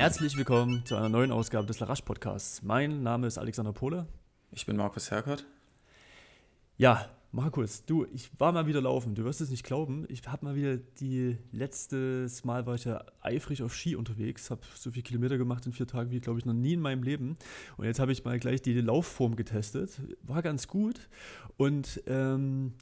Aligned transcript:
Herzlich 0.00 0.34
willkommen 0.38 0.82
zu 0.86 0.96
einer 0.96 1.10
neuen 1.10 1.30
Ausgabe 1.30 1.66
des 1.66 1.78
Larache 1.78 2.02
Podcasts. 2.02 2.62
Mein 2.62 3.02
Name 3.02 3.26
ist 3.26 3.36
Alexander 3.36 3.74
Pohle. 3.74 4.06
Ich 4.50 4.64
bin 4.64 4.74
Markus 4.74 5.10
Herkert. 5.10 5.44
Ja, 6.78 7.10
Markus, 7.32 7.84
du, 7.84 8.06
ich 8.14 8.30
war 8.38 8.50
mal 8.52 8.66
wieder 8.66 8.80
laufen. 8.80 9.14
Du 9.14 9.24
wirst 9.24 9.42
es 9.42 9.50
nicht 9.50 9.62
glauben. 9.62 10.06
Ich 10.08 10.26
habe 10.26 10.46
mal 10.46 10.54
wieder 10.54 10.78
die 10.78 11.36
letztes 11.52 12.46
Mal 12.46 12.64
war 12.64 12.76
ich 12.76 12.86
ja 12.86 13.04
eifrig 13.20 13.62
auf 13.62 13.74
Ski 13.74 13.94
unterwegs, 13.94 14.50
habe 14.50 14.62
so 14.74 14.90
viele 14.90 15.02
Kilometer 15.02 15.36
gemacht 15.36 15.66
in 15.66 15.72
vier 15.74 15.86
Tagen 15.86 16.10
wie 16.10 16.20
glaube 16.20 16.38
ich 16.38 16.46
noch 16.46 16.54
nie 16.54 16.72
in 16.72 16.80
meinem 16.80 17.02
Leben. 17.02 17.36
Und 17.76 17.84
jetzt 17.84 18.00
habe 18.00 18.10
ich 18.10 18.24
mal 18.24 18.38
gleich 18.38 18.62
die 18.62 18.80
Laufform 18.80 19.36
getestet. 19.36 20.00
War 20.22 20.40
ganz 20.40 20.66
gut 20.66 21.10
und 21.58 22.02
ähm, 22.06 22.72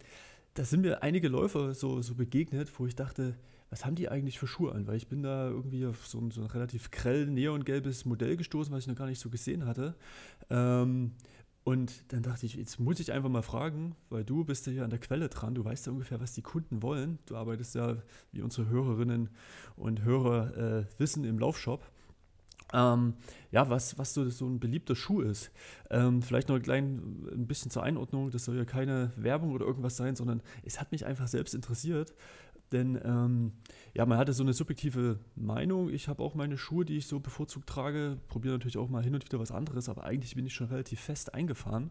da 0.54 0.64
sind 0.64 0.82
mir 0.82 1.02
einige 1.02 1.26
Läufer 1.26 1.74
so, 1.74 2.00
so 2.00 2.14
begegnet, 2.14 2.70
wo 2.78 2.86
ich 2.86 2.94
dachte, 2.94 3.34
was 3.70 3.84
haben 3.84 3.94
die 3.94 4.08
eigentlich 4.08 4.38
für 4.38 4.46
Schuhe 4.46 4.72
an? 4.72 4.86
Weil 4.86 4.96
ich 4.96 5.08
bin 5.08 5.22
da 5.22 5.48
irgendwie 5.48 5.86
auf 5.86 6.06
so 6.06 6.18
ein, 6.18 6.30
so 6.30 6.40
ein 6.40 6.46
relativ 6.46 6.90
grell 6.90 7.26
neongelbes 7.26 8.04
Modell 8.04 8.36
gestoßen, 8.36 8.72
was 8.72 8.84
ich 8.84 8.88
noch 8.88 8.96
gar 8.96 9.06
nicht 9.06 9.20
so 9.20 9.30
gesehen 9.30 9.66
hatte. 9.66 9.94
Ähm, 10.50 11.12
und 11.64 12.12
dann 12.12 12.22
dachte 12.22 12.46
ich, 12.46 12.54
jetzt 12.54 12.80
muss 12.80 12.98
ich 12.98 13.12
einfach 13.12 13.28
mal 13.28 13.42
fragen, 13.42 13.94
weil 14.08 14.24
du 14.24 14.42
bist 14.42 14.66
ja 14.66 14.72
hier 14.72 14.84
an 14.84 14.90
der 14.90 14.98
Quelle 14.98 15.28
dran, 15.28 15.54
du 15.54 15.66
weißt 15.66 15.84
ja 15.84 15.92
ungefähr, 15.92 16.18
was 16.18 16.32
die 16.32 16.40
Kunden 16.40 16.82
wollen. 16.82 17.18
Du 17.26 17.36
arbeitest 17.36 17.74
ja, 17.74 17.98
wie 18.32 18.40
unsere 18.40 18.70
Hörerinnen 18.70 19.28
und 19.76 20.02
Hörer 20.02 20.56
äh, 20.56 20.84
wissen, 20.96 21.24
im 21.24 21.38
Laufshop. 21.38 21.84
Ähm, 22.72 23.14
ja, 23.50 23.68
was, 23.70 23.98
was 23.98 24.12
so, 24.12 24.28
so 24.28 24.46
ein 24.46 24.60
beliebter 24.60 24.94
Schuh 24.94 25.22
ist. 25.22 25.50
Ähm, 25.90 26.22
vielleicht 26.22 26.48
noch 26.48 26.56
ein 26.56 26.62
klein 26.62 27.26
ein 27.32 27.46
bisschen 27.46 27.70
zur 27.70 27.82
Einordnung, 27.82 28.30
das 28.30 28.44
soll 28.44 28.56
ja 28.56 28.64
keine 28.64 29.12
Werbung 29.16 29.52
oder 29.52 29.64
irgendwas 29.64 29.96
sein, 29.96 30.16
sondern 30.16 30.42
es 30.64 30.80
hat 30.80 30.92
mich 30.92 31.06
einfach 31.06 31.28
selbst 31.28 31.54
interessiert, 31.54 32.14
denn 32.72 33.00
ähm, 33.04 33.52
ja, 33.94 34.04
man 34.06 34.18
hatte 34.18 34.32
so 34.32 34.42
eine 34.42 34.52
subjektive 34.52 35.18
Meinung. 35.34 35.88
Ich 35.90 36.08
habe 36.08 36.22
auch 36.22 36.34
meine 36.34 36.58
Schuhe, 36.58 36.84
die 36.84 36.96
ich 36.98 37.06
so 37.06 37.20
bevorzugt 37.20 37.68
trage, 37.68 38.18
probiere 38.28 38.54
natürlich 38.54 38.78
auch 38.78 38.88
mal 38.88 39.02
hin 39.02 39.14
und 39.14 39.24
wieder 39.24 39.38
was 39.38 39.50
anderes, 39.50 39.88
aber 39.88 40.04
eigentlich 40.04 40.34
bin 40.34 40.46
ich 40.46 40.54
schon 40.54 40.68
relativ 40.68 41.00
fest 41.00 41.34
eingefahren. 41.34 41.90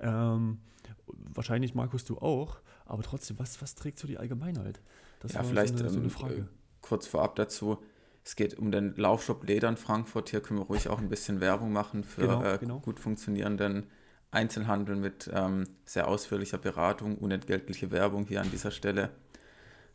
Ähm, 0.00 0.58
wahrscheinlich, 1.06 1.74
Markus, 1.74 2.04
du 2.04 2.18
auch, 2.18 2.60
aber 2.84 3.02
trotzdem, 3.02 3.38
was, 3.38 3.60
was 3.62 3.74
trägt 3.74 3.98
so 3.98 4.06
die 4.06 4.18
Allgemeinheit? 4.18 4.80
Das 5.20 5.32
ja, 5.32 5.42
vielleicht 5.42 5.78
so 5.78 5.84
eine, 5.84 5.92
so 5.92 5.98
eine 5.98 6.04
ähm, 6.04 6.10
Frage. 6.10 6.34
Ähm, 6.34 6.48
kurz 6.80 7.06
vorab 7.06 7.36
dazu. 7.36 7.78
Es 8.24 8.36
geht 8.36 8.58
um 8.58 8.70
den 8.70 8.94
Laufshop 8.96 9.46
Leder 9.46 9.70
in 9.70 9.78
Frankfurt. 9.78 10.28
Hier 10.28 10.40
können 10.40 10.60
wir 10.60 10.66
ruhig 10.66 10.88
auch 10.88 10.98
ein 10.98 11.08
bisschen 11.08 11.40
Werbung 11.40 11.72
machen 11.72 12.04
für 12.04 12.20
genau, 12.22 12.44
äh, 12.44 12.58
genau. 12.58 12.80
gut 12.80 13.00
funktionierenden 13.00 13.86
Einzelhandel 14.30 14.96
mit 14.96 15.30
ähm, 15.32 15.64
sehr 15.86 16.08
ausführlicher 16.08 16.58
Beratung, 16.58 17.16
unentgeltliche 17.16 17.90
Werbung 17.90 18.26
hier 18.26 18.42
an 18.42 18.50
dieser 18.50 18.70
Stelle. 18.70 19.10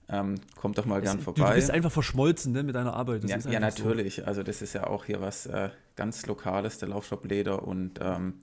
Ähm, 0.10 0.36
kommt 0.56 0.78
doch 0.78 0.86
mal 0.86 1.02
das, 1.02 1.12
gern 1.12 1.22
vorbei. 1.22 1.50
Du 1.50 1.56
bist 1.56 1.72
einfach 1.72 1.92
verschmolzen 1.92 2.52
ne, 2.52 2.64
mit 2.64 2.76
deiner 2.76 2.94
Arbeit. 2.94 3.24
Ja, 3.24 3.38
ja 3.38 3.60
natürlich. 3.60 4.16
So. 4.16 4.26
Also 4.26 4.44
das 4.44 4.62
ist 4.62 4.74
ja 4.74 4.88
auch 4.88 5.06
hier 5.06 5.22
was 5.22 5.46
äh, 5.46 5.70
ganz 5.96 6.26
Lokales, 6.26 6.78
der 6.78 6.90
Laufshop 6.90 7.26
Leder 7.26 7.64
und 7.66 8.00
ähm, 8.02 8.42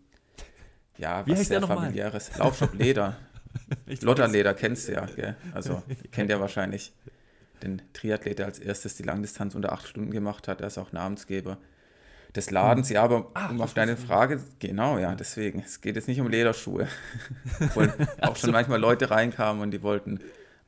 ja, 0.97 1.27
Wie 1.27 1.33
was 1.33 1.49
sehr 1.49 1.63
familiäres. 1.63 2.37
Laufshop 2.39 2.75
Leder. 2.75 3.17
Lotterleder 4.01 4.55
kennst 4.55 4.89
du 4.89 4.93
ja, 4.93 5.07
gell? 5.07 5.37
Also 5.55 5.83
kennt 6.13 6.31
ja 6.31 6.41
wahrscheinlich 6.41 6.93
den 7.63 7.83
Triathlet, 7.93 8.39
der 8.39 8.47
als 8.47 8.59
erstes 8.59 8.97
die 8.97 9.03
Langdistanz 9.03 9.55
unter 9.55 9.73
acht 9.73 9.87
Stunden 9.87 10.11
gemacht 10.11 10.49
hat. 10.49 10.61
Der 10.61 10.69
ist 10.69 10.79
auch 10.79 10.93
Namensgeber 10.93 11.59
des 12.35 12.51
Ladens. 12.51 12.91
Ja, 12.91 13.03
aber 13.03 13.31
Ach, 13.35 13.51
um 13.51 13.61
auf 13.61 13.75
deine 13.75 13.97
Frage, 13.97 14.41
genau, 14.59 14.99
ja, 14.99 15.15
deswegen. 15.15 15.61
Es 15.61 15.81
geht 15.81 15.97
jetzt 15.97 16.09
nicht 16.09 16.21
um 16.21 16.29
Lederschuhe. 16.29 16.87
Obwohl 17.61 17.93
auch 18.21 18.37
schon 18.37 18.53
manchmal 18.53 18.81
Leute 18.81 19.11
reinkamen 19.11 19.63
und 19.63 19.73
die 19.73 19.83
wollten 19.83 20.21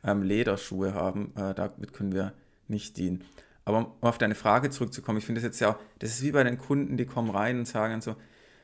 ähm, 0.05 0.23
Lederschuhe 0.23 0.95
haben. 0.95 1.33
Äh, 1.37 1.55
damit 1.55 1.93
können 1.93 2.13
wir 2.13 2.33
nicht 2.69 2.97
dienen. 2.97 3.25
Aber 3.65 3.79
um 3.79 3.87
auf 4.01 4.19
deine 4.19 4.35
Frage 4.35 4.71
zurückzukommen, 4.71 5.19
ich 5.19 5.25
finde 5.25 5.41
das 5.41 5.47
jetzt 5.47 5.61
ja, 5.61 5.79
das 6.01 6.11
ist 6.11 6.23
wie 6.23 6.33
bei 6.33 6.43
den 6.43 6.59
Kunden, 6.59 6.97
die 6.97 7.07
kommen 7.07 7.31
rein 7.31 7.59
und 7.59 7.69
sagen 7.69 8.01
so, 8.01 8.17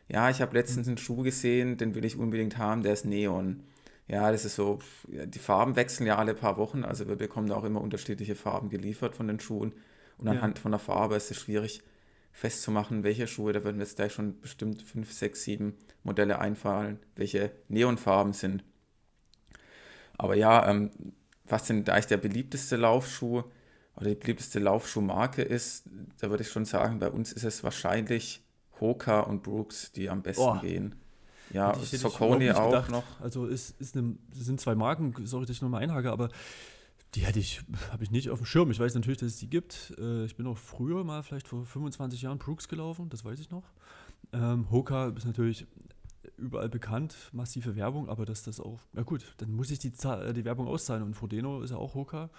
ja, 0.09 0.31
ich 0.31 0.41
habe 0.41 0.57
letztens 0.57 0.89
einen 0.89 0.99
Schuh 0.99 1.23
gesehen, 1.23 1.77
den 1.77 1.95
will 1.95 2.05
ich 2.05 2.17
unbedingt 2.17 2.59
haben, 2.59 2.83
der 2.83 2.95
ist 2.95 3.05
Neon. 3.05 3.63
Ja, 4.09 4.33
das 4.33 4.47
ist 4.47 4.57
so, 4.57 4.79
die 5.07 5.39
Farben 5.39 5.77
wechseln 5.77 6.07
ja 6.07 6.17
alle 6.17 6.35
paar 6.35 6.57
Wochen, 6.57 6.83
also 6.83 7.07
wir 7.09 7.17
bekommen 7.17 7.49
da 7.49 7.57
auch 7.57 7.65
immer 7.65 7.83
unterschiedliche 7.83 8.35
Farben 8.35 8.71
geliefert 8.71 9.15
von 9.15 9.29
den 9.29 9.39
Schuhen. 9.39 9.75
Und 10.17 10.29
anhand 10.29 10.57
ja. 10.57 10.63
von 10.63 10.73
der 10.73 10.79
Farbe 10.81 11.15
ist 11.15 11.31
es 11.31 11.37
schwierig 11.37 11.83
festzumachen, 12.33 13.05
welche 13.05 13.27
Schuhe, 13.27 13.53
da 13.53 13.65
würden 13.65 13.79
wir 13.79 13.85
jetzt 13.85 13.97
gleich 13.97 14.13
schon 14.13 14.41
bestimmt 14.41 14.83
fünf, 14.83 15.13
sechs, 15.13 15.45
sieben 15.45 15.75
Modelle 16.03 16.39
einfallen, 16.39 16.99
welche 17.17 17.51
Neonfarben 17.69 18.33
sind. 18.33 18.65
Aber 20.17 20.35
ja, 20.35 20.69
ähm, 20.69 20.91
was 21.49 21.65
denn 21.65 21.85
da 21.85 21.95
eigentlich 21.95 22.07
der 22.07 22.17
beliebteste 22.19 22.77
Laufschuh 22.77 23.43
oder 23.97 24.09
die 24.11 24.15
beliebteste 24.15 24.59
Laufschuhmarke 24.59 25.43
ist, 25.43 25.85
da 26.21 26.31
würde 26.31 26.43
ich 26.43 26.51
schon 26.51 26.65
sagen, 26.65 26.99
bei 26.99 27.11
uns 27.11 27.33
ist 27.33 27.45
es 27.45 27.65
wahrscheinlich 27.65 28.43
Hoka 28.81 29.21
und 29.21 29.43
Brooks, 29.43 29.93
die 29.93 30.09
am 30.09 30.23
besten 30.23 30.43
oh. 30.43 30.61
gehen. 30.61 30.95
Ja, 31.51 31.75
Soconi 31.75 32.51
auch 32.51 32.67
gedacht. 32.67 32.91
noch. 32.91 33.21
Also 33.21 33.47
ist, 33.47 33.81
ist 33.81 33.97
eine, 33.97 34.17
sind 34.33 34.61
zwei 34.61 34.75
Marken, 34.75 35.15
sorry, 35.25 35.47
dass 35.47 35.57
ich 35.57 35.63
nochmal 35.63 35.83
einhake, 35.83 36.13
aber 36.13 36.29
die 37.15 37.21
hätte 37.21 37.39
ich, 37.39 37.63
habe 37.91 38.05
ich 38.05 38.11
nicht 38.11 38.29
auf 38.31 38.39
dem 38.39 38.45
Schirm. 38.45 38.71
Ich 38.71 38.79
weiß 38.79 38.95
natürlich, 38.95 39.19
dass 39.19 39.29
es 39.29 39.39
die 39.39 39.49
gibt. 39.49 39.95
Äh, 39.99 40.27
ich 40.27 40.37
bin 40.37 40.47
auch 40.47 40.59
früher 40.59 41.05
mal, 41.05 41.23
vielleicht 41.23 41.49
vor 41.49 41.65
25 41.65 42.23
Jahren, 42.23 42.39
Brooks 42.39 42.69
gelaufen, 42.69 43.09
das 43.09 43.25
weiß 43.25 43.41
ich 43.41 43.51
noch. 43.51 43.65
Ähm, 44.33 44.71
Hoka 44.71 45.09
ist 45.09 45.25
natürlich 45.25 45.67
überall 46.37 46.69
bekannt, 46.69 47.15
massive 47.33 47.77
Werbung, 47.77 48.09
aber 48.09 48.25
dass 48.25 48.43
das 48.43 48.61
auch, 48.61 48.81
ja 48.95 49.03
gut, 49.03 49.35
dann 49.39 49.53
muss 49.53 49.71
ich 49.71 49.79
die, 49.79 49.93
äh, 50.05 50.33
die 50.33 50.45
Werbung 50.45 50.67
auszahlen 50.67 51.03
und 51.03 51.15
Frodeno 51.15 51.63
ist 51.63 51.71
ja 51.71 51.77
auch 51.77 51.95
Hoka. 51.95 52.31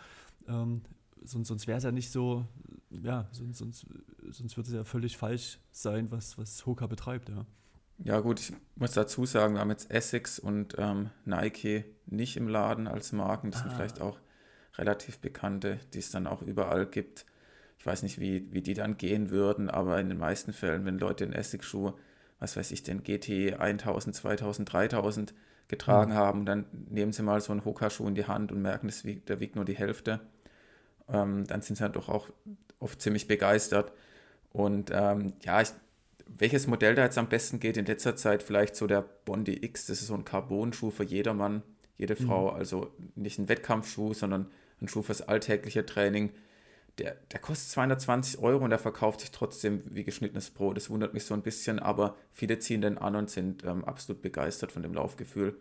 Ähm, 0.47 0.81
sonst 1.23 1.47
sonst 1.47 1.67
wäre 1.67 1.78
es 1.78 1.84
ja 1.84 1.91
nicht 1.91 2.12
so, 2.12 2.45
ja, 2.89 3.28
sonst, 3.31 3.57
sonst, 3.57 3.85
sonst 4.29 4.57
würde 4.57 4.69
es 4.69 4.75
ja 4.75 4.84
völlig 4.84 5.18
falsch 5.18 5.59
sein, 5.72 6.12
was, 6.12 6.38
was 6.38 6.66
Hoka 6.66 6.88
betreibt, 6.88 7.29
ja. 7.29 7.45
Ja 8.01 8.22
gut, 8.22 8.39
ich 8.39 8.53
muss 8.75 8.94
dazu 8.94 9.25
sagen, 9.25 9.56
wir 9.56 9.59
haben 9.59 9.72
jetzt 9.72 9.91
Essex 9.91 10.39
und 10.39 10.75
ähm, 10.78 11.09
Nike 11.25 11.84
nicht 12.06 12.38
im 12.38 12.47
Laden 12.47 12.88
als 12.88 13.12
Marken. 13.12 13.51
Das 13.51 13.59
ah. 13.59 13.63
sind 13.63 13.75
vielleicht 13.75 14.00
auch 14.00 14.18
relativ 14.78 15.19
bekannte, 15.19 15.79
die 15.94 16.00
es 16.00 16.09
dann 16.09 16.25
auch 16.25 16.41
überall 16.41 16.85
gibt. 16.85 17.25
Ich 17.78 17.85
weiß 17.85 18.03
nicht, 18.03 18.19
wie, 18.19 18.51
wie 18.53 18.62
die 18.62 18.73
dann 18.73 18.97
gehen 18.97 19.29
würden, 19.29 19.69
aber 19.69 20.00
in 20.00 20.07
den 20.07 20.18
meisten 20.18 20.53
Fällen, 20.53 20.85
wenn 20.85 20.97
Leute 20.97 21.25
einen 21.25 21.34
Essex-Schuh 21.34 21.94
was 22.39 22.55
weiß 22.55 22.72
ich, 22.72 22.83
den 22.83 23.03
GT 23.03 23.59
1000, 23.59 24.16
2000, 24.16 24.72
3000 24.73 25.33
getragen 25.67 26.11
mhm. 26.11 26.16
haben. 26.16 26.39
Und 26.41 26.45
dann 26.45 26.66
nehmen 26.72 27.13
sie 27.13 27.23
mal 27.23 27.41
so 27.41 27.51
einen 27.51 27.66
Hoka-Schuh 27.66 28.07
in 28.07 28.16
die 28.16 28.25
Hand 28.25 28.51
und 28.51 28.61
merken, 28.61 28.88
das 28.88 29.05
wiegt, 29.05 29.29
der 29.29 29.39
wiegt 29.39 29.55
nur 29.55 29.66
die 29.66 29.77
Hälfte. 29.77 30.22
Ähm, 31.07 31.45
dann 31.47 31.61
sind 31.61 31.77
sie 31.77 31.83
halt 31.83 31.95
doch 31.95 32.09
auch 32.09 32.29
oft 32.79 33.01
ziemlich 33.01 33.27
begeistert. 33.27 33.91
Und 34.51 34.91
ähm, 34.94 35.33
ja, 35.44 35.61
ich, 35.61 35.69
welches 36.27 36.67
Modell 36.67 36.95
da 36.95 37.03
jetzt 37.03 37.17
am 37.17 37.29
besten 37.29 37.59
geht, 37.59 37.77
in 37.77 37.85
letzter 37.85 38.16
Zeit 38.16 38.44
vielleicht 38.44 38.75
so 38.75 38.88
der 38.88 39.03
Bondi 39.25 39.63
X, 39.63 39.85
das 39.88 40.01
ist 40.01 40.07
so 40.07 40.16
ein 40.16 40.25
Carbon-Schuh 40.25 40.91
für 40.91 41.03
jedermann, 41.03 41.61
jede 41.97 42.16
mhm. 42.19 42.27
Frau, 42.27 42.50
also 42.50 42.91
nicht 43.16 43.39
ein 43.39 43.50
Wettkampfschuh, 43.50 44.13
sondern 44.13 44.47
ein 44.81 44.88
Schuh 44.88 45.01
fürs 45.01 45.21
alltägliche 45.21 45.85
Training 45.85 46.31
der, 47.00 47.16
der 47.32 47.40
kostet 47.40 47.70
220 47.72 48.40
Euro 48.40 48.64
und 48.64 48.70
der 48.70 48.80
verkauft 48.80 49.22
sich 49.22 49.32
trotzdem 49.32 49.84
wie 49.86 50.04
geschnittenes 50.04 50.50
Brot. 50.50 50.78
Das 50.78 50.90
wundert 50.90 51.14
mich 51.14 51.24
so 51.26 51.34
ein 51.34 51.42
bisschen, 51.42 51.80
aber 51.80 52.16
viele 52.32 52.60
ziehen 52.60 52.82
den 52.82 52.98
an 52.98 53.16
und 53.16 53.30
sind 53.30 53.64
ähm, 53.64 53.86
absolut 53.86 54.22
begeistert 54.22 54.72
von 54.72 54.84
dem 54.84 54.94
Laufgefühl. 54.94 55.58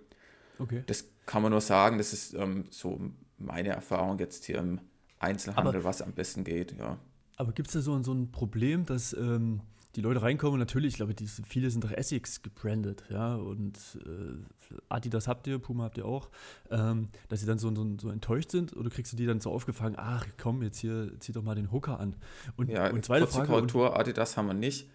Okay. 0.58 0.82
Das 0.86 1.04
kann 1.26 1.42
man 1.42 1.52
nur 1.52 1.60
sagen, 1.60 1.98
das 1.98 2.12
ist 2.12 2.34
ähm, 2.34 2.64
so 2.70 3.00
meine 3.38 3.70
Erfahrung 3.70 4.18
jetzt 4.18 4.44
hier 4.44 4.58
im 4.58 4.80
Einzelhandel, 5.20 5.76
aber, 5.76 5.84
was 5.84 6.02
am 6.02 6.12
besten 6.12 6.44
geht, 6.44 6.76
ja. 6.78 6.98
Aber 7.36 7.52
gibt 7.52 7.68
es 7.68 7.74
da 7.74 7.80
so, 7.80 8.02
so 8.02 8.12
ein 8.12 8.32
Problem, 8.32 8.84
dass 8.84 9.12
ähm, 9.12 9.60
die 9.98 10.02
Leute 10.02 10.22
reinkommen, 10.22 10.60
natürlich, 10.60 10.92
ich 10.92 10.96
glaube, 10.98 11.12
die, 11.12 11.26
viele 11.26 11.72
sind 11.72 11.82
doch 11.82 11.90
Essex 11.90 12.40
gebrandet, 12.42 13.02
ja, 13.10 13.34
und 13.34 13.76
äh, 14.06 14.76
Adidas 14.88 15.26
habt 15.26 15.48
ihr, 15.48 15.58
Puma 15.58 15.82
habt 15.82 15.98
ihr 15.98 16.04
auch, 16.04 16.30
ähm, 16.70 17.08
dass 17.28 17.40
sie 17.40 17.46
dann 17.46 17.58
so, 17.58 17.74
so, 17.74 17.84
so, 18.00 18.08
enttäuscht 18.08 18.52
sind 18.52 18.76
oder 18.76 18.90
kriegst 18.90 19.12
du 19.12 19.16
die 19.16 19.26
dann 19.26 19.40
so 19.40 19.50
aufgefangen, 19.50 19.96
ach 19.98 20.24
komm, 20.40 20.62
jetzt 20.62 20.78
hier, 20.78 21.10
zieh 21.18 21.32
doch 21.32 21.42
mal 21.42 21.56
den 21.56 21.72
Hooker 21.72 21.98
an. 21.98 22.14
Und, 22.56 22.70
ja, 22.70 22.88
und 22.88 23.04
zweite 23.04 23.26
Frage. 23.26 23.48
Korrektur, 23.48 23.98
Adidas 23.98 24.36
haben 24.36 24.46
wir 24.46 24.54
nicht, 24.54 24.88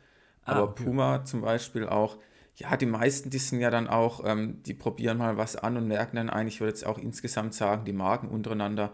ah, 0.45 0.53
aber 0.53 0.69
okay. 0.69 0.85
Puma 0.85 1.25
zum 1.25 1.41
Beispiel 1.41 1.85
auch, 1.85 2.17
ja, 2.55 2.77
die 2.77 2.85
meisten, 2.85 3.29
die 3.29 3.39
sind 3.39 3.59
ja 3.59 3.71
dann 3.71 3.89
auch, 3.89 4.23
ähm, 4.23 4.63
die 4.63 4.73
probieren 4.73 5.17
mal 5.17 5.35
was 5.35 5.57
an 5.57 5.75
und 5.75 5.85
merken 5.85 6.15
dann 6.15 6.29
eigentlich, 6.29 6.55
ich 6.55 6.61
würde 6.61 6.71
jetzt 6.71 6.85
auch 6.85 6.97
insgesamt 6.97 7.53
sagen, 7.53 7.83
die 7.83 7.91
Marken 7.91 8.29
untereinander, 8.29 8.93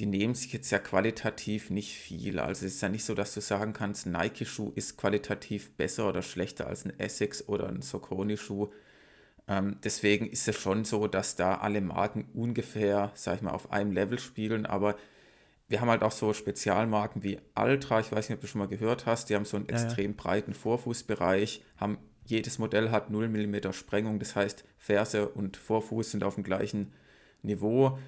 die 0.00 0.06
nehmen 0.06 0.34
sich 0.34 0.52
jetzt 0.54 0.70
ja 0.70 0.78
qualitativ 0.78 1.68
nicht 1.68 1.94
viel. 1.94 2.38
Also 2.38 2.64
es 2.64 2.74
ist 2.76 2.80
ja 2.80 2.88
nicht 2.88 3.04
so, 3.04 3.14
dass 3.14 3.34
du 3.34 3.42
sagen 3.42 3.74
kannst, 3.74 4.06
Nike-Schuh 4.06 4.72
ist 4.74 4.96
qualitativ 4.96 5.72
besser 5.72 6.08
oder 6.08 6.22
schlechter 6.22 6.66
als 6.66 6.86
ein 6.86 6.98
Essex 6.98 7.46
oder 7.46 7.68
ein 7.68 7.82
Soconi-Schuh. 7.82 8.68
Ähm, 9.46 9.76
deswegen 9.84 10.26
ist 10.26 10.48
es 10.48 10.56
schon 10.56 10.86
so, 10.86 11.06
dass 11.06 11.36
da 11.36 11.56
alle 11.56 11.82
Marken 11.82 12.24
ungefähr, 12.32 13.12
sag 13.14 13.36
ich 13.36 13.42
mal, 13.42 13.50
auf 13.50 13.72
einem 13.72 13.92
Level 13.92 14.18
spielen, 14.18 14.64
aber 14.64 14.96
wir 15.68 15.82
haben 15.82 15.90
halt 15.90 16.02
auch 16.02 16.12
so 16.12 16.32
Spezialmarken 16.32 17.22
wie 17.22 17.38
Ultra, 17.54 18.00
ich 18.00 18.10
weiß 18.10 18.28
nicht, 18.28 18.36
ob 18.36 18.40
du 18.40 18.46
schon 18.46 18.60
mal 18.60 18.68
gehört 18.68 19.04
hast, 19.04 19.28
die 19.28 19.34
haben 19.34 19.44
so 19.44 19.58
einen 19.58 19.66
ja, 19.68 19.74
extrem 19.74 20.12
ja. 20.12 20.16
breiten 20.16 20.54
Vorfußbereich, 20.54 21.62
haben 21.76 21.98
jedes 22.24 22.58
Modell 22.58 22.90
hat 22.90 23.10
0 23.10 23.28
mm 23.28 23.72
Sprengung, 23.72 24.18
das 24.18 24.34
heißt 24.34 24.64
Ferse 24.78 25.28
und 25.28 25.58
Vorfuß 25.58 26.10
sind 26.10 26.24
auf 26.24 26.36
dem 26.36 26.44
gleichen 26.44 26.92
Niveau 27.42 27.98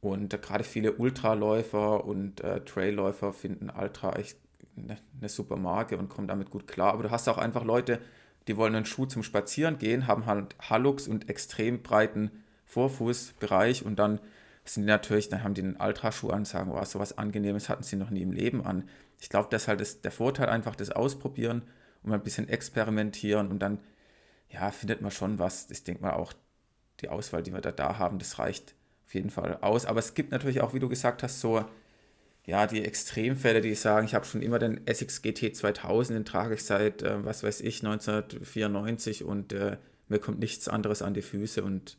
und 0.00 0.30
gerade 0.42 0.64
viele 0.64 0.92
Ultraläufer 0.92 2.04
und 2.04 2.40
äh, 2.42 2.64
Trailläufer 2.64 3.32
finden 3.32 3.70
Ultra 3.70 4.14
echt 4.16 4.38
eine, 4.76 4.96
eine 5.18 5.28
super 5.28 5.56
Marke 5.56 5.98
und 5.98 6.08
kommen 6.08 6.28
damit 6.28 6.50
gut 6.50 6.68
klar. 6.68 6.92
Aber 6.92 7.02
du 7.02 7.10
hast 7.10 7.28
auch 7.28 7.38
einfach 7.38 7.64
Leute, 7.64 7.98
die 8.46 8.56
wollen 8.56 8.74
einen 8.74 8.86
Schuh 8.86 9.06
zum 9.06 9.22
Spazieren 9.22 9.78
gehen, 9.78 10.06
haben 10.06 10.26
halt 10.26 10.56
Hallux 10.60 11.08
und 11.08 11.28
extrem 11.28 11.82
breiten 11.82 12.30
Vorfußbereich 12.64 13.84
und 13.84 13.98
dann 13.98 14.20
sind 14.64 14.82
die 14.84 14.88
natürlich, 14.88 15.28
dann 15.28 15.42
haben 15.42 15.54
die 15.54 15.62
einen 15.62 15.76
Ultraschuh 15.76 16.30
an 16.30 16.40
und 16.40 16.48
sagen, 16.48 16.70
wow, 16.70 16.84
sowas 16.84 17.16
Angenehmes 17.16 17.68
hatten 17.68 17.82
sie 17.82 17.96
noch 17.96 18.10
nie 18.10 18.22
im 18.22 18.32
Leben 18.32 18.64
an. 18.64 18.88
Ich 19.20 19.30
glaube, 19.30 19.48
das 19.50 19.62
ist 19.62 19.68
halt 19.68 19.80
das, 19.80 20.00
der 20.02 20.12
Vorteil 20.12 20.48
einfach, 20.48 20.76
das 20.76 20.90
Ausprobieren 20.90 21.62
und 22.02 22.12
ein 22.12 22.22
bisschen 22.22 22.48
experimentieren 22.48 23.48
und 23.48 23.58
dann, 23.60 23.80
ja, 24.50 24.70
findet 24.70 25.00
man 25.00 25.10
schon 25.10 25.38
was. 25.38 25.70
Ich 25.70 25.84
denke 25.84 26.02
mal 26.02 26.12
auch, 26.12 26.32
die 27.00 27.08
Auswahl, 27.08 27.42
die 27.42 27.52
wir 27.52 27.60
da, 27.60 27.72
da 27.72 27.98
haben, 27.98 28.18
das 28.18 28.38
reicht 28.38 28.74
auf 29.08 29.14
jeden 29.14 29.30
Fall 29.30 29.56
aus. 29.62 29.86
Aber 29.86 30.00
es 30.00 30.12
gibt 30.12 30.32
natürlich 30.32 30.60
auch, 30.60 30.74
wie 30.74 30.80
du 30.80 30.88
gesagt 30.88 31.22
hast, 31.22 31.40
so, 31.40 31.64
ja, 32.44 32.66
die 32.66 32.84
Extremfälle, 32.84 33.62
die 33.62 33.74
sagen, 33.74 34.04
ich 34.04 34.14
habe 34.14 34.26
schon 34.26 34.42
immer 34.42 34.58
den 34.58 34.86
Essex 34.86 35.22
GT 35.22 35.56
2000, 35.56 36.18
den 36.18 36.24
trage 36.26 36.54
ich 36.54 36.62
seit, 36.62 37.02
äh, 37.02 37.24
was 37.24 37.42
weiß 37.42 37.62
ich, 37.62 37.82
1994 37.82 39.24
und 39.24 39.54
äh, 39.54 39.78
mir 40.08 40.18
kommt 40.18 40.40
nichts 40.40 40.68
anderes 40.68 41.00
an 41.00 41.14
die 41.14 41.22
Füße 41.22 41.64
und 41.64 41.96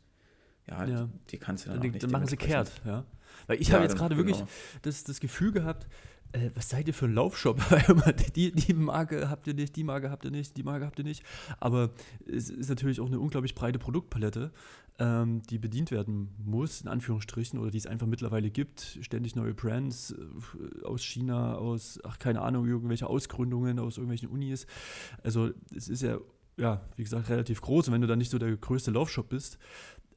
ja, 0.68 0.84
ja. 0.84 1.04
Die, 1.04 1.30
die, 1.32 1.38
kannst 1.38 1.64
du 1.64 1.70
dann, 1.70 1.80
dann 1.80 1.88
auch 1.88 1.92
nicht. 1.92 2.02
Dann 2.04 2.10
machen 2.12 2.28
sie 2.28 2.36
kehrt, 2.36 2.70
ja. 2.84 3.04
Weil 3.48 3.60
ich 3.60 3.68
ja, 3.68 3.74
habe 3.74 3.84
jetzt 3.84 3.96
gerade 3.96 4.14
genau. 4.14 4.28
wirklich 4.28 4.48
das, 4.82 5.02
das 5.02 5.18
Gefühl 5.18 5.50
gehabt, 5.50 5.88
äh, 6.30 6.50
was 6.54 6.68
seid 6.68 6.86
ihr 6.86 6.94
für 6.94 7.06
ein 7.06 7.14
Laufshop? 7.14 7.60
die, 8.36 8.52
die 8.52 8.74
Marke 8.74 9.28
habt 9.30 9.48
ihr 9.48 9.54
nicht, 9.54 9.74
die 9.74 9.82
Marke 9.82 10.10
habt 10.10 10.24
ihr 10.24 10.30
nicht, 10.30 10.56
die 10.56 10.62
Marke 10.62 10.86
habt 10.86 10.98
ihr 10.98 11.04
nicht. 11.04 11.24
Aber 11.58 11.90
es 12.26 12.50
ist 12.50 12.68
natürlich 12.68 13.00
auch 13.00 13.06
eine 13.06 13.18
unglaublich 13.18 13.56
breite 13.56 13.80
Produktpalette, 13.80 14.52
ähm, 15.00 15.42
die 15.48 15.58
bedient 15.58 15.90
werden 15.90 16.28
muss, 16.44 16.82
in 16.82 16.88
Anführungsstrichen, 16.88 17.58
oder 17.58 17.70
die 17.70 17.78
es 17.78 17.86
einfach 17.86 18.06
mittlerweile 18.06 18.50
gibt. 18.50 18.98
Ständig 19.00 19.34
neue 19.34 19.54
Brands 19.54 20.12
äh, 20.12 20.84
aus 20.84 21.02
China, 21.02 21.56
aus, 21.56 21.98
ach, 22.04 22.18
keine 22.18 22.42
Ahnung, 22.42 22.66
irgendwelche 22.66 23.06
Ausgründungen 23.06 23.78
aus 23.78 23.96
irgendwelchen 23.96 24.28
Unis. 24.28 24.66
Also 25.24 25.50
es 25.74 25.88
ist 25.88 26.02
ja, 26.02 26.18
ja, 26.58 26.82
wie 26.96 27.02
gesagt, 27.02 27.30
relativ 27.30 27.62
groß. 27.62 27.88
Und 27.88 27.94
wenn 27.94 28.02
du 28.02 28.06
dann 28.06 28.18
nicht 28.18 28.30
so 28.30 28.38
der 28.38 28.54
größte 28.54 28.90
Laufshop 28.90 29.30
bist, 29.30 29.58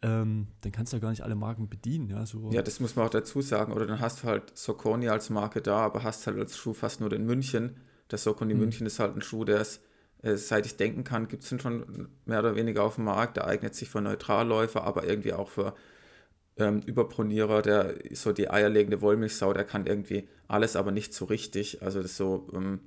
ähm, 0.01 0.47
dann 0.59 0.73
kannst 0.73 0.91
du 0.91 0.97
ja 0.97 1.01
gar 1.01 1.11
nicht 1.11 1.23
alle 1.23 1.35
Marken 1.35 1.69
bedienen. 1.69 2.09
Ja, 2.09 2.25
so. 2.25 2.51
ja, 2.51 2.61
das 2.61 2.81
muss 2.81 2.97
man 2.97 3.05
auch 3.05 3.11
dazu 3.11 3.41
sagen. 3.41 3.71
Oder 3.71 3.85
dann 3.85 4.01
hast 4.01 4.23
du 4.23 4.27
halt 4.27 4.57
Soconi 4.57 5.07
als 5.07 5.29
Marke 5.29 5.61
da, 5.61 5.77
aber 5.77 6.03
hast 6.03 6.27
halt 6.27 6.37
als 6.37 6.57
Schuh 6.57 6.73
fast 6.73 6.99
nur 6.99 7.09
den 7.09 7.25
München. 7.25 7.77
Der 8.11 8.17
Soconi 8.17 8.53
mhm. 8.53 8.59
München 8.59 8.85
ist 8.85 8.99
halt 8.99 9.15
ein 9.15 9.21
Schuh, 9.21 9.45
der 9.45 9.61
ist, 9.61 9.81
seit 10.23 10.65
ich 10.65 10.77
denken 10.77 11.03
kann, 11.03 11.27
gibt 11.27 11.43
es 11.43 11.51
ihn 11.51 11.59
schon 11.59 12.07
mehr 12.25 12.39
oder 12.39 12.55
weniger 12.55 12.83
auf 12.83 12.95
dem 12.95 13.05
Markt. 13.05 13.37
Der 13.37 13.45
eignet 13.45 13.75
sich 13.75 13.89
für 13.89 14.01
Neutralläufer, 14.01 14.83
aber 14.83 15.05
irgendwie 15.05 15.33
auch 15.33 15.49
für 15.49 15.75
ähm, 16.57 16.81
Überpronierer, 16.85 17.61
der 17.61 18.05
ist 18.05 18.21
so 18.21 18.31
die 18.31 18.49
eierlegende 18.49 19.01
Wollmilchsau, 19.01 19.53
der 19.53 19.65
kann 19.65 19.85
irgendwie 19.85 20.27
alles, 20.47 20.75
aber 20.75 20.91
nicht 20.91 21.13
so 21.13 21.25
richtig. 21.25 21.81
Also 21.81 22.01
das 22.01 22.11
ist 22.11 22.17
so, 22.17 22.47
ähm, 22.53 22.79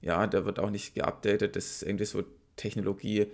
ja, 0.00 0.26
der 0.26 0.44
wird 0.44 0.58
auch 0.58 0.70
nicht 0.70 0.94
geupdatet. 0.94 1.56
Das 1.56 1.66
ist 1.66 1.82
irgendwie 1.82 2.04
so 2.04 2.24
Technologie 2.56 3.28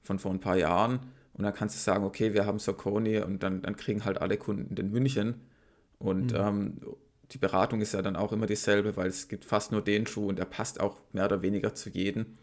von 0.00 0.18
vor 0.18 0.30
ein 0.30 0.40
paar 0.40 0.56
Jahren. 0.56 1.00
Und 1.34 1.44
dann 1.44 1.54
kannst 1.54 1.76
du 1.76 1.80
sagen, 1.80 2.04
okay, 2.04 2.34
wir 2.34 2.46
haben 2.46 2.58
Soconi 2.58 3.18
und 3.18 3.42
dann, 3.42 3.62
dann 3.62 3.76
kriegen 3.76 4.04
halt 4.04 4.20
alle 4.20 4.36
Kunden 4.36 4.74
den 4.74 4.90
München. 4.90 5.40
Und 5.98 6.32
mhm. 6.32 6.38
ähm, 6.38 6.80
die 7.32 7.38
Beratung 7.38 7.80
ist 7.80 7.94
ja 7.94 8.02
dann 8.02 8.16
auch 8.16 8.32
immer 8.32 8.46
dieselbe, 8.46 8.96
weil 8.96 9.08
es 9.08 9.28
gibt 9.28 9.44
fast 9.44 9.72
nur 9.72 9.82
den 9.82 10.06
Schuh 10.06 10.28
und 10.28 10.38
der 10.38 10.44
passt 10.44 10.80
auch 10.80 11.00
mehr 11.12 11.24
oder 11.24 11.42
weniger 11.42 11.74
zu 11.74 11.88
jedem. 11.90 12.36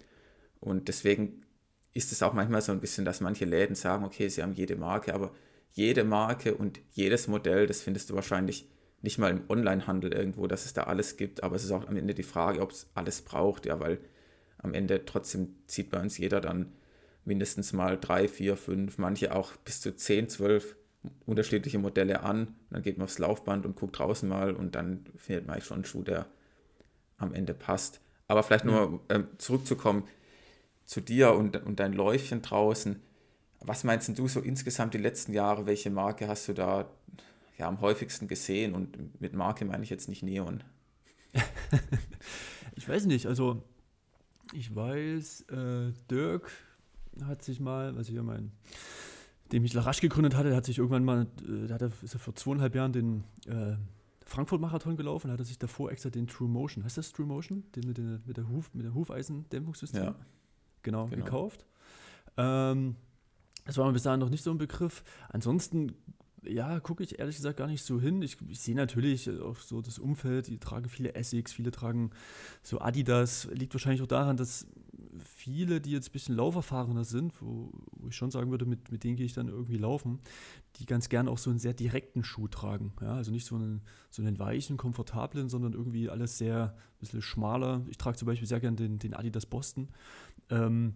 Und 0.59 0.87
deswegen 0.87 1.45
ist 1.93 2.11
es 2.11 2.23
auch 2.23 2.33
manchmal 2.33 2.61
so 2.61 2.71
ein 2.71 2.81
bisschen, 2.81 3.05
dass 3.05 3.21
manche 3.21 3.45
Läden 3.45 3.75
sagen, 3.75 4.05
okay, 4.05 4.29
sie 4.29 4.43
haben 4.43 4.53
jede 4.53 4.75
Marke, 4.75 5.13
aber 5.13 5.31
jede 5.71 6.03
Marke 6.03 6.55
und 6.55 6.79
jedes 6.91 7.27
Modell, 7.27 7.67
das 7.67 7.81
findest 7.81 8.09
du 8.09 8.15
wahrscheinlich 8.15 8.67
nicht 9.01 9.17
mal 9.17 9.31
im 9.31 9.43
Onlinehandel 9.47 10.13
irgendwo, 10.13 10.47
dass 10.47 10.65
es 10.65 10.73
da 10.73 10.83
alles 10.83 11.17
gibt, 11.17 11.43
aber 11.43 11.55
es 11.55 11.63
ist 11.63 11.71
auch 11.71 11.87
am 11.87 11.95
Ende 11.95 12.13
die 12.13 12.23
Frage, 12.23 12.61
ob 12.61 12.71
es 12.71 12.87
alles 12.95 13.21
braucht, 13.21 13.65
ja, 13.65 13.79
weil 13.79 13.99
am 14.57 14.73
Ende 14.73 15.05
trotzdem 15.05 15.55
zieht 15.67 15.89
bei 15.89 16.01
uns 16.01 16.17
jeder 16.17 16.41
dann 16.41 16.73
mindestens 17.23 17.73
mal 17.73 17.97
drei, 17.97 18.27
vier, 18.27 18.57
fünf, 18.57 18.97
manche 18.97 19.33
auch 19.33 19.55
bis 19.57 19.81
zu 19.81 19.95
zehn, 19.95 20.27
zwölf 20.27 20.75
unterschiedliche 21.25 21.79
Modelle 21.79 22.23
an. 22.23 22.55
Dann 22.69 22.81
geht 22.81 22.97
man 22.97 23.05
aufs 23.05 23.19
Laufband 23.19 23.65
und 23.65 23.75
guckt 23.75 23.99
draußen 23.99 24.27
mal 24.27 24.53
und 24.53 24.75
dann 24.75 25.05
findet 25.15 25.47
man 25.47 25.61
schon 25.61 25.75
einen 25.75 25.85
Schuh, 25.85 26.03
der 26.03 26.25
am 27.17 27.33
Ende 27.33 27.53
passt. 27.53 28.01
Aber 28.27 28.43
vielleicht 28.43 28.65
nur 28.65 29.01
äh, 29.07 29.21
zurückzukommen 29.37 30.03
zu 30.89 31.01
dir 31.01 31.35
und, 31.35 31.55
und 31.55 31.79
dein 31.79 31.93
Läufchen 31.93 32.41
draußen. 32.41 32.99
Was 33.59 33.83
meinst 33.83 34.17
du 34.17 34.27
so 34.27 34.39
insgesamt 34.39 34.95
die 34.95 34.97
letzten 34.97 35.33
Jahre? 35.33 35.67
Welche 35.67 35.91
Marke 35.91 36.27
hast 36.27 36.47
du 36.47 36.53
da 36.53 36.89
ja, 37.59 37.67
am 37.67 37.79
häufigsten 37.79 38.27
gesehen? 38.27 38.73
Und 38.73 39.21
mit 39.21 39.33
Marke 39.33 39.65
meine 39.65 39.83
ich 39.83 39.91
jetzt 39.91 40.09
nicht 40.09 40.23
Neon. 40.23 40.63
ich 42.75 42.89
weiß 42.89 43.05
nicht, 43.05 43.27
also 43.27 43.61
ich 44.51 44.75
weiß, 44.75 45.41
äh, 45.51 45.93
Dirk 46.09 46.49
hat 47.23 47.43
sich 47.43 47.59
mal, 47.59 47.95
was 47.95 48.09
ich 48.09 48.15
ja 48.15 48.23
mein, 48.23 48.51
dem 49.51 49.63
ich 49.65 49.73
Larasch 49.73 50.01
gegründet 50.01 50.35
hatte, 50.35 50.47
der 50.47 50.57
hat 50.57 50.65
sich 50.65 50.79
irgendwann 50.79 51.05
mal, 51.05 51.27
äh, 51.47 51.67
der 51.67 51.75
hat, 51.75 51.93
ist 52.01 52.15
er 52.15 52.19
vor 52.19 52.33
zweieinhalb 52.33 52.73
Jahren 52.73 52.93
den 52.93 53.23
äh, 53.45 53.75
Frankfurt-Marathon 54.25 54.97
gelaufen, 54.97 55.29
hat 55.29 55.37
er 55.37 55.45
sich 55.45 55.59
davor 55.59 55.91
extra 55.91 56.09
den 56.09 56.25
True 56.25 56.49
Motion, 56.49 56.83
heißt 56.83 56.97
das 56.97 57.11
True 57.11 57.27
Motion? 57.27 57.63
Den 57.75 57.89
mit, 57.89 57.99
der, 57.99 58.21
mit 58.25 58.37
der, 58.37 58.49
Huf, 58.49 58.73
mit 58.73 58.85
der 58.85 58.95
Hufeisendämpfungssystem? 58.95 60.03
Ja. 60.03 60.15
Genau, 60.83 61.07
genau, 61.07 61.23
gekauft. 61.23 61.65
Ähm, 62.37 62.95
das 63.65 63.77
war 63.77 63.85
mir 63.87 63.93
bis 63.93 64.03
dahin 64.03 64.19
noch 64.19 64.29
nicht 64.29 64.43
so 64.43 64.51
ein 64.51 64.57
Begriff. 64.57 65.03
Ansonsten 65.29 65.93
ja, 66.43 66.79
gucke 66.79 67.03
ich 67.03 67.19
ehrlich 67.19 67.35
gesagt 67.35 67.57
gar 67.57 67.67
nicht 67.67 67.83
so 67.83 67.99
hin. 67.99 68.21
Ich, 68.21 68.37
ich 68.47 68.59
sehe 68.59 68.75
natürlich 68.75 69.29
auch 69.41 69.57
so 69.57 69.81
das 69.81 69.99
Umfeld, 69.99 70.47
die 70.47 70.57
tragen 70.57 70.89
viele 70.89 71.15
Essex, 71.15 71.51
viele 71.53 71.71
tragen 71.71 72.11
so 72.63 72.79
Adidas. 72.79 73.47
Liegt 73.51 73.73
wahrscheinlich 73.73 74.01
auch 74.01 74.07
daran, 74.07 74.37
dass 74.37 74.67
viele, 75.23 75.81
die 75.81 75.91
jetzt 75.91 76.09
ein 76.09 76.11
bisschen 76.11 76.35
lauferfahrener 76.35 77.03
sind, 77.03 77.33
wo, 77.41 77.71
wo, 77.91 78.07
ich 78.09 78.15
schon 78.15 78.31
sagen 78.31 78.51
würde, 78.51 78.65
mit, 78.65 78.91
mit 78.91 79.03
denen 79.03 79.15
gehe 79.15 79.25
ich 79.25 79.33
dann 79.33 79.47
irgendwie 79.47 79.77
laufen, 79.77 80.19
die 80.77 80.85
ganz 80.85 81.09
gerne 81.09 81.29
auch 81.29 81.37
so 81.37 81.49
einen 81.49 81.59
sehr 81.59 81.73
direkten 81.73 82.23
Schuh 82.23 82.47
tragen. 82.47 82.93
Ja, 83.01 83.15
also 83.15 83.31
nicht 83.31 83.45
so 83.45 83.55
einen, 83.55 83.81
so 84.09 84.21
einen 84.21 84.39
weichen, 84.39 84.77
komfortablen, 84.77 85.49
sondern 85.49 85.73
irgendwie 85.73 86.09
alles 86.09 86.37
sehr 86.37 86.75
ein 86.75 86.99
bisschen 86.99 87.21
schmaler. 87.21 87.81
Ich 87.89 87.97
trage 87.97 88.17
zum 88.17 88.27
Beispiel 88.27 88.47
sehr 88.47 88.59
gerne 88.59 88.77
den, 88.77 88.99
den 88.99 89.13
Adidas 89.13 89.45
Boston. 89.45 89.89
Ähm, 90.49 90.93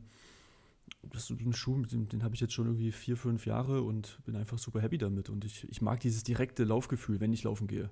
das 1.11 1.29
ist 1.29 1.39
ein 1.39 1.53
Schuh, 1.53 1.81
den, 1.83 2.07
den 2.07 2.23
habe 2.23 2.35
ich 2.35 2.41
jetzt 2.41 2.53
schon 2.53 2.67
irgendwie 2.67 2.91
vier, 2.91 3.17
fünf 3.17 3.45
Jahre 3.45 3.81
und 3.81 4.19
bin 4.25 4.35
einfach 4.35 4.57
super 4.57 4.81
happy 4.81 4.97
damit. 4.97 5.29
Und 5.29 5.45
ich, 5.45 5.69
ich 5.69 5.81
mag 5.81 5.99
dieses 5.99 6.23
direkte 6.23 6.63
Laufgefühl, 6.63 7.19
wenn 7.19 7.33
ich 7.33 7.43
laufen 7.43 7.67
gehe. 7.67 7.89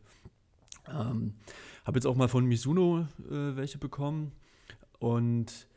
Ähm, 0.87 1.35
habe 1.85 1.97
jetzt 1.97 2.05
auch 2.05 2.15
mal 2.15 2.27
von 2.27 2.45
Mizuno 2.45 3.07
äh, 3.29 3.55
welche 3.55 3.77
bekommen 3.77 4.31
und 4.99 5.67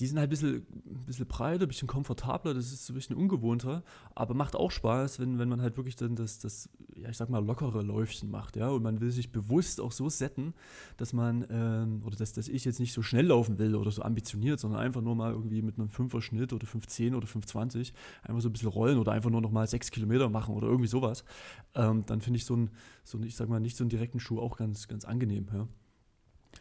die 0.00 0.06
sind 0.06 0.18
halt 0.18 0.28
ein 0.28 0.30
bisschen, 0.30 0.66
ein 0.86 1.06
bisschen 1.06 1.26
breiter, 1.26 1.64
ein 1.64 1.68
bisschen 1.68 1.88
komfortabler, 1.88 2.54
das 2.54 2.72
ist 2.72 2.86
so 2.86 2.92
ein 2.92 2.96
bisschen 2.96 3.16
ungewohnter, 3.16 3.82
aber 4.14 4.34
macht 4.34 4.54
auch 4.54 4.70
Spaß, 4.70 5.18
wenn, 5.18 5.38
wenn 5.38 5.48
man 5.48 5.60
halt 5.60 5.76
wirklich 5.76 5.96
dann 5.96 6.14
das, 6.14 6.38
das, 6.38 6.68
ja, 6.94 7.08
ich 7.08 7.16
sag 7.16 7.30
mal, 7.30 7.44
lockere 7.44 7.82
Läufchen 7.82 8.30
macht, 8.30 8.56
ja, 8.56 8.68
und 8.68 8.82
man 8.82 9.00
will 9.00 9.10
sich 9.10 9.32
bewusst 9.32 9.80
auch 9.80 9.92
so 9.92 10.08
setten, 10.08 10.54
dass 10.96 11.12
man, 11.12 11.46
ähm, 11.50 12.02
oder 12.04 12.16
dass, 12.16 12.32
dass 12.32 12.48
ich 12.48 12.64
jetzt 12.64 12.78
nicht 12.78 12.92
so 12.92 13.02
schnell 13.02 13.26
laufen 13.26 13.58
will 13.58 13.74
oder 13.74 13.90
so 13.90 14.02
ambitioniert, 14.02 14.60
sondern 14.60 14.80
einfach 14.80 15.00
nur 15.00 15.16
mal 15.16 15.32
irgendwie 15.32 15.62
mit 15.62 15.78
einem 15.78 15.88
5er 15.88 16.20
Schnitt 16.20 16.52
oder 16.52 16.66
510 16.66 17.14
oder 17.14 17.26
520 17.26 17.92
einfach 18.22 18.40
so 18.40 18.48
ein 18.48 18.52
bisschen 18.52 18.68
rollen 18.68 18.98
oder 18.98 19.12
einfach 19.12 19.30
nur 19.30 19.40
noch 19.40 19.50
mal 19.50 19.66
6 19.66 19.90
Kilometer 19.90 20.28
machen 20.28 20.54
oder 20.54 20.68
irgendwie 20.68 20.88
sowas, 20.88 21.24
ähm, 21.74 22.04
dann 22.06 22.20
finde 22.20 22.36
ich 22.36 22.44
so 22.44 22.54
ein, 22.54 22.70
so 23.02 23.18
ein, 23.18 23.24
ich 23.24 23.34
sag 23.34 23.48
mal, 23.48 23.60
nicht 23.60 23.76
so 23.76 23.82
einen 23.82 23.90
direkten 23.90 24.20
Schuh 24.20 24.38
auch 24.38 24.56
ganz, 24.56 24.86
ganz 24.86 25.04
angenehm, 25.04 25.48
ja. 25.52 25.66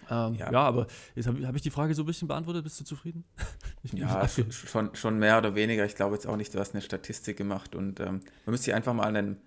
Ähm, 0.10 0.36
ja. 0.36 0.52
ja. 0.52 0.62
aber 0.62 0.88
jetzt 1.16 1.28
habe 1.28 1.46
hab 1.46 1.56
ich 1.56 1.62
die 1.62 1.70
Frage 1.70 1.94
so 1.94 2.04
ein 2.04 2.06
bisschen 2.06 2.28
beantwortet. 2.28 2.64
Bist 2.64 2.80
du 2.80 2.86
zufrieden? 2.86 3.26
ja, 3.94 4.28
schon, 4.28 4.96
schon 4.96 5.20
mehr 5.20 5.38
oder 5.38 5.56
weniger. 5.56 5.86
Ich 5.86 5.96
glaube 5.96 6.16
jetzt 6.16 6.28
auch 6.28 6.38
nicht, 6.38 6.54
du 6.54 6.60
hast 6.60 6.74
eine 6.74 6.82
Statistik 6.82 7.38
gemacht 7.38 7.76
und 7.76 8.00
ähm, 8.00 8.22
man 8.46 8.52
müsste 8.52 8.66
sich 8.66 8.74
einfach 8.74 8.94
mal 8.94 9.06
einen 9.06 9.38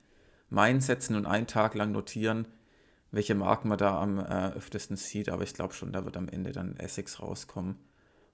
Mind 0.48 0.82
setzen 0.82 1.16
und 1.16 1.26
einen 1.26 1.46
Tag 1.46 1.74
lang 1.74 1.92
notieren, 1.92 2.46
welche 3.10 3.34
Marken 3.34 3.68
man 3.68 3.78
da 3.78 4.00
am 4.00 4.18
äh, 4.18 4.50
öftesten 4.52 4.96
sieht. 4.96 5.28
Aber 5.28 5.42
ich 5.42 5.54
glaube 5.54 5.74
schon, 5.74 5.92
da 5.92 6.04
wird 6.04 6.16
am 6.16 6.28
Ende 6.28 6.52
dann 6.52 6.76
Essex 6.76 7.20
rauskommen 7.20 7.76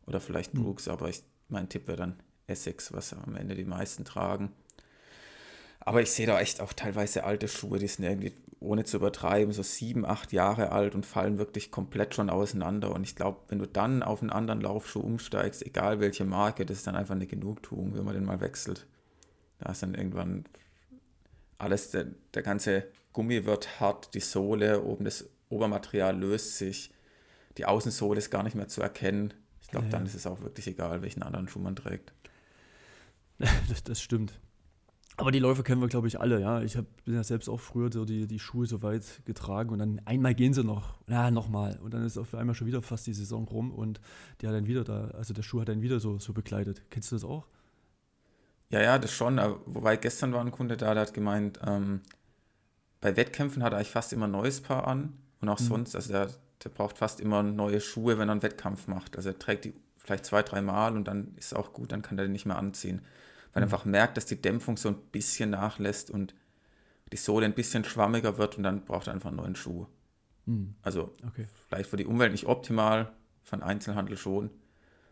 oder 0.06 0.20
vielleicht 0.20 0.52
hm. 0.52 0.62
Brooks, 0.62 0.86
mhm. 0.86 0.92
aber 0.92 1.08
ich, 1.08 1.22
mein 1.48 1.68
Tipp 1.68 1.86
wäre 1.86 1.98
dann 1.98 2.22
Essex, 2.46 2.92
was 2.92 3.12
am 3.12 3.36
Ende 3.36 3.54
die 3.54 3.64
meisten 3.64 4.04
tragen. 4.04 4.52
Aber 5.86 6.02
ich 6.02 6.10
sehe 6.10 6.26
da 6.26 6.40
echt 6.40 6.60
auch 6.60 6.72
teilweise 6.72 7.22
alte 7.22 7.46
Schuhe, 7.46 7.78
die 7.78 7.86
sind 7.86 8.04
irgendwie, 8.04 8.32
ohne 8.58 8.82
zu 8.82 8.96
übertreiben, 8.96 9.52
so 9.52 9.62
sieben, 9.62 10.04
acht 10.04 10.32
Jahre 10.32 10.72
alt 10.72 10.96
und 10.96 11.06
fallen 11.06 11.38
wirklich 11.38 11.70
komplett 11.70 12.16
schon 12.16 12.28
auseinander. 12.28 12.92
Und 12.92 13.04
ich 13.04 13.14
glaube, 13.14 13.38
wenn 13.48 13.60
du 13.60 13.68
dann 13.68 14.02
auf 14.02 14.20
einen 14.20 14.30
anderen 14.30 14.60
Laufschuh 14.60 14.98
umsteigst, 14.98 15.64
egal 15.64 16.00
welche 16.00 16.24
Marke, 16.24 16.66
das 16.66 16.78
ist 16.78 16.88
dann 16.88 16.96
einfach 16.96 17.14
eine 17.14 17.28
Genugtuung, 17.28 17.94
wenn 17.94 18.04
man 18.04 18.14
den 18.14 18.24
mal 18.24 18.40
wechselt. 18.40 18.84
Da 19.60 19.70
ist 19.70 19.84
dann 19.84 19.94
irgendwann 19.94 20.44
alles, 21.56 21.92
der, 21.92 22.06
der 22.34 22.42
ganze 22.42 22.88
Gummi 23.12 23.44
wird 23.44 23.78
hart, 23.78 24.12
die 24.14 24.20
Sohle, 24.20 24.82
oben 24.82 25.04
das 25.04 25.30
Obermaterial 25.50 26.18
löst 26.18 26.58
sich, 26.58 26.90
die 27.58 27.64
Außensohle 27.64 28.18
ist 28.18 28.30
gar 28.30 28.42
nicht 28.42 28.56
mehr 28.56 28.66
zu 28.66 28.82
erkennen. 28.82 29.34
Ich 29.62 29.68
glaube, 29.68 29.86
ja, 29.86 29.92
dann 29.92 30.04
ist 30.04 30.16
es 30.16 30.26
auch 30.26 30.40
wirklich 30.40 30.66
egal, 30.66 31.02
welchen 31.02 31.22
anderen 31.22 31.46
Schuh 31.46 31.60
man 31.60 31.76
trägt. 31.76 32.12
das, 33.68 33.84
das 33.84 34.02
stimmt. 34.02 34.40
Aber 35.18 35.32
die 35.32 35.38
Läufe 35.38 35.62
kennen 35.62 35.80
wir, 35.80 35.88
glaube 35.88 36.08
ich, 36.08 36.20
alle, 36.20 36.40
ja. 36.40 36.60
Ich 36.60 36.76
hab, 36.76 36.84
bin 37.04 37.14
ja 37.14 37.24
selbst 37.24 37.48
auch 37.48 37.60
früher 37.60 37.90
so 37.90 38.04
die, 38.04 38.26
die 38.26 38.38
Schuhe 38.38 38.66
so 38.66 38.82
weit 38.82 39.02
getragen 39.24 39.70
und 39.70 39.78
dann 39.78 40.00
einmal 40.04 40.34
gehen 40.34 40.52
sie 40.52 40.62
noch, 40.62 40.94
ja, 41.08 41.30
nochmal. 41.30 41.78
Und 41.82 41.94
dann 41.94 42.04
ist 42.04 42.18
auf 42.18 42.34
einmal 42.34 42.54
schon 42.54 42.66
wieder 42.66 42.82
fast 42.82 43.06
die 43.06 43.14
Saison 43.14 43.48
rum 43.48 43.72
und 43.72 44.00
der 44.40 44.50
hat 44.50 44.56
dann 44.56 44.66
wieder 44.66 44.84
da, 44.84 45.08
also 45.14 45.32
der 45.32 45.42
Schuh 45.42 45.62
hat 45.62 45.68
dann 45.68 45.80
wieder 45.80 46.00
so, 46.00 46.18
so 46.18 46.34
begleitet. 46.34 46.82
Kennst 46.90 47.12
du 47.12 47.16
das 47.16 47.24
auch? 47.24 47.46
Ja, 48.68 48.82
ja, 48.82 48.98
das 48.98 49.10
schon. 49.12 49.38
Wobei 49.64 49.96
gestern 49.96 50.34
war 50.34 50.42
ein 50.42 50.50
Kunde 50.50 50.76
da, 50.76 50.92
der 50.92 51.04
hat 51.04 51.14
gemeint, 51.14 51.60
ähm, 51.66 52.02
bei 53.00 53.16
Wettkämpfen 53.16 53.62
hat 53.62 53.72
er 53.72 53.78
eigentlich 53.78 53.90
fast 53.90 54.12
immer 54.12 54.26
ein 54.26 54.32
neues 54.32 54.60
Paar 54.60 54.86
an 54.86 55.14
und 55.40 55.48
auch 55.48 55.60
mhm. 55.60 55.64
sonst, 55.64 55.96
also 55.96 56.12
der, 56.12 56.28
der 56.62 56.68
braucht 56.68 56.98
fast 56.98 57.20
immer 57.20 57.42
neue 57.42 57.80
Schuhe, 57.80 58.18
wenn 58.18 58.28
er 58.28 58.32
einen 58.32 58.42
Wettkampf 58.42 58.86
macht. 58.86 59.16
Also 59.16 59.30
er 59.30 59.38
trägt 59.38 59.64
die 59.64 59.72
vielleicht 59.96 60.26
zwei, 60.26 60.42
drei 60.42 60.60
Mal 60.60 60.94
und 60.94 61.08
dann 61.08 61.34
ist 61.36 61.46
es 61.46 61.54
auch 61.54 61.72
gut, 61.72 61.92
dann 61.92 62.02
kann 62.02 62.18
er 62.18 62.24
den 62.24 62.32
nicht 62.32 62.44
mehr 62.44 62.58
anziehen 62.58 63.00
weil 63.56 63.62
mhm. 63.62 63.72
einfach 63.72 63.86
merkt, 63.86 64.18
dass 64.18 64.26
die 64.26 64.40
Dämpfung 64.40 64.76
so 64.76 64.90
ein 64.90 64.96
bisschen 65.12 65.48
nachlässt 65.48 66.10
und 66.10 66.34
die 67.10 67.16
Sohle 67.16 67.46
ein 67.46 67.54
bisschen 67.54 67.84
schwammiger 67.84 68.36
wird 68.36 68.58
und 68.58 68.64
dann 68.64 68.84
braucht 68.84 69.06
er 69.06 69.14
einfach 69.14 69.28
einen 69.28 69.38
neuen 69.38 69.56
Schuh. 69.56 69.86
Mhm. 70.44 70.74
Also 70.82 71.16
okay. 71.26 71.46
vielleicht 71.66 71.88
für 71.88 71.96
die 71.96 72.04
Umwelt 72.04 72.32
nicht 72.32 72.44
optimal, 72.44 73.12
für 73.42 73.56
den 73.56 73.62
Einzelhandel 73.62 74.18
schon, 74.18 74.50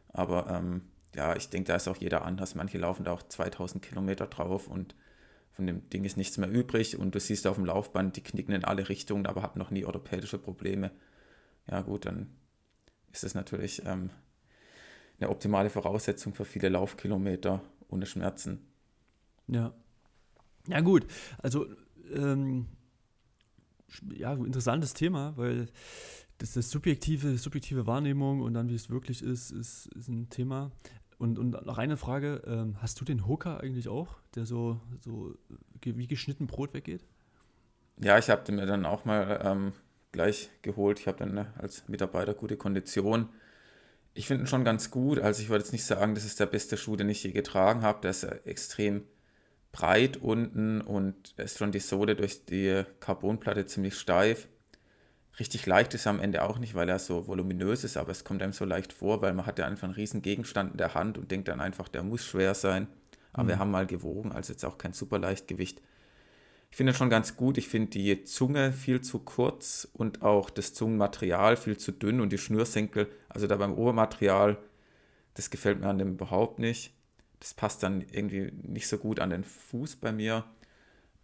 aber 0.08 0.50
ähm, 0.50 0.82
ja, 1.14 1.34
ich 1.34 1.48
denke, 1.48 1.68
da 1.68 1.76
ist 1.76 1.88
auch 1.88 1.96
jeder 1.96 2.22
anders. 2.26 2.54
Manche 2.54 2.76
laufen 2.76 3.04
da 3.04 3.12
auch 3.12 3.22
2000 3.22 3.82
Kilometer 3.82 4.26
drauf 4.26 4.68
und 4.68 4.94
von 5.52 5.66
dem 5.66 5.88
Ding 5.88 6.04
ist 6.04 6.18
nichts 6.18 6.36
mehr 6.36 6.50
übrig 6.50 6.98
und 6.98 7.14
du 7.14 7.20
siehst 7.20 7.46
auf 7.46 7.56
dem 7.56 7.64
Laufband, 7.64 8.14
die 8.16 8.22
knicken 8.22 8.52
in 8.52 8.64
alle 8.66 8.90
Richtungen, 8.90 9.24
aber 9.24 9.40
haben 9.40 9.58
noch 9.58 9.70
nie 9.70 9.86
orthopädische 9.86 10.36
Probleme. 10.36 10.90
Ja 11.66 11.80
gut, 11.80 12.04
dann 12.04 12.36
ist 13.10 13.24
es 13.24 13.34
natürlich 13.34 13.86
ähm, 13.86 14.10
eine 15.18 15.30
optimale 15.30 15.70
Voraussetzung 15.70 16.34
für 16.34 16.44
viele 16.44 16.68
Laufkilometer 16.68 17.62
ohne 17.94 18.06
Schmerzen. 18.06 18.60
Ja. 19.46 19.72
Ja, 20.66 20.80
gut. 20.80 21.06
Also, 21.38 21.66
ähm, 22.12 22.66
ja, 24.14 24.32
interessantes 24.34 24.94
Thema, 24.94 25.36
weil 25.36 25.68
das, 26.38 26.54
das 26.54 26.70
subjektive, 26.70 27.38
subjektive 27.38 27.86
Wahrnehmung 27.86 28.40
und 28.40 28.54
dann, 28.54 28.68
wie 28.68 28.74
es 28.74 28.90
wirklich 28.90 29.22
ist, 29.22 29.50
ist, 29.50 29.86
ist 29.94 30.08
ein 30.08 30.28
Thema. 30.30 30.72
Und, 31.18 31.38
und 31.38 31.50
noch 31.64 31.78
eine 31.78 31.96
Frage: 31.96 32.42
ähm, 32.46 32.76
Hast 32.82 33.00
du 33.00 33.04
den 33.04 33.26
Hooker 33.26 33.60
eigentlich 33.60 33.88
auch, 33.88 34.16
der 34.34 34.46
so, 34.46 34.80
so 35.00 35.34
wie 35.82 36.06
geschnitten 36.06 36.46
Brot 36.46 36.74
weggeht? 36.74 37.04
Ja, 38.02 38.18
ich 38.18 38.30
habe 38.30 38.42
den 38.44 38.56
mir 38.56 38.66
dann 38.66 38.84
auch 38.84 39.04
mal 39.04 39.40
ähm, 39.44 39.72
gleich 40.10 40.50
geholt. 40.62 40.98
Ich 40.98 41.06
habe 41.06 41.18
dann 41.18 41.34
ne, 41.34 41.52
als 41.56 41.88
Mitarbeiter 41.88 42.34
gute 42.34 42.56
Kondition 42.56 43.28
ich 44.14 44.28
finde 44.28 44.44
ihn 44.44 44.46
schon 44.46 44.64
ganz 44.64 44.90
gut. 44.90 45.18
Also 45.18 45.42
ich 45.42 45.50
wollte 45.50 45.64
jetzt 45.64 45.72
nicht 45.72 45.84
sagen, 45.84 46.14
das 46.14 46.24
ist 46.24 46.40
der 46.40 46.46
beste 46.46 46.76
Schuh, 46.76 46.96
den 46.96 47.08
ich 47.08 47.22
je 47.22 47.32
getragen 47.32 47.82
habe. 47.82 48.00
Der 48.00 48.10
ist 48.10 48.22
extrem 48.22 49.02
breit 49.72 50.16
unten 50.16 50.80
und 50.80 51.34
ist 51.36 51.58
schon 51.58 51.72
die 51.72 51.80
Sohle 51.80 52.14
durch 52.14 52.44
die 52.46 52.84
Carbonplatte 53.00 53.66
ziemlich 53.66 53.98
steif. 53.98 54.48
Richtig 55.40 55.66
leicht 55.66 55.94
ist 55.94 56.06
er 56.06 56.10
am 56.10 56.20
Ende 56.20 56.42
auch 56.42 56.58
nicht, 56.58 56.76
weil 56.76 56.88
er 56.88 57.00
so 57.00 57.26
voluminös 57.26 57.82
ist, 57.82 57.96
aber 57.96 58.12
es 58.12 58.22
kommt 58.22 58.40
einem 58.40 58.52
so 58.52 58.64
leicht 58.64 58.92
vor, 58.92 59.20
weil 59.20 59.34
man 59.34 59.46
hat 59.46 59.58
ja 59.58 59.66
einfach 59.66 59.82
einen 59.82 59.94
riesen 59.94 60.22
Gegenstand 60.22 60.70
in 60.72 60.78
der 60.78 60.94
Hand 60.94 61.18
und 61.18 61.32
denkt 61.32 61.48
dann 61.48 61.60
einfach, 61.60 61.88
der 61.88 62.04
muss 62.04 62.24
schwer 62.24 62.54
sein. 62.54 62.86
Aber 63.32 63.42
mhm. 63.42 63.48
wir 63.48 63.58
haben 63.58 63.70
mal 63.72 63.86
gewogen, 63.86 64.30
also 64.30 64.52
jetzt 64.52 64.64
auch 64.64 64.78
kein 64.78 64.92
super 64.92 65.18
Leichtgewicht. 65.18 65.82
Ich 66.74 66.76
finde 66.76 66.92
schon 66.92 67.08
ganz 67.08 67.36
gut. 67.36 67.56
Ich 67.56 67.68
finde 67.68 67.90
die 67.90 68.24
Zunge 68.24 68.72
viel 68.72 69.00
zu 69.00 69.20
kurz 69.20 69.86
und 69.92 70.22
auch 70.22 70.50
das 70.50 70.74
Zungenmaterial 70.74 71.56
viel 71.56 71.76
zu 71.76 71.92
dünn 71.92 72.20
und 72.20 72.32
die 72.32 72.38
Schnürsenkel, 72.38 73.08
also 73.28 73.46
da 73.46 73.54
beim 73.54 73.74
Obermaterial, 73.74 74.58
das 75.34 75.50
gefällt 75.50 75.78
mir 75.78 75.86
an 75.86 75.98
dem 75.98 76.14
überhaupt 76.14 76.58
nicht. 76.58 76.92
Das 77.38 77.54
passt 77.54 77.84
dann 77.84 78.00
irgendwie 78.10 78.50
nicht 78.64 78.88
so 78.88 78.98
gut 78.98 79.20
an 79.20 79.30
den 79.30 79.44
Fuß 79.44 79.94
bei 79.94 80.10
mir. 80.10 80.46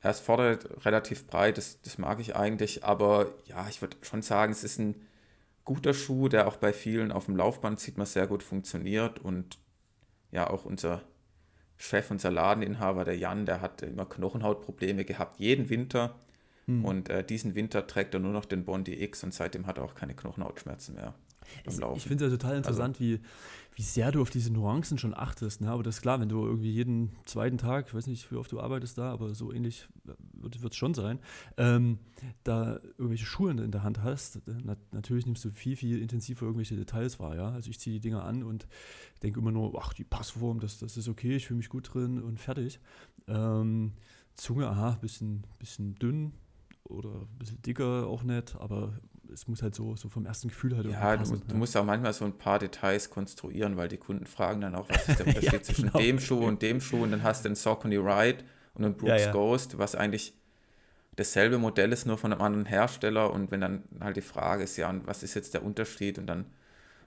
Er 0.01 0.13
ist 0.13 0.21
vorne 0.21 0.57
relativ 0.85 1.27
breit, 1.27 1.59
das, 1.59 1.83
das 1.83 1.99
mag 1.99 2.21
ich 2.21 2.37
eigentlich, 2.37 2.85
aber 2.85 3.35
ja, 3.47 3.69
ich 3.69 3.83
würde 3.83 3.97
schon 4.03 4.23
sagen, 4.23 4.53
es 4.53 4.63
ist 4.63 4.79
ein 4.79 4.95
guter 5.65 5.95
Schuh, 5.95 6.29
der 6.29 6.47
auch 6.47 6.59
bei 6.59 6.73
vielen 6.73 7.11
auf 7.11 7.25
dem 7.25 7.35
Laufband 7.35 7.81
sieht 7.81 7.99
man 7.99 8.07
sehr 8.07 8.29
gut 8.29 8.45
funktioniert 8.45 9.19
und 9.19 9.59
ja, 10.31 10.49
auch 10.49 10.65
unser 10.65 11.03
Chef, 11.81 12.11
unser 12.11 12.31
Ladeninhaber, 12.31 13.05
der 13.05 13.17
Jan, 13.17 13.47
der 13.47 13.63
hat 13.63 13.81
immer 13.81 14.05
Knochenhautprobleme 14.05 15.07
gehabt, 15.07 15.41
jeden 15.41 15.71
Winter. 15.71 16.15
Hm. 16.71 16.85
Und 16.85 17.09
äh, 17.09 17.25
diesen 17.25 17.55
Winter 17.55 17.87
trägt 17.87 18.15
er 18.15 18.21
nur 18.21 18.33
noch 18.33 18.45
den 18.45 18.65
Bondi 18.65 19.03
X 19.03 19.25
und 19.25 19.35
seitdem 19.35 19.67
hat 19.67 19.79
er 19.79 19.85
auch 19.85 19.95
keine 19.95 20.15
Knochenhautschmerzen 20.15 20.95
mehr. 20.95 21.15
Ich 21.67 22.05
finde 22.05 22.27
es 22.27 22.33
ja 22.33 22.39
total 22.39 22.57
interessant, 22.57 22.97
also, 22.97 23.01
wie, 23.01 23.21
wie 23.75 23.83
sehr 23.83 24.13
du 24.13 24.23
auf 24.23 24.31
diese 24.31 24.53
Nuancen 24.53 24.99
schon 24.99 25.15
achtest. 25.15 25.61
Ne? 25.61 25.71
Aber 25.71 25.83
das 25.83 25.97
ist 25.97 26.03
klar, 26.03 26.21
wenn 26.21 26.29
du 26.29 26.45
irgendwie 26.45 26.71
jeden 26.71 27.17
zweiten 27.25 27.59
Tag, 27.59 27.89
ich 27.89 27.95
weiß 27.95 28.07
nicht, 28.07 28.31
wie 28.31 28.37
oft 28.37 28.53
du 28.53 28.61
arbeitest 28.61 28.99
da, 28.99 29.13
aber 29.13 29.35
so 29.35 29.53
ähnlich 29.53 29.89
wird 30.35 30.73
es 30.73 30.77
schon 30.77 30.95
sein, 30.95 31.19
ähm, 31.57 31.99
da 32.45 32.81
irgendwelche 32.99 33.27
Schuhe 33.27 33.51
in 33.51 33.71
der 33.71 33.83
Hand 33.83 34.03
hast, 34.03 34.41
na, 34.47 34.77
natürlich 34.93 35.27
nimmst 35.27 35.45
du 35.45 35.51
viel, 35.51 35.77
viel 35.77 36.01
intensiver 36.01 36.47
irgendwelche 36.47 36.77
Details 36.77 37.19
wahr. 37.19 37.35
Ja? 37.37 37.51
Also 37.51 37.71
ich 37.71 37.81
ziehe 37.81 37.95
die 37.95 38.01
Dinger 38.01 38.25
an 38.25 38.43
und 38.43 38.67
denke 39.23 39.41
immer 39.41 39.53
nur, 39.53 39.77
ach, 39.81 39.93
die 39.93 40.05
Passform, 40.05 40.61
das, 40.61 40.79
das 40.79 40.97
ist 40.97 41.09
okay, 41.09 41.37
ich 41.37 41.47
fühle 41.47 41.59
mich 41.59 41.69
gut 41.69 41.93
drin 41.93 42.23
und 42.23 42.39
fertig. 42.39 42.81
Ähm, 43.27 43.93
Zunge, 44.35 44.69
aha, 44.69 44.99
bisschen, 45.01 45.45
bisschen 45.59 45.97
dünn 45.97 46.33
oder 46.91 47.11
ein 47.11 47.39
bisschen 47.39 47.63
dicker 47.63 48.07
auch 48.07 48.23
nicht, 48.23 48.57
aber 48.57 48.93
es 49.33 49.47
muss 49.49 49.63
halt 49.63 49.75
so, 49.75 49.97
so 49.97 50.09
vom 50.09 50.27
ersten 50.27 50.49
Gefühl 50.49 50.77
halt 50.77 50.87
Ja, 50.87 51.17
passen, 51.17 51.41
du, 51.41 51.53
du, 51.53 51.57
musst 51.57 51.77
auch 51.77 51.85
manchmal 51.85 52.13
so 52.13 52.25
ein 52.25 52.37
paar 52.37 52.59
Details 52.59 53.11
konstruieren, 53.11 53.77
weil 53.77 53.89
die 53.89 53.97
Kunden 53.97 54.27
fragen 54.27 54.61
dann 54.61 54.75
auch, 54.75 54.89
was 54.89 55.09
ist 55.09 55.19
der 55.19 55.27
Unterschied 55.29 55.53
ja, 55.53 55.63
zwischen 55.63 55.87
genau. 55.87 55.99
dem 55.99 56.19
Schuh 56.19 56.45
und 56.45 56.63
dem 56.63 56.81
Schuh? 56.81 57.03
Und 57.03 57.13
dann 57.13 57.23
hast 57.23 57.45
du 57.45 57.49
einen 57.49 57.57
Saucony 57.57 57.97
Ride 57.97 58.45
und 58.75 58.85
einen 58.85 58.97
Brooks 58.97 59.11
ja, 59.11 59.27
ja. 59.27 59.33
Ghost, 59.33 59.79
was 59.79 59.95
eigentlich 59.95 60.35
dasselbe 61.17 61.59
Modell 61.59 61.93
ist, 61.93 62.07
nur 62.07 62.19
von 62.19 62.33
einem 62.33 62.43
anderen 62.43 62.67
Hersteller. 62.67 63.33
Und 63.33 63.51
wenn 63.51 63.61
dann 63.61 63.83
halt 64.01 64.17
die 64.17 64.23
Frage 64.23 64.65
ist, 64.65 64.77
ja, 64.77 64.89
und 64.89 65.07
was 65.07 65.23
ist 65.23 65.35
jetzt 65.35 65.55
der 65.55 65.65
Unterschied? 65.65 66.19
Und 66.19 66.27
dann 66.27 66.47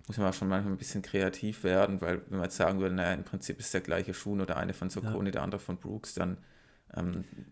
muss 0.07 0.17
man 0.17 0.27
auch 0.27 0.33
schon 0.33 0.49
manchmal 0.49 0.73
ein 0.73 0.77
bisschen 0.77 1.01
kreativ 1.01 1.63
werden, 1.63 2.01
weil 2.01 2.21
wenn 2.29 2.39
man 2.39 2.43
jetzt 2.43 2.57
sagen 2.57 2.79
würde, 2.79 2.95
naja, 2.95 3.13
im 3.13 3.23
Prinzip 3.23 3.59
ist 3.59 3.73
der 3.73 3.81
gleiche 3.81 4.13
Schuh, 4.13 4.35
nur 4.35 4.45
der 4.45 4.57
eine 4.57 4.73
von 4.73 4.89
Saucony, 4.89 5.31
der 5.31 5.41
andere 5.41 5.59
von 5.59 5.77
Brooks, 5.77 6.13
dann 6.13 6.37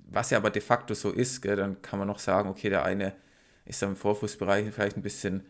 was 0.09 0.29
ja 0.29 0.37
aber 0.37 0.49
de 0.51 0.61
facto 0.61 0.93
so 0.93 1.11
ist, 1.11 1.41
gell, 1.41 1.55
dann 1.55 1.81
kann 1.81 1.99
man 1.99 2.07
noch 2.07 2.19
sagen, 2.19 2.49
okay, 2.49 2.69
der 2.69 2.83
eine 2.83 3.13
ist 3.65 3.81
im 3.83 3.95
Vorfußbereich 3.95 4.71
vielleicht 4.71 4.97
ein 4.97 5.01
bisschen 5.01 5.45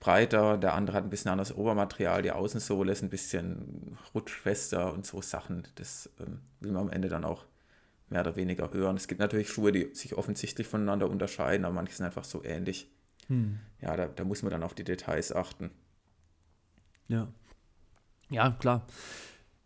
breiter, 0.00 0.58
der 0.58 0.74
andere 0.74 0.96
hat 0.96 1.04
ein 1.04 1.10
bisschen 1.10 1.30
anderes 1.30 1.54
Obermaterial, 1.54 2.22
die 2.22 2.30
Außensohle 2.30 2.92
ist 2.92 3.02
ein 3.02 3.10
bisschen 3.10 3.98
rutschfester 4.14 4.92
und 4.92 5.06
so 5.06 5.20
Sachen. 5.22 5.66
Das 5.74 6.10
ähm, 6.20 6.40
will 6.60 6.72
man 6.72 6.82
am 6.82 6.90
Ende 6.90 7.08
dann 7.08 7.24
auch 7.24 7.44
mehr 8.08 8.22
oder 8.22 8.36
weniger 8.36 8.72
hören. 8.72 8.96
Es 8.96 9.08
gibt 9.08 9.20
natürlich 9.20 9.50
Schuhe, 9.50 9.72
die 9.72 9.94
sich 9.94 10.16
offensichtlich 10.16 10.66
voneinander 10.66 11.10
unterscheiden, 11.10 11.64
aber 11.64 11.74
manche 11.74 11.94
sind 11.94 12.06
einfach 12.06 12.24
so 12.24 12.44
ähnlich. 12.44 12.90
Hm. 13.26 13.58
Ja, 13.80 13.96
da, 13.96 14.06
da 14.06 14.24
muss 14.24 14.42
man 14.42 14.50
dann 14.50 14.62
auf 14.62 14.74
die 14.74 14.84
Details 14.84 15.34
achten. 15.34 15.70
Ja. 17.08 17.28
Ja, 18.30 18.50
klar. 18.50 18.86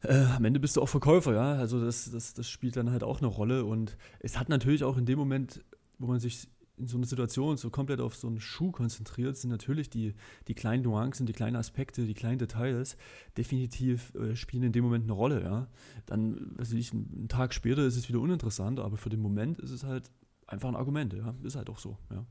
Äh, 0.02 0.25
am 0.37 0.44
Ende 0.44 0.61
bist 0.61 0.76
du 0.76 0.82
auch 0.82 0.88
Verkäufer, 0.88 1.35
ja. 1.35 1.54
Also 1.54 1.85
das, 1.85 2.11
das, 2.11 2.35
das 2.35 2.49
spielt 2.49 2.76
dann 2.76 2.90
halt 2.90 3.04
auch 3.04 3.18
eine 3.18 3.28
Rolle. 3.28 3.64
Und 3.64 3.97
es 4.21 4.38
hat 4.38 4.49
natürlich 4.49 4.85
auch 4.85 4.97
in 4.97 5.06
dem 5.06 5.18
Moment, 5.18 5.64
wo 5.99 6.06
man 6.06 6.21
sich 6.21 6.49
in 6.78 6.88
so 6.88 6.97
einer 6.97 7.06
Situation 7.06 7.56
so 7.56 7.71
komplett 7.71 8.00
auf 8.00 8.16
so 8.16 8.26
einen 8.26 8.40
Schuh 8.40 8.73
konzentriert, 8.73 9.37
sind 9.37 9.50
natürlich 9.50 9.90
die, 9.90 10.14
die 10.49 10.54
kleinen 10.54 10.82
Nuancen, 10.82 11.26
die 11.26 11.32
kleinen 11.32 11.56
Aspekte, 11.56 12.06
die 12.06 12.14
kleinen 12.14 12.38
Details 12.38 12.97
definitiv 13.37 14.14
äh, 14.14 14.35
spielen 14.35 14.64
in 14.64 14.73
dem 14.73 14.85
Moment 14.85 15.04
eine 15.04 15.12
Rolle, 15.12 15.42
ja. 15.42 15.68
Dann, 16.06 16.59
weiß 16.59 16.73
ich, 16.73 16.92
einen 16.92 17.28
Tag 17.28 17.54
später 17.54 17.85
ist 17.85 17.97
es 17.97 18.09
wieder 18.09 18.21
uninteressant, 18.21 18.80
aber 18.80 18.97
für 18.97 19.11
den 19.11 19.21
Moment 19.21 19.59
ist 19.59 19.71
es 19.71 19.85
halt 19.85 20.11
einfach 20.47 20.68
ein 20.68 20.76
Argument, 20.76 21.12
ja. 21.12 21.35
Ist 21.42 21.56
halt 21.56 21.71
auch 21.71 21.78
so, 21.78 21.99
ja. 22.11 22.26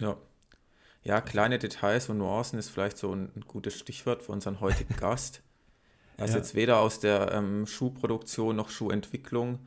Ja. 0.00 0.16
Ja, 1.04 1.20
kleine 1.20 1.58
Details 1.58 2.08
und 2.08 2.18
Nuancen 2.18 2.60
ist 2.60 2.70
vielleicht 2.70 2.96
so 2.96 3.12
ein, 3.12 3.30
ein 3.34 3.42
gutes 3.42 3.76
Stichwort 3.76 4.22
für 4.22 4.32
unseren 4.32 4.60
heutigen 4.60 4.94
Gast. 5.00 5.42
Er 6.16 6.26
ist 6.26 6.32
ja. 6.32 6.38
jetzt 6.38 6.54
weder 6.54 6.78
aus 6.80 7.00
der 7.00 7.32
ähm, 7.32 7.66
Schuhproduktion 7.66 8.56
noch 8.56 8.70
Schuhentwicklung 8.70 9.58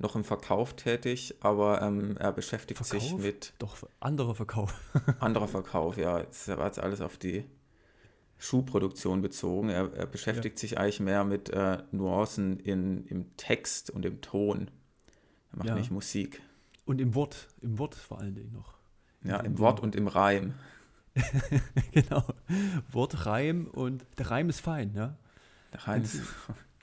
noch 0.00 0.16
im 0.16 0.24
Verkauf 0.24 0.74
tätig, 0.74 1.34
aber 1.40 1.82
ähm, 1.82 2.16
er 2.16 2.32
beschäftigt 2.32 2.78
Verkauf? 2.84 3.02
sich 3.02 3.18
mit. 3.18 3.52
Doch, 3.58 3.76
anderer 4.00 4.34
Verkauf. 4.34 4.74
anderer 5.20 5.46
Verkauf, 5.46 5.98
ja. 5.98 6.20
Es 6.20 6.48
war 6.48 6.66
jetzt 6.66 6.78
alles 6.78 7.02
auf 7.02 7.18
die 7.18 7.44
Schuhproduktion 8.38 9.20
bezogen. 9.20 9.68
Er, 9.68 9.92
er 9.92 10.06
beschäftigt 10.06 10.56
ja. 10.58 10.60
sich 10.60 10.78
eigentlich 10.78 11.00
mehr 11.00 11.24
mit 11.24 11.50
äh, 11.50 11.78
Nuancen 11.92 12.58
in, 12.60 13.06
im 13.06 13.36
Text 13.36 13.90
und 13.90 14.06
im 14.06 14.22
Ton. 14.22 14.70
Er 15.52 15.58
macht 15.58 15.68
ja. 15.68 15.74
nicht 15.74 15.90
Musik. 15.90 16.40
Und 16.86 17.00
im 17.00 17.14
Wort, 17.14 17.48
im 17.60 17.78
Wort 17.78 17.94
vor 17.94 18.18
allen 18.20 18.34
Dingen 18.34 18.52
noch. 18.52 18.74
Ja, 19.22 19.36
im, 19.40 19.52
im 19.52 19.58
Wort 19.58 19.80
und 19.80 19.94
im 19.94 20.08
Reim. 20.08 20.54
genau. 21.92 22.24
Wort, 22.90 23.26
Reim 23.26 23.66
und 23.66 24.06
der 24.16 24.30
Reim 24.30 24.48
ist 24.48 24.60
fein, 24.60 24.94
ja. 24.94 25.16
Ist. 26.02 26.22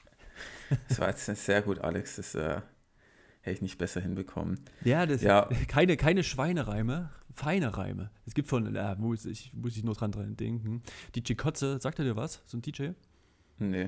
das 0.90 1.00
war 1.00 1.10
jetzt 1.10 1.26
sehr 1.26 1.62
gut, 1.62 1.80
Alex. 1.80 2.18
Das, 2.18 2.36
äh, 2.36 2.62
Hätte 3.48 3.56
ich 3.56 3.62
nicht 3.62 3.78
besser 3.78 4.02
hinbekommen. 4.02 4.60
Ja, 4.84 5.06
das 5.06 5.22
ja. 5.22 5.48
keine, 5.70 5.96
keine 5.96 6.22
Schweinereime, 6.26 7.12
feine 7.34 7.78
Reime. 7.78 8.12
Es 8.26 8.34
gibt 8.34 8.50
von, 8.50 8.76
äh, 8.76 8.96
muss, 8.98 9.26
ich, 9.26 9.54
muss 9.54 9.78
ich 9.78 9.86
nur 9.86 9.94
dran, 9.94 10.12
dran 10.12 10.36
denken. 10.36 10.84
DJ 11.16 11.36
Kotze, 11.36 11.80
sagt 11.80 11.98
er 12.00 12.04
dir 12.04 12.18
was? 12.18 12.42
So 12.46 12.58
ein 12.58 12.62
DJ? 12.62 12.90
Nee. 13.58 13.88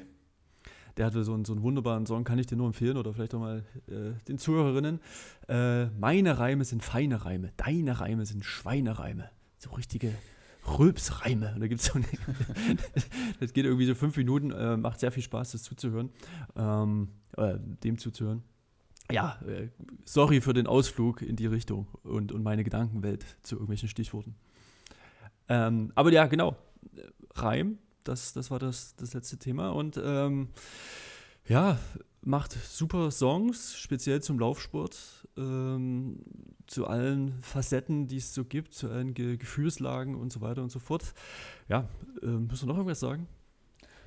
der 0.95 1.07
hatte 1.07 1.25
so 1.25 1.33
einen, 1.33 1.43
so 1.43 1.51
einen 1.51 1.61
wunderbaren 1.61 2.05
Song, 2.05 2.23
kann 2.23 2.39
ich 2.39 2.47
dir 2.47 2.55
nur 2.55 2.67
empfehlen 2.67 2.95
oder 2.95 3.13
vielleicht 3.13 3.35
auch 3.35 3.41
mal 3.41 3.65
äh, 3.89 4.13
den 4.29 4.37
Zuhörerinnen. 4.37 5.01
Äh, 5.49 5.87
meine 5.87 6.39
Reime 6.39 6.63
sind 6.63 6.81
feine 6.81 7.25
Reime, 7.25 7.51
deine 7.57 7.99
Reime 7.99 8.25
sind 8.25 8.45
Schweinereime. 8.45 9.29
So 9.57 9.71
richtige 9.71 10.13
Rülpsreime. 10.67 11.55
Da 11.59 11.67
gibt 11.67 11.81
es 11.81 11.87
so 11.87 11.93
eine, 11.93 12.05
das 13.39 13.53
geht 13.53 13.65
irgendwie 13.65 13.85
so 13.85 13.95
fünf 13.95 14.17
Minuten, 14.17 14.51
äh, 14.51 14.77
macht 14.77 14.99
sehr 14.99 15.11
viel 15.11 15.23
Spaß, 15.23 15.51
das 15.53 15.63
zuzuhören, 15.63 16.09
ähm, 16.55 17.09
äh, 17.37 17.55
dem 17.83 17.97
zuzuhören. 17.97 18.43
Ja, 19.11 19.39
äh, 19.47 19.69
sorry 20.05 20.41
für 20.41 20.53
den 20.53 20.67
Ausflug 20.67 21.21
in 21.21 21.35
die 21.35 21.47
Richtung 21.47 21.87
und, 22.03 22.31
und 22.31 22.43
meine 22.43 22.63
Gedankenwelt 22.63 23.25
zu 23.41 23.55
irgendwelchen 23.55 23.89
Stichworten. 23.89 24.35
Ähm, 25.47 25.91
aber 25.95 26.11
ja, 26.11 26.27
genau. 26.27 26.55
Reim, 27.33 27.79
das, 28.03 28.33
das 28.33 28.51
war 28.51 28.59
das, 28.59 28.95
das 28.95 29.13
letzte 29.13 29.37
Thema. 29.37 29.69
Und 29.69 29.99
ähm, 30.03 30.49
ja, 31.47 31.79
macht 32.21 32.53
super 32.53 33.11
Songs, 33.11 33.77
speziell 33.77 34.21
zum 34.21 34.39
Laufsport, 34.39 35.27
ähm, 35.38 36.19
zu 36.67 36.88
allen 36.88 37.41
Facetten, 37.41 38.07
die 38.07 38.17
es 38.17 38.33
so 38.33 38.45
gibt, 38.45 38.73
zu 38.73 38.89
allen 38.89 39.13
Ge 39.13 39.38
Gefühlslagen 39.38 40.15
und 40.15 40.31
so 40.31 40.41
weiter 40.41 40.61
und 40.61 40.71
so 40.71 40.79
fort. 40.79 41.13
Ja, 41.67 41.88
äh, 42.21 42.25
müssen 42.25 42.63
wir 42.63 42.67
noch 42.67 42.77
irgendwas 42.77 42.99
sagen? 42.99 43.27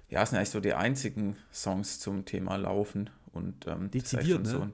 Ja, 0.08 0.22
es 0.22 0.30
sind 0.30 0.38
eigentlich 0.38 0.50
so 0.50 0.60
die 0.60 0.74
einzigen 0.74 1.36
Songs 1.52 1.98
zum 2.00 2.24
Thema 2.24 2.56
Laufen 2.56 3.08
und 3.32 3.66
ähm, 3.66 3.90
dezidiert, 3.90 4.42
ne? 4.42 4.48
So 4.48 4.60
ein, 4.60 4.72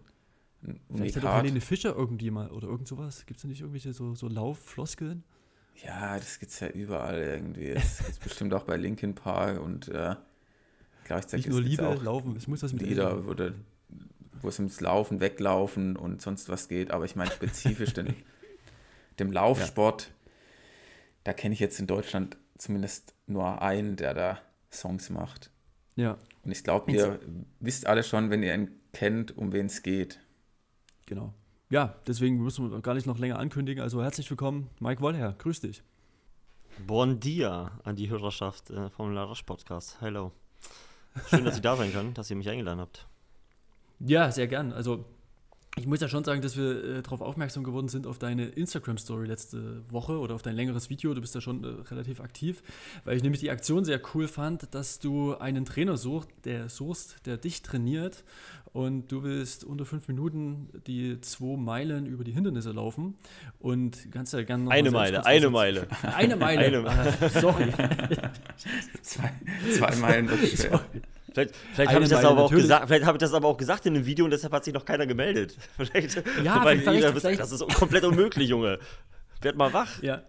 ein 0.62 0.80
Vielleicht 0.96 1.16
hat 1.16 1.24
auch 1.24 1.36
Helene 1.36 1.60
Fischer 1.60 1.94
irgendwie 1.94 2.30
mal 2.30 2.50
oder 2.50 2.66
irgend 2.66 2.88
sowas. 2.88 3.24
Gibt 3.24 3.38
es 3.38 3.42
da 3.42 3.48
nicht 3.48 3.60
irgendwelche 3.60 3.92
so, 3.92 4.14
so 4.14 4.26
Lauffloskeln? 4.26 5.22
Ja, 5.84 6.16
das 6.18 6.40
gibt 6.40 6.50
es 6.50 6.58
ja 6.58 6.68
überall 6.68 7.20
irgendwie. 7.20 7.74
Das 7.74 7.98
gibt 7.98 8.10
es 8.10 8.18
bestimmt 8.18 8.52
auch 8.52 8.64
bei 8.64 8.76
Linkin 8.76 9.14
Park 9.14 9.60
und 9.60 9.88
äh, 9.88 10.16
gleichzeitig 11.08 11.46
Nicht 11.46 11.52
nur 11.52 11.62
Liebe, 11.62 11.88
auch 11.88 12.02
Laufen, 12.02 12.36
es 12.36 12.46
muss 12.46 12.62
was 12.62 12.72
mit 12.72 12.82
Lieder, 12.82 13.26
wo, 13.26 13.34
de, 13.34 13.52
wo 14.40 14.48
es 14.48 14.58
ums 14.58 14.80
Laufen, 14.80 15.20
Weglaufen 15.20 15.96
und 15.96 16.22
sonst 16.22 16.48
was 16.48 16.68
geht. 16.68 16.92
Aber 16.92 17.04
ich 17.04 17.16
meine 17.16 17.32
spezifisch 17.32 17.92
den, 17.92 18.14
dem 19.18 19.32
Laufsport, 19.32 20.02
ja. 20.02 20.30
da 21.24 21.32
kenne 21.32 21.54
ich 21.54 21.60
jetzt 21.60 21.80
in 21.80 21.86
Deutschland 21.88 22.36
zumindest 22.56 23.14
nur 23.26 23.60
einen, 23.60 23.96
der 23.96 24.14
da 24.14 24.38
Songs 24.70 25.10
macht. 25.10 25.50
Ja. 25.96 26.16
Und 26.44 26.52
ich 26.52 26.62
glaube, 26.62 26.92
ihr 26.92 27.18
wisst 27.58 27.86
alle 27.86 28.04
schon, 28.04 28.30
wenn 28.30 28.42
ihr 28.44 28.54
ihn 28.54 28.70
kennt, 28.92 29.36
um 29.36 29.52
wen 29.52 29.66
es 29.66 29.82
geht. 29.82 30.20
Genau 31.06 31.34
ja, 31.70 31.94
deswegen 32.06 32.42
müssen 32.42 32.70
wir 32.70 32.80
gar 32.80 32.94
nicht 32.94 33.06
noch 33.06 33.18
länger 33.18 33.38
ankündigen. 33.38 33.82
Also 33.82 34.02
herzlich 34.02 34.28
willkommen, 34.30 34.70
Mike 34.80 35.00
Wollherr. 35.02 35.34
Grüß 35.38 35.60
dich. 35.60 35.82
Bon 36.86 37.20
dia 37.20 37.72
an 37.84 37.96
die 37.96 38.08
Hörerschaft 38.08 38.70
äh, 38.70 38.88
vom 38.90 39.12
Larasch 39.12 39.42
Podcast. 39.42 40.00
Hallo. 40.00 40.32
Schön, 41.28 41.44
dass 41.44 41.56
ich 41.56 41.62
da 41.62 41.76
sein 41.76 41.92
kann, 41.92 42.14
dass 42.14 42.30
ihr 42.30 42.36
mich 42.36 42.48
eingeladen 42.48 42.80
habt. 42.80 43.06
Ja, 44.00 44.30
sehr 44.30 44.46
gern. 44.46 44.72
Also 44.72 45.04
ich 45.76 45.86
muss 45.86 46.00
ja 46.00 46.08
schon 46.08 46.24
sagen, 46.24 46.42
dass 46.42 46.56
wir 46.56 46.84
äh, 46.98 47.02
darauf 47.02 47.20
aufmerksam 47.20 47.62
geworden 47.62 47.88
sind 47.88 48.06
auf 48.06 48.18
deine 48.18 48.46
Instagram-Story 48.46 49.26
letzte 49.26 49.82
Woche 49.90 50.18
oder 50.18 50.34
auf 50.34 50.42
dein 50.42 50.56
längeres 50.56 50.90
Video. 50.90 51.14
Du 51.14 51.20
bist 51.20 51.34
ja 51.34 51.40
schon 51.40 51.64
äh, 51.64 51.68
relativ 51.90 52.20
aktiv, 52.20 52.62
weil 53.04 53.16
ich 53.16 53.22
nämlich 53.22 53.40
die 53.40 53.50
Aktion 53.50 53.84
sehr 53.84 54.00
cool 54.14 54.28
fand, 54.28 54.74
dass 54.74 54.98
du 54.98 55.36
einen 55.36 55.64
Trainer 55.64 55.96
suchst, 55.96 56.30
der 56.44 56.68
suchst, 56.68 57.26
der 57.26 57.36
dich 57.36 57.62
trainiert 57.62 58.24
und 58.72 59.10
du 59.12 59.22
willst 59.22 59.64
unter 59.64 59.84
fünf 59.84 60.08
Minuten 60.08 60.68
die 60.86 61.20
zwei 61.20 61.56
Meilen 61.56 62.06
über 62.06 62.24
die 62.24 62.32
Hindernisse 62.32 62.72
laufen 62.72 63.16
und 63.58 64.10
kannst 64.10 64.32
ja 64.32 64.42
gerne 64.42 64.64
noch 64.64 64.72
eine 64.72 64.90
Meile, 64.90 65.24
eine 65.24 65.50
Meile, 65.50 65.86
eine 66.14 66.36
Meile, 66.36 66.66
eine 66.66 66.80
Meile. 66.82 67.18
Ah, 67.22 67.28
sorry, 67.40 67.72
zwei, 69.02 69.32
zwei 69.72 69.96
Meilen. 69.96 70.28
Sorry. 70.54 71.02
Vielleicht, 71.32 71.54
vielleicht 71.74 71.92
habe 71.92 72.04
ich, 72.04 72.10
das 72.10 72.24
aber 72.24 72.42
auch 72.44 72.50
gesagt, 72.50 72.86
vielleicht 72.86 73.04
hab 73.04 73.14
ich 73.14 73.20
das 73.20 73.34
aber 73.34 73.48
auch 73.48 73.56
gesagt 73.56 73.86
in 73.86 73.94
einem 73.94 74.06
Video 74.06 74.24
und 74.24 74.30
deshalb 74.30 74.52
hat 74.52 74.64
sich 74.64 74.74
noch 74.74 74.84
keiner 74.84 75.06
gemeldet. 75.06 75.56
Vielleicht, 75.76 76.22
ja, 76.42 76.64
weil 76.64 76.78
jeder, 76.78 77.12
vielleicht. 77.12 77.40
das 77.40 77.52
ist 77.52 77.60
komplett 77.74 78.04
unmöglich, 78.04 78.48
Junge. 78.48 78.78
Werd 79.40 79.56
mal 79.56 79.72
wach. 79.72 80.02
Ja. 80.02 80.22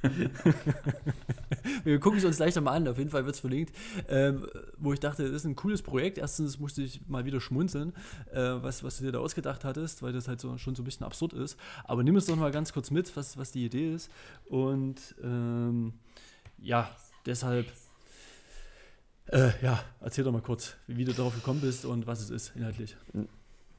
wir 1.84 1.98
gucken 1.98 2.18
es 2.18 2.24
uns 2.24 2.36
gleich 2.36 2.54
nochmal 2.54 2.76
an, 2.76 2.86
auf 2.88 2.98
jeden 2.98 3.10
Fall 3.10 3.24
wird 3.24 3.34
es 3.34 3.40
verlinkt. 3.40 3.74
Ähm, 4.08 4.46
wo 4.78 4.92
ich 4.92 5.00
dachte, 5.00 5.24
das 5.24 5.32
ist 5.32 5.44
ein 5.44 5.56
cooles 5.56 5.82
Projekt. 5.82 6.18
Erstens 6.18 6.58
musste 6.58 6.82
ich 6.82 7.00
mal 7.08 7.24
wieder 7.24 7.40
schmunzeln, 7.40 7.92
äh, 8.32 8.38
was, 8.38 8.84
was 8.84 8.98
du 8.98 9.04
dir 9.04 9.12
da 9.12 9.18
ausgedacht 9.18 9.64
hattest, 9.64 10.02
weil 10.02 10.12
das 10.12 10.28
halt 10.28 10.40
so, 10.40 10.56
schon 10.58 10.74
so 10.74 10.82
ein 10.82 10.84
bisschen 10.84 11.04
absurd 11.04 11.32
ist. 11.32 11.58
Aber 11.84 12.02
nimm 12.02 12.16
es 12.16 12.26
doch 12.26 12.36
mal 12.36 12.52
ganz 12.52 12.72
kurz 12.72 12.90
mit, 12.90 13.14
was, 13.16 13.36
was 13.36 13.52
die 13.52 13.64
Idee 13.64 13.94
ist. 13.94 14.10
Und 14.46 15.14
ähm, 15.22 15.94
ja, 16.58 16.90
deshalb 17.26 17.66
äh, 19.32 19.50
ja, 19.62 19.82
erzähl 20.00 20.24
doch 20.24 20.32
mal 20.32 20.42
kurz, 20.42 20.76
wie 20.86 21.04
du 21.04 21.12
darauf 21.12 21.34
gekommen 21.34 21.60
bist 21.60 21.84
und 21.84 22.06
was 22.06 22.20
es 22.20 22.30
ist 22.30 22.52
inhaltlich. 22.56 22.96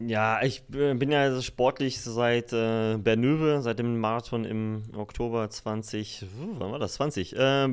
Ja, 0.01 0.41
ich 0.43 0.63
bin 0.67 1.12
ja 1.12 1.41
sportlich 1.41 1.99
seit 1.99 2.53
äh, 2.53 2.97
Bernöwe, 2.97 3.62
seit 3.62 3.79
dem 3.79 3.99
Marathon 3.99 4.45
im 4.45 4.83
Oktober 4.95 5.49
20, 5.49 6.25
wann 6.57 6.71
war 6.71 6.79
das? 6.79 6.93
20. 6.93 7.35
Äh, 7.35 7.67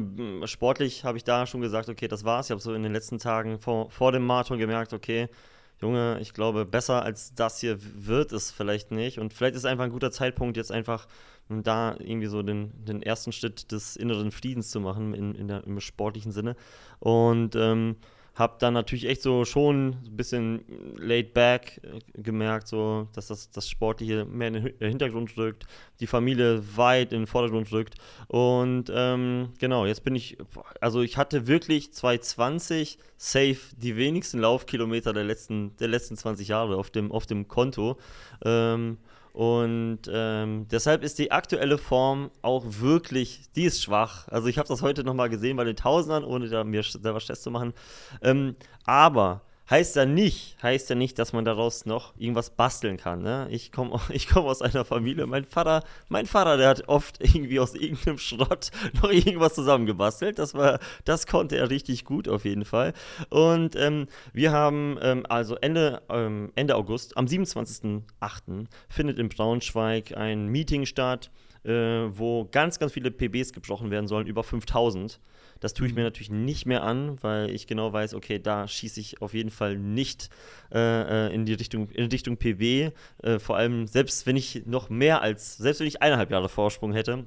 sportlich 0.46 1.04
habe 1.04 1.18
ich 1.18 1.24
da 1.24 1.46
schon 1.46 1.60
gesagt, 1.60 1.88
okay, 1.88 2.08
das 2.08 2.24
war's. 2.24 2.46
Ich 2.46 2.50
habe 2.50 2.60
so 2.60 2.74
in 2.74 2.82
den 2.82 2.92
letzten 2.92 3.18
Tagen 3.18 3.60
vor, 3.60 3.90
vor 3.90 4.10
dem 4.10 4.26
Marathon 4.26 4.58
gemerkt, 4.58 4.92
okay, 4.92 5.28
Junge, 5.80 6.18
ich 6.20 6.32
glaube, 6.32 6.64
besser 6.64 7.02
als 7.02 7.34
das 7.34 7.60
hier 7.60 7.78
wird 7.80 8.32
es 8.32 8.50
vielleicht 8.50 8.90
nicht. 8.90 9.18
Und 9.18 9.34
vielleicht 9.34 9.56
ist 9.56 9.66
einfach 9.66 9.84
ein 9.84 9.90
guter 9.90 10.10
Zeitpunkt, 10.10 10.56
jetzt 10.56 10.72
einfach 10.72 11.06
da 11.48 11.94
irgendwie 11.98 12.26
so 12.26 12.42
den, 12.42 12.72
den 12.84 13.02
ersten 13.02 13.32
Schritt 13.32 13.70
des 13.72 13.96
inneren 13.96 14.32
Friedens 14.32 14.70
zu 14.70 14.80
machen 14.80 15.14
in, 15.14 15.34
in 15.34 15.48
der, 15.48 15.64
im 15.64 15.78
sportlichen 15.80 16.32
Sinne. 16.32 16.56
Und 16.98 17.54
ähm, 17.56 17.96
habe 18.36 18.56
dann 18.58 18.74
natürlich 18.74 19.08
echt 19.08 19.22
so 19.22 19.46
schon 19.46 19.96
ein 20.04 20.16
bisschen 20.16 20.64
laid 20.98 21.32
back 21.32 21.80
äh, 21.82 22.20
gemerkt, 22.20 22.68
so, 22.68 23.08
dass 23.14 23.28
das, 23.28 23.50
das 23.50 23.68
Sportliche 23.68 24.26
mehr 24.26 24.48
in 24.48 24.54
den 24.54 24.74
Hintergrund 24.78 25.36
rückt, 25.38 25.66
die 26.00 26.06
Familie 26.06 26.62
weit 26.76 27.12
in 27.12 27.22
den 27.22 27.26
Vordergrund 27.26 27.72
rückt. 27.72 27.94
Und 28.28 28.92
ähm, 28.94 29.48
genau, 29.58 29.86
jetzt 29.86 30.04
bin 30.04 30.14
ich, 30.14 30.36
also 30.80 31.00
ich 31.00 31.16
hatte 31.16 31.46
wirklich 31.46 31.92
2020 31.94 32.98
safe 33.16 33.56
die 33.76 33.96
wenigsten 33.96 34.38
Laufkilometer 34.38 35.14
der 35.14 35.24
letzten, 35.24 35.74
der 35.78 35.88
letzten 35.88 36.16
20 36.16 36.48
Jahre 36.48 36.76
auf 36.76 36.90
dem, 36.90 37.10
auf 37.10 37.24
dem 37.24 37.48
Konto. 37.48 37.96
Ähm, 38.44 38.98
und 39.36 39.98
ähm, 40.10 40.66
deshalb 40.70 41.02
ist 41.02 41.18
die 41.18 41.30
aktuelle 41.30 41.76
Form 41.76 42.30
auch 42.40 42.64
wirklich, 42.66 43.42
die 43.54 43.64
ist 43.64 43.82
schwach. 43.82 44.26
Also 44.28 44.48
ich 44.48 44.56
habe 44.56 44.66
das 44.66 44.80
heute 44.80 45.04
nochmal 45.04 45.28
gesehen 45.28 45.58
bei 45.58 45.64
den 45.64 45.76
Tausendern, 45.76 46.24
ohne 46.24 46.48
da 46.48 46.64
mir 46.64 46.82
selber 46.82 47.20
Stress 47.20 47.42
zu 47.42 47.50
machen. 47.50 47.74
Ähm, 48.22 48.56
aber 48.86 49.42
heißt 49.68 49.96
ja 49.96 50.06
nicht, 50.06 50.56
heißt 50.62 50.90
ja 50.90 50.96
nicht, 50.96 51.18
dass 51.18 51.32
man 51.32 51.44
daraus 51.44 51.86
noch 51.86 52.14
irgendwas 52.16 52.50
basteln 52.50 52.96
kann. 52.96 53.22
Ne? 53.22 53.48
Ich 53.50 53.72
komme 53.72 54.00
ich 54.10 54.28
komm 54.28 54.46
aus 54.46 54.62
einer 54.62 54.84
Familie, 54.84 55.26
mein 55.26 55.44
Vater, 55.44 55.82
mein 56.08 56.26
Vater, 56.26 56.56
der 56.56 56.68
hat 56.68 56.88
oft 56.88 57.20
irgendwie 57.20 57.60
aus 57.60 57.74
irgendeinem 57.74 58.18
Schrott 58.18 58.70
noch 59.02 59.10
irgendwas 59.10 59.54
zusammengebastelt. 59.54 60.38
Das 60.38 60.54
war, 60.54 60.78
das 61.04 61.26
konnte 61.26 61.56
er 61.56 61.70
richtig 61.70 62.04
gut 62.04 62.28
auf 62.28 62.44
jeden 62.44 62.64
Fall. 62.64 62.92
Und 63.30 63.76
ähm, 63.76 64.06
wir 64.32 64.52
haben 64.52 64.98
ähm, 65.02 65.26
also 65.28 65.56
Ende, 65.56 66.02
ähm, 66.08 66.52
Ende 66.54 66.76
August, 66.76 67.16
am 67.16 67.26
27.08. 67.26 68.66
findet 68.88 69.18
in 69.18 69.28
Braunschweig 69.28 70.16
ein 70.16 70.46
Meeting 70.48 70.86
statt, 70.86 71.30
äh, 71.64 71.70
wo 71.70 72.46
ganz, 72.50 72.78
ganz 72.78 72.92
viele 72.92 73.10
PBs 73.10 73.52
gebrochen 73.52 73.90
werden 73.90 74.06
sollen, 74.06 74.26
über 74.26 74.44
5000. 74.44 75.18
Das 75.60 75.74
tue 75.74 75.86
ich 75.86 75.94
mir 75.94 76.00
mhm. 76.00 76.06
natürlich 76.06 76.30
nicht 76.30 76.66
mehr 76.66 76.82
an, 76.82 77.16
weil 77.22 77.50
ich 77.50 77.66
genau 77.66 77.92
weiß, 77.92 78.14
okay, 78.14 78.38
da 78.38 78.68
schieße 78.68 79.00
ich 79.00 79.22
auf 79.22 79.34
jeden 79.34 79.50
Fall 79.50 79.76
nicht 79.76 80.30
äh, 80.72 81.28
äh 81.28 81.34
in 81.34 81.46
die 81.46 81.54
Richtung, 81.54 81.88
in 81.90 82.06
Richtung 82.06 82.36
PB. 82.36 82.92
Äh, 83.22 83.38
vor 83.38 83.56
allem, 83.56 83.86
selbst 83.86 84.26
wenn 84.26 84.36
ich 84.36 84.66
noch 84.66 84.90
mehr 84.90 85.22
als, 85.22 85.56
selbst 85.56 85.80
wenn 85.80 85.86
ich 85.86 86.02
eineinhalb 86.02 86.30
Jahre 86.30 86.48
Vorsprung 86.48 86.92
hätte, 86.92 87.24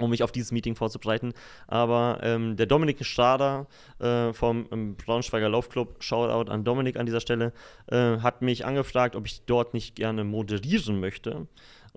um 0.00 0.10
mich 0.10 0.22
auf 0.22 0.32
dieses 0.32 0.52
Meeting 0.52 0.74
vorzubereiten. 0.74 1.32
Aber 1.66 2.20
ähm, 2.22 2.56
der 2.56 2.66
Dominik 2.66 3.04
Stader 3.04 3.66
äh, 3.98 4.32
vom 4.32 4.66
ähm, 4.72 4.96
Braunschweiger 4.96 5.48
Laufclub, 5.48 6.02
Shoutout 6.02 6.50
an 6.50 6.64
Dominik 6.64 6.96
an 6.96 7.06
dieser 7.06 7.20
Stelle, 7.20 7.52
äh, 7.86 8.18
hat 8.18 8.42
mich 8.42 8.64
angefragt, 8.64 9.16
ob 9.16 9.26
ich 9.26 9.42
dort 9.46 9.74
nicht 9.74 9.96
gerne 9.96 10.24
moderieren 10.24 11.00
möchte. 11.00 11.46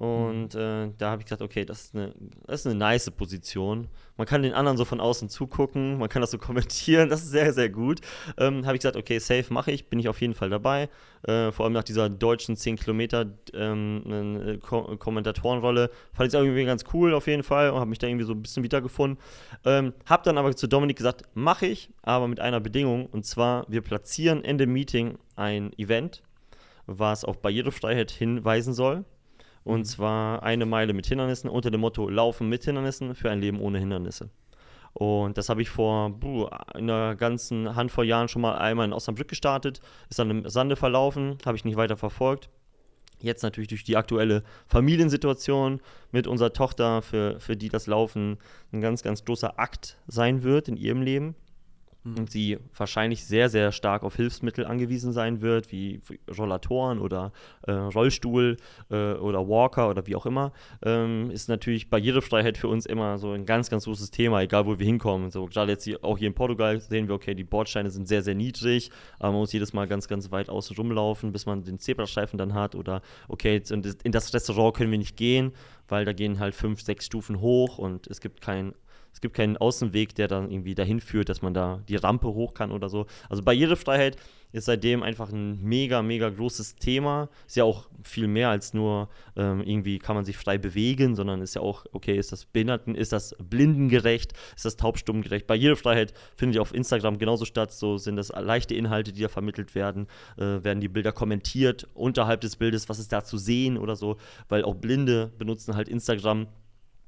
Und 0.02 0.56
äh, 0.56 0.90
da 0.98 1.12
habe 1.12 1.22
ich 1.22 1.26
gesagt, 1.28 1.44
okay, 1.44 1.64
das 1.64 1.82
ist, 1.82 1.96
eine, 1.96 2.12
das 2.48 2.62
ist 2.62 2.66
eine 2.66 2.74
nice 2.74 3.12
Position. 3.12 3.88
Man 4.18 4.26
kann 4.26 4.42
den 4.42 4.54
anderen 4.54 4.76
so 4.76 4.84
von 4.84 5.00
außen 5.00 5.30
zugucken, 5.30 6.00
man 6.00 6.10
kann 6.10 6.24
das 6.24 6.32
so 6.32 6.38
kommentieren, 6.40 7.08
das 7.08 7.22
ist 7.22 7.30
sehr, 7.30 7.54
sehr 7.54 7.70
gut. 7.70 8.02
Ähm, 8.40 8.66
habe 8.66 8.76
ich 8.76 8.82
gesagt, 8.82 8.96
okay, 8.96 9.20
safe 9.20 9.54
mache 9.54 9.72
ich, 9.72 9.90
bin 9.90 10.00
ich 10.00 10.10
auf 10.10 10.20
jeden 10.20 10.34
Fall 10.34 10.50
dabei. 10.50 10.90
Äh, 11.22 11.52
vor 11.52 11.66
allem 11.66 11.74
nach 11.74 11.84
dieser 11.84 12.10
deutschen 12.10 12.56
10 12.56 12.78
Kilometer 12.78 13.28
ähm, 13.54 14.02
äh, 14.08 14.58
fand 14.58 15.28
ich 15.28 16.26
es 16.26 16.34
irgendwie 16.34 16.66
ganz 16.66 16.84
cool 16.94 17.14
auf 17.14 17.28
jeden 17.28 17.44
Fall 17.44 17.70
und 17.70 17.80
habe 17.80 17.90
mich 17.92 18.00
da 18.00 18.08
irgendwie 18.08 18.26
so 18.26 18.34
ein 18.34 18.42
bisschen 18.42 18.64
wiedergefunden. 18.64 19.20
Ähm, 19.66 19.94
habe 20.08 20.24
dann 20.24 20.40
aber 20.40 20.56
zu 20.56 20.66
Dominik 20.66 20.98
gesagt, 20.98 21.26
mache 21.36 21.68
ich, 21.68 21.92
aber 22.02 22.28
mit 22.28 22.40
einer 22.40 22.60
Bedingung. 22.60 23.06
Und 23.06 23.28
zwar, 23.28 23.68
wir 23.70 23.82
platzieren 23.84 24.42
in 24.42 24.58
dem 24.58 24.74
Meeting 24.74 25.20
ein 25.36 25.72
Event, 25.78 26.24
was 26.88 27.24
auf 27.24 27.40
Barrierefreiheit 27.40 28.10
hinweisen 28.10 28.74
soll. 28.74 29.06
Und 29.64 29.80
mhm. 29.80 29.86
zwar 29.86 30.44
eine 30.44 30.66
Meile 30.66 30.94
mit 30.94 31.06
Hindernissen 31.06 31.50
unter 31.50 31.72
dem 31.72 31.82
Motto 31.82 32.10
Laufen 32.10 32.50
mit 32.50 32.64
Hindernissen 32.64 33.16
für 33.16 33.30
ein 33.30 33.42
Leben 33.42 33.60
ohne 33.60 33.80
Hindernisse. 33.80 34.30
Und 34.94 35.38
das 35.38 35.50
habe 35.50 35.62
ich 35.62 35.70
vor 35.70 36.10
buh, 36.10 36.48
einer 36.48 37.16
ganzen 37.16 37.76
Handvoll 37.76 38.06
Jahren 38.06 38.28
schon 38.28 38.42
mal 38.42 38.58
einmal 38.58 38.86
in 38.86 38.94
Osnabrück 38.94 39.28
gestartet, 39.28 39.80
ist 40.10 40.20
dann 40.20 40.30
im 40.30 40.50
Sande 40.50 40.76
verlaufen, 40.76 41.38
habe 41.46 41.56
ich 41.56 41.64
nicht 41.64 41.78
weiter 41.78 41.96
verfolgt. 41.96 42.50
Jetzt 43.20 43.44
natürlich 43.44 43.70
durch 43.70 43.84
die 43.84 43.98
aktuelle 43.98 44.44
Familiensituation 44.68 45.80
mit 46.12 46.28
unserer 46.28 46.54
Tochter, 46.54 47.02
für, 47.02 47.40
für 47.40 47.56
die 47.56 47.70
das 47.70 47.88
Laufen 47.88 48.38
ein 48.74 48.82
ganz, 48.82 49.04
ganz 49.04 49.24
großer 49.24 49.60
Akt 49.60 49.98
sein 50.08 50.44
wird 50.44 50.68
in 50.68 50.76
ihrem 50.76 51.02
Leben 51.02 51.36
mhm. 52.04 52.20
und 52.20 52.32
sie 52.32 52.58
wahrscheinlich 52.76 53.26
sehr, 53.26 53.50
sehr 53.50 53.72
stark 53.72 54.04
auf 54.04 54.16
Hilfsmittel 54.16 54.66
angewiesen 54.66 55.14
sein 55.14 55.42
wird, 55.42 55.72
wie 55.72 56.02
Rollatoren 56.38 57.00
oder 57.00 57.32
äh, 57.68 57.72
Rollstuhl 57.72 58.58
äh, 58.90 59.14
oder 59.14 59.48
Walker 59.48 59.90
oder 59.90 60.06
wie 60.08 60.16
auch 60.16 60.26
immer, 60.26 60.52
ähm, 60.84 61.32
ist 61.32 61.50
natürlich 61.50 61.90
Barrierefreiheit 61.90 62.58
für 62.58 62.68
uns 62.68 62.86
immer 62.86 63.18
so 63.18 63.32
ein 63.32 63.46
ganz, 63.46 63.70
ganz 63.70 63.86
großes 63.86 64.12
Thema, 64.12 64.42
egal 64.42 64.66
wo 64.66 64.78
wir 64.80 64.86
hinkommen. 64.86 65.32
So, 65.32 65.46
gerade 65.46 65.72
jetzt 65.72 65.84
hier, 65.84 66.04
auch 66.04 66.18
hier 66.18 66.28
in 66.28 66.34
Portugal 66.34 66.80
sehen 66.80 67.08
wir, 67.08 67.16
okay, 67.16 67.36
die 67.36 67.44
Bordsteine 67.44 67.92
sind 67.92 68.08
sehr, 68.08 68.22
sehr 68.22 68.36
niedrig, 68.36 68.92
aber 69.20 69.32
man 69.32 69.42
muss 69.42 69.54
jedes 69.54 69.74
Mal 69.74 69.88
ganz, 69.88 70.08
ganz 70.08 70.32
weit 70.32 70.50
außen 70.50 70.76
rumlaufen, 70.76 71.32
bis 71.32 71.46
man 71.46 71.64
den 71.64 71.80
Zebrastreifen 71.80 72.38
dann 72.38 72.54
hat 72.54 72.76
oder 72.76 73.02
okay, 73.28 73.62
in 73.70 74.12
das 74.12 74.34
Restaurant 74.34 74.76
können 74.76 74.92
wir 74.92 74.98
nicht 74.98 75.18
gehen, 75.18 75.54
weil 75.88 76.06
da 76.06 76.14
gehen 76.14 76.40
halt 76.40 76.56
fünf, 76.56 76.82
sechs 76.82 77.06
Stufen 77.06 77.42
hoch 77.42 77.78
und 77.78 78.08
es 78.08 78.22
gibt 78.22 78.42
kein 78.42 78.74
es 79.14 79.22
gibt 79.22 79.36
keinen 79.36 79.58
Außenweg, 79.58 80.16
der 80.16 80.28
dann 80.28 80.50
irgendwie 80.50 80.76
dahin 80.76 81.00
führt, 81.00 81.30
dass 81.30 81.42
man 81.42 81.54
da 81.54 81.82
die 81.88 81.96
Rampe 81.96 82.28
hoch 82.28 82.54
kann 82.54 82.72
oder 82.72 82.90
so. 82.90 83.06
Also 83.30 83.44
Barrierefreiheit 83.44 84.18
ist 84.52 84.66
seitdem 84.66 85.04
einfach 85.04 85.32
ein 85.32 85.62
mega, 85.62 86.02
mega 86.02 86.30
großes 86.30 86.76
Thema. 86.76 87.30
Ist 87.48 87.56
ja 87.56 87.64
auch 87.64 87.88
viel 88.04 88.28
mehr 88.28 88.50
als 88.50 88.74
nur 88.74 89.10
ähm, 89.36 89.62
irgendwie 89.62 90.00
kann 90.00 90.16
man 90.16 90.26
sich 90.26 90.38
frei 90.38 90.58
bewegen, 90.58 91.16
sondern 91.16 91.42
ist 91.42 91.56
ja 91.56 91.62
auch, 91.62 91.86
okay, 91.92 92.18
ist 92.18 92.32
das 92.32 92.46
Behinderten, 92.46 92.96
ist 92.96 93.14
das 93.14 93.36
blindengerecht, 93.40 94.34
ist 94.56 94.66
das 94.66 94.76
taubstummgerecht. 94.76 95.48
Barrierefreiheit 95.48 96.14
findet 96.36 96.56
ja 96.56 96.62
auf 96.62 96.74
Instagram 96.74 97.18
genauso 97.18 97.46
statt. 97.46 97.72
So 97.72 97.98
sind 97.98 98.16
das 98.16 98.30
leichte 98.30 98.76
Inhalte, 98.76 99.14
die 99.14 99.22
da 99.22 99.30
vermittelt 99.30 99.76
werden, 99.76 100.08
äh, 100.38 100.64
werden 100.64 100.82
die 100.82 100.90
Bilder 100.90 101.12
kommentiert 101.12 101.88
unterhalb 101.94 102.42
des 102.42 102.56
Bildes, 102.56 102.90
was 102.90 103.00
ist 103.00 103.12
da 103.12 103.24
zu 103.24 103.38
sehen 103.38 103.78
oder 103.78 103.96
so, 103.96 104.18
weil 104.50 104.64
auch 104.64 104.76
Blinde 104.76 105.32
benutzen 105.38 105.76
halt 105.76 105.88
Instagram 105.88 106.48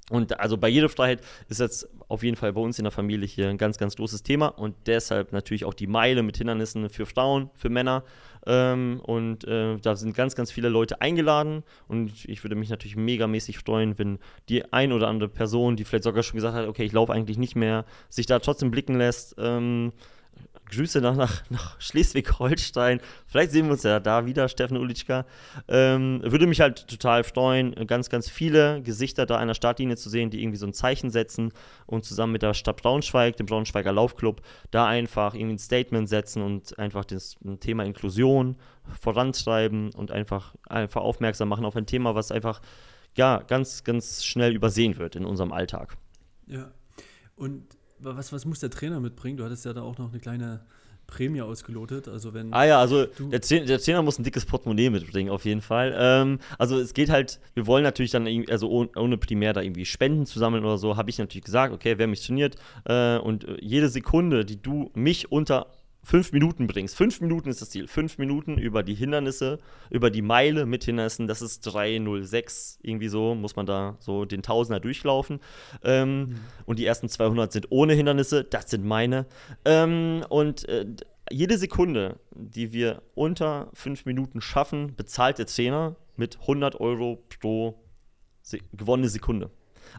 und 0.10 0.38
also 0.40 0.58
Barrierefreiheit 0.58 1.22
ist 1.48 1.62
jetzt 1.62 1.88
auf 2.10 2.24
jeden 2.24 2.36
Fall 2.36 2.52
bei 2.52 2.60
uns 2.60 2.78
in 2.78 2.84
der 2.84 2.92
Familie 2.92 3.26
hier 3.26 3.48
ein 3.48 3.58
ganz, 3.58 3.78
ganz 3.78 3.96
großes 3.96 4.22
Thema 4.22 4.48
und 4.48 4.76
deshalb 4.86 5.32
natürlich 5.32 5.64
auch 5.64 5.74
die 5.74 5.88
Meile 5.88 6.24
mit 6.24 6.36
Hindernissen 6.38 6.90
für 6.90 7.06
Frauen, 7.06 7.50
für 7.54 7.70
Männer. 7.70 8.04
Ähm, 8.46 9.00
und 9.04 9.48
äh, 9.48 9.78
da 9.78 9.96
sind 9.96 10.14
ganz, 10.14 10.36
ganz 10.36 10.52
viele 10.52 10.68
Leute 10.68 11.00
eingeladen 11.00 11.64
und 11.88 12.26
ich 12.26 12.44
würde 12.44 12.56
mich 12.56 12.70
natürlich 12.70 12.98
megamäßig 12.98 13.60
freuen, 13.60 13.98
wenn 13.98 14.20
die 14.50 14.74
ein 14.74 14.92
oder 14.92 15.08
andere 15.08 15.30
Person, 15.30 15.78
die 15.78 15.86
vielleicht 15.86 16.04
sogar 16.04 16.24
schon 16.24 16.36
gesagt 16.36 16.56
hat, 16.56 16.68
okay, 16.68 16.84
ich 16.84 16.92
laufe 16.92 17.14
eigentlich 17.14 17.38
nicht 17.38 17.56
mehr, 17.56 17.86
sich 18.10 18.26
da 18.26 18.40
trotzdem 18.40 18.72
blicken 18.72 18.98
lässt. 18.98 19.36
Ähm, 19.38 19.94
Grüße 20.70 21.02
nach, 21.02 21.16
nach, 21.16 21.50
nach 21.50 21.80
Schleswig-Holstein. 21.80 23.00
Vielleicht 23.28 23.52
sehen 23.52 23.66
wir 23.66 23.74
uns 23.74 23.84
ja 23.84 24.00
da 24.00 24.26
wieder, 24.26 24.50
Steffen 24.50 24.78
Ulitschka. 24.78 25.26
Ähm, 25.68 26.22
würde 26.24 26.48
mich 26.48 26.62
halt 26.62 26.88
total 26.88 27.24
freuen, 27.24 27.74
ganz, 27.88 28.10
ganz 28.10 28.30
viele 28.30 28.82
Gesichter 28.82 29.26
da 29.26 29.44
der 29.44 29.54
Startlinie 29.54 29.98
zu 29.98 30.10
sehen, 30.10 30.30
die 30.30 30.42
irgendwie 30.42 30.58
so 30.58 30.66
ein 30.66 30.74
Zeichen 30.74 31.10
setzen 31.10 31.52
und 31.86 32.06
zusammen 32.06 32.34
mit 32.34 32.42
der 32.42 32.54
Stadt 32.54 32.82
Braunschweig, 32.82 33.38
dem 33.38 33.46
Braunschweiger 33.46 33.92
Laufclub, 33.92 34.42
da 34.72 34.88
einfach 34.88 35.36
irgendwie 35.36 35.56
ein 35.56 35.60
Statement 35.60 36.10
setzen 36.10 36.42
und 36.42 36.78
einfach 36.80 37.06
das 37.06 37.36
Thema 37.60 37.84
Inklusion 37.84 38.58
vorantreiben 39.00 39.92
und 39.94 40.12
einfach, 40.12 40.56
einfach 40.68 41.02
aufmerksam 41.02 41.50
machen 41.50 41.66
auf 41.66 41.76
ein 41.76 41.86
Thema, 41.86 42.16
was 42.16 42.32
einfach 42.32 42.62
ja, 43.16 43.44
ganz, 43.48 43.84
ganz 43.84 44.24
schnell 44.24 44.56
übersehen 44.56 44.98
wird 44.98 45.16
in 45.16 45.26
unserem 45.26 45.52
Alltag. 45.52 45.98
Ja, 46.48 46.72
und 47.36 47.64
was, 48.04 48.34
was 48.34 48.46
muss 48.46 48.60
der 48.60 48.70
Trainer 48.70 49.00
mitbringen? 49.00 49.38
Du 49.38 49.44
hattest 49.44 49.66
ja 49.66 49.74
da 49.74 49.82
auch 49.82 49.98
noch 49.98 50.12
eine 50.12 50.20
kleine 50.20 50.62
Prämie 51.08 51.42
ausgelotet. 51.42 52.08
Also 52.08 52.34
wenn 52.34 52.54
ah 52.54 52.66
ja, 52.66 52.80
also 52.80 53.06
der, 53.06 53.40
der, 53.40 53.80
Trainer 53.80 54.02
muss 54.02 54.18
ein 54.18 54.24
dickes 54.24 54.46
Portemonnaie 54.46 54.90
mitbringen, 54.90 55.30
auf 55.30 55.46
jeden 55.46 55.62
Fall. 55.62 55.94
Ähm, 55.98 56.40
also 56.58 56.80
es 56.80 56.94
geht 56.94 57.10
halt, 57.10 57.40
wir 57.54 57.68
wollen 57.68 57.84
natürlich 57.84 58.12
dann, 58.12 58.28
also 58.50 58.70
ohne, 58.70 58.90
ohne 58.96 59.18
primär 59.18 59.54
da 59.54 59.62
irgendwie 59.62 59.86
Spenden 59.86 60.26
zu 60.26 60.40
sammeln 60.40 60.64
oder 60.64 60.78
so, 60.78 60.98
habe 60.98 61.10
ich 61.10 61.20
natürlich 61.20 61.46
gesagt, 61.46 61.74
okay, 61.74 61.98
wer 61.98 62.08
mich 62.08 62.26
trainiert 62.26 62.56
äh, 62.86 63.18
und 63.18 63.46
jede 63.60 63.90
Sekunde, 63.90 64.46
die 64.46 64.62
du 64.62 64.92
mich 64.96 65.32
unter 65.32 65.68
fünf 66.04 66.32
Minuten 66.32 66.68
bringst. 66.68 66.96
Fünf 66.96 67.22
Minuten 67.22 67.50
ist 67.50 67.62
das 67.62 67.70
Ziel. 67.70 67.88
Fünf 67.88 68.18
Minuten 68.18 68.58
über 68.58 68.84
die 68.84 68.94
Hindernisse, 68.94 69.60
über 69.90 70.10
die 70.10 70.22
Meile 70.22 70.66
mit 70.66 70.84
Hindernissen. 70.84 71.28
Das 71.28 71.42
ist 71.42 71.62
306. 71.62 72.80
Irgendwie 72.82 73.08
so 73.08 73.36
muss 73.36 73.56
man 73.56 73.66
da 73.66 73.96
so 74.00 74.26
den 74.26 74.44
Tausender 74.44 74.80
durchlaufen. 74.80 75.40
Ähm, 75.84 76.20
mhm. 76.20 76.40
Und 76.66 76.80
die 76.80 76.86
ersten 76.86 77.10
200 77.10 77.52
sind 77.52 77.68
ohne 77.70 77.94
Hindernisse. 77.94 78.44
Das 78.44 78.70
sind 78.70 78.86
meine. 78.86 79.26
Ähm, 79.66 80.26
und 80.30 80.68
äh, 80.68 80.86
jede 81.32 81.58
Sekunde, 81.58 82.20
die 82.32 82.74
wir 82.74 83.02
unter 83.16 83.70
fünf 83.74 84.06
Minuten 84.06 84.42
schaffen, 84.42 84.96
bezahlt 84.96 85.38
der 85.38 85.48
Trainer 85.48 85.96
mit 86.16 86.40
100 86.42 86.80
Euro 86.80 87.24
pro 87.40 87.80
se 88.42 88.60
gewonnene 88.74 89.10
Sekunde. 89.10 89.50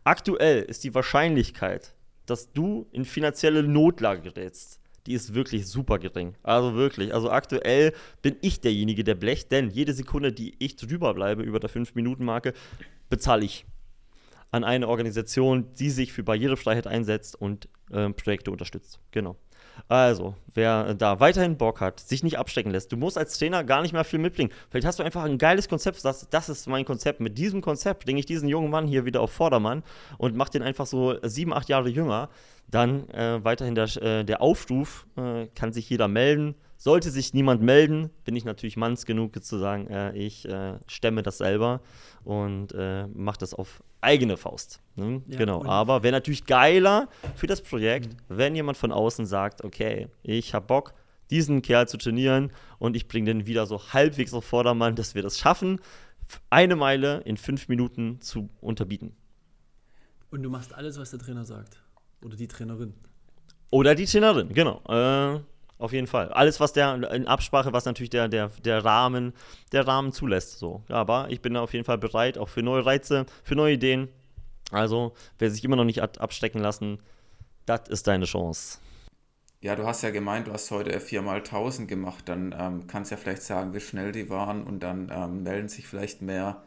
Aktuell 0.05 0.62
ist 0.62 0.85
die 0.85 0.95
Wahrscheinlichkeit, 0.95 1.95
dass 2.27 2.53
du 2.53 2.87
in 2.93 3.05
finanzielle 3.05 3.62
Notlage 3.62 4.23
gerätst, 4.23 4.81
die 5.07 5.12
ist 5.12 5.35
wirklich 5.35 5.67
super 5.67 5.99
gering. 5.99 6.35
Also 6.43 6.75
wirklich. 6.75 7.12
Also 7.12 7.31
aktuell 7.31 7.93
bin 8.23 8.37
ich 8.40 8.61
derjenige, 8.61 9.05
der 9.05 9.14
blecht, 9.14 9.53
denn 9.53 9.71
jede 9.71 9.93
Sekunde, 9.93 10.33
die 10.33 10.55
ich 10.59 10.77
drüber 10.77 11.14
bleibe 11.14 11.43
über 11.43 11.61
der 11.61 11.71
5-Minuten-Marke, 11.71 12.55
bezahle 13.09 13.45
ich 13.45 13.67
an 14.51 14.64
eine 14.64 14.88
Organisation, 14.88 15.75
die 15.75 15.90
sich 15.90 16.12
für 16.12 16.23
Barrierefreiheit 16.23 16.87
einsetzt 16.87 17.35
und 17.35 17.69
äh, 17.90 18.09
Projekte 18.11 18.51
unterstützt. 18.51 19.01
Genau. 19.11 19.37
Also, 19.89 20.35
wer 20.55 20.95
da 20.95 21.21
weiterhin 21.21 21.57
Bock 21.57 21.81
hat, 21.81 22.01
sich 22.01 22.23
nicht 22.23 22.39
abstecken 22.39 22.73
lässt, 22.73 22.93
du 22.93 22.97
musst 22.97 23.19
als 23.19 23.39
Trainer 23.39 23.65
gar 23.65 23.83
nicht 23.83 23.93
mehr 23.93 24.05
viel 24.05 24.19
mitbringen. 24.19 24.51
Vielleicht 24.71 24.87
hast 24.87 24.99
du 24.99 25.03
einfach 25.03 25.25
ein 25.25 25.39
geiles 25.39 25.69
Konzept, 25.69 26.01
sagst, 26.01 26.29
das 26.31 26.49
ist 26.49 26.67
mein 26.67 26.85
Konzept. 26.85 27.21
Mit 27.21 27.37
diesem 27.39 27.61
Konzept 27.61 28.05
bringe 28.05 28.21
ich 28.21 28.27
diesen 28.27 28.49
jungen 28.49 28.71
Mann 28.71 28.87
hier 28.87 29.05
wieder 29.05 29.21
auf 29.21 29.33
Vordermann 29.33 29.83
und 30.19 30.37
mache 30.37 30.53
den 30.53 30.63
einfach 30.63 30.87
so 30.87 31.17
sieben, 31.23 31.53
acht 31.53 31.69
Jahre 31.69 31.89
jünger. 31.89 32.29
Dann 32.71 33.09
äh, 33.11 33.45
weiterhin 33.45 33.75
der, 33.75 33.85
äh, 34.03 34.25
der 34.25 34.41
Aufruf, 34.41 35.07
äh, 35.17 35.47
kann 35.55 35.73
sich 35.73 35.89
jeder 35.91 36.09
melden. 36.09 36.55
Sollte 36.85 37.11
sich 37.11 37.33
niemand 37.33 37.62
melden, 37.62 38.11
bin 38.27 38.37
ich 38.37 38.44
natürlich 38.44 38.77
manns 38.77 39.07
genug 39.07 39.42
zu 39.42 39.57
sagen, 39.57 39.87
äh, 39.87 40.14
ich 40.14 40.47
äh, 40.47 40.75
stemme 40.87 41.23
das 41.23 41.38
selber 41.38 41.81
und 42.25 42.75
äh, 42.75 43.07
mache 43.07 43.38
das 43.38 43.55
auf 43.55 43.83
eigene 44.03 44.37
Faust. 44.37 44.83
Ne? 44.94 45.23
Ja, 45.29 45.38
genau. 45.38 45.64
Aber 45.64 46.03
wäre 46.03 46.12
natürlich 46.12 46.44
geiler 46.44 47.09
für 47.37 47.47
das 47.47 47.62
Projekt, 47.62 48.12
mhm. 48.12 48.37
wenn 48.37 48.55
jemand 48.55 48.77
von 48.77 48.92
außen 48.92 49.25
sagt, 49.25 49.64
okay, 49.64 50.09
ich 50.23 50.53
habe 50.53 50.66
Bock, 50.66 50.92
diesen 51.31 51.62
Kerl 51.62 51.88
zu 51.88 51.97
trainieren 51.97 52.53
und 52.79 52.97
ich 52.97 53.09
bringe 53.09 53.33
den 53.33 53.47
wieder 53.47 53.64
so 53.64 53.81
halbwegs 53.94 54.35
auf 54.35 54.44
Vordermann, 54.44 54.94
dass 54.94 55.14
wir 55.14 55.23
das 55.23 55.38
schaffen, 55.38 55.81
eine 56.51 56.77
Meile 56.77 57.23
in 57.25 57.38
fünf 57.38 57.68
Minuten 57.68 58.20
zu 58.20 58.51
unterbieten. 58.61 59.16
Und 60.31 60.42
du 60.42 60.51
machst 60.51 60.75
alles, 60.75 60.99
was 60.99 61.12
der 61.12 61.18
Trainer 61.18 61.47
sagt. 61.47 61.83
Oder 62.23 62.37
die 62.37 62.47
Trainerin. 62.47 62.92
Oder 63.70 63.94
die 63.94 64.05
Trainerin, 64.05 64.53
genau. 64.53 64.83
Äh, 64.87 65.40
auf 65.79 65.93
jeden 65.93 66.07
Fall. 66.07 66.29
Alles, 66.29 66.61
was 66.61 66.73
der 66.73 66.95
in 67.13 67.27
Absprache, 67.27 67.73
was 67.73 67.85
natürlich 67.85 68.11
der, 68.11 68.29
der, 68.29 68.51
der 68.65 68.85
Rahmen, 68.85 69.33
der 69.73 69.87
Rahmen 69.87 70.13
zulässt. 70.13 70.59
So. 70.59 70.83
Aber 70.89 71.27
ich 71.31 71.41
bin 71.41 71.57
auf 71.57 71.73
jeden 71.73 71.85
Fall 71.85 71.99
bereit, 71.99 72.39
auch 72.39 72.49
für 72.49 72.63
neue 72.63 72.87
Reize, 72.87 73.27
für 73.43 73.57
neue 73.57 73.75
Ideen. 73.75 74.09
Also, 74.71 75.13
wer 75.39 75.51
sich 75.51 75.65
immer 75.65 75.77
noch 75.77 75.85
nicht 75.85 76.01
abstecken 76.01 76.61
lassen, 76.61 76.99
das 77.67 77.89
ist 77.89 78.07
deine 78.07 78.25
Chance. 78.25 78.79
Ja, 79.61 79.77
du 79.77 79.87
hast 79.87 80.03
ja 80.03 80.11
gemeint, 80.11 80.47
du 80.47 80.53
hast 80.53 80.71
heute 80.71 81.01
4 81.01 81.23
mal 81.23 81.39
1000 81.39 81.89
gemacht. 81.89 82.29
Dann 82.29 82.55
ähm, 82.59 82.87
kannst 82.87 83.11
du 83.11 83.15
ja 83.15 83.21
vielleicht 83.21 83.43
sagen, 83.43 83.73
wie 83.73 83.81
schnell 83.81 84.13
die 84.13 84.29
waren 84.29 84.63
und 84.63 84.81
dann 84.81 85.11
ähm, 85.11 85.43
melden 85.43 85.69
sich 85.69 85.87
vielleicht 85.87 86.21
mehr 86.21 86.63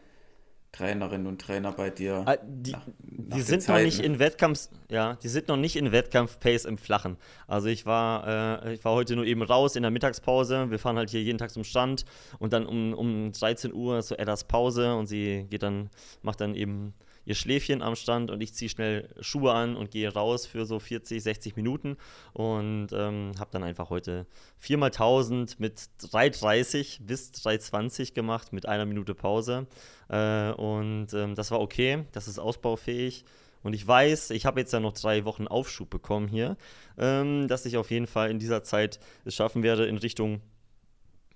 Trainerinnen 0.71 1.27
und 1.27 1.41
Trainer 1.41 1.71
bei 1.71 1.89
dir. 1.89 2.23
Ah, 2.25 2.37
die, 2.43 2.71
nach, 2.71 2.87
nach 3.01 3.37
die 3.37 3.41
sind 3.41 3.61
Zeiten. 3.61 3.79
noch 3.79 3.85
nicht 3.85 3.99
in 3.99 4.19
Wettkampf, 4.19 4.69
ja, 4.89 5.15
die 5.15 5.27
sind 5.27 5.47
noch 5.47 5.57
nicht 5.57 5.75
in 5.75 5.91
Wettkampf-Pace 5.91 6.65
im 6.65 6.77
Flachen. 6.77 7.17
Also 7.47 7.67
ich 7.67 7.85
war, 7.85 8.63
äh, 8.65 8.73
ich 8.73 8.85
war 8.85 8.93
heute 8.93 9.15
nur 9.15 9.25
eben 9.25 9.41
raus 9.41 9.75
in 9.75 9.81
der 9.81 9.91
Mittagspause. 9.91 10.69
Wir 10.69 10.79
fahren 10.79 10.97
halt 10.97 11.09
hier 11.09 11.23
jeden 11.23 11.37
Tag 11.37 11.51
zum 11.51 11.63
Stand 11.63 12.05
und 12.39 12.53
dann 12.53 12.65
um, 12.65 12.93
um 12.93 13.31
13 13.31 13.73
Uhr 13.73 13.99
ist 13.99 14.09
so 14.09 14.15
Eddas 14.15 14.43
Pause 14.43 14.95
und 14.95 15.07
sie 15.07 15.47
geht 15.49 15.63
dann, 15.63 15.89
macht 16.21 16.41
dann 16.41 16.53
eben 16.53 16.93
ihr 17.27 17.35
Schläfchen 17.35 17.81
am 17.81 17.95
Stand 17.97 18.31
und 18.31 18.39
ich 18.41 18.53
ziehe 18.53 18.69
schnell 18.69 19.09
Schuhe 19.19 19.51
an 19.51 19.75
und 19.75 19.91
gehe 19.91 20.11
raus 20.11 20.45
für 20.45 20.65
so 20.65 20.79
40, 20.79 21.21
60 21.21 21.57
Minuten 21.57 21.97
und 22.31 22.87
ähm, 22.93 23.33
habe 23.37 23.49
dann 23.51 23.63
einfach 23.63 23.89
heute 23.89 24.25
4x1000 24.63 25.55
mit 25.57 25.77
3,30 26.01 27.03
bis 27.03 27.31
3,20 27.33 28.13
gemacht 28.13 28.53
mit 28.53 28.65
einer 28.65 28.85
Minute 28.85 29.13
Pause 29.13 29.67
äh, 30.07 30.51
und 30.51 31.13
ähm, 31.13 31.35
das 31.35 31.51
war 31.51 31.59
okay, 31.59 32.05
das 32.13 32.29
ist 32.29 32.39
ausbaufähig. 32.39 33.25
Und 33.61 33.73
ich 33.73 33.85
weiß, 33.85 34.29
ich 34.29 34.45
habe 34.45 34.61
jetzt 34.61 34.71
ja 34.71 34.79
noch 34.79 34.93
drei 34.93 35.25
Wochen 35.25 35.47
Aufschub 35.47 35.89
bekommen 35.89 36.29
hier, 36.29 36.55
ähm, 36.97 37.49
dass 37.49 37.65
ich 37.65 37.75
auf 37.75 37.91
jeden 37.91 38.07
Fall 38.07 38.31
in 38.31 38.39
dieser 38.39 38.63
Zeit 38.63 38.99
es 39.25 39.35
schaffen 39.35 39.63
werde, 39.63 39.85
in 39.87 39.97
Richtung, 39.97 40.39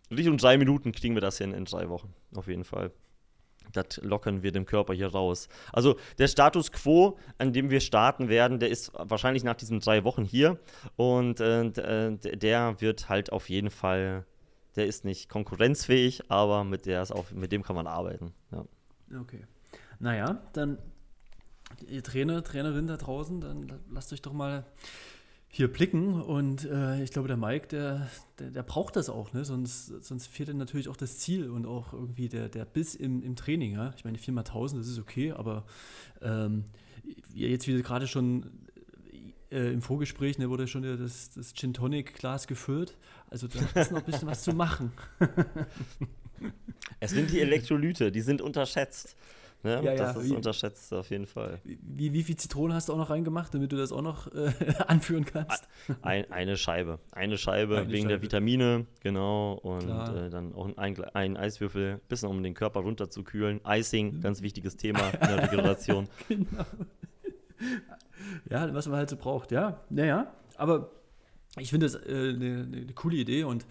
Richtung 0.09 0.37
drei 0.37 0.57
Minuten 0.57 0.93
kriegen 0.93 1.15
wir 1.15 1.21
das 1.21 1.39
hin 1.39 1.53
in 1.53 1.65
drei 1.65 1.89
Wochen. 1.89 2.13
Auf 2.33 2.47
jeden 2.47 2.63
Fall 2.63 2.91
das 3.71 3.97
lockern 4.01 4.43
wir 4.43 4.51
dem 4.51 4.65
Körper 4.65 4.93
hier 4.93 5.07
raus. 5.07 5.47
Also 5.71 5.97
der 6.17 6.27
Status 6.27 6.71
quo, 6.71 7.17
an 7.37 7.53
dem 7.53 7.69
wir 7.69 7.79
starten 7.79 8.29
werden, 8.29 8.59
der 8.59 8.69
ist 8.69 8.91
wahrscheinlich 8.95 9.43
nach 9.43 9.55
diesen 9.55 9.79
drei 9.79 10.03
Wochen 10.03 10.23
hier 10.23 10.59
und 10.95 11.39
äh, 11.39 11.63
äh 11.65 12.17
der 12.17 12.81
wird 12.81 13.09
halt 13.09 13.31
auf 13.31 13.49
jeden 13.49 13.69
Fall, 13.69 14.25
der 14.75 14.87
ist 14.87 15.05
nicht 15.05 15.29
konkurrenzfähig, 15.29 16.29
aber 16.29 16.63
mit, 16.63 16.85
der 16.85 17.01
ist 17.01 17.11
auch, 17.11 17.31
mit 17.31 17.51
dem 17.51 17.63
kann 17.63 17.75
man 17.75 17.87
arbeiten. 17.87 18.33
Ja. 18.51 18.65
Okay. 19.19 19.45
Naja, 19.99 20.41
dann 20.53 20.77
ihr 21.87 22.03
Trainer, 22.03 22.43
Trainerin 22.43 22.87
da 22.87 22.97
draußen, 22.97 23.41
dann 23.41 23.81
lasst 23.91 24.11
euch 24.13 24.21
doch 24.21 24.33
mal 24.33 24.65
hier 25.53 25.71
blicken 25.71 26.21
und 26.21 26.63
äh, 26.63 27.03
ich 27.03 27.11
glaube, 27.11 27.27
der 27.27 27.35
Mike, 27.35 27.67
der, 27.67 28.09
der, 28.39 28.51
der, 28.51 28.63
braucht 28.63 28.95
das 28.95 29.09
auch, 29.09 29.33
ne? 29.33 29.43
sonst, 29.43 29.87
sonst 30.01 30.27
fehlt 30.27 30.47
dann 30.47 30.57
natürlich 30.57 30.87
auch 30.87 30.95
das 30.95 31.17
Ziel 31.17 31.49
und 31.49 31.65
auch 31.65 31.91
irgendwie 31.91 32.29
der, 32.29 32.47
der 32.47 32.63
Biss 32.63 32.95
im, 32.95 33.21
im 33.21 33.35
Training. 33.35 33.73
Ja? 33.73 33.93
Ich 33.97 34.05
meine, 34.05 34.17
4x1000, 34.17 34.77
das 34.77 34.87
ist 34.87 34.97
okay, 34.97 35.33
aber 35.33 35.65
ähm, 36.21 36.63
jetzt 37.33 37.67
wie 37.67 37.81
gerade 37.81 38.07
schon 38.07 38.49
äh, 39.51 39.73
im 39.73 39.81
Vorgespräch 39.81 40.37
ne, 40.37 40.49
wurde 40.49 40.67
schon 40.67 40.83
das, 40.83 41.31
das 41.31 41.53
Gin 41.53 41.73
Tonic 41.73 42.13
Glas 42.13 42.47
gefüllt, 42.47 42.97
also 43.29 43.47
da 43.47 43.81
ist 43.81 43.91
noch 43.91 43.99
ein 43.99 44.05
bisschen 44.05 44.29
was 44.29 44.43
zu 44.43 44.53
machen. 44.53 44.93
es 47.01 47.11
sind 47.11 47.29
die 47.29 47.41
Elektrolyte, 47.41 48.09
die 48.09 48.21
sind 48.21 48.41
unterschätzt. 48.41 49.17
Ne? 49.63 49.81
Ja, 49.83 49.95
das 49.95 50.15
ja. 50.15 50.21
ist 50.21 50.29
wie, 50.29 50.35
unterschätzt 50.35 50.93
auf 50.93 51.09
jeden 51.09 51.27
Fall. 51.27 51.59
Wie, 51.63 52.13
wie 52.13 52.23
viel 52.23 52.35
Zitronen 52.35 52.75
hast 52.75 52.89
du 52.89 52.93
auch 52.93 52.97
noch 52.97 53.09
reingemacht, 53.09 53.53
damit 53.53 53.71
du 53.71 53.77
das 53.77 53.91
auch 53.91 54.01
noch 54.01 54.27
äh, 54.33 54.51
anführen 54.87 55.25
kannst? 55.25 55.67
Ein, 56.01 56.31
eine 56.31 56.57
Scheibe. 56.57 56.99
Eine 57.11 57.37
Scheibe 57.37 57.77
eine 57.77 57.87
wegen 57.87 58.03
Scheibe. 58.03 58.09
der 58.09 58.21
Vitamine, 58.21 58.85
genau. 59.01 59.53
Und 59.53 59.89
äh, 59.89 60.29
dann 60.29 60.55
auch 60.55 60.75
ein, 60.77 61.03
ein 61.13 61.37
Eiswürfel, 61.37 62.01
bisschen 62.09 62.29
um 62.29 62.41
den 62.41 62.53
Körper 62.53 62.79
runterzukühlen. 62.79 63.61
Icing, 63.65 64.21
ganz 64.21 64.41
wichtiges 64.41 64.77
Thema 64.77 65.09
in 65.09 65.27
der 65.27 65.43
Regeneration. 65.43 66.07
genau. 66.27 66.65
Ja, 68.49 68.73
was 68.73 68.87
man 68.87 68.97
halt 68.97 69.09
so 69.09 69.17
braucht, 69.17 69.51
ja. 69.51 69.81
Naja, 69.89 70.33
aber 70.57 70.91
ich 71.57 71.69
finde 71.69 71.85
das 71.85 71.95
eine 71.95 72.07
äh, 72.07 72.33
ne, 72.33 72.65
ne 72.65 72.93
coole 72.93 73.17
Idee 73.17 73.43
und 73.43 73.65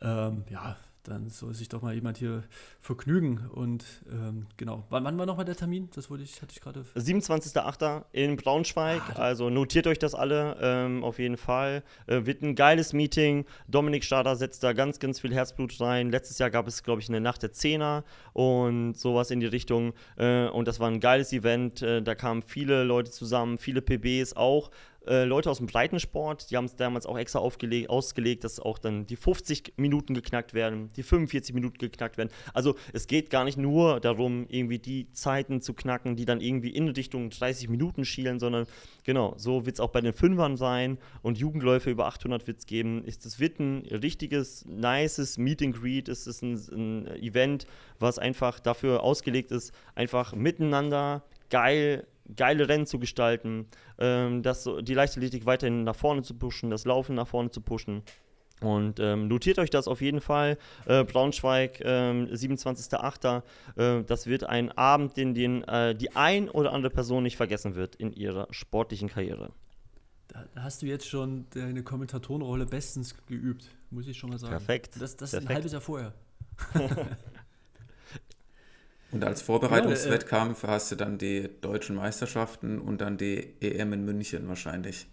ähm, 0.00 0.44
ja, 0.50 0.76
dann 1.04 1.28
soll 1.28 1.54
sich 1.54 1.68
doch 1.68 1.82
mal 1.82 1.94
jemand 1.94 2.18
hier 2.18 2.42
vergnügen. 2.80 3.46
Und 3.52 3.84
ähm, 4.10 4.46
genau, 4.56 4.84
wann, 4.90 5.04
wann 5.04 5.16
war 5.18 5.26
nochmal 5.26 5.44
der 5.44 5.56
Termin? 5.56 5.88
Das 5.94 6.10
wollte 6.10 6.24
ich, 6.24 6.40
hatte 6.42 6.52
ich 6.52 6.60
gerade. 6.60 6.84
27.08. 6.96 8.04
in 8.12 8.36
Braunschweig. 8.36 9.02
Ah, 9.10 9.22
also 9.22 9.50
notiert 9.50 9.86
euch 9.86 9.98
das 9.98 10.14
alle 10.14 10.56
ähm, 10.60 11.04
auf 11.04 11.18
jeden 11.18 11.36
Fall. 11.36 11.82
Äh, 12.06 12.24
wird 12.26 12.42
ein 12.42 12.54
geiles 12.54 12.92
Meeting. 12.92 13.44
Dominik 13.68 14.04
Stader 14.04 14.36
setzt 14.36 14.62
da 14.62 14.72
ganz, 14.72 14.98
ganz 14.98 15.20
viel 15.20 15.34
Herzblut 15.34 15.78
rein. 15.80 16.10
Letztes 16.10 16.38
Jahr 16.38 16.50
gab 16.50 16.66
es, 16.66 16.82
glaube 16.82 17.00
ich, 17.00 17.08
eine 17.08 17.20
Nacht 17.20 17.42
der 17.42 17.52
Zehner 17.52 18.04
und 18.32 18.94
sowas 18.96 19.30
in 19.30 19.40
die 19.40 19.46
Richtung. 19.46 19.92
Äh, 20.16 20.48
und 20.48 20.66
das 20.66 20.80
war 20.80 20.88
ein 20.88 21.00
geiles 21.00 21.32
Event. 21.32 21.82
Äh, 21.82 22.02
da 22.02 22.14
kamen 22.14 22.42
viele 22.42 22.82
Leute 22.84 23.10
zusammen, 23.10 23.58
viele 23.58 23.82
PBs 23.82 24.34
auch 24.34 24.70
äh, 25.06 25.24
Leute 25.24 25.50
aus 25.50 25.58
dem 25.58 25.66
Breitensport, 25.66 26.50
die 26.50 26.56
haben 26.56 26.64
es 26.64 26.76
damals 26.76 27.06
auch 27.06 27.18
extra 27.18 27.38
ausgelegt, 27.40 28.44
dass 28.44 28.60
auch 28.60 28.78
dann 28.78 29.06
die 29.06 29.16
50 29.16 29.74
Minuten 29.76 30.14
geknackt 30.14 30.54
werden, 30.54 30.90
die 30.94 31.02
45 31.02 31.54
Minuten 31.54 31.78
geknackt 31.78 32.16
werden. 32.16 32.30
Also 32.52 32.74
es 32.92 33.06
geht 33.06 33.30
gar 33.30 33.44
nicht 33.44 33.58
nur 33.58 34.00
darum, 34.00 34.46
irgendwie 34.48 34.78
die 34.78 35.10
Zeiten 35.12 35.60
zu 35.60 35.74
knacken, 35.74 36.16
die 36.16 36.24
dann 36.24 36.40
irgendwie 36.40 36.70
in 36.70 36.88
Richtung 36.88 37.30
30 37.30 37.68
Minuten 37.68 38.04
schielen, 38.04 38.38
sondern 38.38 38.66
genau, 39.04 39.34
so 39.36 39.66
wird 39.66 39.76
es 39.76 39.80
auch 39.80 39.90
bei 39.90 40.00
den 40.00 40.12
Fünfern 40.12 40.56
sein 40.56 40.98
und 41.22 41.38
Jugendläufe 41.38 41.90
über 41.90 42.06
800 42.06 42.46
wird 42.46 42.58
es 42.58 42.66
geben. 42.66 43.04
Es 43.06 43.38
wird 43.38 43.58
ein 43.60 43.86
richtiges, 43.86 44.64
nices 44.66 45.38
Meet 45.38 45.62
and 45.62 45.76
Greet, 45.80 46.08
es 46.08 46.26
ist 46.26 46.42
ein, 46.42 46.54
ein 46.54 47.06
Event, 47.22 47.66
was 47.98 48.18
einfach 48.18 48.60
dafür 48.60 49.02
ausgelegt 49.02 49.50
ist, 49.50 49.72
einfach 49.94 50.34
miteinander 50.34 51.24
geil 51.50 52.06
geile 52.34 52.68
Rennen 52.68 52.86
zu 52.86 52.98
gestalten, 52.98 53.66
ähm, 53.98 54.42
das, 54.42 54.68
die 54.82 54.94
Leichtathletik 54.94 55.46
weiterhin 55.46 55.84
nach 55.84 55.96
vorne 55.96 56.22
zu 56.22 56.34
pushen, 56.34 56.70
das 56.70 56.84
Laufen 56.84 57.14
nach 57.14 57.28
vorne 57.28 57.50
zu 57.50 57.60
pushen. 57.60 58.02
Und 58.60 58.98
ähm, 59.00 59.28
notiert 59.28 59.58
euch 59.58 59.70
das 59.70 59.88
auf 59.88 60.00
jeden 60.00 60.20
Fall. 60.20 60.56
Äh, 60.86 61.04
Braunschweig, 61.04 61.80
ähm, 61.84 62.28
27.08. 62.28 63.42
Äh, 63.76 64.04
das 64.04 64.26
wird 64.26 64.44
ein 64.44 64.72
Abend, 64.72 65.16
den, 65.16 65.34
den 65.34 65.62
äh, 65.64 65.94
die 65.94 66.14
ein 66.16 66.48
oder 66.48 66.72
andere 66.72 66.90
Person 66.90 67.24
nicht 67.24 67.36
vergessen 67.36 67.74
wird 67.74 67.96
in 67.96 68.12
ihrer 68.12 68.46
sportlichen 68.50 69.08
Karriere. 69.08 69.50
Da 70.28 70.46
hast 70.56 70.82
du 70.82 70.86
jetzt 70.86 71.06
schon 71.06 71.46
deine 71.50 71.82
Kommentatorenrolle 71.82 72.64
bestens 72.66 73.14
geübt, 73.26 73.70
muss 73.90 74.06
ich 74.06 74.16
schon 74.16 74.30
mal 74.30 74.38
sagen. 74.38 74.52
Perfekt. 74.52 75.00
Das, 75.00 75.16
das 75.16 75.32
Perfekt. 75.32 75.50
ein 75.50 75.54
halbes 75.56 75.72
Jahr 75.72 75.80
vorher. 75.82 76.14
Und 79.14 79.22
als 79.22 79.42
Vorbereitungswettkampf 79.42 80.64
hast 80.64 80.90
du 80.90 80.96
dann 80.96 81.18
die 81.18 81.48
deutschen 81.60 81.94
Meisterschaften 81.94 82.80
und 82.80 83.00
dann 83.00 83.16
die 83.16 83.54
EM 83.60 83.92
in 83.92 84.04
München 84.04 84.48
wahrscheinlich. 84.48 85.06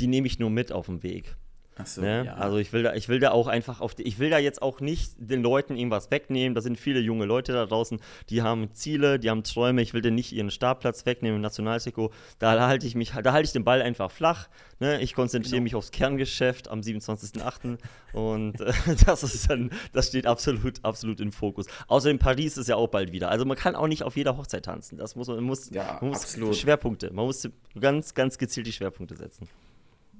Die 0.00 0.08
nehme 0.08 0.26
ich 0.26 0.40
nur 0.40 0.50
mit 0.50 0.72
auf 0.72 0.86
dem 0.86 1.04
Weg. 1.04 1.36
Ach 1.76 1.86
so, 1.86 2.02
ne? 2.02 2.26
ja. 2.26 2.34
Also 2.34 2.58
ich 2.58 2.72
will 2.72 2.84
da, 2.84 2.94
ich 2.94 3.08
will 3.08 3.18
da 3.18 3.32
auch 3.32 3.48
einfach 3.48 3.80
auf 3.80 3.94
die, 3.94 4.04
ich 4.04 4.18
will 4.18 4.30
da 4.30 4.38
jetzt 4.38 4.62
auch 4.62 4.80
nicht 4.80 5.14
den 5.18 5.42
Leuten 5.42 5.76
irgendwas 5.76 6.10
wegnehmen. 6.10 6.54
Da 6.54 6.60
sind 6.60 6.78
viele 6.78 7.00
junge 7.00 7.24
Leute 7.24 7.52
da 7.52 7.66
draußen, 7.66 8.00
die 8.30 8.42
haben 8.42 8.72
Ziele, 8.74 9.18
die 9.18 9.28
haben 9.28 9.42
Träume. 9.42 9.82
Ich 9.82 9.92
will 9.92 10.00
denen 10.00 10.14
nicht 10.14 10.32
ihren 10.32 10.50
Startplatz 10.50 11.04
wegnehmen 11.04 11.36
im 11.36 11.42
Nationaltrikot. 11.42 12.12
Da 12.38 12.66
halte 12.66 12.86
ich 12.86 12.94
mich, 12.94 13.10
da 13.10 13.32
halte 13.32 13.46
ich 13.46 13.52
den 13.52 13.64
Ball 13.64 13.82
einfach 13.82 14.10
flach. 14.10 14.48
Ne? 14.78 15.00
Ich 15.00 15.14
konzentriere 15.14 15.56
genau. 15.56 15.64
mich 15.64 15.74
aufs 15.74 15.90
Kerngeschäft 15.90 16.68
am 16.68 16.80
27.08. 16.80 17.78
und 18.12 18.60
äh, 18.60 18.72
das 19.06 19.24
ist 19.24 19.50
dann, 19.50 19.70
das 19.92 20.08
steht 20.08 20.26
absolut, 20.26 20.84
absolut 20.84 21.20
im 21.20 21.32
Fokus. 21.32 21.66
Außerdem 21.88 22.20
Paris 22.20 22.56
ist 22.56 22.68
ja 22.68 22.76
auch 22.76 22.88
bald 22.88 23.10
wieder. 23.10 23.30
Also 23.30 23.44
man 23.44 23.56
kann 23.56 23.74
auch 23.74 23.88
nicht 23.88 24.04
auf 24.04 24.16
jeder 24.16 24.36
Hochzeit 24.36 24.64
tanzen. 24.64 24.96
Das 24.96 25.16
muss 25.16 25.26
man, 25.26 25.42
muss, 25.42 25.70
ja, 25.70 25.98
man 26.00 26.10
muss 26.10 26.22
absolut. 26.22 26.54
Schwerpunkte. 26.54 27.12
Man 27.12 27.26
muss 27.26 27.48
ganz, 27.80 28.14
ganz 28.14 28.38
gezielt 28.38 28.68
die 28.68 28.72
Schwerpunkte 28.72 29.16
setzen. 29.16 29.48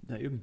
Ja, 0.09 0.19
eben. 0.19 0.43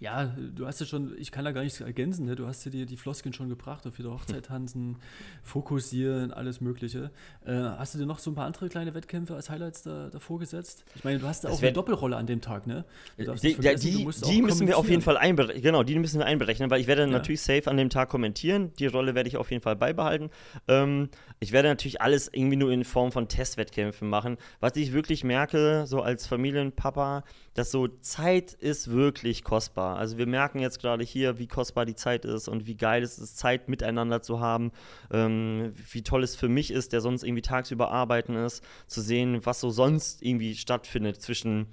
Ja, 0.00 0.34
du 0.56 0.66
hast 0.66 0.80
ja 0.80 0.86
schon, 0.86 1.14
ich 1.18 1.30
kann 1.30 1.44
da 1.44 1.52
gar 1.52 1.62
nichts 1.62 1.78
ergänzen, 1.78 2.24
ne? 2.24 2.34
du 2.34 2.46
hast 2.46 2.64
ja 2.64 2.70
die, 2.70 2.86
die 2.86 2.96
Floskeln 2.96 3.34
schon 3.34 3.50
gebracht, 3.50 3.86
auf 3.86 3.98
jeder 3.98 4.10
Hochzeit 4.10 4.46
tanzen, 4.46 4.96
fokussieren, 5.42 6.32
alles 6.32 6.62
Mögliche. 6.62 7.10
Äh, 7.44 7.52
hast 7.52 7.94
du 7.94 7.98
dir 7.98 8.06
noch 8.06 8.18
so 8.18 8.30
ein 8.30 8.34
paar 8.34 8.46
andere 8.46 8.70
kleine 8.70 8.94
Wettkämpfe 8.94 9.34
als 9.34 9.50
Highlights 9.50 9.82
da, 9.82 10.08
davor 10.08 10.38
gesetzt? 10.38 10.86
Ich 10.94 11.04
meine, 11.04 11.18
du 11.18 11.26
hast 11.26 11.44
da 11.44 11.50
auch 11.50 11.60
eine 11.60 11.74
Doppelrolle 11.74 12.16
an 12.16 12.26
dem 12.26 12.40
Tag, 12.40 12.66
ne? 12.66 12.86
Die, 13.18 13.26
die, 13.54 13.76
die, 13.76 14.08
die 14.26 14.42
müssen 14.42 14.66
wir 14.66 14.78
auf 14.78 14.88
jeden 14.88 15.02
Fall 15.02 15.18
einberechnen, 15.18 15.62
genau, 15.62 15.82
die 15.82 15.98
müssen 15.98 16.18
wir 16.18 16.24
einberechnen, 16.24 16.70
weil 16.70 16.80
ich 16.80 16.86
werde 16.86 17.02
ja. 17.02 17.08
natürlich 17.08 17.42
safe 17.42 17.70
an 17.70 17.76
dem 17.76 17.90
Tag 17.90 18.08
kommentieren, 18.08 18.72
die 18.78 18.86
Rolle 18.86 19.14
werde 19.14 19.28
ich 19.28 19.36
auf 19.36 19.50
jeden 19.50 19.62
Fall 19.62 19.76
beibehalten. 19.76 20.30
Ähm, 20.66 21.10
ich 21.40 21.52
werde 21.52 21.68
natürlich 21.68 22.00
alles 22.00 22.30
irgendwie 22.32 22.56
nur 22.56 22.72
in 22.72 22.84
Form 22.84 23.12
von 23.12 23.28
Testwettkämpfen 23.28 24.08
machen. 24.08 24.38
Was 24.60 24.76
ich 24.76 24.94
wirklich 24.94 25.24
merke, 25.24 25.84
so 25.86 26.00
als 26.00 26.26
Familienpapa, 26.26 27.22
dass 27.52 27.70
so 27.70 27.88
Zeit 27.88 28.54
ist 28.54 28.90
wirklich 28.90 29.44
kostbar. 29.44 29.89
Also 29.94 30.18
wir 30.18 30.26
merken 30.26 30.60
jetzt 30.60 30.80
gerade 30.80 31.04
hier, 31.04 31.38
wie 31.38 31.46
kostbar 31.46 31.86
die 31.86 31.94
Zeit 31.94 32.24
ist 32.24 32.48
und 32.48 32.66
wie 32.66 32.76
geil 32.76 33.02
es 33.02 33.18
ist, 33.18 33.38
Zeit 33.38 33.68
miteinander 33.68 34.22
zu 34.22 34.40
haben, 34.40 34.72
ähm, 35.10 35.72
wie 35.92 36.02
toll 36.02 36.22
es 36.22 36.36
für 36.36 36.48
mich 36.48 36.70
ist, 36.70 36.92
der 36.92 37.00
sonst 37.00 37.22
irgendwie 37.22 37.42
tagsüber 37.42 37.90
arbeiten 37.90 38.36
ist, 38.36 38.64
zu 38.86 39.00
sehen, 39.00 39.44
was 39.44 39.60
so 39.60 39.70
sonst 39.70 40.22
irgendwie 40.22 40.54
stattfindet 40.54 41.20
zwischen 41.20 41.66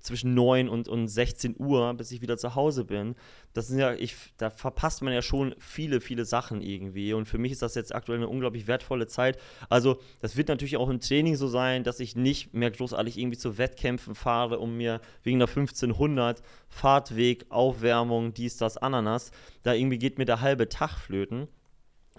zwischen 0.00 0.34
9 0.34 0.68
und, 0.68 0.88
und 0.88 1.08
16 1.08 1.56
Uhr, 1.58 1.94
bis 1.94 2.10
ich 2.10 2.20
wieder 2.20 2.36
zu 2.36 2.54
Hause 2.54 2.84
bin. 2.84 3.14
Das 3.52 3.68
sind 3.68 3.78
ja, 3.78 3.92
ich, 3.94 4.14
da 4.36 4.50
verpasst 4.50 5.02
man 5.02 5.12
ja 5.12 5.22
schon 5.22 5.54
viele, 5.58 6.00
viele 6.00 6.24
Sachen 6.24 6.62
irgendwie. 6.62 7.12
Und 7.12 7.26
für 7.26 7.38
mich 7.38 7.52
ist 7.52 7.62
das 7.62 7.74
jetzt 7.74 7.94
aktuell 7.94 8.18
eine 8.18 8.28
unglaublich 8.28 8.66
wertvolle 8.66 9.06
Zeit. 9.06 9.38
Also, 9.68 9.98
das 10.20 10.36
wird 10.36 10.48
natürlich 10.48 10.76
auch 10.76 10.88
im 10.88 11.00
Training 11.00 11.36
so 11.36 11.48
sein, 11.48 11.84
dass 11.84 12.00
ich 12.00 12.16
nicht 12.16 12.54
mehr 12.54 12.70
großartig 12.70 13.18
irgendwie 13.18 13.38
zu 13.38 13.58
Wettkämpfen 13.58 14.14
fahre, 14.14 14.58
um 14.58 14.76
mir 14.76 15.00
wegen 15.22 15.38
der 15.38 15.48
1500 15.48 16.42
Fahrtweg, 16.68 17.46
Aufwärmung, 17.50 18.34
dies, 18.34 18.56
das, 18.56 18.76
Ananas, 18.76 19.30
da 19.62 19.74
irgendwie 19.74 19.98
geht 19.98 20.18
mir 20.18 20.24
der 20.24 20.40
halbe 20.40 20.68
Tag 20.68 20.98
flöten. 20.98 21.48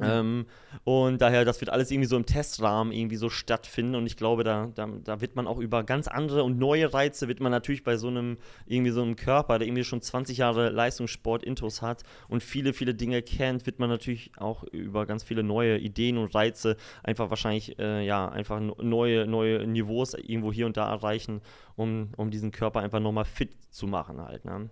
Ähm, 0.02 0.48
und 0.86 1.22
daher, 1.22 1.46
das 1.46 1.62
wird 1.62 1.70
alles 1.70 1.92
irgendwie 1.92 2.08
so 2.08 2.18
im 2.18 2.26
Testrahmen 2.26 2.92
irgendwie 2.92 3.16
so 3.16 3.30
stattfinden. 3.30 3.96
Und 3.96 4.08
ich 4.08 4.18
glaube, 4.18 4.44
da, 4.44 4.72
da, 4.74 4.88
da, 5.04 5.22
wird 5.22 5.36
man 5.36 5.46
auch 5.46 5.60
über 5.60 5.84
ganz 5.84 6.08
andere 6.08 6.44
und 6.44 6.58
neue 6.58 6.92
Reize, 6.94 7.28
wird 7.28 7.40
man 7.40 7.52
natürlich 7.52 7.84
bei 7.84 7.96
so 7.96 8.08
einem, 8.08 8.38
irgendwie 8.66 8.92
so 8.92 9.04
einem 9.04 9.16
Körper, 9.16 9.60
der 9.60 9.68
irgendwie 9.68 9.84
schon 9.84 10.02
20 10.02 10.38
Jahre 10.38 10.70
Leistungssport-Intos 10.70 11.82
hat 11.82 12.04
und 12.28 12.42
viele, 12.42 12.74
viele 12.74 12.96
Dinge 12.96 13.22
kennt, 13.22 13.66
wird 13.68 13.80
man 13.80 13.90
natürlich 13.90 14.32
auch 14.38 14.64
über 14.64 15.06
ganz 15.06 15.24
viele 15.24 15.44
neue 15.44 15.78
Ideen 15.78 16.18
und 16.18 16.34
Reize 16.34 16.76
einfach 17.04 17.30
wahrscheinlich, 17.30 17.78
äh, 17.78 18.04
ja, 18.06 18.28
einfach 18.30 18.60
neue, 18.60 19.28
neue 19.28 19.68
Niveaus 19.68 20.16
irgendwo 20.16 20.52
hier 20.52 20.66
und 20.66 20.76
da 20.76 20.90
erreichen, 20.90 21.42
um, 21.76 22.10
um 22.18 22.32
diesen 22.32 22.52
Körper 22.52 22.80
einfach 22.80 23.00
nochmal 23.00 23.26
fit 23.26 23.56
zu 23.70 23.86
machen 23.86 24.20
halt. 24.20 24.44
Ne? 24.46 24.70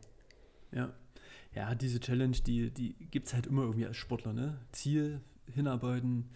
Ja 0.72 0.90
ja, 1.54 1.76
diese 1.76 2.00
Challenge, 2.00 2.38
die, 2.46 2.72
die 2.72 2.94
gibt 3.12 3.28
es 3.28 3.34
halt 3.34 3.48
immer 3.48 3.64
irgendwie 3.64 3.86
als 3.86 3.98
Sportler, 3.98 4.34
ne? 4.34 4.58
Ziel, 4.72 5.22
hinarbeiten, 5.54 6.30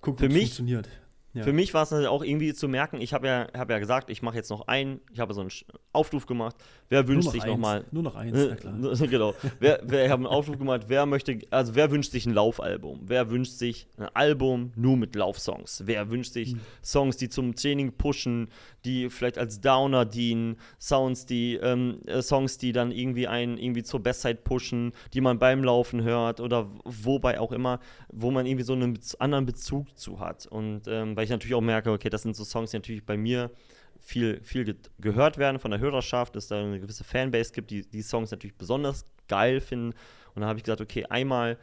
gucken, 0.00 0.30
wie 0.30 0.34
es 0.34 0.42
funktioniert. 0.42 0.88
Ja. 1.36 1.42
Für 1.42 1.52
mich 1.52 1.74
war 1.74 1.82
es 1.82 1.92
auch 1.92 2.24
irgendwie 2.24 2.54
zu 2.54 2.66
merken, 2.66 2.98
ich 2.98 3.12
habe 3.12 3.26
ja, 3.26 3.46
hab 3.52 3.68
ja 3.68 3.78
gesagt, 3.78 4.08
ich 4.08 4.22
mache 4.22 4.36
jetzt 4.36 4.48
noch 4.48 4.68
einen, 4.68 5.00
ich 5.12 5.20
habe 5.20 5.34
so 5.34 5.42
einen 5.42 5.50
Aufruf 5.92 6.24
gemacht, 6.24 6.56
wer 6.88 7.06
wünscht 7.06 7.30
sich 7.30 7.44
nochmal. 7.44 7.84
Nur 7.90 8.02
noch 8.02 8.14
eins, 8.14 8.38
äh, 8.38 8.56
klar. 8.56 8.74
genau. 9.10 9.34
wer, 9.60 9.80
wer, 9.84 10.06
ich 10.06 10.10
habe 10.10 10.20
einen 10.20 10.32
Aufruf 10.32 10.56
gemacht, 10.56 10.84
wer 10.88 11.04
möchte, 11.04 11.38
also 11.50 11.74
wer 11.74 11.90
wünscht 11.90 12.10
sich 12.10 12.24
ein 12.24 12.32
Laufalbum? 12.32 13.00
Wer 13.02 13.30
wünscht 13.30 13.52
sich 13.52 13.86
ein 13.98 14.08
Album 14.14 14.72
nur 14.76 14.96
mit 14.96 15.14
Laufsongs? 15.14 15.82
Wer 15.84 16.08
wünscht 16.10 16.32
sich 16.32 16.54
mhm. 16.54 16.60
Songs, 16.82 17.18
die 17.18 17.28
zum 17.28 17.54
Training 17.54 17.92
pushen, 17.92 18.48
die 18.86 19.10
vielleicht 19.10 19.36
als 19.36 19.60
Downer 19.60 20.06
dienen, 20.06 20.56
Sounds, 20.80 21.26
die, 21.26 21.56
ähm, 21.56 22.00
äh, 22.06 22.22
Songs, 22.22 22.56
die 22.56 22.72
dann 22.72 22.92
irgendwie 22.92 23.26
einen 23.26 23.58
irgendwie 23.58 23.82
zur 23.82 24.00
Bestzeit 24.00 24.42
pushen, 24.42 24.92
die 25.12 25.20
man 25.20 25.38
beim 25.38 25.62
Laufen 25.62 26.02
hört 26.02 26.40
oder 26.40 26.70
wobei 26.84 27.40
auch 27.40 27.52
immer, 27.52 27.80
wo 28.08 28.30
man 28.30 28.46
irgendwie 28.46 28.64
so 28.64 28.72
einen 28.72 28.98
anderen 29.18 29.44
Bezug 29.44 29.98
zu 29.98 30.18
hat. 30.20 30.46
Und 30.46 30.82
ähm, 30.86 31.14
weil 31.14 31.25
ich 31.26 31.30
natürlich 31.30 31.54
auch 31.54 31.60
merke, 31.60 31.90
okay, 31.92 32.08
das 32.08 32.22
sind 32.22 32.36
so 32.36 32.44
Songs, 32.44 32.70
die 32.70 32.78
natürlich 32.78 33.04
bei 33.04 33.16
mir 33.16 33.50
viel, 33.98 34.40
viel 34.42 34.76
gehört 34.98 35.38
werden 35.38 35.58
von 35.58 35.70
der 35.70 35.80
Hörerschaft, 35.80 36.36
dass 36.36 36.48
da 36.48 36.60
eine 36.60 36.80
gewisse 36.80 37.04
Fanbase 37.04 37.52
gibt, 37.52 37.70
die 37.70 37.88
die 37.88 38.02
Songs 38.02 38.30
natürlich 38.30 38.56
besonders 38.56 39.04
geil 39.28 39.60
finden. 39.60 39.90
Und 40.34 40.40
dann 40.40 40.46
habe 40.46 40.58
ich 40.58 40.64
gesagt, 40.64 40.80
okay, 40.80 41.06
einmal, 41.06 41.58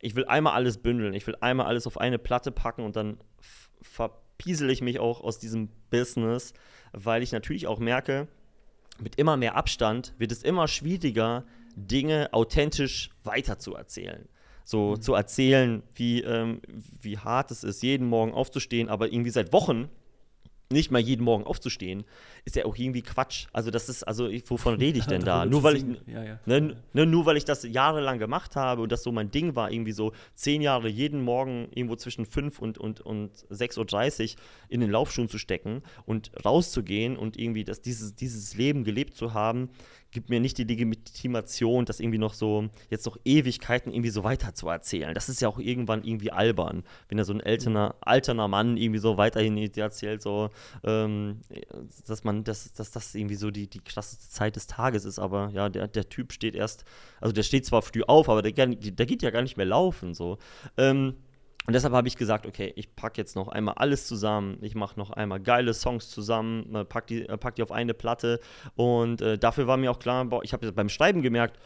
ich 0.00 0.14
will 0.14 0.24
einmal 0.26 0.54
alles 0.54 0.78
bündeln, 0.78 1.14
ich 1.14 1.26
will 1.26 1.36
einmal 1.40 1.66
alles 1.66 1.86
auf 1.86 1.98
eine 1.98 2.18
Platte 2.18 2.50
packen 2.50 2.82
und 2.84 2.96
dann 2.96 3.18
verpiesel 3.82 4.70
ich 4.70 4.80
mich 4.80 4.98
auch 4.98 5.20
aus 5.20 5.38
diesem 5.38 5.68
Business, 5.90 6.54
weil 6.92 7.22
ich 7.22 7.32
natürlich 7.32 7.66
auch 7.66 7.78
merke, 7.78 8.28
mit 8.98 9.16
immer 9.16 9.36
mehr 9.36 9.56
Abstand 9.56 10.14
wird 10.18 10.32
es 10.32 10.42
immer 10.42 10.68
schwieriger, 10.68 11.44
Dinge 11.74 12.28
authentisch 12.32 13.10
weiterzuerzählen 13.24 14.28
so 14.64 14.90
mhm. 14.90 15.00
zu 15.00 15.14
erzählen, 15.14 15.82
wie, 15.94 16.22
ähm, 16.22 16.60
wie 17.00 17.18
hart 17.18 17.50
es 17.50 17.64
ist, 17.64 17.82
jeden 17.82 18.06
Morgen 18.06 18.32
aufzustehen, 18.32 18.88
aber 18.88 19.12
irgendwie 19.12 19.30
seit 19.30 19.52
Wochen 19.52 19.88
nicht 20.72 20.90
mal 20.90 20.98
jeden 20.98 21.22
Morgen 21.22 21.44
aufzustehen, 21.44 22.04
ist 22.44 22.56
ja 22.56 22.64
auch 22.64 22.76
irgendwie 22.76 23.02
Quatsch. 23.02 23.46
Also 23.52 23.70
das 23.70 23.88
ist, 23.88 24.02
also 24.02 24.28
ich, 24.28 24.48
wovon 24.50 24.74
rede 24.74 24.98
ich 24.98 25.06
denn 25.06 25.22
da? 25.22 25.46
nur 25.46 25.62
weil 25.62 25.76
ich, 25.76 25.84
ja, 26.06 26.24
ja. 26.24 26.40
Ne, 26.46 26.76
ne, 26.92 27.06
nur 27.06 27.26
weil 27.26 27.36
ich 27.36 27.44
das 27.44 27.62
jahrelang 27.62 28.18
gemacht 28.18 28.56
habe 28.56 28.82
und 28.82 28.90
das 28.90 29.02
so 29.02 29.12
mein 29.12 29.30
Ding 29.30 29.54
war, 29.54 29.70
irgendwie 29.70 29.92
so 29.92 30.12
zehn 30.34 30.62
Jahre 30.62 30.88
jeden 30.88 31.22
Morgen 31.22 31.68
irgendwo 31.74 31.96
zwischen 31.96 32.26
5 32.26 32.58
und, 32.58 32.78
und, 32.78 33.00
und 33.00 33.36
6.30 33.50 34.34
Uhr 34.34 34.40
in 34.68 34.80
den 34.80 34.90
Laufschuhen 34.90 35.28
zu 35.28 35.38
stecken 35.38 35.82
und 36.06 36.32
rauszugehen 36.44 37.16
und 37.16 37.36
irgendwie 37.36 37.64
das, 37.64 37.80
dieses, 37.80 38.14
dieses 38.16 38.56
Leben 38.56 38.84
gelebt 38.84 39.14
zu 39.14 39.34
haben, 39.34 39.70
gibt 40.12 40.30
mir 40.30 40.40
nicht 40.40 40.58
die 40.58 40.64
Legitimation, 40.64 41.84
das 41.84 41.98
irgendwie 41.98 42.18
noch 42.18 42.34
so, 42.34 42.68
jetzt 42.90 43.06
noch 43.06 43.16
Ewigkeiten 43.24 43.92
irgendwie 43.92 44.10
so 44.10 44.22
weiter 44.22 44.54
zu 44.54 44.68
erzählen. 44.68 45.14
Das 45.14 45.28
ist 45.28 45.40
ja 45.40 45.48
auch 45.48 45.58
irgendwann 45.58 46.04
irgendwie 46.04 46.30
albern, 46.30 46.84
wenn 47.08 47.18
da 47.18 47.24
so 47.24 47.32
ein 47.32 47.40
älterer, 47.40 47.96
alterner 48.00 48.46
Mann 48.46 48.76
irgendwie 48.76 49.00
so 49.00 49.16
weiterhin 49.16 49.56
erzählt, 49.56 50.22
so, 50.22 50.50
ähm, 50.84 51.40
dass 52.06 52.24
man, 52.24 52.44
dass, 52.44 52.72
dass 52.74 52.90
das 52.90 53.14
irgendwie 53.14 53.36
so 53.36 53.50
die, 53.50 53.68
die 53.68 53.80
krasseste 53.80 54.28
Zeit 54.28 54.56
des 54.56 54.66
Tages 54.66 55.04
ist. 55.04 55.18
Aber 55.18 55.50
ja, 55.52 55.68
der, 55.68 55.88
der 55.88 56.08
Typ 56.08 56.32
steht 56.32 56.54
erst, 56.54 56.84
also 57.20 57.32
der 57.32 57.42
steht 57.42 57.66
zwar 57.66 57.82
früh 57.82 58.02
auf, 58.02 58.28
aber 58.28 58.42
der, 58.42 58.66
der 58.66 59.06
geht 59.06 59.22
ja 59.22 59.30
gar 59.30 59.42
nicht 59.42 59.56
mehr 59.56 59.66
laufen, 59.66 60.14
so. 60.14 60.38
Ähm, 60.76 61.16
und 61.66 61.74
deshalb 61.74 61.94
habe 61.94 62.08
ich 62.08 62.16
gesagt, 62.16 62.46
okay, 62.46 62.72
ich 62.76 62.94
packe 62.96 63.20
jetzt 63.20 63.36
noch 63.36 63.48
einmal 63.48 63.74
alles 63.76 64.06
zusammen. 64.06 64.58
Ich 64.62 64.74
mache 64.74 64.98
noch 64.98 65.10
einmal 65.10 65.40
geile 65.40 65.74
Songs 65.74 66.10
zusammen, 66.10 66.74
äh, 66.74 66.84
pack 66.84 67.06
die, 67.06 67.28
äh, 67.28 67.36
pack 67.36 67.54
die 67.54 67.62
auf 67.62 67.70
eine 67.70 67.94
Platte. 67.94 68.40
Und 68.74 69.20
äh, 69.20 69.38
dafür 69.38 69.66
war 69.66 69.76
mir 69.76 69.90
auch 69.90 69.98
klar, 69.98 70.24
boah, 70.24 70.42
ich 70.42 70.52
habe 70.52 70.72
beim 70.72 70.88
Schreiben 70.88 71.22
gemerkt, 71.22 71.58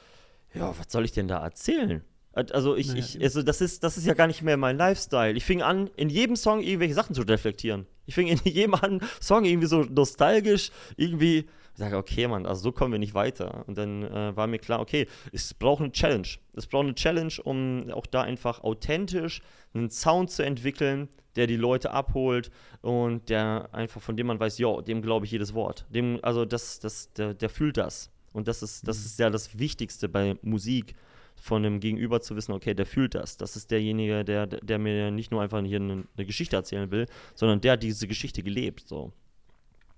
ja, 0.54 0.74
was 0.78 0.87
soll 0.90 1.04
ich 1.04 1.12
denn 1.12 1.28
da 1.28 1.42
erzählen? 1.42 2.04
Also 2.32 2.76
ich, 2.76 2.88
naja, 2.88 2.98
ich 2.98 3.22
also 3.22 3.42
das 3.42 3.62
ist, 3.62 3.82
das 3.82 3.96
ist 3.96 4.06
ja 4.06 4.12
gar 4.12 4.26
nicht 4.26 4.42
mehr 4.42 4.59
mein 4.59 4.76
Lifestyle. 4.76 5.32
Ich 5.32 5.44
fing 5.44 5.62
an, 5.62 5.88
in 5.96 6.11
jedem 6.11 6.37
Song 6.37 6.61
irgendwelche 6.61 6.92
Sachen 6.92 7.14
zu 7.14 7.22
reflektieren. 7.22 7.87
Ich 8.04 8.14
fing 8.14 8.26
in 8.26 8.38
jedem 8.44 8.74
Song 9.20 9.46
irgendwie 9.46 9.66
so 9.66 9.85
nostalgisch, 9.85 10.70
irgendwie 10.96 11.46
ich 11.76 11.80
sage, 11.80 11.98
okay, 11.98 12.26
Mann, 12.26 12.46
also 12.46 12.62
so 12.62 12.72
kommen 12.72 12.92
wir 12.92 12.98
nicht 12.98 13.12
weiter. 13.12 13.64
Und 13.66 13.76
dann 13.76 14.02
äh, 14.02 14.34
war 14.34 14.46
mir 14.46 14.58
klar, 14.58 14.80
okay, 14.80 15.06
es 15.32 15.52
braucht 15.52 15.82
eine 15.82 15.92
Challenge. 15.92 16.26
Es 16.54 16.66
braucht 16.66 16.84
eine 16.84 16.94
Challenge, 16.94 17.34
um 17.44 17.90
auch 17.90 18.06
da 18.06 18.22
einfach 18.22 18.64
authentisch 18.64 19.42
einen 19.74 19.90
Sound 19.90 20.30
zu 20.30 20.42
entwickeln, 20.42 21.10
der 21.36 21.46
die 21.46 21.56
Leute 21.56 21.90
abholt 21.90 22.50
und 22.80 23.28
der 23.28 23.68
einfach, 23.72 24.00
von 24.00 24.16
dem 24.16 24.28
man 24.28 24.40
weiß, 24.40 24.56
ja, 24.56 24.80
dem 24.80 25.02
glaube 25.02 25.26
ich 25.26 25.32
jedes 25.32 25.52
Wort. 25.52 25.84
Dem, 25.90 26.18
also 26.22 26.46
das, 26.46 26.80
das, 26.80 27.12
der, 27.12 27.34
der 27.34 27.50
fühlt 27.50 27.76
das. 27.76 28.10
Und 28.32 28.48
das 28.48 28.62
ist, 28.62 28.88
das 28.88 28.98
mhm. 28.98 29.04
ist 29.04 29.18
ja 29.18 29.28
das 29.28 29.58
Wichtigste 29.58 30.08
bei 30.08 30.38
Musik, 30.40 30.94
von 31.38 31.62
dem 31.62 31.80
Gegenüber 31.80 32.22
zu 32.22 32.36
wissen, 32.36 32.52
okay, 32.52 32.72
der 32.72 32.86
fühlt 32.86 33.14
das. 33.14 33.36
Das 33.36 33.54
ist 33.54 33.70
derjenige, 33.70 34.24
der, 34.24 34.46
der 34.46 34.78
mir 34.78 35.10
nicht 35.10 35.30
nur 35.30 35.42
einfach 35.42 35.62
hier 35.62 35.78
eine, 35.78 36.04
eine 36.16 36.26
Geschichte 36.26 36.56
erzählen 36.56 36.90
will, 36.90 37.04
sondern 37.34 37.60
der 37.60 37.72
hat 37.72 37.82
diese 37.82 38.08
Geschichte 38.08 38.42
gelebt. 38.42 38.88
So. 38.88 39.12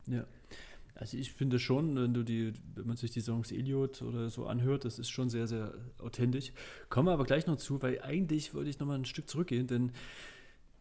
Ja. 0.06 0.24
Also 0.98 1.16
ich 1.16 1.32
finde 1.32 1.60
schon, 1.60 1.94
wenn 1.94 2.12
du 2.12 2.24
die, 2.24 2.52
wenn 2.74 2.88
man 2.88 2.96
sich 2.96 3.12
die 3.12 3.20
Songs 3.20 3.52
Elliot 3.52 4.02
oder 4.02 4.28
so 4.30 4.46
anhört, 4.46 4.84
das 4.84 4.98
ist 4.98 5.10
schon 5.10 5.30
sehr, 5.30 5.46
sehr 5.46 5.72
authentisch. 6.00 6.52
Kommen 6.90 7.06
wir 7.06 7.12
aber 7.12 7.24
gleich 7.24 7.46
noch 7.46 7.56
zu, 7.56 7.80
weil 7.80 8.02
eigentlich 8.02 8.52
wollte 8.52 8.68
ich 8.68 8.80
nochmal 8.80 8.98
ein 8.98 9.04
Stück 9.04 9.30
zurückgehen, 9.30 9.68
denn 9.68 9.92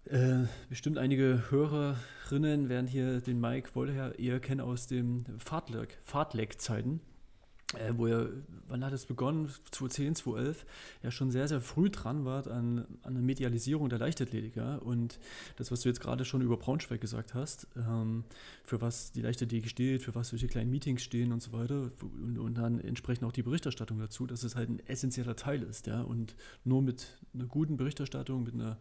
äh, 0.06 0.48
bestimmt 0.70 0.98
einige 0.98 1.44
Hörerinnen 1.52 2.68
werden 2.68 2.88
hier 2.88 3.22
den 3.22 3.40
Mike 3.40 3.70
Wollher 3.76 4.18
eher 4.18 4.40
kennen 4.40 4.62
aus 4.62 4.88
den 4.88 5.24
Fahrtleck-Zeiten 5.38 7.00
äh, 7.74 7.94
wo 7.98 8.08
er, 8.08 8.30
wann 8.70 8.86
hat 8.86 8.94
es 8.94 9.06
begonnen? 9.06 9.50
2010, 9.72 10.16
2011, 10.16 10.66
ja 11.04 11.12
schon 11.12 11.32
sehr, 11.32 11.48
sehr 11.50 11.60
früh 11.60 11.90
dran 11.90 12.24
war 12.24 12.48
an, 12.48 12.86
an 13.04 13.14
der 13.14 13.24
Medialisierung 13.24 13.90
der 13.90 14.00
Leichtathletiker. 14.00 14.82
Und 14.84 15.20
das, 15.58 15.70
was 15.70 15.82
du 15.82 15.90
jetzt 15.90 16.00
gerade 16.00 16.24
schon 16.24 16.42
über 16.42 16.56
Braunschweig 16.56 17.02
gesagt 17.02 17.34
hast, 17.34 17.68
ähm, 17.76 18.24
für 18.64 18.80
was 18.82 19.12
die 19.12 19.22
Leichtathletik 19.22 19.70
steht, 19.70 20.02
für 20.02 20.16
was 20.16 20.30
solche 20.30 20.48
kleinen 20.48 20.72
Meetings 20.72 21.02
stehen 21.02 21.34
und 21.34 21.42
so 21.42 21.52
weiter, 21.52 21.92
und, 22.02 22.38
und 22.40 22.58
dann 22.58 22.80
entsprechend 22.80 23.26
auch 23.26 23.34
die 23.34 23.44
Berichterstattung 23.44 24.00
dazu, 24.00 24.26
dass 24.28 24.44
es 24.44 24.56
halt 24.56 24.70
ein 24.70 24.80
essentieller 24.88 25.36
Teil 25.36 25.62
ist. 25.62 25.88
Ja? 25.88 26.02
Und 26.02 26.36
nur 26.64 26.82
mit 26.82 27.18
einer 27.34 27.46
guten 27.46 27.76
Berichterstattung, 27.76 28.44
mit 28.44 28.54
einer 28.54 28.78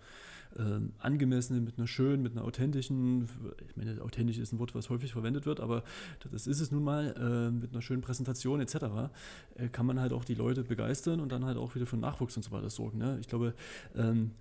angemessenen, 0.99 1.65
mit 1.65 1.79
einer 1.79 1.87
schönen, 1.87 2.23
mit 2.23 2.33
einer 2.33 2.45
authentischen, 2.45 3.29
ich 3.69 3.77
meine, 3.77 4.01
authentisch 4.03 4.39
ist 4.39 4.53
ein 4.53 4.59
Wort, 4.59 4.75
was 4.75 4.91
häufig 4.91 5.13
verwendet 5.13 5.47
wird, 5.47 5.61
aber 5.61 5.85
das 6.31 6.47
ist 6.47 6.61
es 6.61 6.71
nun 6.71 6.85
mal, 6.85 7.15
äh, 7.17 7.51
mit 7.51 7.73
einer 7.73 7.83
schönen 7.83 8.03
Präsentation 8.03 8.61
etc., 8.61 8.77
äh, 9.57 9.69
kann 9.69 9.87
man 9.87 10.01
halt 10.01 10.13
auch 10.13 10.25
die 10.25 10.35
Leute 10.35 10.65
begeistern 10.65 11.21
und 11.21 11.31
dann 11.31 11.45
halt 11.45 11.59
auch 11.59 11.75
wieder 11.75 11.87
für 11.87 11.97
Nachwuchs 11.97 12.37
und 12.37 12.43
so 12.43 12.51
weiter 12.53 12.71
sorgen. 12.71 12.99
Ne? 12.99 13.19
Ich 13.21 13.29
glaube, 13.29 13.55
ähm, 13.95 14.33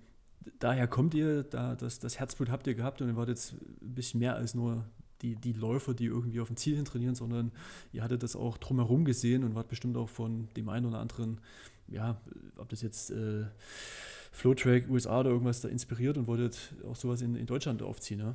daher 0.58 0.86
kommt 0.88 1.14
ihr, 1.14 1.42
da, 1.42 1.74
das, 1.74 1.98
das 1.98 2.18
Herzblut 2.18 2.50
habt 2.50 2.66
ihr 2.66 2.74
gehabt 2.74 3.02
und 3.02 3.08
ihr 3.08 3.16
wart 3.16 3.28
jetzt 3.28 3.54
ein 3.82 3.94
bisschen 3.94 4.20
mehr 4.20 4.36
als 4.36 4.54
nur 4.54 4.84
die, 5.22 5.36
die 5.36 5.52
Läufer, 5.52 5.94
die 5.94 6.06
irgendwie 6.06 6.40
auf 6.40 6.48
dem 6.48 6.56
Ziel 6.56 6.76
hin 6.76 6.84
trainieren, 6.84 7.14
sondern 7.14 7.52
ihr 7.92 8.02
hattet 8.02 8.22
das 8.22 8.36
auch 8.36 8.58
drumherum 8.58 9.04
gesehen 9.04 9.44
und 9.44 9.54
wart 9.54 9.68
bestimmt 9.68 9.96
auch 9.96 10.08
von 10.08 10.48
dem 10.56 10.68
einen 10.68 10.86
oder 10.86 10.98
anderen, 10.98 11.40
ja, 11.88 12.20
ob 12.56 12.68
das 12.68 12.82
jetzt 12.82 13.10
äh, 13.10 13.44
Flowtrack 14.36 14.90
USA 14.90 15.20
oder 15.20 15.30
irgendwas 15.30 15.62
da 15.62 15.68
inspiriert 15.68 16.18
und 16.18 16.26
wolltet 16.26 16.74
auch 16.86 16.94
sowas 16.94 17.22
in, 17.22 17.36
in 17.36 17.46
Deutschland 17.46 17.82
aufziehen, 17.82 18.20
ja? 18.20 18.34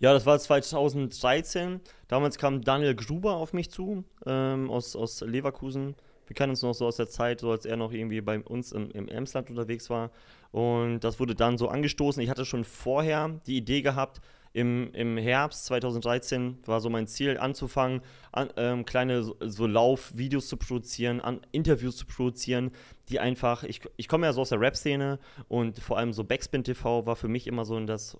Ja, 0.00 0.14
das 0.14 0.24
war 0.24 0.38
2013. 0.38 1.82
Damals 2.08 2.38
kam 2.38 2.62
Daniel 2.62 2.94
Gruber 2.94 3.34
auf 3.34 3.52
mich 3.52 3.70
zu, 3.70 4.04
ähm, 4.24 4.70
aus, 4.70 4.96
aus 4.96 5.20
Leverkusen. 5.20 5.94
Wir 6.26 6.34
kennen 6.34 6.50
uns 6.50 6.62
noch 6.62 6.72
so 6.72 6.86
aus 6.86 6.96
der 6.96 7.08
Zeit, 7.08 7.40
so 7.40 7.50
als 7.50 7.66
er 7.66 7.76
noch 7.76 7.92
irgendwie 7.92 8.22
bei 8.22 8.40
uns 8.40 8.72
im, 8.72 8.90
im 8.92 9.06
Emsland 9.06 9.50
unterwegs 9.50 9.90
war. 9.90 10.10
Und 10.50 11.00
das 11.00 11.20
wurde 11.20 11.34
dann 11.34 11.58
so 11.58 11.68
angestoßen. 11.68 12.22
Ich 12.22 12.30
hatte 12.30 12.46
schon 12.46 12.64
vorher 12.64 13.38
die 13.46 13.58
Idee 13.58 13.82
gehabt, 13.82 14.22
im, 14.56 14.90
im 14.94 15.18
Herbst 15.18 15.66
2013 15.66 16.56
war 16.64 16.80
so 16.80 16.88
mein 16.88 17.06
Ziel, 17.06 17.36
anzufangen, 17.36 18.00
an, 18.32 18.48
ähm, 18.56 18.86
kleine 18.86 19.22
so, 19.22 19.66
Laufvideos 19.66 20.48
zu 20.48 20.56
produzieren, 20.56 21.20
an, 21.20 21.40
Interviews 21.52 21.98
zu 21.98 22.06
produzieren, 22.06 22.70
die 23.10 23.20
einfach, 23.20 23.64
ich, 23.64 23.82
ich 23.98 24.08
komme 24.08 24.24
ja 24.24 24.32
so 24.32 24.40
aus 24.40 24.48
der 24.48 24.58
Rap-Szene 24.58 25.18
und 25.48 25.78
vor 25.80 25.98
allem 25.98 26.14
so 26.14 26.24
Backspin 26.24 26.64
TV 26.64 27.04
war 27.04 27.16
für 27.16 27.28
mich 27.28 27.46
immer 27.46 27.66
so 27.66 27.78
das 27.80 28.16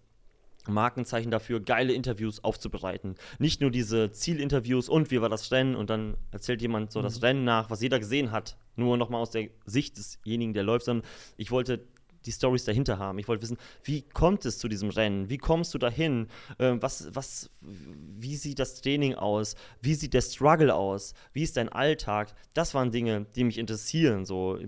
Markenzeichen 0.68 1.30
dafür, 1.30 1.60
geile 1.60 1.94
Interviews 1.94 2.44
aufzubereiten. 2.44 3.14
Nicht 3.38 3.62
nur 3.62 3.70
diese 3.70 4.12
Zielinterviews 4.12 4.90
und 4.90 5.10
wie 5.10 5.22
war 5.22 5.30
das 5.30 5.50
Rennen 5.52 5.74
und 5.74 5.88
dann 5.88 6.18
erzählt 6.32 6.60
jemand 6.60 6.92
so 6.92 6.98
mhm. 6.98 7.04
das 7.04 7.22
Rennen 7.22 7.44
nach, 7.44 7.70
was 7.70 7.80
jeder 7.80 7.98
gesehen 7.98 8.30
hat, 8.30 8.58
nur 8.74 8.98
nochmal 8.98 9.22
aus 9.22 9.30
der 9.30 9.48
Sicht 9.64 9.96
desjenigen, 9.96 10.52
der 10.52 10.64
läuft, 10.64 10.84
sondern 10.84 11.08
ich 11.38 11.50
wollte 11.50 11.86
die 12.26 12.32
Stories 12.32 12.64
dahinter 12.64 12.98
haben. 12.98 13.18
Ich 13.18 13.28
wollte 13.28 13.42
wissen, 13.42 13.56
wie 13.84 14.02
kommt 14.02 14.44
es 14.44 14.58
zu 14.58 14.68
diesem 14.68 14.90
Rennen? 14.90 15.30
Wie 15.30 15.38
kommst 15.38 15.72
du 15.74 15.78
dahin? 15.78 16.26
Ähm, 16.58 16.82
was, 16.82 17.08
was, 17.14 17.50
wie 17.60 18.36
sieht 18.36 18.58
das 18.58 18.80
Training 18.80 19.14
aus? 19.14 19.54
Wie 19.80 19.94
sieht 19.94 20.14
der 20.14 20.22
Struggle 20.22 20.74
aus? 20.74 21.14
Wie 21.32 21.42
ist 21.42 21.56
dein 21.56 21.68
Alltag? 21.68 22.34
Das 22.54 22.74
waren 22.74 22.90
Dinge, 22.90 23.26
die 23.36 23.44
mich 23.44 23.58
interessieren. 23.58 24.24
So, 24.24 24.58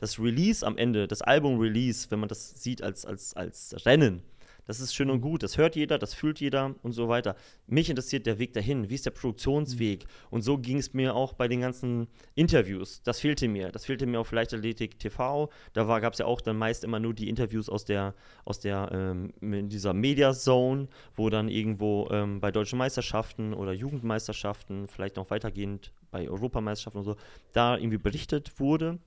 das 0.00 0.18
Release 0.18 0.66
am 0.66 0.78
Ende, 0.78 1.08
das 1.08 1.22
Album-Release, 1.22 2.10
wenn 2.10 2.20
man 2.20 2.28
das 2.28 2.62
sieht 2.62 2.82
als, 2.82 3.04
als, 3.04 3.34
als 3.34 3.74
Rennen, 3.84 4.22
Das 4.68 4.80
ist 4.80 4.94
schön 4.94 5.08
und 5.08 5.22
gut. 5.22 5.42
Das 5.42 5.56
hört 5.56 5.76
jeder, 5.76 5.98
das 5.98 6.12
fühlt 6.12 6.40
jeder 6.40 6.74
und 6.82 6.92
so 6.92 7.08
weiter. 7.08 7.36
Mich 7.66 7.88
interessiert 7.88 8.26
der 8.26 8.38
Weg 8.38 8.52
dahin. 8.52 8.90
Wie 8.90 8.94
ist 8.94 9.06
der 9.06 9.12
Produktionsweg? 9.12 10.04
Mhm. 10.04 10.08
Und 10.28 10.42
so 10.42 10.58
ging 10.58 10.76
es 10.76 10.92
mir 10.92 11.14
auch 11.14 11.32
bei 11.32 11.48
den 11.48 11.62
ganzen 11.62 12.06
Interviews. 12.34 13.00
Das 13.02 13.18
fehlte 13.18 13.48
mir. 13.48 13.72
Das 13.72 13.86
fehlte 13.86 14.04
mir 14.04 14.20
auf 14.20 14.30
Leichtathletik 14.30 14.98
TV. 14.98 15.48
Da 15.72 15.98
gab 16.00 16.12
es 16.12 16.18
ja 16.18 16.26
auch 16.26 16.42
dann 16.42 16.58
meist 16.58 16.84
immer 16.84 17.00
nur 17.00 17.14
die 17.14 17.30
Interviews 17.30 17.70
aus 17.70 17.86
der, 17.86 18.14
aus 18.44 18.60
der 18.60 18.90
ähm, 18.92 19.32
in 19.40 19.70
dieser 19.70 19.94
Media 19.94 20.34
Zone, 20.34 20.88
wo 21.14 21.30
dann 21.30 21.48
irgendwo 21.48 22.06
ähm, 22.10 22.38
bei 22.40 22.50
deutschen 22.50 22.78
Meisterschaften 22.78 23.54
oder 23.54 23.72
Jugendmeisterschaften, 23.72 24.86
vielleicht 24.86 25.16
noch 25.16 25.30
weitergehend 25.30 25.94
bei 26.10 26.28
Europameisterschaften 26.28 26.98
und 26.98 27.04
so, 27.04 27.16
da 27.54 27.78
irgendwie 27.78 27.96
berichtet 27.96 28.60
wurde. 28.60 28.98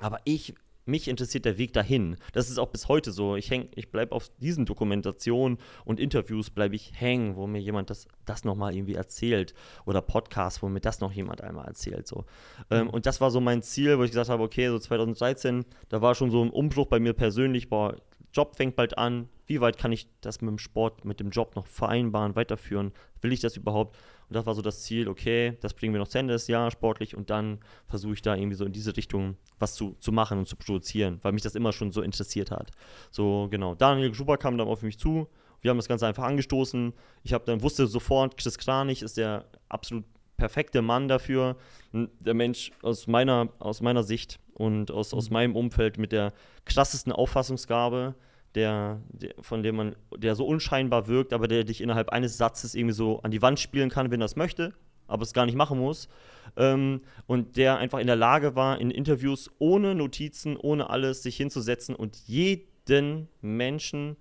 Aber 0.00 0.20
ich 0.24 0.54
mich 0.86 1.08
interessiert 1.08 1.44
der 1.44 1.58
Weg 1.58 1.72
dahin. 1.72 2.16
Das 2.32 2.50
ist 2.50 2.58
auch 2.58 2.68
bis 2.68 2.88
heute 2.88 3.12
so. 3.12 3.36
Ich, 3.36 3.50
ich 3.50 3.90
bleibe 3.90 4.12
auf 4.12 4.30
diesen 4.38 4.66
Dokumentationen 4.66 5.58
und 5.84 6.00
Interviews 6.00 6.50
bleibe 6.50 6.74
ich 6.74 6.92
hängen, 6.94 7.36
wo 7.36 7.46
mir 7.46 7.60
jemand 7.60 7.90
das, 7.90 8.06
das 8.24 8.44
nochmal 8.44 8.74
irgendwie 8.74 8.94
erzählt. 8.94 9.54
Oder 9.86 10.02
Podcasts, 10.02 10.62
wo 10.62 10.68
mir 10.68 10.80
das 10.80 11.00
noch 11.00 11.12
jemand 11.12 11.40
einmal 11.40 11.66
erzählt. 11.66 12.06
So. 12.06 12.24
Ähm, 12.70 12.90
und 12.90 13.06
das 13.06 13.20
war 13.20 13.30
so 13.30 13.40
mein 13.40 13.62
Ziel, 13.62 13.98
wo 13.98 14.04
ich 14.04 14.10
gesagt 14.10 14.30
habe, 14.30 14.42
okay, 14.42 14.68
so 14.68 14.78
2013, 14.78 15.64
da 15.88 16.02
war 16.02 16.14
schon 16.14 16.30
so 16.30 16.42
ein 16.42 16.50
Umbruch 16.50 16.86
bei 16.86 17.00
mir 17.00 17.14
persönlich, 17.14 17.68
boah, 17.68 17.96
Job 18.32 18.56
fängt 18.56 18.76
bald 18.76 18.98
an. 18.98 19.28
Wie 19.46 19.60
weit 19.60 19.76
kann 19.76 19.92
ich 19.92 20.08
das 20.20 20.40
mit 20.40 20.50
dem 20.50 20.58
Sport, 20.58 21.04
mit 21.04 21.20
dem 21.20 21.30
Job 21.30 21.54
noch 21.56 21.66
vereinbaren, 21.66 22.34
weiterführen? 22.34 22.92
Will 23.20 23.32
ich 23.32 23.40
das 23.40 23.56
überhaupt? 23.56 23.96
Und 24.28 24.34
das 24.34 24.46
war 24.46 24.54
so 24.54 24.62
das 24.62 24.82
Ziel, 24.82 25.08
okay, 25.08 25.56
das 25.60 25.74
bringen 25.74 25.92
wir 25.92 26.00
noch 26.00 26.08
zu 26.08 26.18
Ende 26.18 26.32
des 26.32 26.46
Jahres 26.46 26.72
sportlich 26.72 27.14
und 27.14 27.28
dann 27.28 27.58
versuche 27.86 28.14
ich 28.14 28.22
da 28.22 28.34
irgendwie 28.34 28.56
so 28.56 28.64
in 28.64 28.72
diese 28.72 28.96
Richtung 28.96 29.36
was 29.58 29.74
zu, 29.74 29.96
zu 30.00 30.12
machen 30.12 30.38
und 30.38 30.48
zu 30.48 30.56
produzieren, 30.56 31.18
weil 31.22 31.32
mich 31.32 31.42
das 31.42 31.54
immer 31.54 31.72
schon 31.72 31.92
so 31.92 32.00
interessiert 32.00 32.50
hat. 32.50 32.70
So, 33.10 33.48
genau. 33.50 33.74
Daniel 33.74 34.12
Gruber 34.12 34.38
kam 34.38 34.56
dann 34.56 34.68
auf 34.68 34.82
mich 34.82 34.98
zu. 34.98 35.28
Wir 35.60 35.70
haben 35.70 35.78
das 35.78 35.88
Ganze 35.88 36.06
einfach 36.06 36.24
angestoßen. 36.24 36.92
Ich 37.22 37.32
habe 37.32 37.44
dann 37.44 37.62
wusste 37.62 37.86
sofort, 37.86 38.36
Chris 38.36 38.58
Kranich 38.58 39.02
ist 39.02 39.16
der 39.16 39.46
absolut 39.68 40.04
perfekte 40.36 40.82
Mann 40.82 41.08
dafür. 41.08 41.56
Der 41.92 42.34
Mensch 42.34 42.72
aus 42.82 43.06
meiner, 43.06 43.48
aus 43.58 43.80
meiner 43.80 44.02
Sicht 44.02 44.40
und 44.54 44.90
aus, 44.90 45.14
aus 45.14 45.28
mhm. 45.28 45.34
meinem 45.34 45.56
Umfeld 45.56 45.98
mit 45.98 46.12
der 46.12 46.32
krassesten 46.64 47.12
Auffassungsgabe 47.12 48.14
der, 48.54 49.00
der, 49.08 49.34
von 49.40 49.62
dem 49.62 49.76
man, 49.76 49.96
der 50.16 50.34
so 50.34 50.46
unscheinbar 50.46 51.06
wirkt, 51.08 51.32
aber 51.32 51.48
der 51.48 51.64
dich 51.64 51.80
innerhalb 51.80 52.10
eines 52.10 52.36
Satzes 52.36 52.74
irgendwie 52.74 52.94
so 52.94 53.20
an 53.20 53.30
die 53.30 53.42
Wand 53.42 53.58
spielen 53.60 53.90
kann, 53.90 54.10
wenn 54.10 54.20
er 54.20 54.26
es 54.26 54.36
möchte, 54.36 54.72
aber 55.06 55.22
es 55.22 55.32
gar 55.32 55.46
nicht 55.46 55.56
machen 55.56 55.78
muss. 55.78 56.08
Ähm, 56.56 57.02
und 57.26 57.56
der 57.56 57.78
einfach 57.78 57.98
in 57.98 58.06
der 58.06 58.16
Lage 58.16 58.54
war, 58.54 58.80
in 58.80 58.90
Interviews 58.90 59.50
ohne 59.58 59.94
Notizen, 59.94 60.56
ohne 60.56 60.90
alles, 60.90 61.22
sich 61.22 61.36
hinzusetzen 61.36 61.94
und 61.94 62.16
jeden 62.26 63.28
Menschen 63.40 64.16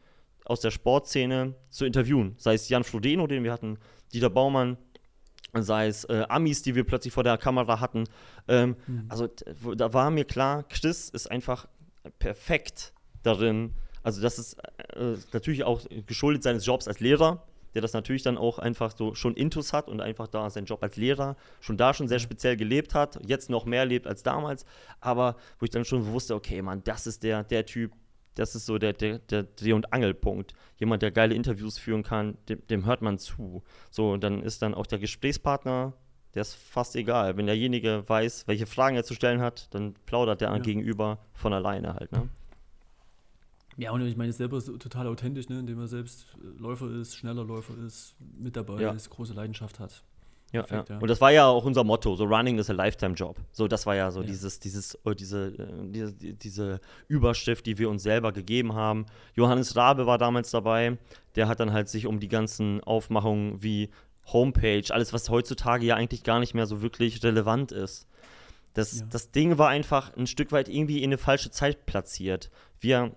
aus 0.45 0.59
der 0.59 0.71
Sportszene 0.71 1.53
zu 1.69 1.85
interviewen. 1.85 2.35
Sei 2.37 2.55
es 2.55 2.69
Jan 2.69 2.83
Frodeno, 2.83 3.27
den 3.27 3.43
wir 3.43 3.51
hatten, 3.51 3.77
Dieter 4.13 4.29
Baumann, 4.29 4.77
sei 5.53 5.87
es 5.87 6.05
äh, 6.05 6.25
Amis, 6.27 6.63
die 6.63 6.75
wir 6.75 6.83
plötzlich 6.83 7.13
vor 7.13 7.23
der 7.23 7.37
Kamera 7.37 7.79
hatten. 7.79 8.05
Ähm, 8.47 8.75
mhm. 8.87 9.05
Also 9.09 9.27
da 9.75 9.93
war 9.93 10.09
mir 10.09 10.25
klar, 10.25 10.63
Chris 10.63 11.09
ist 11.09 11.29
einfach 11.29 11.67
perfekt 12.19 12.93
darin, 13.21 13.73
also 14.03 14.21
das 14.21 14.37
ist 14.37 14.57
äh, 14.95 15.15
natürlich 15.31 15.63
auch 15.63 15.81
geschuldet 16.05 16.43
seines 16.43 16.65
Jobs 16.65 16.87
als 16.87 16.99
Lehrer, 16.99 17.43
der 17.73 17.81
das 17.81 17.93
natürlich 17.93 18.21
dann 18.21 18.37
auch 18.37 18.59
einfach 18.59 18.95
so 18.95 19.15
schon 19.15 19.35
intus 19.35 19.73
hat 19.73 19.87
und 19.87 20.01
einfach 20.01 20.27
da 20.27 20.49
seinen 20.49 20.65
Job 20.65 20.83
als 20.83 20.95
Lehrer 20.95 21.35
schon 21.59 21.77
da 21.77 21.93
schon 21.93 22.07
sehr 22.07 22.19
speziell 22.19 22.57
gelebt 22.57 22.93
hat, 22.93 23.19
jetzt 23.25 23.49
noch 23.49 23.65
mehr 23.65 23.85
lebt 23.85 24.05
als 24.07 24.23
damals, 24.23 24.65
aber 24.99 25.37
wo 25.59 25.65
ich 25.65 25.71
dann 25.71 25.85
schon 25.85 26.07
wusste, 26.07 26.35
okay, 26.35 26.61
Mann, 26.61 26.83
das 26.83 27.07
ist 27.07 27.23
der, 27.23 27.43
der 27.43 27.65
Typ, 27.65 27.93
das 28.35 28.55
ist 28.55 28.65
so 28.65 28.77
der, 28.77 28.93
der, 28.93 29.19
der 29.19 29.43
Dreh- 29.43 29.73
und 29.73 29.93
Angelpunkt. 29.93 30.53
Jemand, 30.77 31.03
der 31.03 31.11
geile 31.11 31.35
Interviews 31.35 31.77
führen 31.77 32.03
kann, 32.03 32.37
dem, 32.49 32.65
dem 32.67 32.85
hört 32.85 33.01
man 33.01 33.19
zu. 33.19 33.63
So, 33.91 34.11
und 34.11 34.23
dann 34.23 34.41
ist 34.41 34.61
dann 34.63 34.73
auch 34.73 34.87
der 34.87 34.97
Gesprächspartner, 34.97 35.93
der 36.33 36.41
ist 36.41 36.55
fast 36.55 36.95
egal. 36.95 37.37
Wenn 37.37 37.45
derjenige 37.45 38.03
weiß, 38.07 38.47
welche 38.47 38.65
Fragen 38.65 38.95
er 38.95 39.03
zu 39.03 39.13
stellen 39.13 39.39
hat, 39.39 39.73
dann 39.73 39.93
plaudert 40.07 40.41
der 40.41 40.49
ja. 40.49 40.57
gegenüber 40.57 41.19
von 41.33 41.53
alleine 41.53 41.93
halt, 41.93 42.11
ne? 42.11 42.27
Ja, 43.77 43.91
und 43.91 44.05
ich 44.05 44.17
meine, 44.17 44.31
selber 44.33 44.57
ist 44.57 44.67
total 44.79 45.07
authentisch, 45.07 45.49
ne? 45.49 45.59
indem 45.59 45.79
er 45.79 45.87
selbst 45.87 46.27
Läufer 46.57 46.89
ist, 46.91 47.15
schneller 47.15 47.43
Läufer 47.43 47.73
ist, 47.85 48.15
mit 48.37 48.55
dabei 48.55 48.81
ja. 48.81 48.91
ist, 48.91 49.09
große 49.09 49.33
Leidenschaft 49.33 49.79
hat. 49.79 50.03
Ja, 50.51 50.61
Perfekt, 50.61 50.89
ja. 50.89 50.95
ja, 50.95 51.01
Und 51.01 51.07
das 51.07 51.19
war 51.19 51.31
ja 51.31 51.47
auch 51.47 51.65
unser 51.65 51.83
Motto, 51.83 52.15
so 52.15 52.25
Running 52.25 52.59
is 52.59 52.69
a 52.69 52.73
Lifetime 52.73 53.15
Job. 53.15 53.39
So, 53.51 53.67
das 53.67 53.87
war 53.87 53.95
ja 53.95 54.11
so 54.11 54.21
ja. 54.21 54.27
dieses, 54.27 54.59
dieses, 54.59 54.93
äh, 55.03 55.15
diese, 55.15 55.47
äh, 55.47 55.89
diese, 55.89 56.13
diese 56.13 56.79
Überschrift, 57.07 57.65
die 57.65 57.79
wir 57.79 57.89
uns 57.89 58.03
selber 58.03 58.31
gegeben 58.31 58.73
haben. 58.73 59.07
Johannes 59.33 59.75
Rabe 59.75 60.05
war 60.05 60.19
damals 60.19 60.51
dabei, 60.51 60.99
der 61.35 61.47
hat 61.47 61.59
dann 61.59 61.73
halt 61.73 61.89
sich 61.89 62.05
um 62.05 62.19
die 62.19 62.27
ganzen 62.27 62.81
Aufmachungen 62.83 63.63
wie 63.63 63.89
Homepage, 64.31 64.83
alles, 64.89 65.11
was 65.11 65.29
heutzutage 65.29 65.87
ja 65.87 65.95
eigentlich 65.95 66.23
gar 66.23 66.39
nicht 66.39 66.53
mehr 66.53 66.67
so 66.67 66.83
wirklich 66.83 67.23
relevant 67.23 67.71
ist. 67.71 68.07
Das, 68.75 69.03
das 69.09 69.31
Ding 69.31 69.57
war 69.57 69.69
einfach 69.69 70.15
ein 70.15 70.27
Stück 70.27 70.51
weit 70.51 70.69
irgendwie 70.69 70.99
in 70.99 71.09
eine 71.09 71.17
falsche 71.17 71.51
Zeit 71.51 71.85
platziert. 71.85 72.49
Wir 72.79 73.15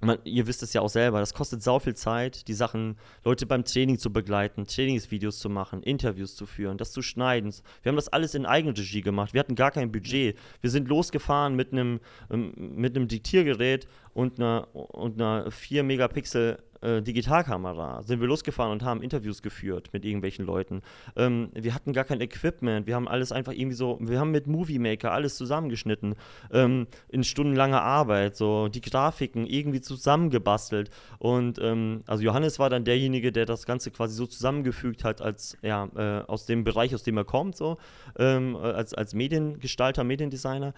man, 0.00 0.18
ihr 0.24 0.46
wisst 0.46 0.62
es 0.62 0.72
ja 0.72 0.80
auch 0.80 0.88
selber, 0.88 1.20
das 1.20 1.34
kostet 1.34 1.62
sau 1.62 1.78
viel 1.78 1.94
Zeit, 1.94 2.46
die 2.48 2.54
Sachen, 2.54 2.96
Leute 3.24 3.46
beim 3.46 3.64
Training 3.64 3.98
zu 3.98 4.12
begleiten, 4.12 4.66
Trainingsvideos 4.66 5.38
zu 5.38 5.48
machen, 5.48 5.82
Interviews 5.82 6.36
zu 6.36 6.46
führen, 6.46 6.78
das 6.78 6.92
zu 6.92 7.02
schneiden. 7.02 7.52
Wir 7.82 7.90
haben 7.90 7.96
das 7.96 8.08
alles 8.08 8.34
in 8.34 8.46
Eigenregie 8.46 9.00
gemacht. 9.00 9.34
Wir 9.34 9.40
hatten 9.40 9.54
gar 9.54 9.70
kein 9.70 9.90
Budget. 9.90 10.38
Wir 10.60 10.70
sind 10.70 10.88
losgefahren 10.88 11.56
mit 11.56 11.72
einem, 11.72 12.00
ähm, 12.30 12.52
mit 12.56 12.96
einem 12.96 13.08
Diktiergerät 13.08 13.88
und 14.14 14.38
einer, 14.38 14.68
und 14.74 15.20
einer 15.20 15.50
4 15.50 15.82
Megapixel 15.82 16.58
äh, 16.80 17.02
Digitalkamera 17.02 18.02
sind 18.02 18.20
wir 18.20 18.28
losgefahren 18.28 18.72
und 18.72 18.82
haben 18.82 19.02
Interviews 19.02 19.42
geführt 19.42 19.90
mit 19.92 20.04
irgendwelchen 20.04 20.44
Leuten. 20.44 20.82
Ähm, 21.16 21.48
wir 21.54 21.74
hatten 21.74 21.92
gar 21.92 22.04
kein 22.04 22.20
Equipment, 22.20 22.86
wir 22.86 22.94
haben 22.94 23.08
alles 23.08 23.32
einfach 23.32 23.52
irgendwie 23.52 23.76
so, 23.76 23.98
wir 24.00 24.20
haben 24.20 24.30
mit 24.30 24.46
Movie 24.46 24.78
Maker 24.78 25.12
alles 25.12 25.36
zusammengeschnitten, 25.36 26.14
ähm, 26.52 26.86
in 27.08 27.24
stundenlanger 27.24 27.82
Arbeit, 27.82 28.36
so 28.36 28.68
die 28.68 28.80
Grafiken 28.80 29.46
irgendwie 29.46 29.80
zusammengebastelt. 29.80 30.90
Und 31.18 31.58
ähm, 31.60 32.02
also 32.06 32.22
Johannes 32.22 32.58
war 32.58 32.70
dann 32.70 32.84
derjenige, 32.84 33.32
der 33.32 33.46
das 33.46 33.66
Ganze 33.66 33.90
quasi 33.90 34.14
so 34.14 34.26
zusammengefügt 34.26 35.04
hat, 35.04 35.20
als 35.20 35.56
ja, 35.62 35.88
äh, 35.96 36.24
aus 36.26 36.46
dem 36.46 36.64
Bereich, 36.64 36.94
aus 36.94 37.02
dem 37.02 37.16
er 37.16 37.24
kommt, 37.24 37.56
so, 37.56 37.78
ähm, 38.18 38.56
als, 38.56 38.94
als 38.94 39.14
Mediengestalter, 39.14 40.04
Mediendesigner 40.04 40.74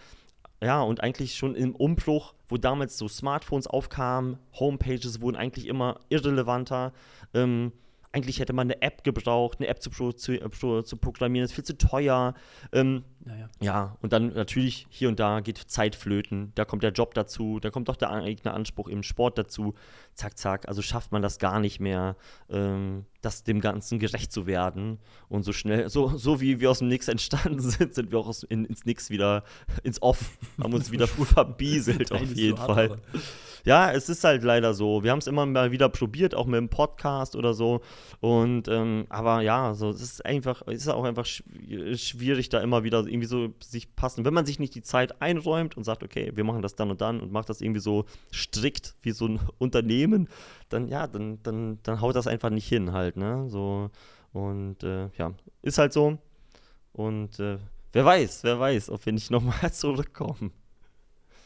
ja, 0.62 0.82
und 0.82 1.02
eigentlich 1.02 1.34
schon 1.36 1.54
im 1.54 1.74
Umbruch, 1.74 2.34
wo 2.48 2.56
damals 2.56 2.98
so 2.98 3.08
Smartphones 3.08 3.66
aufkamen, 3.66 4.38
Homepages 4.58 5.20
wurden 5.20 5.36
eigentlich 5.36 5.66
immer 5.66 6.00
irrelevanter. 6.08 6.92
Ähm, 7.32 7.72
eigentlich 8.12 8.40
hätte 8.40 8.52
man 8.52 8.66
eine 8.66 8.82
App 8.82 9.04
gebraucht, 9.04 9.58
eine 9.60 9.68
App 9.68 9.80
zu, 9.80 9.90
zu, 10.12 10.32
äh, 10.32 10.84
zu 10.84 10.96
programmieren, 10.96 11.44
das 11.44 11.52
ist 11.52 11.54
viel 11.54 11.64
zu 11.64 11.78
teuer. 11.78 12.34
Ähm, 12.72 13.04
naja. 13.20 13.48
Ja, 13.60 13.96
und 14.00 14.12
dann 14.12 14.32
natürlich 14.32 14.86
hier 14.90 15.08
und 15.08 15.20
da 15.20 15.40
geht 15.40 15.58
Zeit 15.58 15.94
flöten, 15.94 16.52
da 16.54 16.64
kommt 16.64 16.82
der 16.82 16.90
Job 16.90 17.14
dazu, 17.14 17.60
da 17.60 17.70
kommt 17.70 17.88
doch 17.88 17.96
der 17.96 18.10
eigene 18.10 18.52
Anspruch 18.52 18.88
im 18.88 19.02
Sport 19.02 19.38
dazu. 19.38 19.74
Zack, 20.14 20.38
zack, 20.38 20.68
also 20.68 20.82
schafft 20.82 21.12
man 21.12 21.22
das 21.22 21.38
gar 21.38 21.60
nicht 21.60 21.78
mehr, 21.78 22.16
ähm, 22.48 23.04
das 23.20 23.44
dem 23.44 23.60
Ganzen 23.60 23.98
gerecht 23.98 24.32
zu 24.32 24.46
werden. 24.46 24.98
Und 25.28 25.44
so 25.44 25.52
schnell, 25.52 25.88
so, 25.88 26.08
so 26.16 26.40
wie 26.40 26.60
wir 26.60 26.70
aus 26.70 26.78
dem 26.80 26.88
Nix 26.88 27.06
entstanden 27.06 27.60
sind, 27.60 27.94
sind 27.94 28.10
wir 28.10 28.18
auch 28.18 28.26
aus, 28.26 28.42
in, 28.42 28.64
ins 28.64 28.86
Nix 28.86 29.10
wieder, 29.10 29.44
ins 29.84 30.02
Off, 30.02 30.36
haben 30.60 30.72
uns 30.72 30.90
wieder 30.90 31.06
verbieselt 31.08 32.10
auf 32.10 32.34
jeden 32.34 32.56
Fall. 32.56 32.90
Hart, 32.90 33.02
ja, 33.64 33.92
es 33.92 34.08
ist 34.08 34.24
halt 34.24 34.42
leider 34.42 34.74
so. 34.74 35.02
Wir 35.02 35.10
haben 35.10 35.18
es 35.18 35.26
immer 35.26 35.46
mal 35.46 35.70
wieder 35.70 35.88
probiert, 35.88 36.34
auch 36.34 36.46
mit 36.46 36.58
dem 36.58 36.68
Podcast 36.68 37.36
oder 37.36 37.54
so. 37.54 37.80
Und 38.20 38.68
ähm, 38.68 39.06
aber 39.08 39.42
ja, 39.42 39.74
so 39.74 39.90
es 39.90 40.00
ist 40.00 40.24
einfach, 40.24 40.62
es 40.66 40.82
ist 40.82 40.88
auch 40.88 41.04
einfach 41.04 41.26
schwierig, 41.26 42.48
da 42.48 42.60
immer 42.60 42.84
wieder 42.84 43.00
irgendwie 43.00 43.26
so 43.26 43.54
sich 43.62 43.94
passen. 43.94 44.24
Wenn 44.24 44.34
man 44.34 44.46
sich 44.46 44.58
nicht 44.58 44.74
die 44.74 44.82
Zeit 44.82 45.20
einräumt 45.22 45.76
und 45.76 45.84
sagt, 45.84 46.02
okay, 46.02 46.32
wir 46.34 46.44
machen 46.44 46.62
das 46.62 46.74
dann 46.74 46.90
und 46.90 47.00
dann 47.00 47.20
und 47.20 47.32
macht 47.32 47.48
das 47.48 47.60
irgendwie 47.60 47.80
so 47.80 48.04
strikt 48.32 48.94
wie 49.02 49.12
so 49.12 49.26
ein 49.26 49.40
Unternehmen, 49.58 50.28
dann 50.68 50.88
ja, 50.88 51.06
dann, 51.06 51.42
dann, 51.42 51.78
dann 51.82 52.00
haut 52.00 52.16
das 52.16 52.26
einfach 52.26 52.50
nicht 52.50 52.68
hin 52.68 52.92
halt, 52.92 53.16
ne? 53.16 53.46
So 53.48 53.90
und 54.32 54.82
äh, 54.82 55.08
ja, 55.16 55.32
ist 55.62 55.78
halt 55.78 55.92
so. 55.92 56.18
Und 56.92 57.38
äh, 57.40 57.58
wer 57.92 58.04
weiß, 58.04 58.44
wer 58.44 58.58
weiß, 58.58 58.90
ob 58.90 59.04
wir 59.06 59.12
nicht 59.12 59.30
nochmal 59.30 59.72
zurückkommen. 59.72 60.52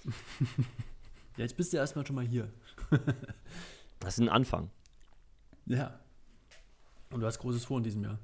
Ja, 1.37 1.43
jetzt 1.43 1.57
bist 1.57 1.73
du 1.73 1.77
erstmal 1.77 2.07
schon 2.07 2.17
mal 2.17 2.27
hier. 2.27 2.53
das 4.01 4.15
ist 4.15 4.21
ein 4.21 4.29
Anfang. 4.29 4.71
Ja. 5.67 5.99
Und 7.11 7.21
du 7.21 7.27
hast 7.27 7.39
Großes 7.39 7.65
vor 7.65 7.79
in 7.79 7.85
diesem 7.85 8.05
Jahr. 8.05 8.19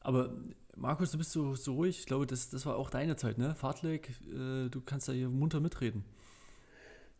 Aber 0.00 0.32
Markus, 0.76 1.10
du 1.10 1.18
bist 1.18 1.32
so, 1.32 1.54
so 1.54 1.74
ruhig. 1.74 1.98
Ich 1.98 2.06
glaube, 2.06 2.26
das, 2.26 2.50
das 2.50 2.66
war 2.66 2.76
auch 2.76 2.90
deine 2.90 3.16
Zeit, 3.16 3.38
ne? 3.38 3.54
Fahrtleg, 3.54 4.10
äh, 4.32 4.68
du 4.68 4.80
kannst 4.84 5.08
da 5.08 5.12
hier 5.12 5.28
munter 5.28 5.60
mitreden. 5.60 6.04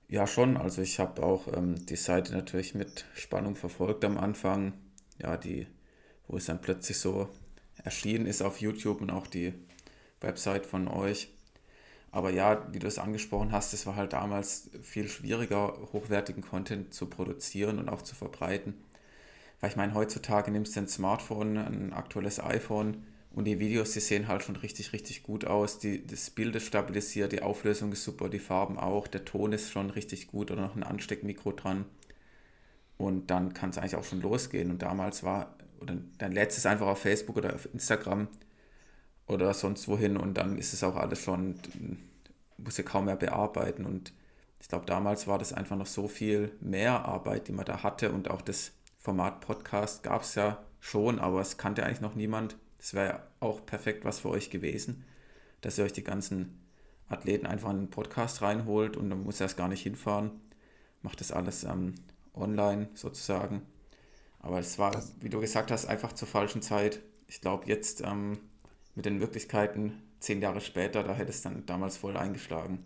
Ja, 0.09 0.27
schon. 0.27 0.57
Also 0.57 0.83
ich 0.83 1.01
habe 1.01 1.23
auch 1.23 1.49
ähm, 1.53 1.85
die 1.87 1.97
Seite 1.97 2.33
natürlich 2.33 2.75
mit 2.75 3.07
Spannung 3.15 3.57
verfolgt 3.57 4.05
am 4.05 4.19
Anfang. 4.19 4.75
Ja, 5.19 5.37
die, 5.37 5.67
wo 6.29 6.37
es 6.37 6.47
dann 6.47 6.61
plötzlich 6.61 6.99
so 6.99 7.29
erschienen 7.83 8.27
ist 8.27 8.43
auf 8.43 8.61
YouTube 8.61 9.01
und 9.01 9.11
auch 9.11 9.27
die 9.27 9.55
Website 10.21 10.67
von 10.67 10.87
euch. 10.89 11.33
Aber 12.17 12.31
ja, 12.31 12.67
wie 12.73 12.79
du 12.79 12.87
es 12.87 12.99
angesprochen 12.99 13.53
hast, 13.53 13.75
es 13.75 13.85
war 13.85 13.95
halt 13.95 14.15
damals 14.15 14.71
viel 14.81 15.07
schwieriger, 15.07 15.77
hochwertigen 15.93 16.43
Content 16.43 16.95
zu 16.95 17.11
produzieren 17.11 17.79
und 17.79 17.91
auch 17.91 18.01
zu 18.01 18.15
verbreiten. 18.15 18.73
Weil 19.61 19.69
ich 19.69 19.77
meine, 19.77 19.93
heutzutage 19.93 20.51
nimmst 20.51 20.75
du 20.75 20.81
ein 20.81 20.89
Smartphone, 20.89 21.59
ein 21.59 21.93
aktuelles 21.93 22.43
iPhone 22.43 23.05
und 23.33 23.45
die 23.45 23.61
Videos, 23.61 23.93
die 23.93 24.01
sehen 24.01 24.29
halt 24.29 24.43
schon 24.43 24.57
richtig, 24.57 24.95
richtig 24.95 25.25
gut 25.25 25.45
aus. 25.45 25.79
Die, 25.79 26.07
das 26.07 26.31
Bild 26.31 26.57
ist 26.57 26.65
stabilisiert, 26.65 27.33
die 27.33 27.43
Auflösung 27.43 27.93
ist 27.93 28.05
super, 28.05 28.31
die 28.31 28.39
Farben 28.39 28.79
auch, 28.79 29.09
der 29.09 29.27
Ton 29.27 29.53
ist 29.53 29.71
schon 29.71 29.91
richtig 29.91 30.29
gut 30.29 30.51
oder 30.51 30.63
noch 30.63 30.75
ein 30.75 30.85
Ansteckmikro 30.85 31.53
dran. 31.53 31.85
Und 32.97 33.31
dann 33.31 33.53
kann 33.53 33.69
es 33.69 33.77
eigentlich 33.77 33.97
auch 33.97 34.05
schon 34.05 34.23
losgehen. 34.23 34.71
Und 34.71 34.81
damals 34.81 35.23
war, 35.23 35.55
oder 35.81 35.99
dann 36.17 36.33
lädst 36.33 36.57
es 36.57 36.65
einfach 36.65 36.87
auf 36.87 37.01
Facebook 37.01 37.37
oder 37.37 37.55
auf 37.55 37.69
Instagram 37.75 38.29
oder 39.27 39.53
sonst 39.55 39.89
wohin 39.89 40.17
und 40.17 40.35
dann 40.35 40.57
ist 40.59 40.73
es 40.73 40.85
auch 40.85 40.97
alles 40.97 41.21
schon, 41.21 41.57
muss 42.59 42.77
ja 42.77 42.85
kaum 42.85 43.07
mehr 43.07 43.17
bearbeiten. 43.17 43.85
Und 43.85 44.13
ich 44.61 44.69
glaube, 44.69 44.87
damals 44.87 45.27
war 45.27 45.39
das 45.39 45.53
einfach 45.53 45.77
noch 45.77 45.87
so 45.87 46.09
viel 46.09 46.53
mehr 46.61 47.05
Arbeit, 47.05 47.49
die 47.49 47.53
man 47.53 47.65
da 47.65 47.83
hatte. 47.83 48.13
Und 48.13 48.31
auch 48.31 48.43
das 48.43 48.73
Format 48.99 49.41
Podcast 49.41 50.03
gab 50.03 50.23
es 50.23 50.35
ja 50.35 50.63
schon, 50.81 51.19
aber 51.19 51.41
es 51.41 51.57
kannte 51.57 51.85
eigentlich 51.85 52.01
noch 52.01 52.15
niemand. 52.15 52.57
Das 52.79 52.95
wäre 52.95 53.23
auch 53.41 53.65
perfekt 53.67 54.05
was 54.05 54.21
für 54.21 54.31
euch 54.31 54.51
gewesen, 54.51 55.05
dass 55.61 55.79
ihr 55.79 55.85
euch 55.85 55.93
die 55.93 56.05
ganzen 56.05 56.63
Athleten 57.09 57.47
einfach 57.47 57.71
in 57.71 57.79
einen 57.79 57.91
Podcast 57.91 58.43
reinholt 58.43 58.97
und 58.97 59.11
dann 59.11 59.23
muss 59.23 59.41
erst 59.41 59.57
gar 59.57 59.69
nicht 59.69 59.83
hinfahren. 59.83 60.31
Macht 61.03 61.21
das 61.21 61.33
alles 61.33 61.65
ähm, 61.65 61.95
online 62.35 62.89
sozusagen. 62.95 63.63
Aber 64.41 64.61
es 64.61 64.79
war, 64.79 64.93
das 64.93 65.15
wie 65.21 65.29
du 65.29 65.41
gesagt 65.41 65.71
hast, 65.71 65.87
einfach 65.87 66.13
zur 66.13 66.29
falschen 66.29 66.63
Zeit. 66.63 67.01
Ich 67.27 67.41
glaube, 67.41 67.67
jetzt 67.67 68.03
ähm, 68.03 68.39
mit 68.97 69.05
den 69.05 69.19
Möglichkeiten, 69.19 70.03
zehn 70.19 70.43
Jahre 70.43 70.61
später, 70.61 71.05
da 71.05 71.15
hätte 71.15 71.31
es 71.31 71.43
dann 71.43 71.65
damals 71.67 71.97
voll 71.97 72.17
eingeschlagen. 72.17 72.85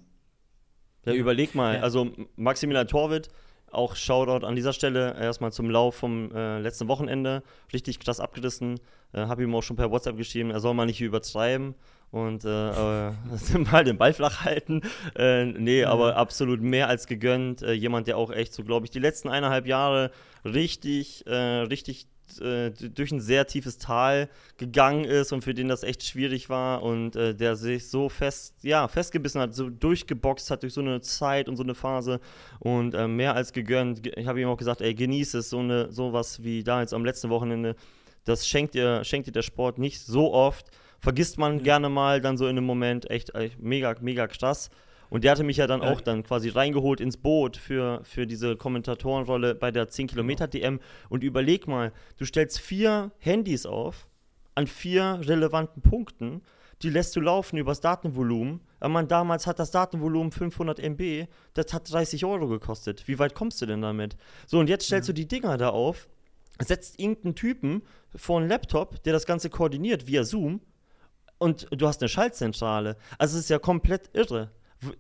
Ja, 1.07 1.15
überleg 1.15 1.55
mal, 1.55 1.77
ja. 1.77 1.81
also 1.81 2.11
Maximilian 2.37 2.87
Torwitt 2.87 3.31
auch 3.73 3.95
Shoutout 3.95 4.45
an 4.45 4.57
dieser 4.57 4.73
Stelle 4.73 5.17
erstmal 5.19 5.53
zum 5.53 5.71
Lauf 5.71 5.95
vom 5.95 6.35
äh, 6.35 6.59
letzten 6.59 6.89
Wochenende. 6.89 7.43
Richtig 7.73 8.01
krass 8.01 8.21
abgerissen. 8.21 8.81
Äh, 9.13 9.21
Habe 9.21 9.45
ihm 9.45 9.55
auch 9.55 9.63
schon 9.63 9.77
per 9.77 9.91
WhatsApp 9.91 10.17
geschrieben, 10.17 10.51
er 10.51 10.61
soll 10.61 10.75
mal 10.75 10.87
nicht 10.87 11.01
übertreiben 11.01 11.75
und 12.11 12.45
äh, 12.45 12.49
äh 13.09 13.13
mal 13.71 13.85
den 13.85 13.99
Ball 13.99 14.13
flach 14.13 14.45
halten. 14.45 14.83
Äh, 15.17 15.45
nee, 15.47 15.85
aber 15.85 16.17
absolut 16.17 16.61
mehr 16.61 16.89
als 16.89 17.07
gegönnt. 17.07 17.63
Äh, 17.63 17.73
jemand, 17.73 18.07
der 18.07 18.17
auch 18.17 18.31
echt 18.31 18.53
so, 18.53 18.65
glaube 18.65 18.87
ich, 18.87 18.91
die 18.91 18.99
letzten 18.99 19.29
eineinhalb 19.29 19.67
Jahre 19.67 20.11
richtig, 20.45 21.27
äh, 21.27 21.35
richtig 21.35 22.09
äh, 22.39 22.71
durch 22.71 23.13
ein 23.13 23.21
sehr 23.21 23.47
tiefes 23.47 23.79
Tal 23.79 24.29
gegangen 24.57 25.05
ist 25.05 25.33
und 25.33 25.43
für 25.43 25.55
den 25.55 25.69
das 25.69 25.83
echt 25.83 26.05
schwierig 26.05 26.49
war 26.49 26.83
und 26.83 27.17
äh, 27.17 27.35
der 27.35 27.57
sich 27.57 27.89
so 27.89 28.09
fest, 28.09 28.55
ja, 28.63 28.87
festgebissen 28.89 29.41
hat, 29.41 29.55
so 29.55 29.71
durchgeboxt 29.71 30.51
hat 30.51 30.63
durch 30.63 30.75
so 30.75 30.81
eine 30.81 31.01
Zeit 31.01 31.49
und 31.49 31.57
so 31.57 31.63
eine 31.63 31.75
Phase 31.75 32.21
und 32.59 32.95
äh, 32.95 33.09
mehr 33.09 33.35
als 33.35 33.53
gegönnt. 33.53 34.07
Ich 34.07 34.27
habe 34.27 34.41
ihm 34.41 34.49
auch 34.49 34.57
gesagt, 34.57 34.81
ey, 34.81 34.95
genieß 34.95 35.35
es, 35.35 35.51
so 35.51 35.59
eine, 35.59 35.91
sowas 35.91 36.43
wie 36.43 36.63
da 36.63 36.81
jetzt 36.81 36.95
am 36.95 37.05
letzten 37.05 37.31
Wochenende, 37.31 37.75
das 38.25 38.47
schenkt 38.47 38.75
dir, 38.75 39.03
schenkt 39.05 39.27
dir 39.27 39.33
der 39.33 39.43
Sport 39.43 39.79
nicht 39.79 40.01
so 40.01 40.33
oft. 40.33 40.71
Vergisst 41.01 41.39
man 41.39 41.57
mhm. 41.57 41.63
gerne 41.63 41.89
mal 41.89 42.21
dann 42.21 42.37
so 42.37 42.45
in 42.45 42.57
einem 42.57 42.67
Moment, 42.67 43.11
echt, 43.11 43.35
echt 43.35 43.59
mega, 43.59 43.95
mega 44.01 44.27
krass. 44.27 44.71
Und 45.11 45.25
der 45.25 45.33
hatte 45.33 45.43
mich 45.43 45.57
ja 45.57 45.67
dann 45.67 45.83
auch 45.83 46.01
dann 46.01 46.23
quasi 46.23 46.49
reingeholt 46.49 47.01
ins 47.01 47.17
Boot 47.17 47.57
für, 47.57 48.01
für 48.05 48.27
diese 48.27 48.57
Kommentatorenrolle 48.57 49.57
bei 49.57 49.73
der 49.73 49.89
10 49.89 50.07
Kilometer 50.07 50.47
DM. 50.47 50.81
Und 51.09 51.25
überleg 51.25 51.67
mal, 51.67 51.93
du 52.17 52.25
stellst 52.25 52.61
vier 52.61 53.11
Handys 53.19 53.67
auf 53.67 54.07
an 54.55 54.67
vier 54.67 55.21
relevanten 55.25 55.83
Punkten, 55.83 56.43
die 56.83 56.91
lässt 56.91 57.15
du 57.15 57.21
laufen 57.21 57.57
übers 57.57 57.81
Datenvolumen. 57.81 58.61
Man, 58.81 59.09
damals 59.09 59.47
hat 59.47 59.59
das 59.59 59.71
Datenvolumen 59.71 60.33
500 60.33 60.79
MB, 60.81 61.27
das 61.55 61.73
hat 61.73 61.91
30 61.93 62.25
Euro 62.25 62.49
gekostet. 62.49 63.07
Wie 63.07 63.19
weit 63.19 63.35
kommst 63.35 63.61
du 63.61 63.67
denn 63.67 63.83
damit? 63.83 64.17
So, 64.47 64.59
und 64.59 64.69
jetzt 64.69 64.87
stellst 64.87 65.09
ja. 65.09 65.13
du 65.13 65.21
die 65.21 65.29
Dinger 65.29 65.59
da 65.59 65.71
auf, 65.71 66.09
setzt 66.59 66.99
irgendeinen 66.99 67.35
Typen 67.35 67.83
vor 68.15 68.41
einen 68.41 68.49
Laptop, 68.49 69.03
der 69.03 69.13
das 69.13 69.27
Ganze 69.27 69.51
koordiniert 69.51 70.07
via 70.07 70.25
Zoom 70.25 70.61
und 71.39 71.69
du 71.71 71.87
hast 71.87 72.01
eine 72.01 72.09
Schaltzentrale. 72.09 72.97
Also 73.19 73.37
es 73.37 73.45
ist 73.45 73.51
ja 73.51 73.59
komplett 73.59 74.11
irre 74.15 74.51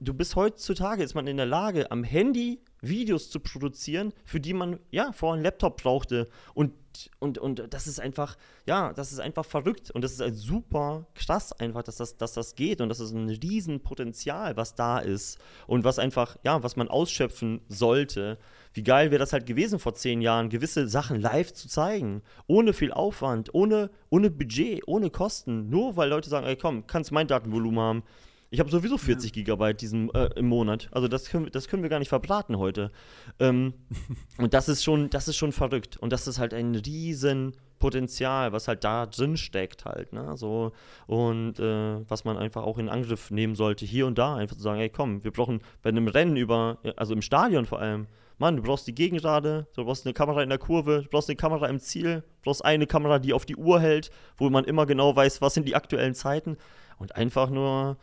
du 0.00 0.14
bist 0.14 0.36
heutzutage, 0.36 1.02
ist 1.02 1.14
man 1.14 1.26
in 1.26 1.36
der 1.36 1.46
Lage, 1.46 1.90
am 1.90 2.04
Handy 2.04 2.60
Videos 2.82 3.30
zu 3.30 3.40
produzieren, 3.40 4.12
für 4.24 4.40
die 4.40 4.54
man 4.54 4.78
ja 4.90 5.12
vorher 5.12 5.34
einen 5.34 5.44
Laptop 5.44 5.82
brauchte. 5.82 6.28
Und, 6.54 6.72
und, 7.18 7.38
und 7.38 7.66
das 7.70 7.86
ist 7.86 8.00
einfach, 8.00 8.36
ja, 8.66 8.92
das 8.92 9.12
ist 9.12 9.20
einfach 9.20 9.44
verrückt. 9.44 9.90
Und 9.90 10.02
das 10.02 10.12
ist 10.12 10.20
halt 10.20 10.36
super 10.36 11.06
krass 11.14 11.52
einfach, 11.52 11.82
dass 11.82 11.96
das, 11.96 12.16
dass 12.16 12.32
das 12.32 12.54
geht. 12.54 12.80
Und 12.80 12.88
das 12.88 13.00
ist 13.00 13.12
ein 13.12 13.28
Riesenpotenzial, 13.28 14.56
was 14.56 14.74
da 14.74 14.98
ist. 14.98 15.38
Und 15.66 15.84
was 15.84 15.98
einfach, 15.98 16.36
ja, 16.42 16.62
was 16.62 16.76
man 16.76 16.88
ausschöpfen 16.88 17.60
sollte. 17.68 18.38
Wie 18.72 18.82
geil 18.82 19.10
wäre 19.10 19.18
das 19.18 19.32
halt 19.32 19.46
gewesen 19.46 19.78
vor 19.78 19.94
zehn 19.94 20.20
Jahren, 20.22 20.48
gewisse 20.48 20.88
Sachen 20.88 21.20
live 21.20 21.52
zu 21.52 21.68
zeigen. 21.68 22.22
Ohne 22.46 22.72
viel 22.72 22.92
Aufwand, 22.92 23.52
ohne, 23.54 23.90
ohne 24.08 24.30
Budget, 24.30 24.86
ohne 24.86 25.10
Kosten. 25.10 25.68
Nur 25.68 25.96
weil 25.96 26.08
Leute 26.08 26.30
sagen, 26.30 26.46
ey 26.46 26.56
komm, 26.56 26.86
kannst 26.86 27.12
mein 27.12 27.26
Datenvolumen 27.26 27.80
haben 27.80 28.02
ich 28.50 28.58
habe 28.58 28.70
sowieso 28.70 28.98
40 28.98 29.30
ja. 29.30 29.34
Gigabyte 29.34 29.80
diesen, 29.80 30.12
äh, 30.12 30.30
im 30.36 30.46
Monat. 30.46 30.88
Also 30.90 31.06
das 31.06 31.28
können, 31.28 31.50
das 31.52 31.68
können 31.68 31.82
wir 31.82 31.90
gar 31.90 32.00
nicht 32.00 32.08
verbraten 32.08 32.58
heute. 32.58 32.90
Ähm, 33.38 33.74
und 34.38 34.54
das 34.54 34.68
ist 34.68 34.82
schon, 34.82 35.08
das 35.08 35.28
ist 35.28 35.36
schon 35.36 35.52
verrückt. 35.52 35.96
Und 35.96 36.12
das 36.12 36.26
ist 36.26 36.38
halt 36.40 36.52
ein 36.52 36.74
riesen 36.74 37.54
Potenzial, 37.78 38.52
was 38.52 38.66
halt 38.66 38.82
da 38.82 39.06
drin 39.06 39.36
steckt 39.36 39.84
halt. 39.84 40.12
Ne? 40.12 40.36
So, 40.36 40.72
und 41.06 41.60
äh, 41.60 42.08
was 42.08 42.24
man 42.24 42.36
einfach 42.36 42.64
auch 42.64 42.78
in 42.78 42.88
Angriff 42.88 43.30
nehmen 43.30 43.54
sollte, 43.54 43.86
hier 43.86 44.06
und 44.06 44.18
da. 44.18 44.34
Einfach 44.34 44.56
zu 44.56 44.62
sagen, 44.62 44.80
ey 44.80 44.90
komm, 44.90 45.22
wir 45.22 45.30
brauchen 45.30 45.60
bei 45.82 45.90
einem 45.90 46.08
Rennen 46.08 46.36
über, 46.36 46.78
also 46.96 47.14
im 47.14 47.22
Stadion 47.22 47.66
vor 47.66 47.80
allem, 47.80 48.08
Mann, 48.38 48.56
du 48.56 48.62
brauchst 48.62 48.86
die 48.86 48.94
Gegengrade, 48.94 49.68
du 49.76 49.84
brauchst 49.84 50.06
eine 50.06 50.14
Kamera 50.14 50.42
in 50.42 50.48
der 50.48 50.58
Kurve, 50.58 51.02
du 51.02 51.08
brauchst 51.10 51.28
eine 51.28 51.36
Kamera 51.36 51.66
im 51.68 51.78
Ziel, 51.78 52.22
du 52.22 52.42
brauchst 52.42 52.64
eine 52.64 52.86
Kamera, 52.86 53.18
die 53.18 53.34
auf 53.34 53.44
die 53.44 53.56
Uhr 53.56 53.80
hält, 53.80 54.10
wo 54.38 54.48
man 54.48 54.64
immer 54.64 54.86
genau 54.86 55.14
weiß, 55.14 55.42
was 55.42 55.54
sind 55.54 55.68
die 55.68 55.76
aktuellen 55.76 56.14
Zeiten. 56.14 56.56
Und 56.98 57.16
einfach 57.16 57.50
nur 57.50 57.98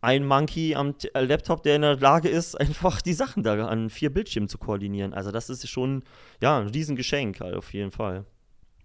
ein 0.00 0.24
Monkey 0.24 0.74
am 0.74 0.94
äh, 1.14 1.20
Laptop, 1.20 1.62
der 1.62 1.76
in 1.76 1.82
der 1.82 1.96
Lage 1.96 2.28
ist, 2.28 2.54
einfach 2.60 3.02
die 3.02 3.12
Sachen 3.12 3.42
da 3.42 3.66
an 3.66 3.90
vier 3.90 4.10
Bildschirmen 4.10 4.48
zu 4.48 4.58
koordinieren. 4.58 5.14
Also 5.14 5.30
das 5.30 5.50
ist 5.50 5.68
schon 5.68 6.02
ja, 6.40 6.58
ein 6.58 6.68
Riesengeschenk 6.68 7.40
halt 7.40 7.54
auf 7.54 7.72
jeden 7.72 7.90
Fall. 7.90 8.24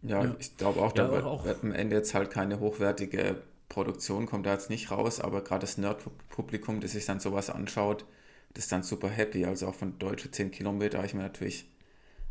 Ja, 0.02 0.24
ja. 0.24 0.36
ich 0.40 0.56
glaube 0.58 0.82
auch, 0.82 0.92
da 0.92 1.06
ja, 1.06 1.12
wird, 1.12 1.24
auch. 1.24 1.46
wird 1.46 1.64
am 1.64 1.72
Ende 1.72 1.96
jetzt 1.96 2.14
halt 2.14 2.30
keine 2.30 2.60
hochwertige 2.60 3.38
Produktion, 3.70 4.28
kommt 4.28 4.46
da 4.46 4.54
jetzt 4.54 4.70
nicht 4.70 4.92
raus, 4.92 5.20
aber 5.20 5.42
gerade 5.44 5.62
das 5.62 5.78
Nerd-Publikum, 5.78 6.80
das 6.80 6.92
sich 6.92 7.06
dann 7.06 7.20
sowas 7.20 7.50
anschaut, 7.50 8.06
das 8.54 8.66
ist 8.66 8.72
dann 8.72 8.84
super 8.84 9.10
happy. 9.10 9.46
Also 9.46 9.68
auch 9.68 9.76
von 9.76 9.98
Deutsche 9.98 10.30
10 10.30 10.52
Kilometer 10.52 10.98
habe 10.98 11.08
ich 11.08 11.14
mir 11.14 11.24
natürlich 11.24 11.66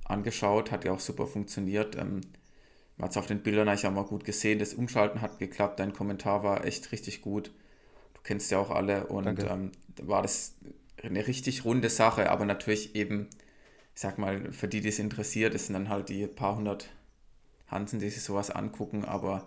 angeschaut, 0.04 0.70
hat 0.70 0.84
ja 0.84 0.92
auch 0.92 1.00
super 1.00 1.26
funktioniert. 1.26 1.96
Ähm, 1.96 2.20
man 2.96 3.06
hat 3.06 3.10
es 3.10 3.16
auf 3.16 3.26
den 3.26 3.42
Bildern 3.42 3.68
eigentlich 3.68 3.86
auch 3.86 3.92
mal 3.92 4.04
gut 4.04 4.24
gesehen, 4.24 4.60
das 4.60 4.74
Umschalten 4.74 5.20
hat 5.20 5.38
geklappt, 5.38 5.80
dein 5.80 5.92
Kommentar 5.92 6.44
war 6.44 6.64
echt 6.64 6.92
richtig 6.92 7.22
gut 7.22 7.50
kennst 8.24 8.50
ja 8.50 8.58
auch 8.58 8.70
alle. 8.70 9.06
Und 9.06 9.38
ähm, 9.44 9.70
war 10.02 10.22
das 10.22 10.56
eine 11.02 11.26
richtig 11.26 11.64
runde 11.64 11.90
Sache, 11.90 12.30
aber 12.30 12.44
natürlich 12.44 12.96
eben, 12.96 13.28
ich 13.94 14.00
sag 14.00 14.18
mal, 14.18 14.52
für 14.52 14.66
die, 14.66 14.80
die 14.80 14.88
es 14.88 14.98
interessiert, 14.98 15.54
das 15.54 15.66
sind 15.66 15.74
dann 15.74 15.88
halt 15.88 16.08
die 16.08 16.26
paar 16.26 16.56
hundert 16.56 16.88
Hansen, 17.68 18.00
die 18.00 18.10
sich 18.10 18.22
sowas 18.22 18.50
angucken, 18.50 19.04
aber 19.04 19.46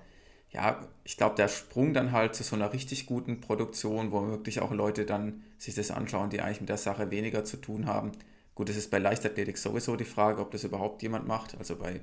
ja, 0.49 0.87
ich 1.03 1.17
glaube, 1.17 1.35
der 1.35 1.49
Sprung 1.49 1.93
dann 1.93 2.11
halt 2.13 2.35
zu 2.35 2.43
so 2.43 2.55
einer 2.55 2.71
richtig 2.71 3.05
guten 3.05 3.41
Produktion, 3.41 4.11
wo 4.11 4.27
wirklich 4.27 4.61
auch 4.61 4.71
Leute 4.71 5.05
dann 5.05 5.43
sich 5.57 5.75
das 5.75 5.91
anschauen, 5.91 6.29
die 6.29 6.41
eigentlich 6.41 6.61
mit 6.61 6.69
der 6.69 6.77
Sache 6.77 7.11
weniger 7.11 7.43
zu 7.43 7.57
tun 7.57 7.85
haben. 7.85 8.13
Gut, 8.55 8.69
es 8.69 8.77
ist 8.77 8.89
bei 8.89 8.97
Leichtathletik 8.97 9.57
sowieso 9.57 9.95
die 9.97 10.05
Frage, 10.05 10.41
ob 10.41 10.51
das 10.51 10.63
überhaupt 10.63 11.03
jemand 11.03 11.27
macht. 11.27 11.57
Also 11.57 11.75
bei, 11.75 12.01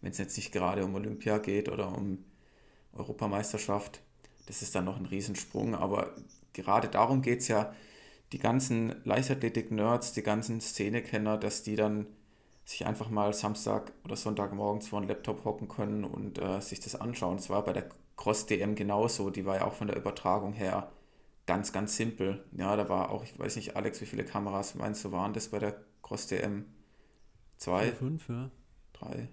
wenn 0.00 0.10
es 0.10 0.18
jetzt 0.18 0.36
nicht 0.36 0.52
gerade 0.52 0.84
um 0.84 0.94
Olympia 0.94 1.38
geht 1.38 1.68
oder 1.68 1.96
um 1.96 2.24
Europameisterschaft, 2.94 4.00
das 4.46 4.62
ist 4.62 4.74
dann 4.74 4.84
noch 4.84 4.96
ein 4.96 5.06
Riesensprung, 5.06 5.74
aber 5.74 6.14
gerade 6.52 6.88
darum 6.88 7.22
geht 7.22 7.40
es 7.40 7.48
ja, 7.48 7.72
die 8.32 8.38
ganzen 8.38 8.94
Leichtathletik-Nerds, 9.04 10.12
die 10.12 10.22
ganzen 10.22 10.60
Szenekenner, 10.60 11.36
dass 11.36 11.62
die 11.62 11.76
dann 11.76 12.06
sich 12.64 12.84
einfach 12.84 13.08
mal 13.08 13.32
Samstag 13.32 13.92
oder 14.04 14.16
Sonntagmorgens 14.16 14.88
vor 14.88 14.98
einen 14.98 15.08
Laptop 15.08 15.44
hocken 15.44 15.68
können 15.68 16.04
und 16.04 16.40
äh, 16.40 16.60
sich 16.60 16.80
das 16.80 16.96
anschauen. 16.96 17.36
Es 17.36 17.48
war 17.48 17.64
bei 17.64 17.72
der 17.72 17.88
Cross-DM 18.16 18.74
genauso, 18.74 19.30
die 19.30 19.46
war 19.46 19.56
ja 19.56 19.66
auch 19.66 19.74
von 19.74 19.86
der 19.86 19.96
Übertragung 19.96 20.52
her 20.52 20.90
ganz, 21.46 21.72
ganz 21.72 21.96
simpel. 21.96 22.44
Ja, 22.56 22.74
da 22.74 22.88
war 22.88 23.10
auch, 23.10 23.22
ich 23.22 23.38
weiß 23.38 23.54
nicht, 23.56 23.76
Alex, 23.76 24.00
wie 24.00 24.06
viele 24.06 24.24
Kameras 24.24 24.74
meinst 24.74 25.04
du 25.04 25.12
waren 25.12 25.32
das 25.32 25.48
bei 25.48 25.60
der 25.60 25.76
Cross-DM? 26.02 26.64
Zwei? 27.56 27.92
Fünf, 27.92 28.28
ja. 28.28 28.50
Drei? 28.92 29.28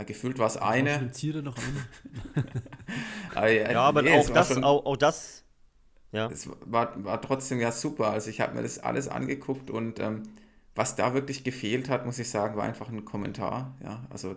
Ja, 0.00 0.04
gefühlt 0.04 0.38
war 0.38 0.46
es 0.46 0.56
eine. 0.56 1.12
Tiere 1.12 1.42
noch 1.42 1.58
eine. 1.58 2.46
aber, 3.34 3.50
ja, 3.50 3.70
ja, 3.70 3.82
aber 3.82 4.00
nee, 4.00 4.18
auch, 4.18 4.30
das, 4.30 4.54
schon, 4.54 4.64
auch, 4.64 4.86
auch, 4.86 4.96
das, 4.96 5.44
ja. 6.10 6.26
Es 6.30 6.48
war, 6.64 7.04
war 7.04 7.20
trotzdem 7.20 7.60
ja 7.60 7.70
super. 7.70 8.10
Also 8.10 8.30
ich 8.30 8.40
habe 8.40 8.54
mir 8.54 8.62
das 8.62 8.78
alles 8.78 9.08
angeguckt 9.08 9.70
und 9.70 10.00
ähm, 10.00 10.22
was 10.74 10.96
da 10.96 11.12
wirklich 11.12 11.44
gefehlt 11.44 11.90
hat, 11.90 12.06
muss 12.06 12.18
ich 12.18 12.30
sagen, 12.30 12.56
war 12.56 12.64
einfach 12.64 12.88
ein 12.88 13.04
Kommentar. 13.04 13.76
Ja, 13.84 14.02
also 14.08 14.36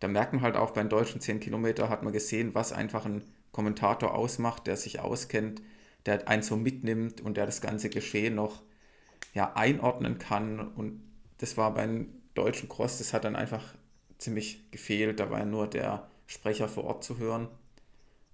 da 0.00 0.08
merkt 0.08 0.34
man 0.34 0.42
halt 0.42 0.56
auch 0.56 0.72
beim 0.72 0.90
deutschen 0.90 1.22
10 1.22 1.40
Kilometer 1.40 1.88
hat 1.88 2.02
man 2.02 2.12
gesehen, 2.12 2.54
was 2.54 2.74
einfach 2.74 3.06
ein 3.06 3.22
Kommentator 3.52 4.14
ausmacht, 4.14 4.66
der 4.66 4.76
sich 4.76 5.00
auskennt, 5.00 5.62
der 6.04 6.28
einen 6.28 6.42
so 6.42 6.58
mitnimmt 6.58 7.22
und 7.22 7.38
der 7.38 7.46
das 7.46 7.62
ganze 7.62 7.88
Geschehen 7.88 8.34
noch 8.34 8.60
ja, 9.32 9.54
einordnen 9.54 10.18
kann. 10.18 10.60
Und 10.60 11.02
das 11.38 11.56
war 11.56 11.72
beim 11.72 12.08
deutschen 12.34 12.68
Cross, 12.68 12.98
das 12.98 13.14
hat 13.14 13.24
dann 13.24 13.34
einfach 13.34 13.62
ziemlich 14.22 14.70
gefehlt. 14.70 15.20
Da 15.20 15.30
war 15.30 15.40
ja 15.40 15.44
nur 15.44 15.68
der 15.68 16.08
Sprecher 16.26 16.68
vor 16.68 16.84
Ort 16.84 17.04
zu 17.04 17.18
hören, 17.18 17.48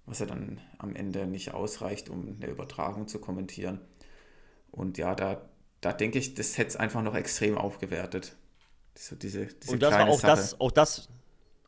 was 0.05 0.19
ja 0.19 0.25
dann 0.25 0.61
am 0.77 0.95
Ende 0.95 1.27
nicht 1.27 1.53
ausreicht, 1.53 2.09
um 2.09 2.37
eine 2.41 2.51
Übertragung 2.51 3.07
zu 3.07 3.19
kommentieren. 3.19 3.81
Und 4.71 4.97
ja, 4.97 5.15
da, 5.15 5.41
da 5.81 5.93
denke 5.93 6.19
ich, 6.19 6.35
das 6.35 6.57
hätte 6.57 6.69
es 6.69 6.75
einfach 6.75 7.01
noch 7.01 7.15
extrem 7.15 7.57
aufgewertet. 7.57 8.35
So 8.95 9.15
diese, 9.15 9.47
diese 9.47 9.73
Und 9.73 9.81
das 9.81 9.93
war 9.93 10.07
auch 10.07 10.19
Sache. 10.19 10.35
das, 10.35 10.59
auch 10.59 10.71
das, 10.71 11.09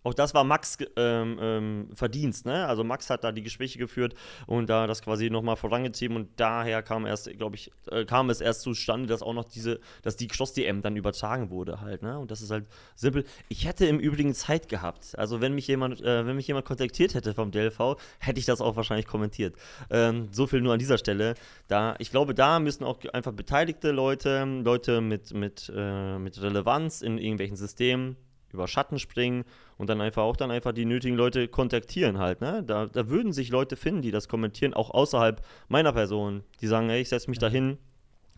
auch 0.03 0.13
das 0.13 0.33
war 0.33 0.43
Max 0.43 0.77
ähm, 0.95 1.37
ähm, 1.39 1.89
Verdienst, 1.93 2.45
ne? 2.45 2.65
Also 2.67 2.83
Max 2.83 3.09
hat 3.09 3.23
da 3.23 3.31
die 3.31 3.43
Gespräche 3.43 3.77
geführt 3.77 4.15
und 4.47 4.69
da 4.69 4.87
das 4.87 5.01
quasi 5.01 5.29
nochmal 5.29 5.55
vorangetrieben 5.55 6.17
und 6.17 6.29
daher 6.37 6.81
kam 6.81 7.05
erst, 7.05 7.31
glaube 7.37 7.55
ich, 7.55 7.71
äh, 7.91 8.05
kam 8.05 8.29
es 8.29 8.41
erst 8.41 8.61
zustande, 8.61 9.07
dass 9.07 9.21
auch 9.21 9.33
noch 9.33 9.45
diese, 9.45 9.79
dass 10.01 10.15
die 10.15 10.27
Cross-DM 10.27 10.81
dann 10.81 10.95
übertragen 10.95 11.51
wurde 11.51 11.81
halt, 11.81 12.01
ne? 12.01 12.17
Und 12.17 12.31
das 12.31 12.41
ist 12.41 12.49
halt 12.49 12.67
simpel. 12.95 13.25
Ich 13.49 13.65
hätte 13.65 13.85
im 13.85 13.99
Übrigen 13.99 14.33
Zeit 14.33 14.69
gehabt. 14.69 15.17
Also 15.17 15.39
wenn 15.41 15.53
mich 15.53 15.67
jemand, 15.67 16.01
äh, 16.01 16.25
wenn 16.25 16.35
mich 16.35 16.47
jemand 16.47 16.65
kontaktiert 16.65 17.13
hätte 17.13 17.33
vom 17.33 17.51
DLV, 17.51 17.97
hätte 18.19 18.39
ich 18.39 18.45
das 18.45 18.61
auch 18.61 18.75
wahrscheinlich 18.75 19.07
kommentiert. 19.07 19.55
Ähm, 19.89 20.29
so 20.31 20.47
viel 20.47 20.61
nur 20.61 20.73
an 20.73 20.79
dieser 20.79 20.97
Stelle. 20.97 21.35
Da, 21.67 21.95
ich 21.99 22.09
glaube, 22.09 22.33
da 22.33 22.59
müssen 22.59 22.83
auch 22.83 22.99
einfach 23.13 23.33
beteiligte 23.33 23.91
Leute, 23.91 24.45
Leute 24.63 25.01
mit, 25.01 25.33
mit, 25.33 25.71
äh, 25.75 26.17
mit 26.17 26.41
Relevanz 26.41 27.01
in 27.01 27.17
irgendwelchen 27.17 27.55
Systemen 27.55 28.17
über 28.53 28.67
Schatten 28.67 28.99
springen 28.99 29.43
und 29.77 29.89
dann 29.89 30.01
einfach 30.01 30.23
auch 30.23 30.37
dann 30.37 30.51
einfach 30.51 30.73
die 30.73 30.85
nötigen 30.85 31.15
Leute 31.15 31.47
kontaktieren 31.47 32.19
halt. 32.19 32.41
Ne? 32.41 32.63
Da, 32.65 32.87
da 32.87 33.09
würden 33.09 33.33
sich 33.33 33.49
Leute 33.49 33.75
finden, 33.75 34.01
die 34.01 34.11
das 34.11 34.27
kommentieren, 34.27 34.73
auch 34.73 34.91
außerhalb 34.91 35.41
meiner 35.67 35.93
Person, 35.93 36.43
die 36.61 36.67
sagen, 36.67 36.89
hey, 36.89 37.01
ich 37.01 37.09
setze 37.09 37.29
mich 37.29 37.39
da 37.39 37.49
hin, 37.49 37.77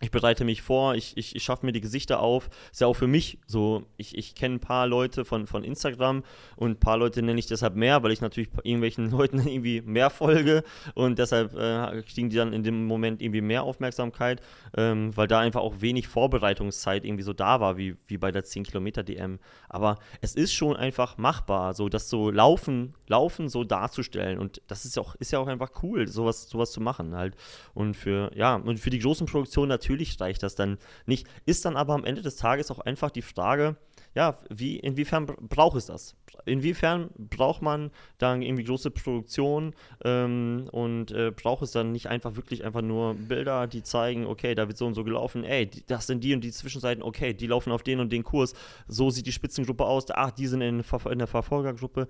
ich 0.00 0.10
bereite 0.10 0.44
mich 0.44 0.60
vor, 0.60 0.94
ich, 0.94 1.16
ich, 1.16 1.36
ich 1.36 1.42
schaffe 1.42 1.64
mir 1.64 1.72
die 1.72 1.80
Gesichter 1.80 2.20
auf. 2.20 2.50
Ist 2.72 2.80
ja 2.80 2.86
auch 2.86 2.94
für 2.94 3.06
mich 3.06 3.38
so. 3.46 3.84
Ich, 3.96 4.18
ich 4.18 4.34
kenne 4.34 4.56
ein 4.56 4.60
paar 4.60 4.86
Leute 4.86 5.24
von, 5.24 5.46
von 5.46 5.64
Instagram 5.64 6.24
und 6.56 6.72
ein 6.72 6.80
paar 6.80 6.98
Leute 6.98 7.22
nenne 7.22 7.38
ich 7.38 7.46
deshalb 7.46 7.76
mehr, 7.76 8.02
weil 8.02 8.10
ich 8.10 8.20
natürlich 8.20 8.50
irgendwelchen 8.64 9.10
Leuten 9.10 9.38
irgendwie 9.46 9.80
mehr 9.82 10.10
folge 10.10 10.64
und 10.94 11.18
deshalb 11.18 11.54
äh, 11.54 12.02
kriegen 12.02 12.28
die 12.28 12.36
dann 12.36 12.52
in 12.52 12.62
dem 12.64 12.86
Moment 12.86 13.22
irgendwie 13.22 13.40
mehr 13.40 13.62
Aufmerksamkeit, 13.62 14.42
ähm, 14.76 15.16
weil 15.16 15.28
da 15.28 15.38
einfach 15.40 15.60
auch 15.60 15.80
wenig 15.80 16.08
Vorbereitungszeit 16.08 17.04
irgendwie 17.04 17.24
so 17.24 17.32
da 17.32 17.60
war, 17.60 17.76
wie, 17.76 17.96
wie 18.06 18.18
bei 18.18 18.32
der 18.32 18.44
10 18.44 18.64
Kilometer 18.64 19.04
DM. 19.04 19.38
Aber 19.68 19.98
es 20.20 20.34
ist 20.34 20.52
schon 20.52 20.76
einfach 20.76 21.18
machbar, 21.18 21.72
so 21.72 21.88
das 21.88 22.10
so 22.10 22.30
Laufen, 22.30 22.94
Laufen 23.06 23.48
so 23.48 23.64
darzustellen 23.64 24.38
und 24.38 24.62
das 24.66 24.84
ist 24.84 24.96
ja 24.96 25.02
auch, 25.02 25.14
ist 25.16 25.32
ja 25.32 25.38
auch 25.38 25.46
einfach 25.46 25.70
cool, 25.82 26.08
sowas, 26.08 26.48
sowas 26.48 26.72
zu 26.72 26.80
machen 26.80 27.14
halt. 27.14 27.36
Und 27.74 27.94
für, 27.94 28.30
ja, 28.34 28.56
und 28.56 28.80
für 28.80 28.90
die 28.90 28.98
großen 28.98 29.26
Produktionen 29.26 29.68
natürlich 29.68 30.20
reicht 30.20 30.42
das 30.42 30.54
dann 30.54 30.78
nicht. 31.06 31.26
Ist 31.46 31.64
dann 31.64 31.76
aber 31.76 31.94
am 31.94 32.04
Ende 32.04 32.22
des 32.22 32.36
Tages 32.36 32.70
auch 32.70 32.80
einfach 32.80 33.10
die 33.10 33.22
Frage, 33.22 33.76
ja, 34.14 34.38
wie, 34.48 34.76
inwiefern 34.76 35.26
braucht 35.26 35.76
es 35.76 35.86
das? 35.86 36.16
Inwiefern 36.44 37.10
braucht 37.16 37.62
man 37.62 37.90
dann 38.18 38.42
irgendwie 38.42 38.64
große 38.64 38.90
Produktion 38.90 39.74
ähm, 40.04 40.68
und 40.70 41.10
äh, 41.10 41.32
braucht 41.32 41.62
es 41.62 41.72
dann 41.72 41.90
nicht 41.90 42.08
einfach 42.08 42.36
wirklich 42.36 42.64
einfach 42.64 42.82
nur 42.82 43.14
Bilder, 43.14 43.66
die 43.66 43.82
zeigen, 43.82 44.26
okay, 44.26 44.54
da 44.54 44.68
wird 44.68 44.78
so 44.78 44.86
und 44.86 44.94
so 44.94 45.04
gelaufen, 45.04 45.42
ey, 45.44 45.68
das 45.86 46.06
sind 46.06 46.22
die 46.22 46.34
und 46.34 46.42
die 46.42 46.52
Zwischenseiten, 46.52 47.02
okay, 47.02 47.34
die 47.34 47.46
laufen 47.46 47.72
auf 47.72 47.82
den 47.82 47.98
und 47.98 48.12
den 48.12 48.22
Kurs, 48.22 48.54
so 48.86 49.10
sieht 49.10 49.26
die 49.26 49.32
Spitzengruppe 49.32 49.84
aus, 49.84 50.06
ach, 50.10 50.30
die 50.30 50.46
sind 50.46 50.60
in, 50.60 50.84
in 51.10 51.18
der 51.18 51.26
Verfolgergruppe. 51.28 52.08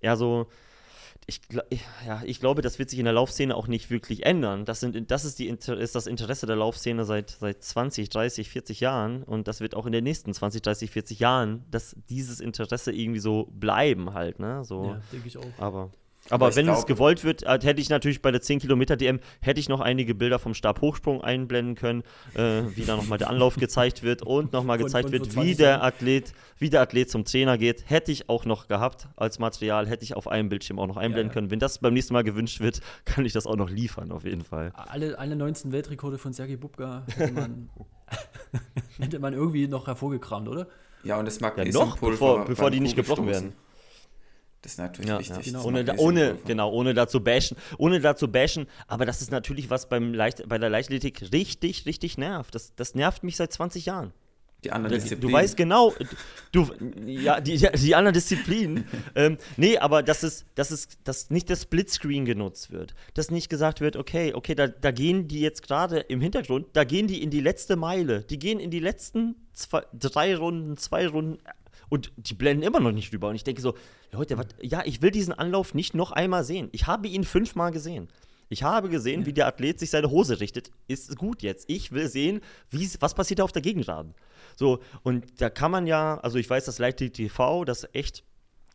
Ja, 0.00 0.16
so, 0.16 0.46
ich, 1.26 1.40
ja, 2.06 2.22
ich 2.24 2.40
glaube, 2.40 2.62
das 2.62 2.78
wird 2.78 2.90
sich 2.90 2.98
in 2.98 3.04
der 3.04 3.14
Laufszene 3.14 3.54
auch 3.54 3.68
nicht 3.68 3.90
wirklich 3.90 4.26
ändern. 4.26 4.64
Das, 4.64 4.80
sind, 4.80 5.10
das 5.10 5.24
ist, 5.24 5.38
die, 5.38 5.46
ist 5.46 5.94
das 5.94 6.06
Interesse 6.06 6.46
der 6.46 6.56
Laufszene 6.56 7.04
seit, 7.04 7.30
seit 7.30 7.62
20, 7.62 8.08
30, 8.08 8.48
40 8.48 8.80
Jahren 8.80 9.22
und 9.22 9.46
das 9.46 9.60
wird 9.60 9.74
auch 9.74 9.86
in 9.86 9.92
den 9.92 10.04
nächsten 10.04 10.34
20, 10.34 10.62
30, 10.62 10.90
40 10.90 11.20
Jahren, 11.20 11.64
dass 11.70 11.94
dieses 12.08 12.40
Interesse 12.40 12.92
irgendwie 12.92 13.20
so 13.20 13.48
bleiben 13.52 14.14
halt. 14.14 14.40
Ne? 14.40 14.64
So, 14.64 14.86
ja, 14.86 15.00
denke 15.12 15.28
ich 15.28 15.38
auch. 15.38 15.58
Aber 15.58 15.90
aber, 16.30 16.46
Aber 16.46 16.56
wenn 16.56 16.66
glaub, 16.66 16.78
es 16.78 16.86
gewollt 16.86 17.24
wird, 17.24 17.42
äh, 17.42 17.58
hätte 17.62 17.80
ich 17.80 17.90
natürlich 17.90 18.22
bei 18.22 18.30
der 18.30 18.40
10 18.40 18.60
Kilometer 18.60 18.96
DM 18.96 19.20
hätte 19.40 19.60
ich 19.60 19.68
noch 19.68 19.80
einige 19.80 20.14
Bilder 20.14 20.38
vom 20.38 20.54
Stabhochsprung 20.54 21.22
einblenden 21.22 21.74
können, 21.74 22.02
äh, 22.34 22.62
wie 22.74 22.84
da 22.84 22.96
nochmal 22.96 23.18
der 23.18 23.30
Anlauf 23.30 23.56
gezeigt 23.56 24.02
wird 24.02 24.22
und 24.22 24.52
nochmal 24.52 24.78
gezeigt 24.78 25.08
und, 25.08 25.14
und 25.14 25.34
wird, 25.34 25.44
wie 25.44 25.54
der 25.54 25.82
Athlet, 25.82 26.32
wie 26.58 26.70
der 26.70 26.82
Athlet 26.82 27.10
zum 27.10 27.24
Trainer 27.24 27.58
geht. 27.58 27.88
Hätte 27.88 28.12
ich 28.12 28.28
auch 28.28 28.44
noch 28.44 28.68
gehabt 28.68 29.08
als 29.16 29.38
Material, 29.38 29.88
hätte 29.88 30.04
ich 30.04 30.14
auf 30.14 30.28
einem 30.28 30.48
Bildschirm 30.48 30.78
auch 30.78 30.86
noch 30.86 30.96
einblenden 30.96 31.30
ja, 31.30 31.34
können. 31.34 31.50
Wenn 31.50 31.58
das 31.58 31.78
beim 31.78 31.94
nächsten 31.94 32.14
Mal 32.14 32.24
gewünscht 32.24 32.60
wird, 32.60 32.80
kann 33.04 33.24
ich 33.24 33.32
das 33.32 33.46
auch 33.46 33.56
noch 33.56 33.70
liefern, 33.70 34.12
auf 34.12 34.24
jeden 34.24 34.44
Fall. 34.44 34.72
Alle, 34.74 35.18
alle 35.18 35.36
19 35.36 35.72
Weltrekorde 35.72 36.18
von 36.18 36.32
Sergei 36.32 36.56
Bubka 36.56 37.04
hätte 37.16 37.32
man, 37.32 37.70
hätte 38.98 39.18
man 39.18 39.34
irgendwie 39.34 39.66
noch 39.66 39.86
hervorgekramt, 39.86 40.48
oder? 40.48 40.68
Ja, 41.02 41.18
und 41.18 41.24
das 41.24 41.40
mag 41.40 41.56
ja, 41.56 41.64
noch, 41.64 41.98
bevor, 41.98 42.44
bevor 42.44 42.70
die 42.70 42.80
nicht 42.80 42.94
gebrochen 42.94 43.26
werden. 43.26 43.52
Das 44.62 44.72
ist 44.72 44.78
natürlich 44.78 45.08
ja, 45.08 45.18
wichtig. 45.18 45.36
Ja, 45.36 45.42
genau. 45.42 45.64
Ohne, 45.64 45.84
da, 45.84 45.94
ohne, 45.96 46.38
genau, 46.46 46.70
ohne 46.70 46.92
da 46.92 47.08
zu 47.08 47.20
bashen. 47.20 47.56
Ohne 47.78 48.00
da 48.00 48.14
zu 48.14 48.28
bashen. 48.28 48.66
Aber 48.88 49.06
das 49.06 49.22
ist 49.22 49.30
natürlich 49.30 49.70
was 49.70 49.88
beim 49.88 50.12
Leicht, 50.12 50.46
bei 50.48 50.58
der 50.58 50.68
Leichtathletik 50.68 51.32
richtig, 51.32 51.86
richtig 51.86 52.18
nervt. 52.18 52.54
Das, 52.54 52.74
das 52.76 52.94
nervt 52.94 53.22
mich 53.22 53.36
seit 53.36 53.52
20 53.52 53.86
Jahren. 53.86 54.12
Die 54.64 54.72
anderen 54.72 55.00
Disziplinen. 55.00 55.32
Du 55.32 55.32
weißt 55.32 55.56
genau, 55.56 55.94
du, 56.52 56.68
ja, 57.06 57.40
die, 57.40 57.56
die 57.56 57.94
anderen 57.94 58.12
Disziplinen. 58.12 58.84
ähm, 59.14 59.38
nee, 59.56 59.78
aber 59.78 60.02
dass 60.02 60.22
es, 60.22 60.44
dass 60.54 60.70
es, 60.70 60.88
dass 61.04 61.30
nicht 61.30 61.48
das 61.48 61.62
Splitscreen 61.62 62.26
genutzt 62.26 62.70
wird. 62.70 62.94
Dass 63.14 63.30
nicht 63.30 63.48
gesagt 63.48 63.80
wird, 63.80 63.96
okay, 63.96 64.34
okay, 64.34 64.54
da, 64.54 64.68
da 64.68 64.90
gehen 64.90 65.28
die 65.28 65.40
jetzt 65.40 65.62
gerade 65.66 66.00
im 66.00 66.20
Hintergrund, 66.20 66.66
da 66.74 66.84
gehen 66.84 67.06
die 67.06 67.22
in 67.22 67.30
die 67.30 67.40
letzte 67.40 67.76
Meile. 67.76 68.22
Die 68.24 68.38
gehen 68.38 68.60
in 68.60 68.70
die 68.70 68.80
letzten 68.80 69.36
zwei, 69.54 69.82
drei 69.94 70.36
Runden, 70.36 70.76
zwei 70.76 71.06
Runden, 71.06 71.38
und 71.90 72.12
die 72.16 72.34
blenden 72.34 72.62
immer 72.62 72.80
noch 72.80 72.92
nicht 72.92 73.12
rüber. 73.12 73.28
Und 73.28 73.34
ich 73.34 73.44
denke 73.44 73.60
so, 73.60 73.74
Leute, 74.12 74.38
wat, 74.38 74.54
ja, 74.62 74.82
ich 74.86 75.02
will 75.02 75.10
diesen 75.10 75.34
Anlauf 75.34 75.74
nicht 75.74 75.94
noch 75.94 76.12
einmal 76.12 76.44
sehen. 76.44 76.70
Ich 76.72 76.86
habe 76.86 77.08
ihn 77.08 77.24
fünfmal 77.24 77.72
gesehen. 77.72 78.08
Ich 78.48 78.62
habe 78.62 78.88
gesehen, 78.88 79.26
wie 79.26 79.32
der 79.32 79.46
Athlet 79.46 79.78
sich 79.78 79.90
seine 79.90 80.10
Hose 80.10 80.40
richtet. 80.40 80.70
Ist 80.88 81.16
gut 81.16 81.42
jetzt. 81.42 81.68
Ich 81.68 81.92
will 81.92 82.08
sehen, 82.08 82.40
was 82.98 83.14
passiert 83.14 83.38
da 83.40 83.44
auf 83.44 83.52
der 83.52 83.62
Gegenraden. 83.62 84.14
So, 84.56 84.80
und 85.02 85.40
da 85.40 85.50
kann 85.50 85.70
man 85.70 85.86
ja, 85.86 86.18
also 86.18 86.38
ich 86.38 86.48
weiß, 86.48 86.64
dass 86.64 86.78
Leichtathletik 86.78 87.28
TV 87.28 87.64
das 87.64 87.86
echt 87.92 88.24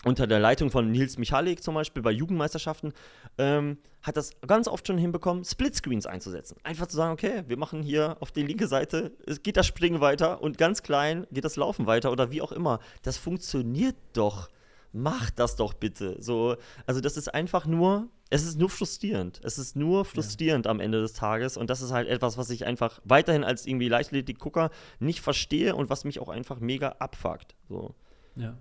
unter 0.06 0.28
der 0.28 0.40
Leitung 0.40 0.70
von 0.70 0.92
Nils 0.92 1.18
Michalik 1.18 1.64
zum 1.64 1.76
Beispiel 1.76 2.04
bei 2.04 2.12
Jugendmeisterschaften, 2.12 2.94
ähm, 3.38 3.80
hat 4.04 4.18
das 4.18 4.32
ganz 4.46 4.68
oft 4.68 4.86
schon 4.86 5.00
hinbekommen, 5.00 5.44
Splitscreens 5.44 6.06
einzusetzen. 6.06 6.58
Einfach 6.64 6.88
zu 6.88 6.96
sagen, 6.96 7.12
okay, 7.12 7.44
wir 7.48 7.58
machen 7.58 7.82
hier 7.82 8.18
auf 8.20 8.32
die 8.32 8.44
linke 8.44 8.68
Seite, 8.68 9.12
es 9.26 9.42
geht 9.42 9.58
das 9.58 9.66
Springen 9.66 10.02
weiter 10.02 10.42
und 10.42 10.58
ganz 10.58 10.84
klein 10.84 11.26
geht 11.32 11.44
das 11.44 11.56
Laufen 11.56 11.88
weiter 11.88 12.12
oder 12.12 12.32
wie 12.32 12.42
auch 12.42 12.52
immer. 12.52 12.80
Das 13.02 13.18
funktioniert 13.18 13.96
doch. 14.14 14.50
Macht 14.94 15.40
das 15.40 15.58
doch 15.58 15.74
bitte. 15.74 16.16
So, 16.22 16.56
also 16.86 17.02
das 17.02 17.18
ist 17.18 17.34
einfach 17.34 17.66
nur, 17.66 18.08
es 18.30 18.46
ist 18.46 18.58
nur 18.58 18.70
frustrierend. 18.70 19.42
Es 19.44 19.58
ist 19.58 19.76
nur 19.76 20.06
frustrierend 20.06 20.68
ja. 20.68 20.72
am 20.72 20.80
Ende 20.80 21.02
des 21.02 21.14
Tages 21.14 21.58
und 21.58 21.70
das 21.70 21.82
ist 21.82 21.92
halt 21.92 22.08
etwas, 22.08 22.38
was 22.38 22.50
ich 22.52 22.66
einfach 22.66 23.02
weiterhin 23.04 23.44
als 23.44 23.66
irgendwie 23.66 23.90
Leichtathletik-Gucker 23.90 24.70
nicht 25.00 25.20
verstehe 25.20 25.76
und 25.76 25.90
was 25.90 26.06
mich 26.06 26.20
auch 26.20 26.30
einfach 26.30 26.60
mega 26.60 26.90
abfuckt. 27.00 27.56
So. 27.68 27.96
Ja, 28.36 28.58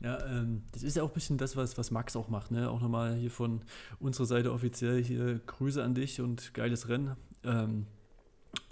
ja 0.00 0.24
ähm, 0.26 0.62
das 0.72 0.82
ist 0.82 0.96
ja 0.96 1.02
auch 1.02 1.08
ein 1.08 1.14
bisschen 1.14 1.38
das, 1.38 1.56
was, 1.56 1.76
was 1.78 1.90
Max 1.90 2.16
auch 2.16 2.28
macht. 2.28 2.50
Ne? 2.50 2.70
Auch 2.70 2.80
nochmal 2.80 3.14
hier 3.16 3.30
von 3.30 3.62
unserer 3.98 4.26
Seite 4.26 4.52
offiziell 4.52 5.02
hier 5.02 5.40
Grüße 5.46 5.82
an 5.82 5.94
dich 5.94 6.20
und 6.20 6.54
geiles 6.54 6.88
Rennen. 6.88 7.16
Ähm, 7.44 7.86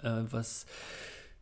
äh, 0.01 0.23
was, 0.29 0.65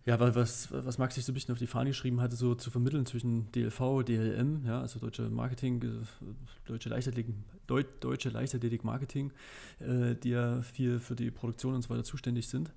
ja, 0.05 0.19
was, 0.19 0.71
was 0.71 0.97
Max 0.97 1.15
sich 1.15 1.25
so 1.25 1.31
ein 1.31 1.35
bisschen 1.35 1.53
auf 1.53 1.59
die 1.59 1.67
Fahne 1.67 1.91
geschrieben 1.91 2.21
hatte, 2.21 2.35
so 2.35 2.55
zu 2.55 2.71
vermitteln 2.71 3.05
zwischen 3.05 3.51
DLV, 3.51 4.03
DLM, 4.03 4.65
ja, 4.65 4.81
also 4.81 4.99
Deutsche 4.99 5.29
Marketing, 5.29 5.81
äh, 5.81 6.65
Deutsche 6.65 6.89
Leichtathletik, 6.89 7.35
Deut, 7.67 7.85
Deutsche 8.01 8.29
Leichtathletik 8.29 8.83
Marketing, 8.83 9.31
äh, 9.79 10.15
die 10.15 10.31
ja 10.31 10.61
viel 10.61 10.99
für 10.99 11.15
die 11.15 11.31
Produktion 11.31 11.75
und 11.75 11.81
so 11.83 11.89
weiter 11.89 12.03
zuständig 12.03 12.49
sind 12.49 12.71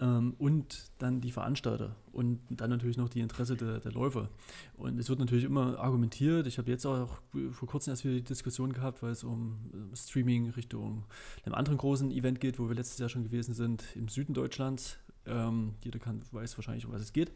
ähm, 0.00 0.34
und 0.38 0.90
dann 0.98 1.20
die 1.20 1.30
Veranstalter 1.30 1.94
und 2.12 2.40
dann 2.50 2.70
natürlich 2.70 2.96
noch 2.96 3.08
die 3.08 3.20
Interesse 3.20 3.56
der, 3.56 3.80
der 3.80 3.92
Läufer. 3.92 4.28
Und 4.76 4.98
es 4.98 5.08
wird 5.08 5.18
natürlich 5.20 5.44
immer 5.44 5.78
argumentiert. 5.78 6.46
Ich 6.46 6.58
habe 6.58 6.70
jetzt 6.70 6.86
auch 6.86 7.20
vor 7.52 7.68
kurzem 7.68 7.92
erst 7.92 8.04
wieder 8.04 8.14
die 8.14 8.24
Diskussion 8.24 8.72
gehabt, 8.72 9.02
weil 9.02 9.12
es 9.12 9.22
um 9.22 9.58
Streaming 9.94 10.50
Richtung 10.50 11.04
einem 11.44 11.54
anderen 11.54 11.78
großen 11.78 12.10
Event 12.10 12.40
geht, 12.40 12.58
wo 12.58 12.68
wir 12.68 12.74
letztes 12.74 12.98
Jahr 12.98 13.08
schon 13.08 13.24
gewesen 13.24 13.54
sind, 13.54 13.84
im 13.94 14.08
Süden 14.08 14.34
Deutschlands. 14.34 14.98
Ähm, 15.30 15.74
jeder 15.84 15.98
kann, 15.98 16.22
weiß 16.32 16.58
wahrscheinlich, 16.58 16.86
um 16.86 16.92
was 16.92 17.02
es 17.02 17.12
geht 17.12 17.32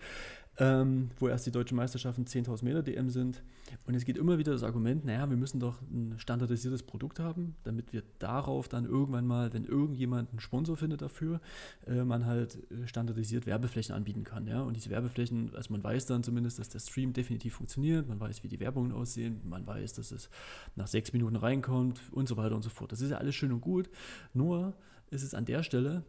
ähm, 0.58 1.10
wo 1.18 1.28
erst 1.28 1.46
die 1.46 1.50
deutschen 1.50 1.76
Meisterschaften 1.76 2.24
10.000 2.24 2.64
Meter 2.64 2.82
DM 2.82 3.10
sind. 3.10 3.42
Und 3.86 3.94
es 3.94 4.04
geht 4.04 4.16
immer 4.16 4.38
wieder 4.38 4.52
das 4.52 4.62
Argument, 4.62 5.04
naja, 5.04 5.28
wir 5.28 5.36
müssen 5.36 5.58
doch 5.58 5.80
ein 5.82 6.14
standardisiertes 6.18 6.84
Produkt 6.84 7.18
haben, 7.18 7.56
damit 7.64 7.92
wir 7.92 8.02
darauf 8.18 8.68
dann 8.68 8.84
irgendwann 8.84 9.26
mal, 9.26 9.52
wenn 9.52 9.64
irgendjemand 9.64 10.30
einen 10.30 10.40
Sponsor 10.40 10.76
findet 10.76 11.02
dafür, 11.02 11.40
äh, 11.86 12.04
man 12.04 12.26
halt 12.26 12.58
äh, 12.70 12.86
standardisiert 12.86 13.46
Werbeflächen 13.46 13.94
anbieten 13.94 14.22
kann. 14.22 14.46
Ja? 14.46 14.62
Und 14.62 14.76
diese 14.76 14.90
Werbeflächen, 14.90 15.50
also 15.54 15.72
man 15.72 15.82
weiß 15.82 16.06
dann 16.06 16.22
zumindest, 16.22 16.58
dass 16.58 16.68
der 16.68 16.78
Stream 16.78 17.12
definitiv 17.12 17.54
funktioniert, 17.54 18.08
man 18.08 18.20
weiß, 18.20 18.44
wie 18.44 18.48
die 18.48 18.60
Werbungen 18.60 18.92
aussehen, 18.92 19.40
man 19.44 19.66
weiß, 19.66 19.94
dass 19.94 20.12
es 20.12 20.30
nach 20.76 20.86
sechs 20.86 21.12
Minuten 21.12 21.36
reinkommt 21.36 22.00
und 22.12 22.28
so 22.28 22.36
weiter 22.36 22.54
und 22.54 22.62
so 22.62 22.70
fort. 22.70 22.92
Das 22.92 23.00
ist 23.00 23.10
ja 23.10 23.16
alles 23.16 23.34
schön 23.34 23.50
und 23.50 23.60
gut, 23.60 23.90
nur 24.34 24.74
ist 25.10 25.22
es 25.22 25.34
an 25.34 25.44
der 25.46 25.62
Stelle, 25.62 26.04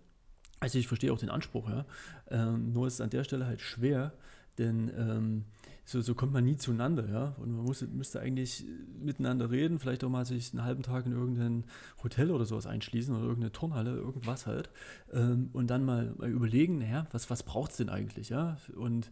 also 0.65 0.79
ich 0.79 0.87
verstehe 0.87 1.13
auch 1.13 1.19
den 1.19 1.29
Anspruch, 1.29 1.69
ja, 1.69 1.85
ähm, 2.31 2.73
nur 2.73 2.87
ist 2.87 2.95
es 2.95 3.01
an 3.01 3.11
der 3.11 3.23
Stelle 3.23 3.45
halt 3.45 3.61
schwer, 3.61 4.13
Denn 4.57 4.91
ähm, 4.97 5.45
so, 5.83 6.01
so 6.01 6.15
kommt 6.15 6.33
man 6.33 6.43
nie 6.43 6.57
zueinander, 6.57 7.07
ja. 7.09 7.35
Und 7.37 7.55
man 7.55 7.65
muss, 7.65 7.81
müsste 7.81 8.19
eigentlich 8.19 8.65
miteinander 8.99 9.51
reden, 9.51 9.79
vielleicht 9.79 10.03
auch 10.03 10.09
mal 10.09 10.25
sich 10.25 10.51
einen 10.53 10.63
halben 10.63 10.81
Tag 10.81 11.05
in 11.05 11.11
irgendein 11.11 11.65
Hotel 12.03 12.31
oder 12.31 12.45
sowas 12.45 12.65
einschließen 12.65 13.13
oder 13.13 13.25
irgendeine 13.25 13.51
Turnhalle, 13.51 13.95
irgendwas 13.95 14.47
halt. 14.47 14.69
Ähm, 15.13 15.49
und 15.53 15.67
dann 15.67 15.85
mal, 15.85 16.13
mal 16.17 16.29
überlegen, 16.29 16.79
naja, 16.79 17.05
was, 17.11 17.29
was 17.29 17.43
braucht 17.43 17.71
es 17.71 17.77
denn 17.77 17.89
eigentlich, 17.89 18.29
ja? 18.29 18.57
Und 18.75 19.11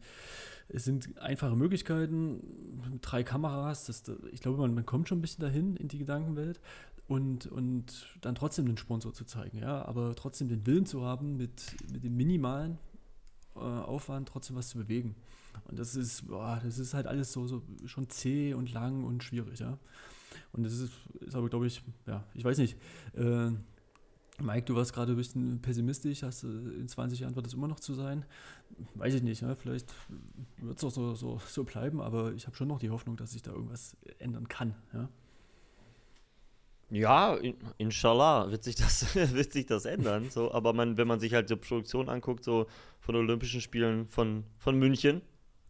es 0.70 0.86
sind 0.86 1.20
einfache 1.20 1.56
Möglichkeiten, 1.56 2.40
drei 3.02 3.24
Kameras, 3.24 3.86
das, 3.86 4.04
ich 4.32 4.42
glaube, 4.42 4.58
man, 4.58 4.74
man 4.74 4.86
kommt 4.86 5.10
schon 5.10 5.20
ein 5.20 5.22
bisschen 5.22 5.44
dahin 5.44 5.76
in 5.76 5.90
die 5.90 6.00
Gedankenwelt 6.00 6.60
und, 7.08 7.48
und 7.48 8.18
dann 8.22 8.36
trotzdem 8.36 8.66
den 8.66 8.78
Sponsor 8.78 9.14
zu 9.14 9.26
zeigen, 9.26 9.58
ja, 9.58 9.86
aber 9.86 10.16
trotzdem 10.16 10.48
den 10.48 10.66
Willen 10.66 10.86
zu 10.86 11.04
haben, 11.04 11.38
mit, 11.38 11.76
mit 11.92 12.04
dem 12.04 12.16
minimalen 12.16 12.78
äh, 13.56 13.60
Aufwand 13.60 14.30
trotzdem 14.30 14.56
was 14.56 14.70
zu 14.70 14.78
bewegen. 14.78 15.16
Und 15.66 15.78
das 15.78 15.96
ist, 15.96 16.28
boah, 16.28 16.60
das 16.64 16.80
ist 16.80 16.94
halt 16.94 17.08
alles 17.08 17.32
so, 17.32 17.46
so 17.46 17.62
schon 17.86 18.10
zäh 18.10 18.54
und 18.54 18.72
lang 18.74 19.04
und 19.04 19.24
schwierig, 19.24 19.60
ja. 19.60 19.78
Und 20.52 20.64
das 20.64 20.74
ist, 20.74 20.92
ist 21.20 21.36
aber, 21.36 21.50
glaube 21.50 21.68
ich, 21.68 21.84
ja, 22.08 22.24
ich 22.34 22.44
weiß 22.44 22.58
nicht. 22.58 22.78
Äh, 23.16 23.52
Mike, 24.40 24.66
du 24.66 24.76
warst 24.76 24.94
gerade 24.94 25.14
ein 25.14 25.18
bisschen 25.18 25.62
pessimistisch, 25.62 26.24
hast 26.24 26.44
in 26.44 26.88
20 26.88 27.20
Jahren 27.20 27.36
wird 27.36 27.46
es 27.46 27.54
immer 27.54 27.68
noch 27.68 27.80
zu 27.80 27.94
sein. 27.94 28.26
Weiß 28.96 29.14
ich 29.14 29.22
nicht, 29.22 29.42
ja, 29.42 29.54
vielleicht 29.54 29.94
wird 30.58 30.78
es 30.78 30.84
auch 30.84 30.90
so, 30.90 31.14
so, 31.14 31.40
so 31.48 31.64
bleiben, 31.64 32.02
aber 32.02 32.34
ich 32.34 32.48
habe 32.48 32.56
schon 32.56 32.68
noch 32.68 32.80
die 32.80 32.90
Hoffnung, 32.90 33.16
dass 33.16 33.32
sich 33.32 33.44
da 33.44 33.52
irgendwas 33.52 33.96
ändern 34.18 34.48
kann. 34.48 34.74
Ja, 34.92 35.08
ja 36.94 37.38
inshallah 37.78 38.52
wird 38.52 38.64
sich 38.64 38.76
das, 38.76 39.16
wird 39.34 39.52
sich 39.52 39.66
das 39.66 39.86
ändern. 39.86 40.30
So, 40.30 40.54
aber 40.54 40.74
man, 40.74 40.98
wenn 40.98 41.08
man 41.08 41.20
sich 41.20 41.34
halt 41.34 41.50
die 41.50 41.56
Produktion 41.56 42.10
anguckt, 42.10 42.44
so 42.44 42.68
von 43.00 43.16
Olympischen 43.16 43.62
Spielen 43.62 44.08
von, 44.08 44.46
von 44.58 44.78
München, 44.78 45.22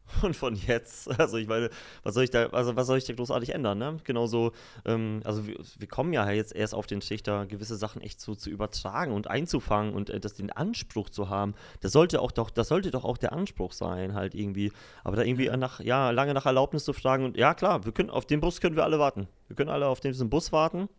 und 0.21 0.35
von 0.35 0.55
jetzt, 0.55 1.19
also 1.19 1.37
ich 1.37 1.47
meine, 1.47 1.69
was 2.03 2.13
soll 2.13 2.23
ich 2.23 2.29
da, 2.29 2.47
also 2.47 2.75
was 2.75 2.87
soll 2.87 2.97
ich 2.97 3.05
da 3.05 3.13
großartig 3.13 3.53
ändern, 3.53 3.77
ne? 3.77 3.97
Genauso, 4.03 4.51
ähm, 4.85 5.21
also 5.23 5.47
wir, 5.47 5.55
wir, 5.77 5.87
kommen 5.87 6.13
ja 6.13 6.29
jetzt 6.29 6.55
erst 6.55 6.75
auf 6.75 6.87
den 6.87 6.99
Trichter, 6.99 7.45
gewisse 7.45 7.75
Sachen 7.75 8.01
echt 8.01 8.19
so 8.19 8.35
zu 8.35 8.49
übertragen 8.49 9.13
und 9.13 9.29
einzufangen 9.29 9.93
und 9.93 10.09
äh, 10.09 10.19
das 10.19 10.33
den 10.33 10.51
Anspruch 10.51 11.09
zu 11.09 11.29
haben. 11.29 11.53
Das 11.81 11.91
sollte 11.91 12.21
auch 12.21 12.31
doch, 12.31 12.49
das 12.49 12.67
sollte 12.67 12.91
doch 12.91 13.05
auch 13.05 13.17
der 13.17 13.33
Anspruch 13.33 13.73
sein, 13.73 14.13
halt 14.13 14.35
irgendwie. 14.35 14.71
Aber 15.03 15.15
da 15.15 15.23
irgendwie 15.23 15.49
nach, 15.49 15.79
ja, 15.79 16.11
lange 16.11 16.33
nach 16.33 16.45
Erlaubnis 16.45 16.83
zu 16.83 16.93
fragen 16.93 17.25
und 17.25 17.37
ja 17.37 17.53
klar, 17.53 17.85
wir 17.85 17.91
können, 17.91 18.09
auf 18.09 18.25
den 18.25 18.41
Bus 18.41 18.61
können 18.61 18.75
wir 18.75 18.83
alle 18.83 18.99
warten. 18.99 19.27
Wir 19.47 19.55
können 19.55 19.69
alle 19.69 19.87
auf 19.87 19.99
diesen 19.99 20.29
Bus 20.29 20.51
warten 20.51 20.89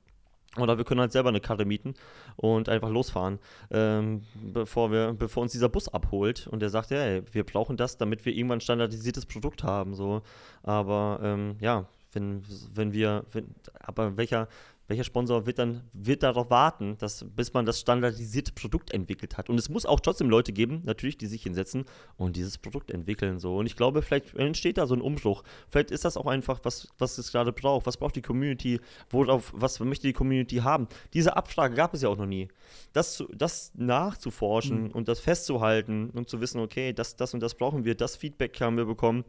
oder 0.59 0.79
wir 0.79 0.85
können 0.85 1.01
halt 1.01 1.13
selber 1.13 1.31
eine 1.31 1.41
Karte 1.41 1.65
mieten 1.65 1.95
und 2.37 2.69
einfach 2.69 2.91
losfahren, 2.91 3.39
ähm, 3.71 4.23
bevor, 4.53 4.93
wir, 4.93 5.13
bevor 5.13 5.43
uns 5.43 5.53
dieser 5.53 5.69
Bus 5.69 5.89
abholt. 5.89 6.47
Und 6.47 6.61
der 6.61 6.71
sagt, 6.71 6.91
hey, 6.91 7.23
wir 7.33 7.45
brauchen 7.45 7.77
das, 7.77 7.97
damit 7.97 8.25
wir 8.25 8.33
irgendwann 8.35 8.59
ein 8.59 8.61
standardisiertes 8.61 9.27
Produkt 9.27 9.65
haben. 9.65 9.95
So. 9.95 10.23
Aber 10.63 11.21
ähm, 11.23 11.57
ja, 11.61 11.87
wenn, 12.13 12.43
wenn 12.73 12.93
wir, 12.93 13.25
wenn, 13.33 13.55
aber 13.81 14.17
welcher, 14.17 14.49
welcher 14.87 15.05
Sponsor 15.05 15.47
wird 15.47 15.59
dann 15.59 15.83
wird 15.93 16.23
darauf 16.23 16.51
warten, 16.51 16.97
dass, 16.99 17.25
bis 17.37 17.53
man 17.55 17.65
das 17.65 17.81
standardisierte 17.81 18.53
Produkt 18.53 18.93
entwickelt 18.93 19.39
hat. 19.39 19.49
Und 19.49 19.59
es 19.59 19.69
muss 19.69 19.87
auch 19.87 20.01
trotzdem 20.01 20.29
Leute 20.29 20.53
geben, 20.53 20.83
natürlich, 20.85 21.17
die 21.17 21.27
sich 21.27 21.43
hinsetzen 21.43 21.85
und 22.17 22.37
dieses 22.37 22.59
Produkt 22.59 22.91
entwickeln. 22.91 23.39
So. 23.39 23.57
Und 23.57 23.67
ich 23.67 23.77
glaube, 23.77 24.03
vielleicht 24.03 24.35
entsteht 24.35 24.79
da 24.79 24.87
so 24.87 24.95
ein 24.95 25.01
Umbruch. 25.01 25.43
Vielleicht 25.71 25.91
ist 25.91 26.05
das 26.05 26.17
auch 26.17 26.27
einfach, 26.27 26.61
was, 26.65 26.89
was 26.99 27.17
es 27.19 27.33
gerade 27.33 27.53
braucht. 27.53 27.87
Was 27.87 27.97
braucht 27.97 28.17
die 28.17 28.23
Community? 28.23 28.81
Worauf, 29.11 29.53
was 29.57 29.81
möchte 29.81 30.07
die 30.07 30.13
Community 30.13 30.57
haben? 30.57 30.89
Diese 31.15 31.37
Abfrage 31.37 31.75
gab 31.75 31.95
es 31.95 32.03
ja 32.03 32.09
auch 32.09 32.19
noch 32.19 32.27
nie. 32.27 32.49
Das, 32.93 33.25
das 33.33 33.73
nachzuforschen 33.75 34.85
mhm. 34.85 34.91
und 34.91 35.09
das 35.09 35.21
festzuhalten 35.21 36.11
und 36.11 36.29
zu 36.29 36.41
wissen, 36.41 36.61
okay, 36.61 36.93
das, 36.93 37.17
das 37.17 37.33
und 37.33 37.41
das 37.41 37.55
brauchen 37.55 37.85
wir, 37.85 37.95
das 37.95 38.17
Feedback 38.17 38.61
haben 38.61 38.77
wir 38.77 38.85
bekommen 38.85 39.25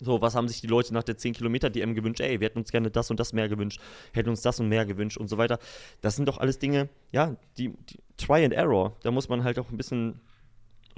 so, 0.00 0.20
was 0.20 0.34
haben 0.34 0.48
sich 0.48 0.60
die 0.60 0.66
Leute 0.66 0.94
nach 0.94 1.02
der 1.02 1.16
10-Kilometer-DM 1.16 1.94
gewünscht? 1.94 2.20
Ey, 2.20 2.40
wir 2.40 2.46
hätten 2.46 2.58
uns 2.58 2.70
gerne 2.70 2.90
das 2.90 3.10
und 3.10 3.20
das 3.20 3.32
mehr 3.32 3.48
gewünscht, 3.48 3.80
hätten 4.12 4.30
uns 4.30 4.42
das 4.42 4.60
und 4.60 4.68
mehr 4.68 4.86
gewünscht 4.86 5.18
und 5.18 5.28
so 5.28 5.38
weiter. 5.38 5.58
Das 6.00 6.16
sind 6.16 6.26
doch 6.26 6.38
alles 6.38 6.58
Dinge, 6.58 6.88
ja, 7.12 7.36
die, 7.58 7.68
die 7.68 7.98
Try 8.16 8.44
and 8.44 8.54
Error. 8.54 8.96
Da 9.02 9.10
muss 9.10 9.28
man 9.28 9.44
halt 9.44 9.58
auch 9.58 9.70
ein 9.70 9.76
bisschen 9.76 10.20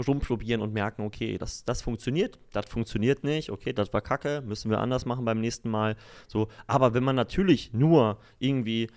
rumprobieren 0.07 0.63
und 0.63 0.73
merken, 0.73 1.03
okay, 1.03 1.37
das, 1.39 1.65
das 1.65 1.83
funktioniert, 1.83 2.39
das 2.53 2.67
funktioniert 2.67 3.25
nicht, 3.25 3.51
okay, 3.51 3.73
das 3.73 3.93
war 3.93 4.01
kacke, 4.01 4.43
müssen 4.45 4.71
wir 4.71 4.79
anders 4.79 5.05
machen 5.05 5.25
beim 5.25 5.41
nächsten 5.41 5.71
Mal. 5.71 5.97
So, 6.29 6.49
aber 6.67 6.95
wenn 6.95 7.05
man 7.05 7.17
natürlich 7.17 7.73
nur 7.73 8.19
irgendwie 8.39 8.89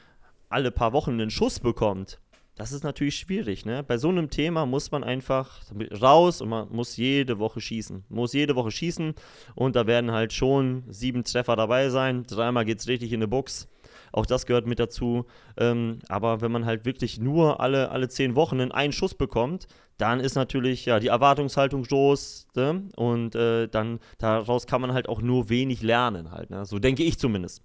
alle 0.50 0.72
paar 0.72 0.94
Wochen 0.94 1.12
einen 1.12 1.32
Schuss 1.32 1.60
bekommt, 1.60 2.20
das 2.56 2.72
ist 2.72 2.84
natürlich 2.84 3.18
schwierig. 3.18 3.66
Ne? 3.66 3.84
Bei 3.84 3.98
so 3.98 4.10
einem 4.10 4.30
Thema 4.30 4.66
muss 4.66 4.90
man 4.92 5.04
einfach 5.04 5.62
raus 6.02 6.42
und 6.42 6.50
man 6.50 6.70
muss 6.72 6.96
jede 6.96 7.38
Woche 7.38 7.60
schießen. 7.60 8.06
Muss 8.10 8.34
jede 8.34 8.56
Woche 8.56 8.72
schießen 8.72 9.14
und 9.56 9.76
da 9.76 9.88
werden 9.88 10.12
halt 10.12 10.32
schon 10.32 10.84
sieben 10.90 11.24
Treffer 11.24 11.56
dabei 11.56 11.90
sein. 11.90 12.24
Dreimal 12.24 12.66
geht 12.66 12.80
es 12.80 12.88
richtig 12.88 13.12
in 13.12 13.20
die 13.20 13.28
Box. 13.28 13.68
Auch 14.14 14.26
das 14.26 14.46
gehört 14.46 14.66
mit 14.66 14.80
dazu. 14.80 15.26
Ähm, 15.58 16.00
aber 16.08 16.40
wenn 16.40 16.52
man 16.52 16.66
halt 16.66 16.86
wirklich 16.86 17.20
nur 17.20 17.60
alle, 17.60 17.90
alle 17.92 18.08
zehn 18.08 18.36
Wochen 18.36 18.62
einen 18.62 18.94
Schuss 18.94 19.14
bekommt, 19.14 19.68
dann 19.98 20.22
ist 20.22 20.36
natürlich 20.36 20.86
ja 20.86 21.00
die 21.00 21.08
Erwartungshaltung 21.08 21.84
groß 21.84 22.48
ne? 22.56 22.84
und 22.96 23.36
äh, 23.36 23.68
dann 23.68 24.00
daraus 24.18 24.68
kann 24.68 24.80
man 24.80 24.94
halt 24.94 25.10
auch 25.10 25.22
nur 25.22 25.50
wenig 25.50 25.82
lernen 25.82 26.32
halt. 26.32 26.50
Ne? 26.50 26.66
So 26.66 26.80
denke 26.80 27.04
ich 27.04 27.20
zumindest. 27.20 27.62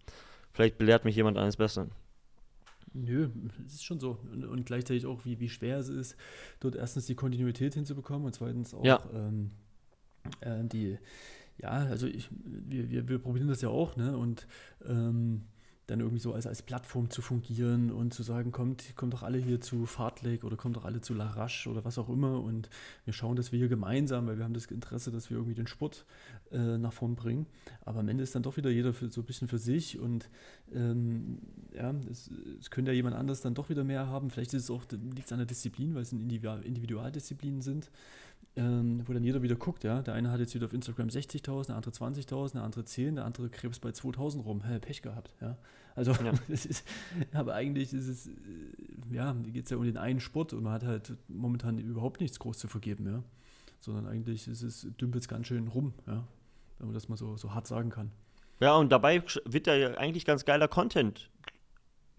Vielleicht 0.53 0.79
belehrt 0.79 1.05
mich 1.05 1.15
jemand 1.15 1.39
eines 1.39 1.57
Besseren. 1.57 1.93
Nö, 2.93 3.29
es 3.67 3.75
ist 3.75 3.85
schon 3.85 4.01
so. 4.01 4.19
Und, 4.33 4.45
und, 4.45 4.67
gleichzeitig 4.67 5.07
auch, 5.07 5.25
wie, 5.25 5.39
wie 5.39 5.49
schwer 5.49 5.79
es 5.79 5.89
ist, 5.89 6.17
dort 6.59 6.75
erstens 6.75 7.07
die 7.07 7.15
Kontinuität 7.15 7.75
hinzubekommen 7.75 8.27
und 8.27 8.35
zweitens 8.35 8.75
auch 8.75 8.85
ja. 8.85 9.01
ähm, 9.15 9.51
äh, 10.41 10.65
die, 10.65 10.99
ja, 11.59 11.71
also 11.71 12.07
ich, 12.07 12.29
wir, 12.45 12.91
wir, 12.91 13.09
wir 13.09 13.19
probieren 13.19 13.49
das 13.49 13.61
ja 13.61 13.69
auch, 13.69 13.97
ne? 13.97 14.17
Und 14.17 14.47
ähm, 14.85 15.43
dann 15.91 16.01
irgendwie 16.01 16.21
so 16.21 16.33
als, 16.33 16.47
als 16.47 16.63
Plattform 16.63 17.11
zu 17.11 17.21
fungieren 17.21 17.91
und 17.91 18.15
zu 18.15 18.23
sagen, 18.23 18.53
kommt, 18.53 18.97
kommt 18.97 19.13
doch 19.13 19.23
alle 19.23 19.39
hier 19.39 19.61
zu 19.61 19.87
Fartlek 19.87 20.45
oder 20.45 20.57
kommt 20.57 20.77
doch 20.77 20.85
alle 20.85 21.01
zu 21.01 21.15
Larache 21.15 21.69
oder 21.69 21.85
was 21.85 21.99
auch 21.99 22.09
immer 22.09 22.41
und 22.41 22.71
wir 23.05 23.13
schauen, 23.13 23.37
dass 23.37 23.51
wir 23.51 23.59
hier 23.59 23.69
gemeinsam, 23.69 24.27
weil 24.27 24.39
wir 24.39 24.45
haben 24.45 24.55
das 24.55 24.67
Interesse, 24.67 25.11
dass 25.11 25.31
wir 25.31 25.37
irgendwie 25.37 25.55
den 25.55 25.67
Sport 25.67 26.07
äh, 26.53 26.79
nach 26.79 26.93
vorn 26.93 27.17
bringen. 27.17 27.47
Aber 27.85 28.01
am 28.01 28.09
Ende 28.09 28.23
ist 28.23 28.35
dann 28.35 28.43
doch 28.43 28.57
wieder 28.57 28.71
jeder 28.71 28.93
für, 28.93 29.09
so 29.11 29.21
ein 29.21 29.25
bisschen 29.25 29.49
für 29.49 29.59
sich 29.59 29.99
und 29.99 30.31
ähm, 30.73 31.39
ja, 31.75 31.93
es, 32.11 32.31
es, 32.61 32.71
könnte 32.71 32.93
ja 32.93 32.95
jemand 32.95 33.17
anders 33.17 33.41
dann 33.41 33.55
doch 33.55 33.69
wieder 33.69 33.83
mehr 33.83 34.07
haben. 34.07 34.31
Vielleicht 34.31 34.55
ist 34.55 34.65
es 34.65 34.71
auch, 34.71 34.85
liegt 34.91 35.27
es 35.27 35.33
an 35.33 35.39
der 35.39 35.47
Disziplin, 35.47 35.95
weil 35.95 36.03
es 36.03 36.13
Individualdisziplinen 36.13 37.63
sind 37.63 37.91
ähm, 38.57 39.03
wo 39.07 39.13
dann 39.13 39.23
jeder 39.23 39.43
wieder 39.43 39.55
guckt, 39.55 39.85
ja. 39.85 40.03
Der 40.03 40.15
eine 40.15 40.31
hat 40.31 40.41
jetzt 40.41 40.55
wieder 40.55 40.67
auf 40.67 40.73
Instagram 40.73 41.09
60.000, 41.09 41.69
der 41.69 41.77
andere 41.77 41.93
20.000, 41.93 42.53
der 42.55 42.63
andere 42.63 42.85
10, 42.85 43.17
der 43.17 43.25
andere 43.25 43.49
krebs 43.49 43.79
bei 43.79 43.91
2.000 43.91 44.43
rum. 44.43 44.63
Hä, 44.65 44.79
Pech 44.79 45.03
gehabt, 45.03 45.35
ja. 45.41 45.57
Also, 45.95 46.13
ja. 46.13 46.33
ist, 46.49 46.85
aber 47.33 47.55
eigentlich 47.55 47.93
ist 47.93 48.09
es, 48.09 48.27
äh, 48.27 48.31
ja, 49.13 49.33
geht 49.33 49.65
es 49.65 49.71
ja 49.71 49.77
um 49.77 49.85
den 49.85 49.97
einen 49.97 50.21
Sport 50.21 50.53
und 50.53 50.63
man 50.63 50.73
hat 50.73 50.85
halt 50.85 51.17
momentan 51.29 51.79
überhaupt 51.79 52.21
nichts 52.21 52.39
groß 52.39 52.59
zu 52.59 52.69
vergeben, 52.69 53.07
ja. 53.07 53.23
Sondern 53.81 54.07
eigentlich 54.07 54.47
ist 54.47 54.63
es, 54.63 54.87
dümpelt 55.01 55.23
es 55.23 55.29
ganz 55.29 55.47
schön 55.47 55.69
rum, 55.69 55.95
ja. 56.07 56.27
Wenn 56.79 56.89
man 56.89 56.95
das 56.95 57.09
mal 57.09 57.17
so, 57.17 57.37
so 57.37 57.55
hart 57.55 57.67
sagen 57.67 57.91
kann. 57.91 58.11
Ja, 58.61 58.77
und 58.77 58.91
dabei 58.91 59.23
wird 59.45 59.67
ja 59.67 59.75
eigentlich 59.97 60.25
ganz 60.25 60.45
geiler 60.45 60.69
Content 60.69 61.31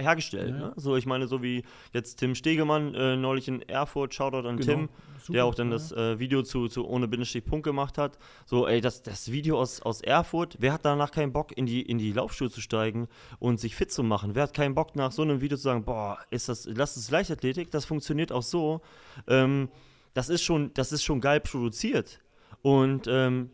hergestellt. 0.01 0.51
Ja. 0.51 0.67
Ne? 0.67 0.73
So, 0.75 0.95
ich 0.95 1.05
meine, 1.05 1.27
so 1.27 1.41
wie 1.41 1.63
jetzt 1.93 2.17
Tim 2.17 2.35
Stegemann 2.35 2.93
äh, 2.95 3.15
neulich 3.15 3.47
in 3.47 3.61
Erfurt, 3.61 4.13
Shoutout 4.13 4.47
an 4.47 4.57
genau. 4.57 4.73
Tim, 4.73 4.89
Super, 5.19 5.33
der 5.33 5.45
auch 5.45 5.55
dann 5.55 5.67
ja. 5.67 5.73
das 5.73 5.91
äh, 5.91 6.19
Video 6.19 6.43
zu, 6.43 6.67
zu 6.67 6.87
ohne 6.87 7.07
Bindestrich 7.07 7.45
Punkt 7.45 7.63
gemacht 7.63 7.97
hat. 7.97 8.17
So, 8.45 8.67
ey, 8.67 8.81
das, 8.81 9.03
das 9.03 9.31
Video 9.31 9.59
aus, 9.59 9.81
aus 9.81 10.01
Erfurt, 10.01 10.57
wer 10.59 10.73
hat 10.73 10.85
danach 10.85 11.11
keinen 11.11 11.31
Bock, 11.31 11.55
in 11.55 11.65
die, 11.65 11.81
in 11.81 11.97
die 11.97 12.11
Laufschuhe 12.11 12.49
zu 12.49 12.61
steigen 12.61 13.07
und 13.39 13.59
sich 13.59 13.75
fit 13.75 13.91
zu 13.91 14.03
machen? 14.03 14.35
Wer 14.35 14.43
hat 14.43 14.53
keinen 14.53 14.75
Bock, 14.75 14.95
nach 14.95 15.11
so 15.11 15.21
einem 15.21 15.41
Video 15.41 15.57
zu 15.57 15.63
sagen, 15.63 15.83
boah, 15.83 16.19
ist 16.29 16.49
das, 16.49 16.65
lass 16.65 16.95
es 16.97 17.11
Leichtathletik, 17.11 17.71
das 17.71 17.85
funktioniert 17.85 18.31
auch 18.31 18.43
so. 18.43 18.81
Ähm, 19.27 19.69
das 20.13 20.29
ist 20.29 20.43
schon, 20.43 20.73
das 20.73 20.91
ist 20.91 21.03
schon 21.03 21.21
geil 21.21 21.39
produziert. 21.39 22.19
Und 22.61 23.07
ähm, 23.07 23.49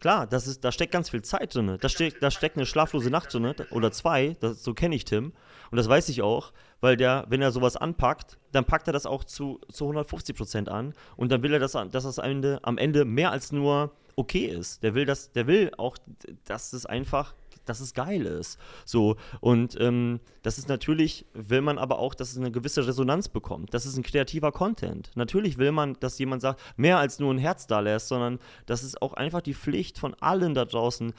klar, 0.00 0.26
das 0.26 0.46
ist, 0.46 0.64
da 0.64 0.72
steckt 0.72 0.92
ganz 0.92 1.10
viel 1.10 1.22
Zeit 1.22 1.54
drin. 1.54 1.76
Da, 1.80 1.88
steck, 1.88 2.20
da 2.20 2.30
steckt 2.30 2.56
eine 2.56 2.66
schlaflose 2.66 3.10
Nacht 3.10 3.32
drin, 3.32 3.54
oder 3.70 3.92
zwei, 3.92 4.36
das, 4.40 4.62
so 4.62 4.74
kenne 4.74 4.94
ich 4.94 5.04
Tim. 5.04 5.32
Und 5.70 5.76
das 5.76 5.88
weiß 5.88 6.08
ich 6.08 6.22
auch, 6.22 6.52
weil 6.80 6.96
der, 6.96 7.24
wenn 7.28 7.42
er 7.42 7.50
sowas 7.52 7.76
anpackt, 7.76 8.38
dann 8.52 8.64
packt 8.64 8.86
er 8.86 8.92
das 8.92 9.06
auch 9.06 9.24
zu, 9.24 9.60
zu 9.70 9.84
150 9.84 10.36
Prozent 10.36 10.68
an. 10.68 10.94
Und 11.16 11.32
dann 11.32 11.42
will 11.42 11.52
er, 11.52 11.58
dass, 11.58 11.72
dass 11.72 12.04
das 12.04 12.18
am 12.18 12.30
Ende, 12.30 12.60
am 12.62 12.78
Ende 12.78 13.04
mehr 13.04 13.30
als 13.30 13.52
nur 13.52 13.92
okay 14.16 14.46
ist. 14.46 14.82
Der 14.82 14.94
will, 14.94 15.04
das, 15.04 15.32
der 15.32 15.46
will 15.46 15.70
auch, 15.76 15.96
dass 16.44 16.72
es 16.72 16.86
einfach 16.86 17.34
dass 17.68 17.80
es 17.80 17.94
geil 17.94 18.26
ist. 18.26 18.58
So, 18.84 19.16
und 19.40 19.76
ähm, 19.80 20.20
das 20.42 20.58
ist 20.58 20.68
natürlich, 20.68 21.26
will 21.34 21.60
man 21.60 21.78
aber 21.78 21.98
auch, 21.98 22.14
dass 22.14 22.32
es 22.32 22.38
eine 22.38 22.50
gewisse 22.50 22.86
Resonanz 22.86 23.28
bekommt. 23.28 23.74
Das 23.74 23.86
ist 23.86 23.96
ein 23.96 24.02
kreativer 24.02 24.52
Content. 24.52 25.10
Natürlich 25.14 25.58
will 25.58 25.72
man, 25.72 25.94
dass 26.00 26.18
jemand 26.18 26.42
sagt, 26.42 26.60
mehr 26.76 26.98
als 26.98 27.18
nur 27.18 27.32
ein 27.32 27.38
Herz 27.38 27.66
da 27.66 27.80
lässt, 27.80 28.08
sondern 28.08 28.38
das 28.66 28.82
ist 28.82 29.02
auch 29.02 29.12
einfach 29.14 29.42
die 29.42 29.54
Pflicht 29.54 29.98
von 29.98 30.14
allen 30.14 30.54
da 30.54 30.64
draußen, 30.64 31.12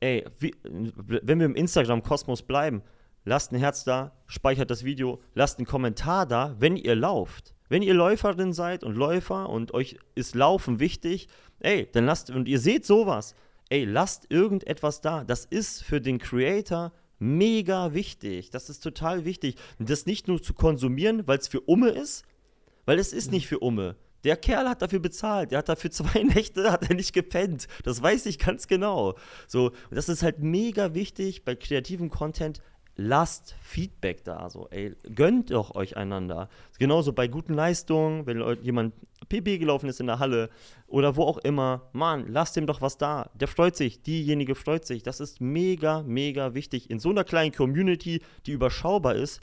ey, 0.00 0.24
wie, 0.38 0.54
wenn 0.64 1.38
wir 1.38 1.46
im 1.46 1.54
Instagram-Kosmos 1.54 2.42
bleiben, 2.42 2.82
lasst 3.24 3.52
ein 3.52 3.58
Herz 3.58 3.84
da, 3.84 4.12
speichert 4.26 4.70
das 4.70 4.84
Video, 4.84 5.20
lasst 5.34 5.58
einen 5.58 5.66
Kommentar 5.66 6.26
da, 6.26 6.56
wenn 6.58 6.76
ihr 6.76 6.96
lauft. 6.96 7.54
Wenn 7.68 7.82
ihr 7.82 7.94
Läuferin 7.94 8.52
seid 8.52 8.82
und 8.82 8.96
Läufer 8.96 9.48
und 9.48 9.74
euch 9.74 9.96
ist 10.16 10.34
Laufen 10.34 10.80
wichtig, 10.80 11.28
ey, 11.60 11.88
dann 11.92 12.06
lasst, 12.06 12.30
und 12.30 12.48
ihr 12.48 12.58
seht 12.58 12.84
sowas, 12.84 13.34
ey, 13.70 13.84
lasst 13.84 14.26
irgendetwas 14.30 15.00
da. 15.00 15.24
Das 15.24 15.46
ist 15.46 15.82
für 15.82 16.00
den 16.00 16.18
Creator 16.18 16.92
mega 17.18 17.94
wichtig. 17.94 18.50
Das 18.50 18.68
ist 18.68 18.80
total 18.80 19.24
wichtig. 19.24 19.56
das 19.78 20.06
nicht 20.06 20.28
nur 20.28 20.42
zu 20.42 20.52
konsumieren, 20.52 21.26
weil 21.26 21.38
es 21.38 21.48
für 21.48 21.60
Umme 21.60 21.90
ist, 21.90 22.24
weil 22.84 22.98
es 22.98 23.12
ist 23.12 23.30
nicht 23.30 23.46
für 23.46 23.60
Umme. 23.60 23.96
Der 24.24 24.36
Kerl 24.36 24.68
hat 24.68 24.82
dafür 24.82 25.00
bezahlt. 25.00 25.52
Der 25.52 25.58
hat 25.58 25.68
dafür 25.68 25.90
zwei 25.92 26.22
Nächte 26.22 26.70
hat 26.70 26.88
er 26.88 26.94
nicht 26.94 27.12
gepennt. 27.12 27.68
Das 27.84 28.02
weiß 28.02 28.26
ich 28.26 28.38
ganz 28.38 28.66
genau. 28.66 29.16
So, 29.46 29.72
das 29.90 30.08
ist 30.08 30.22
halt 30.22 30.40
mega 30.40 30.94
wichtig 30.94 31.44
bei 31.44 31.54
kreativem 31.54 32.10
Content 32.10 32.60
lasst 33.00 33.54
Feedback 33.62 34.24
da. 34.24 34.50
So, 34.50 34.68
ey, 34.70 34.94
gönnt 35.14 35.50
doch 35.50 35.74
euch 35.74 35.96
einander. 35.96 36.48
Genauso 36.78 37.12
bei 37.12 37.28
guten 37.28 37.54
Leistungen, 37.54 38.26
wenn 38.26 38.42
jemand 38.62 38.94
PP 39.28 39.58
gelaufen 39.58 39.88
ist 39.88 40.00
in 40.00 40.06
der 40.06 40.18
Halle 40.18 40.50
oder 40.86 41.16
wo 41.16 41.24
auch 41.24 41.38
immer, 41.38 41.88
Mann, 41.92 42.26
lasst 42.28 42.56
ihm 42.56 42.66
doch 42.66 42.82
was 42.82 42.98
da. 42.98 43.30
Der 43.34 43.48
freut 43.48 43.76
sich, 43.76 44.02
diejenige 44.02 44.54
freut 44.54 44.86
sich. 44.86 45.02
Das 45.02 45.20
ist 45.20 45.40
mega, 45.40 46.02
mega 46.02 46.54
wichtig. 46.54 46.90
In 46.90 46.98
so 46.98 47.10
einer 47.10 47.24
kleinen 47.24 47.52
Community, 47.52 48.20
die 48.46 48.52
überschaubar 48.52 49.14
ist, 49.14 49.40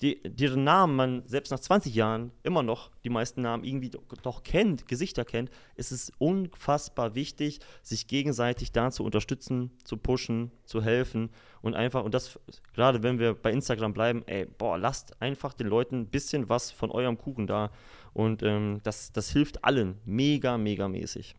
die, 0.00 0.22
deren 0.22 0.62
Namen 0.62 0.94
man 0.94 1.22
selbst 1.26 1.50
nach 1.50 1.58
20 1.58 1.92
Jahren 1.94 2.30
immer 2.44 2.62
noch 2.62 2.90
die 3.02 3.10
meisten 3.10 3.42
Namen 3.42 3.64
irgendwie 3.64 3.90
doch 4.22 4.42
kennt, 4.44 4.86
Gesichter 4.86 5.24
kennt, 5.24 5.50
ist 5.74 5.90
es 5.90 6.12
unfassbar 6.18 7.14
wichtig, 7.16 7.58
sich 7.82 8.06
gegenseitig 8.06 8.70
da 8.70 8.90
zu 8.92 9.04
unterstützen, 9.04 9.72
zu 9.82 9.96
pushen, 9.96 10.52
zu 10.64 10.82
helfen 10.82 11.30
und 11.62 11.74
einfach, 11.74 12.04
und 12.04 12.14
das 12.14 12.38
gerade 12.74 13.02
wenn 13.02 13.18
wir 13.18 13.34
bei 13.34 13.50
Instagram 13.50 13.92
bleiben, 13.92 14.22
ey, 14.26 14.46
boah, 14.46 14.78
lasst 14.78 15.20
einfach 15.20 15.52
den 15.52 15.66
Leuten 15.66 16.02
ein 16.02 16.06
bisschen 16.06 16.48
was 16.48 16.70
von 16.70 16.90
eurem 16.92 17.18
Kuchen 17.18 17.48
da 17.48 17.70
und 18.14 18.42
ähm, 18.44 18.80
das, 18.84 19.12
das 19.12 19.30
hilft 19.30 19.64
allen 19.64 19.98
mega, 20.04 20.58
mega 20.58 20.86
mäßig. 20.86 21.34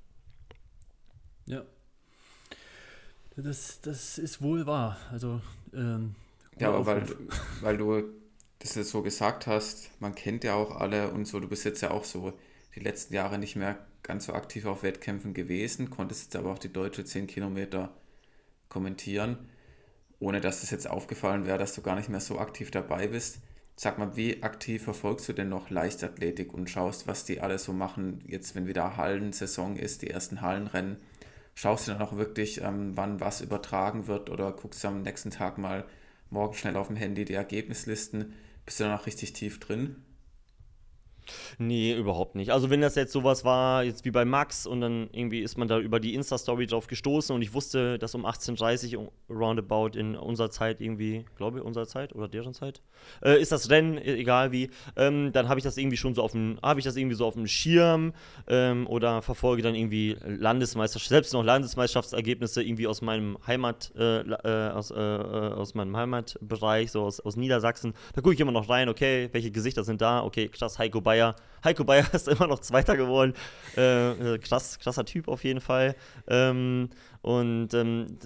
Ja. 1.45 1.63
Das, 3.37 3.79
das 3.79 4.17
ist 4.17 4.41
wohl 4.41 4.65
wahr. 4.65 4.97
Also, 5.11 5.39
ähm, 5.73 6.15
ja, 6.59 6.69
aber 6.69 6.85
weil, 6.85 7.07
weil 7.61 7.77
du 7.77 8.03
dass 8.59 8.73
du 8.73 8.79
das 8.79 8.89
so 8.89 9.01
gesagt 9.01 9.47
hast, 9.47 9.89
man 10.01 10.15
kennt 10.15 10.43
ja 10.43 10.55
auch 10.55 10.75
alle 10.75 11.11
und 11.11 11.25
so, 11.25 11.39
du 11.39 11.47
bist 11.47 11.63
jetzt 11.63 11.81
ja 11.81 11.91
auch 11.91 12.03
so 12.03 12.33
die 12.75 12.81
letzten 12.81 13.13
Jahre 13.13 13.39
nicht 13.39 13.55
mehr 13.55 13.77
ganz 14.03 14.25
so 14.25 14.33
aktiv 14.33 14.65
auf 14.65 14.83
Wettkämpfen 14.83 15.33
gewesen, 15.33 15.89
konntest 15.89 16.23
jetzt 16.23 16.35
aber 16.35 16.51
auch 16.51 16.59
die 16.59 16.71
deutsche 16.71 17.05
10 17.05 17.27
Kilometer 17.27 17.93
kommentieren, 18.67 19.49
ohne 20.19 20.41
dass 20.41 20.63
es 20.63 20.71
jetzt 20.71 20.89
aufgefallen 20.89 21.45
wäre, 21.45 21.57
dass 21.57 21.73
du 21.73 21.81
gar 21.81 21.95
nicht 21.95 22.09
mehr 22.09 22.19
so 22.19 22.39
aktiv 22.39 22.71
dabei 22.71 23.07
bist. 23.07 23.39
Sag 23.75 23.97
mal, 23.97 24.17
wie 24.17 24.43
aktiv 24.43 24.83
verfolgst 24.83 25.29
du 25.29 25.33
denn 25.33 25.47
noch 25.47 25.69
Leichtathletik 25.69 26.53
und 26.53 26.69
schaust, 26.69 27.07
was 27.07 27.23
die 27.23 27.39
alle 27.39 27.59
so 27.59 27.71
machen, 27.71 28.21
jetzt 28.27 28.53
wenn 28.53 28.67
wieder 28.67 28.97
Hallensaison 28.97 29.77
ist, 29.77 30.01
die 30.01 30.09
ersten 30.09 30.41
Hallenrennen? 30.41 30.97
Schaust 31.55 31.87
du 31.87 31.91
dann 31.91 32.01
auch 32.01 32.17
wirklich, 32.17 32.61
ähm, 32.61 32.91
wann 32.95 33.21
was 33.21 33.41
übertragen 33.41 34.07
wird 34.07 34.29
oder 34.29 34.51
guckst 34.51 34.83
du 34.83 34.89
am 34.89 35.01
nächsten 35.01 35.31
Tag 35.31 35.57
mal 35.57 35.85
morgen 36.29 36.55
schnell 36.55 36.75
auf 36.75 36.87
dem 36.87 36.97
Handy 36.97 37.25
die 37.25 37.33
Ergebnislisten? 37.33 38.33
Bist 38.69 38.79
du 38.79 38.83
da 38.83 38.91
noch 38.91 39.07
richtig 39.07 39.33
tief 39.33 39.59
drin? 39.59 39.95
Nee, 41.57 41.93
überhaupt 41.93 42.35
nicht. 42.35 42.51
Also 42.51 42.69
wenn 42.69 42.81
das 42.81 42.95
jetzt 42.95 43.11
sowas 43.11 43.45
war, 43.45 43.83
jetzt 43.83 44.05
wie 44.05 44.11
bei 44.11 44.25
Max 44.25 44.65
und 44.65 44.81
dann 44.81 45.09
irgendwie 45.11 45.39
ist 45.39 45.57
man 45.57 45.67
da 45.67 45.79
über 45.79 45.99
die 45.99 46.15
Insta-Story 46.15 46.67
drauf 46.67 46.87
gestoßen 46.87 47.35
und 47.35 47.41
ich 47.41 47.53
wusste, 47.53 47.99
dass 47.99 48.15
um 48.15 48.25
18.30 48.25 48.97
Uhr 48.97 49.11
roundabout 49.29 49.97
in 49.97 50.15
unserer 50.15 50.49
Zeit 50.49 50.81
irgendwie, 50.81 51.25
glaube 51.37 51.59
ich, 51.59 51.63
unserer 51.63 51.87
Zeit 51.87 52.13
oder 52.15 52.27
deren 52.27 52.53
Zeit, 52.53 52.81
äh, 53.23 53.39
ist 53.41 53.51
das 53.51 53.69
Rennen, 53.69 53.97
e-, 53.97 54.15
egal 54.15 54.51
wie, 54.51 54.69
ähm, 54.95 55.31
dann 55.33 55.49
habe 55.49 55.59
ich 55.59 55.63
das 55.63 55.77
irgendwie 55.77 55.97
schon 55.97 56.13
so 56.13 56.23
auf 56.23 56.31
dem, 56.31 56.59
habe 56.61 56.79
ich 56.79 56.85
das 56.85 56.95
irgendwie 56.95 57.15
so 57.15 57.25
auf 57.25 57.33
dem 57.33 57.47
Schirm 57.47 58.13
ähm, 58.47 58.87
oder 58.87 59.21
verfolge 59.21 59.61
dann 59.61 59.75
irgendwie 59.75 60.17
Landesmeisterschaft, 60.25 61.09
selbst 61.09 61.33
noch 61.33 61.43
Landesmeisterschaftsergebnisse 61.43 62.63
irgendwie 62.63 62.87
aus 62.87 63.01
meinem 63.01 63.37
Heimat, 63.45 63.91
äh, 63.97 64.21
äh, 64.21 64.69
aus, 64.71 64.91
äh, 64.91 64.95
äh, 64.95 65.53
aus 65.53 65.73
meinem 65.73 65.95
Heimatbereich, 65.95 66.91
so 66.91 67.03
aus, 67.03 67.19
aus 67.19 67.35
Niedersachsen. 67.35 67.93
Da 68.13 68.21
gucke 68.21 68.33
ich 68.33 68.39
immer 68.39 68.51
noch 68.51 68.69
rein, 68.69 68.89
okay, 68.89 69.29
welche 69.31 69.51
Gesichter 69.51 69.83
sind 69.83 70.01
da, 70.01 70.23
okay, 70.23 70.47
krass, 70.47 70.79
Heiko 70.79 71.01
Bayer 71.01 71.18
Bayer. 71.19 71.35
Heiko 71.63 71.83
Bayer 71.83 72.05
ist 72.13 72.27
immer 72.27 72.47
noch 72.47 72.59
Zweiter 72.59 72.95
geworden. 72.95 73.33
Äh, 73.75 74.35
äh 74.35 74.37
krass, 74.39 74.79
krasser 74.79 75.05
Typ 75.05 75.27
auf 75.27 75.43
jeden 75.43 75.59
Fall. 75.59 75.95
Ähm, 76.27 76.89
und 77.21 77.73
ähm, 77.73 78.17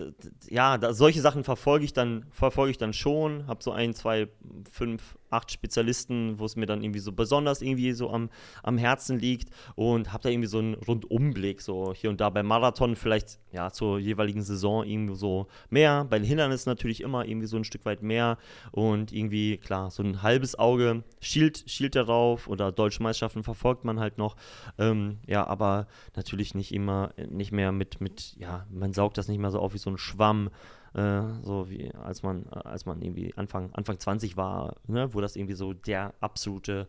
ja, 0.50 0.78
da, 0.78 0.94
solche 0.94 1.22
Sachen 1.22 1.44
verfolge 1.44 1.86
ich 1.86 1.94
dann, 1.94 2.26
verfolge 2.32 2.72
ich 2.72 2.78
dann 2.78 2.94
schon. 2.94 3.48
Habe 3.48 3.64
so 3.64 3.72
ein, 3.72 3.94
zwei, 3.96 4.28
fünf, 4.72 5.18
acht 5.34 5.52
Spezialisten, 5.52 6.40
wo 6.40 6.46
es 6.46 6.56
mir 6.56 6.66
dann 6.66 6.82
irgendwie 6.82 7.00
so 7.00 7.12
besonders 7.12 7.62
irgendwie 7.62 7.92
so 7.94 8.10
am, 8.10 8.30
am 8.62 8.78
Herzen 8.78 9.20
liegt 9.20 9.50
und 9.76 10.14
habe 10.14 10.24
da 10.24 10.30
irgendwie 10.30 10.48
so 10.48 10.60
einen 10.60 10.76
Rundumblick, 10.76 11.62
so 11.62 11.94
hier 11.94 12.10
und 12.10 12.22
da 12.22 12.30
beim 12.30 12.46
Marathon 12.46 12.96
vielleicht 12.96 13.40
ja 13.52 13.72
zur 13.72 14.00
jeweiligen 14.00 14.42
Saison 14.42 14.86
irgendwie 14.86 15.16
so 15.16 15.48
mehr, 15.70 16.06
bei 16.06 16.20
den 16.20 16.26
Hindernissen 16.26 16.70
natürlich 16.70 17.02
immer 17.02 17.26
irgendwie 17.26 17.48
so 17.48 17.58
ein 17.58 17.64
Stück 17.64 17.86
weit 17.86 18.02
mehr 18.02 18.38
und 18.72 19.12
irgendwie 19.12 19.58
klar 19.58 19.92
so 19.92 20.04
ein 20.04 20.22
halbes 20.22 20.58
Auge 20.58 21.04
schielt, 21.20 21.64
schielt 21.68 21.96
darauf 21.96 22.48
oder 22.48 22.72
deutsche 22.72 23.04
Meisterschaften 23.04 23.44
verfolgt 23.44 23.84
man 23.86 24.00
halt 24.00 24.18
noch, 24.18 24.36
ähm, 24.78 25.20
ja, 25.28 25.46
aber 25.46 25.88
natürlich 26.16 26.56
nicht 26.56 26.74
immer, 26.74 27.12
nicht 27.30 27.52
mehr 27.52 27.72
mit, 27.72 28.02
mit 28.02 28.36
ja, 28.38 28.66
man 28.70 28.94
saugt 28.94 29.18
das 29.18 29.28
nicht 29.28 29.40
mehr 29.40 29.52
so 29.52 29.60
auf 29.60 29.74
wie 29.74 29.80
so 29.80 29.90
ein 29.90 29.98
Schwamm, 29.98 30.50
äh, 30.94 31.22
so 31.44 31.70
wie 31.70 31.94
als 31.96 32.24
man, 32.24 32.46
als 32.50 32.86
man 32.86 33.02
irgendwie 33.02 33.34
Anfang, 33.36 33.72
Anfang 33.74 34.00
20 34.00 34.38
war, 34.38 34.76
ne, 34.88 35.14
wo 35.14 35.22
das 35.22 35.36
irgendwie 35.36 35.56
so 35.56 35.74
der 35.74 36.14
absolute 36.20 36.88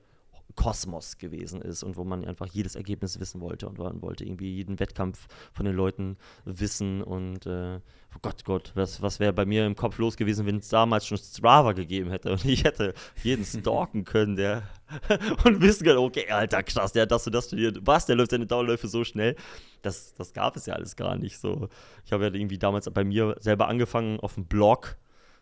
Kosmos 0.56 1.18
gewesen 1.18 1.60
ist 1.62 1.82
und 1.82 1.96
wo 1.96 2.04
man 2.04 2.24
einfach 2.24 2.46
jedes 2.46 2.76
Ergebnis 2.76 3.18
wissen 3.20 3.40
wollte 3.40 3.68
und 3.68 3.78
man 3.78 4.02
wollte 4.02 4.24
irgendwie 4.24 4.54
jeden 4.54 4.78
Wettkampf 4.78 5.26
von 5.52 5.66
den 5.66 5.74
Leuten 5.74 6.16
wissen 6.44 7.02
und 7.02 7.46
äh, 7.46 7.80
oh 8.14 8.18
Gott, 8.22 8.44
Gott, 8.44 8.72
was, 8.74 9.02
was 9.02 9.20
wäre 9.20 9.32
bei 9.32 9.44
mir 9.44 9.66
im 9.66 9.74
Kopf 9.74 9.98
los 9.98 10.16
gewesen, 10.16 10.46
wenn 10.46 10.58
es 10.58 10.68
damals 10.68 11.06
schon 11.06 11.18
Strava 11.18 11.72
gegeben 11.72 12.10
hätte 12.10 12.32
und 12.32 12.44
ich 12.44 12.64
hätte 12.64 12.94
jeden 13.22 13.44
stalken 13.44 14.04
können, 14.04 14.36
der 14.36 14.62
und 15.44 15.60
wissen 15.60 15.84
können, 15.84 15.98
okay, 15.98 16.30
alter, 16.30 16.62
krass, 16.62 16.92
der 16.92 17.02
hat 17.02 17.10
das 17.10 17.26
und 17.26 17.34
das 17.34 17.46
studiert, 17.46 17.78
was, 17.82 18.06
der 18.06 18.16
läuft 18.16 18.30
seine 18.30 18.46
Dauerläufe 18.46 18.88
so 18.88 19.04
schnell. 19.04 19.36
Das, 19.82 20.14
das 20.14 20.32
gab 20.32 20.56
es 20.56 20.66
ja 20.66 20.74
alles 20.74 20.96
gar 20.96 21.16
nicht 21.16 21.38
so. 21.38 21.68
Ich 22.06 22.12
habe 22.12 22.24
ja 22.24 22.32
irgendwie 22.32 22.58
damals 22.58 22.88
bei 22.90 23.04
mir 23.04 23.36
selber 23.38 23.68
angefangen 23.68 24.18
auf 24.20 24.34
dem 24.34 24.46
Blog 24.46 24.96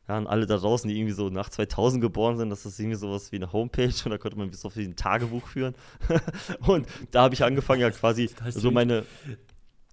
ja, 0.09 0.19
und 0.19 0.27
alle 0.27 0.47
da 0.47 0.57
draußen, 0.57 0.89
die 0.89 0.99
irgendwie 0.99 1.15
so 1.15 1.29
nach 1.29 1.49
2000 1.49 2.03
geboren 2.03 2.37
sind, 2.37 2.51
das 2.51 2.67
ist 2.67 2.79
irgendwie 2.79 2.97
sowas 2.97 3.31
wie 3.31 3.37
eine 3.37 3.53
Homepage 3.53 3.95
und 4.05 4.11
da 4.11 4.19
konnte 4.19 4.37
man 4.37 4.53
so 4.53 4.75
wie 4.75 4.85
ein 4.85 4.97
Tagebuch 4.97 5.47
führen. 5.47 5.75
und 6.67 6.87
da 7.13 7.23
habe 7.23 7.35
ich 7.35 7.45
angefangen, 7.45 7.81
ja 7.81 7.91
quasi 7.91 8.29
so 8.49 8.71
meine. 8.71 9.05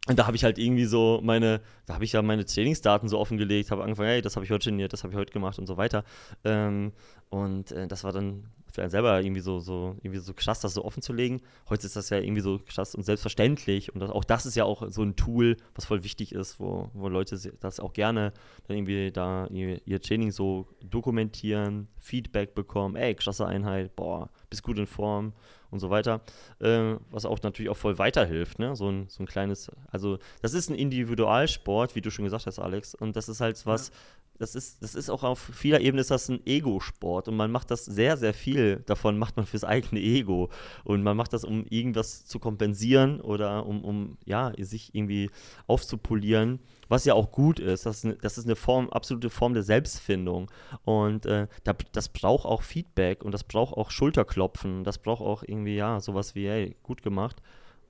Und 0.07 0.17
da 0.17 0.25
habe 0.25 0.35
ich 0.35 0.43
halt 0.43 0.57
irgendwie 0.57 0.85
so 0.85 1.19
meine, 1.21 1.61
da 1.85 1.93
habe 1.93 2.03
ich 2.03 2.13
ja 2.13 2.21
meine 2.23 2.43
Trainingsdaten 2.43 3.07
so 3.07 3.19
offengelegt, 3.19 3.69
habe 3.69 3.83
angefangen, 3.83 4.09
hey, 4.09 4.21
das 4.23 4.35
habe 4.35 4.45
ich 4.45 4.51
heute 4.51 4.63
trainiert, 4.63 4.91
das 4.91 5.03
habe 5.03 5.13
ich 5.13 5.19
heute 5.19 5.31
gemacht 5.31 5.59
und 5.59 5.67
so 5.67 5.77
weiter. 5.77 6.03
Ähm, 6.43 6.93
und 7.29 7.71
äh, 7.71 7.87
das 7.87 8.03
war 8.03 8.11
dann 8.11 8.45
für 8.79 8.83
einen 8.83 8.91
selber 8.91 9.21
irgendwie 9.21 9.41
so, 9.41 9.59
so, 9.59 9.97
irgendwie 10.01 10.19
so 10.19 10.33
krass, 10.33 10.61
das 10.61 10.73
so 10.73 10.85
offen 10.85 11.01
zu 11.01 11.11
legen. 11.11 11.41
Heute 11.69 11.85
ist 11.85 11.97
das 11.97 12.09
ja 12.09 12.17
irgendwie 12.17 12.41
so 12.41 12.59
krass 12.65 12.95
und 12.95 13.03
selbstverständlich. 13.03 13.93
Und 13.93 13.99
das, 13.99 14.09
auch 14.09 14.23
das 14.23 14.45
ist 14.45 14.55
ja 14.55 14.63
auch 14.63 14.89
so 14.89 15.03
ein 15.03 15.17
Tool, 15.17 15.57
was 15.75 15.85
voll 15.85 16.03
wichtig 16.03 16.31
ist, 16.31 16.59
wo, 16.59 16.89
wo 16.93 17.09
Leute 17.09 17.37
das 17.59 17.79
auch 17.81 17.91
gerne 17.91 18.31
dann 18.67 18.77
irgendwie 18.77 19.11
da 19.11 19.47
ihr, 19.47 19.81
ihr 19.85 20.01
Training 20.01 20.31
so 20.31 20.67
dokumentieren, 20.81 21.89
Feedback 21.97 22.55
bekommen, 22.55 22.95
ey, 22.95 23.15
krasse 23.15 23.45
Einheit, 23.45 23.95
boah, 23.97 24.29
bist 24.49 24.63
gut 24.63 24.77
in 24.77 24.87
Form 24.87 25.33
und 25.71 25.79
so 25.79 25.89
weiter. 25.89 26.21
Äh, 26.59 26.95
was 27.11 27.25
auch 27.25 27.41
natürlich 27.41 27.69
auch 27.69 27.77
voll 27.77 27.97
weiterhilft, 27.97 28.59
ne? 28.59 28.75
So 28.75 28.89
ein, 28.89 29.07
so 29.09 29.23
ein 29.23 29.27
kleines, 29.27 29.71
also 29.91 30.19
das 30.41 30.53
ist 30.53 30.69
ein 30.69 30.75
Individualsport, 30.75 31.95
wie 31.95 32.01
du 32.01 32.11
schon 32.11 32.25
gesagt 32.25 32.45
hast, 32.45 32.59
Alex. 32.59 32.95
Und 32.95 33.15
das 33.15 33.29
ist 33.29 33.41
halt 33.41 33.65
was, 33.65 33.89
ja 33.89 33.93
das 34.39 34.55
ist, 34.55 34.81
das 34.81 34.95
ist 34.95 35.09
auch 35.09 35.23
auf 35.23 35.39
vieler 35.39 35.81
Ebene 35.81 36.01
ist 36.01 36.11
das 36.11 36.29
ein 36.29 36.45
Ego-Sport 36.45 37.27
und 37.27 37.35
man 37.35 37.51
macht 37.51 37.69
das 37.71 37.85
sehr, 37.85 38.17
sehr 38.17 38.33
viel 38.33 38.81
davon 38.85 39.17
macht 39.17 39.35
man 39.35 39.45
fürs 39.45 39.65
eigene 39.65 39.99
Ego 39.99 40.49
und 40.85 41.03
man 41.03 41.15
macht 41.15 41.33
das, 41.33 41.43
um 41.43 41.65
irgendwas 41.69 42.25
zu 42.25 42.39
kompensieren 42.39 43.19
oder 43.19 43.65
um, 43.65 43.83
um 43.83 44.17
ja, 44.25 44.53
sich 44.57 44.95
irgendwie 44.95 45.29
aufzupolieren, 45.67 46.59
was 46.87 47.05
ja 47.05 47.13
auch 47.13 47.31
gut 47.31 47.59
ist. 47.59 47.85
Das, 47.85 48.03
ist 48.03 48.17
das 48.23 48.37
ist 48.37 48.45
eine 48.45 48.55
Form, 48.55 48.89
absolute 48.89 49.29
Form 49.29 49.53
der 49.53 49.63
Selbstfindung 49.63 50.49
und 50.85 51.25
äh, 51.25 51.47
das 51.91 52.09
braucht 52.09 52.45
auch 52.45 52.61
Feedback 52.61 53.23
und 53.23 53.33
das 53.33 53.43
braucht 53.43 53.75
auch 53.75 53.91
Schulterklopfen, 53.91 54.85
das 54.85 54.99
braucht 54.99 55.21
auch 55.21 55.43
irgendwie, 55.59 55.75
ja, 55.75 55.99
sowas 55.99 56.35
wie, 56.35 56.47
hey, 56.47 56.75
gut 56.83 57.01
gemacht 57.01 57.41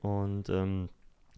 und 0.01 0.49
ähm, 0.49 0.89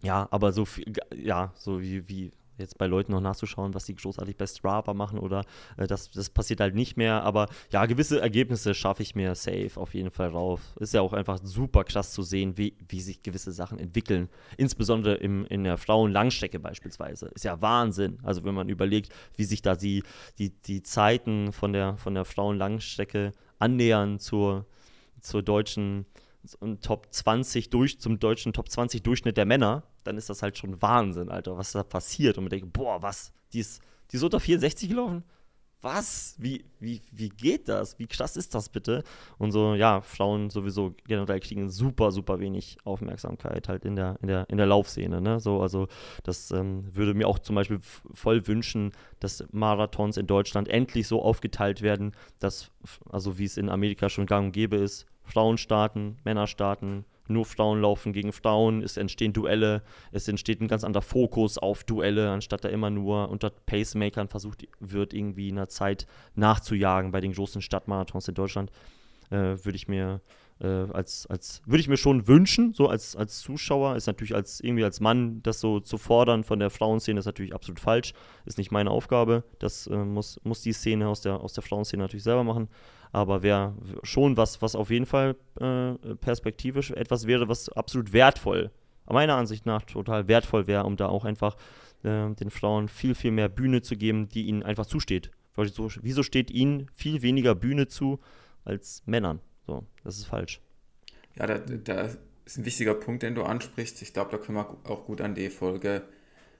ja, 0.02 0.26
aber 0.30 0.52
so 0.52 0.64
viel, 0.64 0.92
ja, 1.14 1.52
so 1.54 1.80
wie, 1.80 2.08
wie 2.08 2.32
jetzt 2.58 2.78
bei 2.78 2.86
Leuten 2.86 3.12
noch 3.12 3.20
nachzuschauen, 3.20 3.74
was 3.74 3.84
die 3.84 3.94
großartig 3.94 4.36
bei 4.36 4.46
Strava 4.46 4.94
machen 4.94 5.18
oder 5.18 5.44
äh, 5.76 5.86
das, 5.86 6.10
das 6.10 6.30
passiert 6.30 6.60
halt 6.60 6.74
nicht 6.74 6.96
mehr. 6.96 7.22
Aber 7.22 7.48
ja, 7.70 7.86
gewisse 7.86 8.20
Ergebnisse 8.20 8.74
schaffe 8.74 9.02
ich 9.02 9.14
mir 9.14 9.34
safe 9.34 9.72
auf 9.76 9.94
jeden 9.94 10.10
Fall 10.10 10.28
rauf. 10.28 10.60
Ist 10.78 10.94
ja 10.94 11.00
auch 11.00 11.12
einfach 11.12 11.38
super 11.42 11.84
krass 11.84 12.12
zu 12.12 12.22
sehen, 12.22 12.56
wie, 12.56 12.76
wie 12.88 13.00
sich 13.00 13.22
gewisse 13.22 13.52
Sachen 13.52 13.78
entwickeln. 13.78 14.28
Insbesondere 14.56 15.14
im, 15.14 15.46
in 15.46 15.64
der 15.64 15.78
Frauen-Langstrecke 15.78 16.58
beispielsweise. 16.58 17.26
Ist 17.28 17.44
ja 17.44 17.60
Wahnsinn. 17.60 18.18
Also 18.22 18.44
wenn 18.44 18.54
man 18.54 18.68
überlegt, 18.68 19.12
wie 19.36 19.44
sich 19.44 19.62
da 19.62 19.74
die, 19.74 20.02
die, 20.38 20.50
die 20.50 20.82
Zeiten 20.82 21.52
von 21.52 21.72
der, 21.72 21.96
von 21.96 22.14
der 22.14 22.24
Frauen-Langstrecke 22.24 23.32
annähern 23.58 24.18
zur, 24.18 24.66
zur 25.20 25.42
deutschen 25.42 26.06
Top 26.80 27.06
20 27.10 27.70
durch, 27.70 28.00
zum 28.00 28.18
deutschen 28.18 28.52
Top 28.52 28.68
20 28.68 29.02
Durchschnitt 29.02 29.36
der 29.36 29.46
Männer, 29.46 29.84
dann 30.04 30.16
ist 30.16 30.28
das 30.28 30.42
halt 30.42 30.58
schon 30.58 30.80
Wahnsinn, 30.82 31.28
Alter, 31.28 31.56
was 31.56 31.72
da 31.72 31.82
passiert. 31.82 32.38
Und 32.38 32.44
man 32.44 32.50
denkt, 32.50 32.72
boah, 32.72 33.02
was? 33.02 33.32
Die 33.52 33.60
ist, 33.60 33.80
die 34.10 34.16
ist 34.16 34.22
unter 34.22 34.40
64 34.40 34.88
gelaufen? 34.88 35.24
was? 35.82 36.36
Wie, 36.38 36.64
wie, 36.78 37.02
wie 37.10 37.28
geht 37.28 37.68
das? 37.68 37.98
Wie 37.98 38.06
krass 38.06 38.36
ist 38.36 38.54
das 38.54 38.68
bitte? 38.68 39.02
Und 39.38 39.50
so, 39.52 39.74
ja, 39.74 40.00
Frauen 40.00 40.50
sowieso 40.50 40.94
generell 41.06 41.40
kriegen 41.40 41.70
super, 41.70 42.12
super 42.12 42.40
wenig 42.40 42.78
Aufmerksamkeit 42.84 43.68
halt 43.68 43.84
in 43.84 43.96
der, 43.96 44.16
in 44.22 44.28
der, 44.28 44.48
in 44.48 44.56
der 44.58 44.66
Laufszene. 44.66 45.20
Ne? 45.20 45.40
So, 45.40 45.60
also 45.60 45.88
das 46.22 46.50
ähm, 46.52 46.84
würde 46.94 47.14
mir 47.14 47.26
auch 47.26 47.38
zum 47.38 47.56
Beispiel 47.56 47.80
voll 47.80 48.46
wünschen, 48.46 48.92
dass 49.20 49.44
Marathons 49.50 50.16
in 50.16 50.26
Deutschland 50.26 50.68
endlich 50.68 51.08
so 51.08 51.22
aufgeteilt 51.22 51.82
werden, 51.82 52.12
dass, 52.38 52.70
also 53.10 53.38
wie 53.38 53.44
es 53.44 53.56
in 53.56 53.68
Amerika 53.68 54.08
schon 54.08 54.26
gang 54.26 54.46
und 54.46 54.52
gäbe 54.52 54.76
ist, 54.76 55.06
Frauen 55.32 55.56
starten, 55.56 56.18
Männer 56.24 56.46
starten, 56.46 57.04
nur 57.28 57.46
Frauen 57.46 57.80
laufen 57.80 58.12
gegen 58.12 58.32
Frauen, 58.32 58.82
es 58.82 58.96
entstehen 58.96 59.32
Duelle, 59.32 59.82
es 60.10 60.28
entsteht 60.28 60.60
ein 60.60 60.68
ganz 60.68 60.84
anderer 60.84 61.02
Fokus 61.02 61.56
auf 61.56 61.84
Duelle, 61.84 62.30
anstatt 62.30 62.64
da 62.64 62.68
immer 62.68 62.90
nur 62.90 63.30
unter 63.30 63.50
Pacemakern 63.50 64.28
versucht 64.28 64.68
wird, 64.80 65.14
irgendwie 65.14 65.48
in 65.48 65.56
einer 65.56 65.68
Zeit 65.68 66.06
nachzujagen 66.34 67.12
bei 67.12 67.20
den 67.20 67.32
großen 67.32 67.62
Stadtmarathons 67.62 68.28
in 68.28 68.34
Deutschland. 68.34 68.70
Äh, 69.30 69.64
würde 69.64 69.76
ich 69.76 69.88
mir 69.88 70.20
äh, 70.60 70.66
als, 70.66 71.26
als 71.26 71.62
würde 71.64 71.80
ich 71.80 71.88
mir 71.88 71.96
schon 71.96 72.28
wünschen, 72.28 72.74
so 72.74 72.88
als, 72.88 73.16
als 73.16 73.40
Zuschauer, 73.40 73.96
ist 73.96 74.06
natürlich 74.06 74.34
als 74.34 74.60
irgendwie 74.60 74.84
als 74.84 75.00
Mann 75.00 75.42
das 75.42 75.60
so 75.60 75.80
zu 75.80 75.96
fordern 75.96 76.44
von 76.44 76.58
der 76.58 76.68
Frauenszene, 76.68 77.18
ist 77.18 77.26
natürlich 77.26 77.54
absolut 77.54 77.80
falsch, 77.80 78.12
ist 78.44 78.58
nicht 78.58 78.70
meine 78.70 78.90
Aufgabe. 78.90 79.44
Das 79.58 79.86
äh, 79.86 79.96
muss, 79.96 80.38
muss 80.44 80.60
die 80.60 80.74
Szene 80.74 81.08
aus 81.08 81.22
der, 81.22 81.40
aus 81.40 81.54
der 81.54 81.62
Frauenszene 81.62 82.02
natürlich 82.02 82.24
selber 82.24 82.44
machen 82.44 82.68
aber 83.12 83.42
wäre 83.42 83.74
schon 84.02 84.36
was, 84.36 84.62
was 84.62 84.74
auf 84.74 84.90
jeden 84.90 85.06
Fall 85.06 85.36
äh, 85.60 85.92
perspektivisch 86.16 86.90
etwas 86.90 87.26
wäre, 87.26 87.48
was 87.48 87.68
absolut 87.68 88.12
wertvoll, 88.12 88.70
meiner 89.06 89.36
Ansicht 89.36 89.66
nach 89.66 89.82
total 89.82 90.28
wertvoll 90.28 90.66
wäre, 90.66 90.84
um 90.84 90.96
da 90.96 91.08
auch 91.08 91.24
einfach 91.24 91.56
äh, 92.02 92.30
den 92.30 92.50
Frauen 92.50 92.88
viel, 92.88 93.14
viel 93.14 93.30
mehr 93.30 93.48
Bühne 93.48 93.82
zu 93.82 93.96
geben, 93.96 94.28
die 94.28 94.46
ihnen 94.46 94.62
einfach 94.62 94.86
zusteht. 94.86 95.30
Wieso 95.54 96.22
steht 96.22 96.50
ihnen 96.50 96.86
viel 96.94 97.20
weniger 97.20 97.54
Bühne 97.54 97.86
zu 97.86 98.20
als 98.64 99.02
Männern? 99.04 99.40
So, 99.66 99.84
das 100.02 100.16
ist 100.16 100.24
falsch. 100.24 100.60
Ja, 101.36 101.46
da, 101.46 101.58
da 101.58 102.08
ist 102.44 102.58
ein 102.58 102.64
wichtiger 102.64 102.94
Punkt, 102.94 103.22
den 103.22 103.34
du 103.34 103.42
ansprichst. 103.42 104.00
Ich 104.00 104.14
glaube, 104.14 104.30
da 104.30 104.38
können 104.38 104.56
wir 104.56 104.76
auch 104.84 105.04
gut 105.04 105.20
an 105.20 105.34
die 105.34 105.50
Folge 105.50 106.02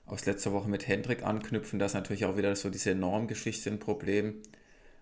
aus 0.05 0.25
letzter 0.25 0.53
Woche 0.53 0.69
mit 0.69 0.87
Hendrik 0.87 1.23
anknüpfen. 1.23 1.79
Da 1.79 1.87
ist 1.87 1.93
natürlich 1.93 2.25
auch 2.25 2.37
wieder 2.37 2.55
so 2.55 2.69
diese 2.69 2.93
Normgeschichte 2.93 3.71
ein 3.71 3.79
Problem 3.79 4.35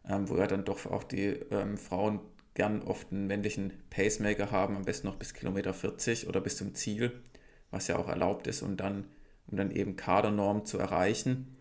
ähm, 0.07 0.29
wo 0.29 0.37
ja 0.37 0.47
dann 0.47 0.65
doch 0.65 0.85
auch 0.85 1.03
die 1.03 1.27
ähm, 1.51 1.77
Frauen 1.77 2.19
gern 2.53 2.81
oft 2.81 3.11
einen 3.11 3.27
männlichen 3.27 3.73
Pacemaker 3.89 4.51
haben, 4.51 4.75
am 4.75 4.85
besten 4.85 5.07
noch 5.07 5.15
bis 5.15 5.33
Kilometer 5.33 5.73
40 5.73 6.27
oder 6.27 6.41
bis 6.41 6.57
zum 6.57 6.75
Ziel, 6.75 7.21
was 7.69 7.87
ja 7.87 7.97
auch 7.97 8.09
erlaubt 8.09 8.47
ist, 8.47 8.61
und 8.61 8.77
dann, 8.77 9.05
um 9.47 9.57
dann 9.57 9.71
eben 9.71 9.95
Kadernorm 9.95 10.65
zu 10.65 10.77
erreichen. 10.77 11.55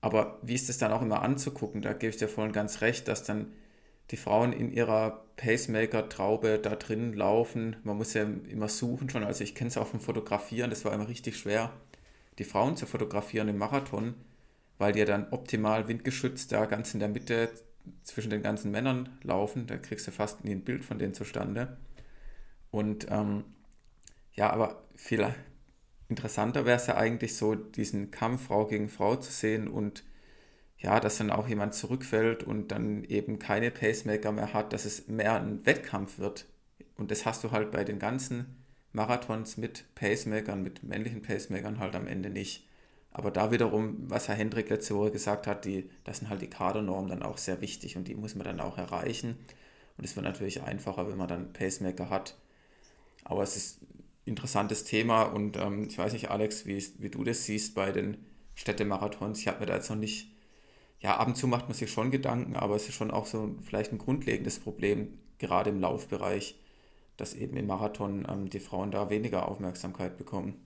Aber 0.00 0.38
wie 0.42 0.54
ist 0.54 0.68
es 0.68 0.78
dann 0.78 0.92
auch 0.92 1.00
immer 1.00 1.22
anzugucken? 1.22 1.80
Da 1.80 1.94
gebe 1.94 2.10
ich 2.10 2.18
dir 2.18 2.28
vorhin 2.28 2.52
ganz 2.52 2.82
recht, 2.82 3.08
dass 3.08 3.24
dann 3.24 3.52
die 4.10 4.18
Frauen 4.18 4.52
in 4.52 4.70
ihrer 4.70 5.24
Pacemaker-Traube 5.36 6.58
da 6.58 6.76
drin 6.76 7.14
laufen. 7.14 7.76
Man 7.84 7.96
muss 7.96 8.12
ja 8.12 8.24
immer 8.50 8.68
suchen 8.68 9.08
schon. 9.08 9.24
Also 9.24 9.42
ich 9.42 9.54
kenne 9.54 9.68
es 9.68 9.78
auch 9.78 9.86
vom 9.86 10.00
Fotografieren, 10.00 10.70
das 10.70 10.84
war 10.84 10.92
immer 10.92 11.08
richtig 11.08 11.38
schwer, 11.38 11.72
die 12.38 12.44
Frauen 12.44 12.76
zu 12.76 12.84
fotografieren 12.86 13.48
im 13.48 13.56
Marathon, 13.56 14.14
weil 14.76 14.92
die 14.92 14.98
ja 14.98 15.04
dann 15.06 15.28
optimal 15.30 15.88
windgeschützt 15.88 16.52
da 16.52 16.66
ganz 16.66 16.92
in 16.92 17.00
der 17.00 17.08
Mitte 17.08 17.48
zwischen 18.02 18.30
den 18.30 18.42
ganzen 18.42 18.70
Männern 18.70 19.08
laufen, 19.22 19.66
da 19.66 19.76
kriegst 19.76 20.06
du 20.06 20.10
fast 20.10 20.44
nie 20.44 20.52
ein 20.52 20.64
Bild 20.64 20.84
von 20.84 20.98
denen 20.98 21.14
zustande. 21.14 21.76
Und 22.70 23.06
ähm, 23.10 23.44
ja, 24.32 24.50
aber 24.50 24.82
viel 24.94 25.26
interessanter 26.08 26.66
wäre 26.66 26.76
es 26.76 26.86
ja 26.86 26.96
eigentlich 26.96 27.36
so, 27.36 27.54
diesen 27.54 28.10
Kampf 28.10 28.46
Frau 28.46 28.66
gegen 28.66 28.88
Frau 28.88 29.16
zu 29.16 29.32
sehen 29.32 29.68
und 29.68 30.04
ja, 30.78 31.00
dass 31.00 31.18
dann 31.18 31.30
auch 31.30 31.48
jemand 31.48 31.74
zurückfällt 31.74 32.42
und 32.42 32.68
dann 32.68 33.04
eben 33.04 33.38
keine 33.38 33.70
Pacemaker 33.70 34.32
mehr 34.32 34.52
hat, 34.52 34.72
dass 34.72 34.84
es 34.84 35.08
mehr 35.08 35.40
ein 35.40 35.64
Wettkampf 35.64 36.18
wird. 36.18 36.46
Und 36.96 37.10
das 37.10 37.24
hast 37.24 37.42
du 37.42 37.52
halt 37.52 37.70
bei 37.70 37.84
den 37.84 37.98
ganzen 37.98 38.64
Marathons 38.92 39.56
mit 39.56 39.84
Pacemakern, 39.94 40.62
mit 40.62 40.82
männlichen 40.82 41.22
Pacemakern 41.22 41.78
halt 41.78 41.96
am 41.96 42.06
Ende 42.06 42.28
nicht. 42.28 42.68
Aber 43.14 43.30
da 43.30 43.52
wiederum, 43.52 44.10
was 44.10 44.26
Herr 44.26 44.34
Hendrik 44.34 44.68
letzte 44.70 44.96
Woche 44.96 45.12
gesagt 45.12 45.46
hat, 45.46 45.64
die, 45.64 45.88
das 46.02 46.18
sind 46.18 46.28
halt 46.28 46.42
die 46.42 46.50
Kadernormen 46.50 47.08
dann 47.08 47.22
auch 47.22 47.38
sehr 47.38 47.60
wichtig 47.60 47.96
und 47.96 48.08
die 48.08 48.16
muss 48.16 48.34
man 48.34 48.44
dann 48.44 48.60
auch 48.60 48.76
erreichen. 48.76 49.38
Und 49.96 50.04
es 50.04 50.16
wird 50.16 50.26
natürlich 50.26 50.62
einfacher, 50.62 51.08
wenn 51.08 51.16
man 51.16 51.28
dann 51.28 51.52
Pacemaker 51.52 52.10
hat. 52.10 52.36
Aber 53.22 53.44
es 53.44 53.56
ist 53.56 53.82
ein 53.82 54.04
interessantes 54.24 54.82
Thema 54.82 55.22
und 55.22 55.56
ähm, 55.56 55.86
ich 55.88 55.96
weiß 55.96 56.12
nicht, 56.12 56.30
Alex, 56.30 56.66
wie, 56.66 56.84
wie 56.98 57.08
du 57.08 57.22
das 57.22 57.44
siehst 57.44 57.76
bei 57.76 57.92
den 57.92 58.16
Städtemarathons. 58.56 59.38
Ich 59.38 59.46
habe 59.46 59.60
mir 59.60 59.66
da 59.66 59.76
jetzt 59.76 59.90
noch 59.90 59.96
nicht, 59.96 60.32
ja, 60.98 61.16
ab 61.16 61.28
und 61.28 61.36
zu 61.36 61.46
macht 61.46 61.68
man 61.68 61.74
sich 61.74 61.92
schon 61.92 62.10
Gedanken, 62.10 62.56
aber 62.56 62.74
es 62.74 62.88
ist 62.88 62.96
schon 62.96 63.12
auch 63.12 63.26
so 63.26 63.54
vielleicht 63.62 63.92
ein 63.92 63.98
grundlegendes 63.98 64.58
Problem, 64.58 65.18
gerade 65.38 65.70
im 65.70 65.80
Laufbereich, 65.80 66.58
dass 67.16 67.34
eben 67.34 67.56
im 67.56 67.68
Marathon 67.68 68.26
ähm, 68.28 68.50
die 68.50 68.58
Frauen 68.58 68.90
da 68.90 69.08
weniger 69.08 69.48
Aufmerksamkeit 69.48 70.16
bekommen. 70.18 70.64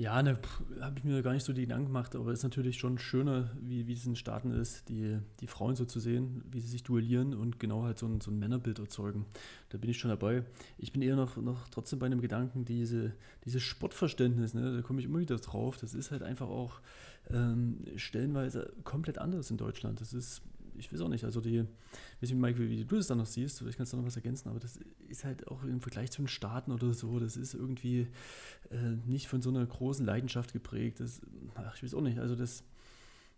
Ja, 0.00 0.22
ne, 0.22 0.38
habe 0.80 0.98
ich 0.98 1.04
mir 1.04 1.20
gar 1.20 1.34
nicht 1.34 1.44
so 1.44 1.52
die 1.52 1.60
Gedanken 1.60 1.88
gemacht, 1.88 2.16
aber 2.16 2.30
es 2.30 2.38
ist 2.38 2.44
natürlich 2.44 2.78
schon 2.78 2.98
schöner, 2.98 3.50
wie, 3.60 3.86
wie 3.86 3.92
es 3.92 4.06
in 4.06 4.16
Staaten 4.16 4.50
ist, 4.50 4.88
die, 4.88 5.18
die 5.40 5.46
Frauen 5.46 5.76
so 5.76 5.84
zu 5.84 6.00
sehen, 6.00 6.42
wie 6.50 6.60
sie 6.60 6.68
sich 6.68 6.82
duellieren 6.82 7.34
und 7.34 7.60
genau 7.60 7.82
halt 7.82 7.98
so 7.98 8.06
ein, 8.06 8.18
so 8.22 8.30
ein 8.30 8.38
Männerbild 8.38 8.78
erzeugen. 8.78 9.26
Da 9.68 9.76
bin 9.76 9.90
ich 9.90 9.98
schon 9.98 10.08
dabei. 10.08 10.44
Ich 10.78 10.94
bin 10.94 11.02
eher 11.02 11.16
noch, 11.16 11.36
noch 11.36 11.68
trotzdem 11.68 11.98
bei 11.98 12.06
einem 12.06 12.22
Gedanken, 12.22 12.64
diese, 12.64 13.12
dieses 13.44 13.62
Sportverständnis, 13.62 14.54
ne, 14.54 14.74
da 14.76 14.80
komme 14.80 15.00
ich 15.00 15.04
immer 15.04 15.18
wieder 15.18 15.36
drauf, 15.36 15.76
das 15.76 15.92
ist 15.92 16.12
halt 16.12 16.22
einfach 16.22 16.48
auch 16.48 16.80
ähm, 17.28 17.84
stellenweise 17.96 18.72
komplett 18.84 19.18
anders 19.18 19.50
in 19.50 19.58
Deutschland. 19.58 20.00
Das 20.00 20.14
ist 20.14 20.40
ich 20.80 20.92
weiß 20.92 21.02
auch 21.02 21.08
nicht, 21.08 21.24
also 21.24 21.40
die, 21.40 21.60
weiß 21.60 22.30
nicht, 22.30 22.34
Mike, 22.34 22.58
wie, 22.58 22.70
wie 22.70 22.84
du 22.84 22.96
das 22.96 23.06
dann 23.06 23.18
noch 23.18 23.26
siehst, 23.26 23.58
vielleicht 23.58 23.76
kannst 23.76 23.92
du 23.92 23.96
noch 23.96 24.04
was 24.06 24.16
ergänzen, 24.16 24.48
aber 24.48 24.58
das 24.58 24.78
ist 25.08 25.24
halt 25.24 25.46
auch 25.48 25.62
im 25.62 25.80
Vergleich 25.80 26.10
zu 26.10 26.22
den 26.22 26.28
Staaten 26.28 26.72
oder 26.72 26.92
so, 26.92 27.20
das 27.20 27.36
ist 27.36 27.54
irgendwie 27.54 28.08
äh, 28.70 28.96
nicht 29.06 29.28
von 29.28 29.42
so 29.42 29.50
einer 29.50 29.64
großen 29.64 30.04
Leidenschaft 30.04 30.52
geprägt. 30.52 31.00
Das, 31.00 31.20
ach, 31.54 31.76
ich 31.76 31.82
weiß 31.82 31.94
auch 31.94 32.00
nicht, 32.00 32.18
also 32.18 32.34
das, 32.34 32.64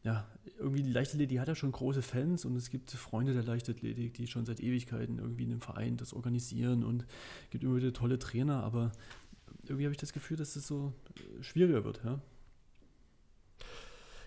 ja, 0.04 0.26
irgendwie 0.58 0.82
die 0.82 0.92
Leichtathletik, 0.92 1.38
hat 1.38 1.48
ja 1.48 1.54
schon 1.54 1.72
große 1.72 2.02
Fans 2.02 2.44
und 2.44 2.56
es 2.56 2.70
gibt 2.70 2.90
Freunde 2.92 3.34
der 3.34 3.44
Leichtathletik, 3.44 4.14
die 4.14 4.26
schon 4.26 4.46
seit 4.46 4.60
Ewigkeiten 4.60 5.18
irgendwie 5.18 5.44
in 5.44 5.50
einem 5.50 5.60
Verein 5.60 5.96
das 5.96 6.12
organisieren 6.12 6.84
und 6.84 7.02
es 7.44 7.50
gibt 7.50 7.64
immer 7.64 7.76
wieder 7.76 7.92
tolle 7.92 8.18
Trainer, 8.18 8.62
aber 8.62 8.92
irgendwie 9.64 9.84
habe 9.84 9.92
ich 9.92 10.00
das 10.00 10.12
Gefühl, 10.12 10.36
dass 10.36 10.48
es 10.48 10.54
das 10.54 10.66
so 10.68 10.92
schwieriger 11.40 11.84
wird, 11.84 12.02
ja. 12.04 12.20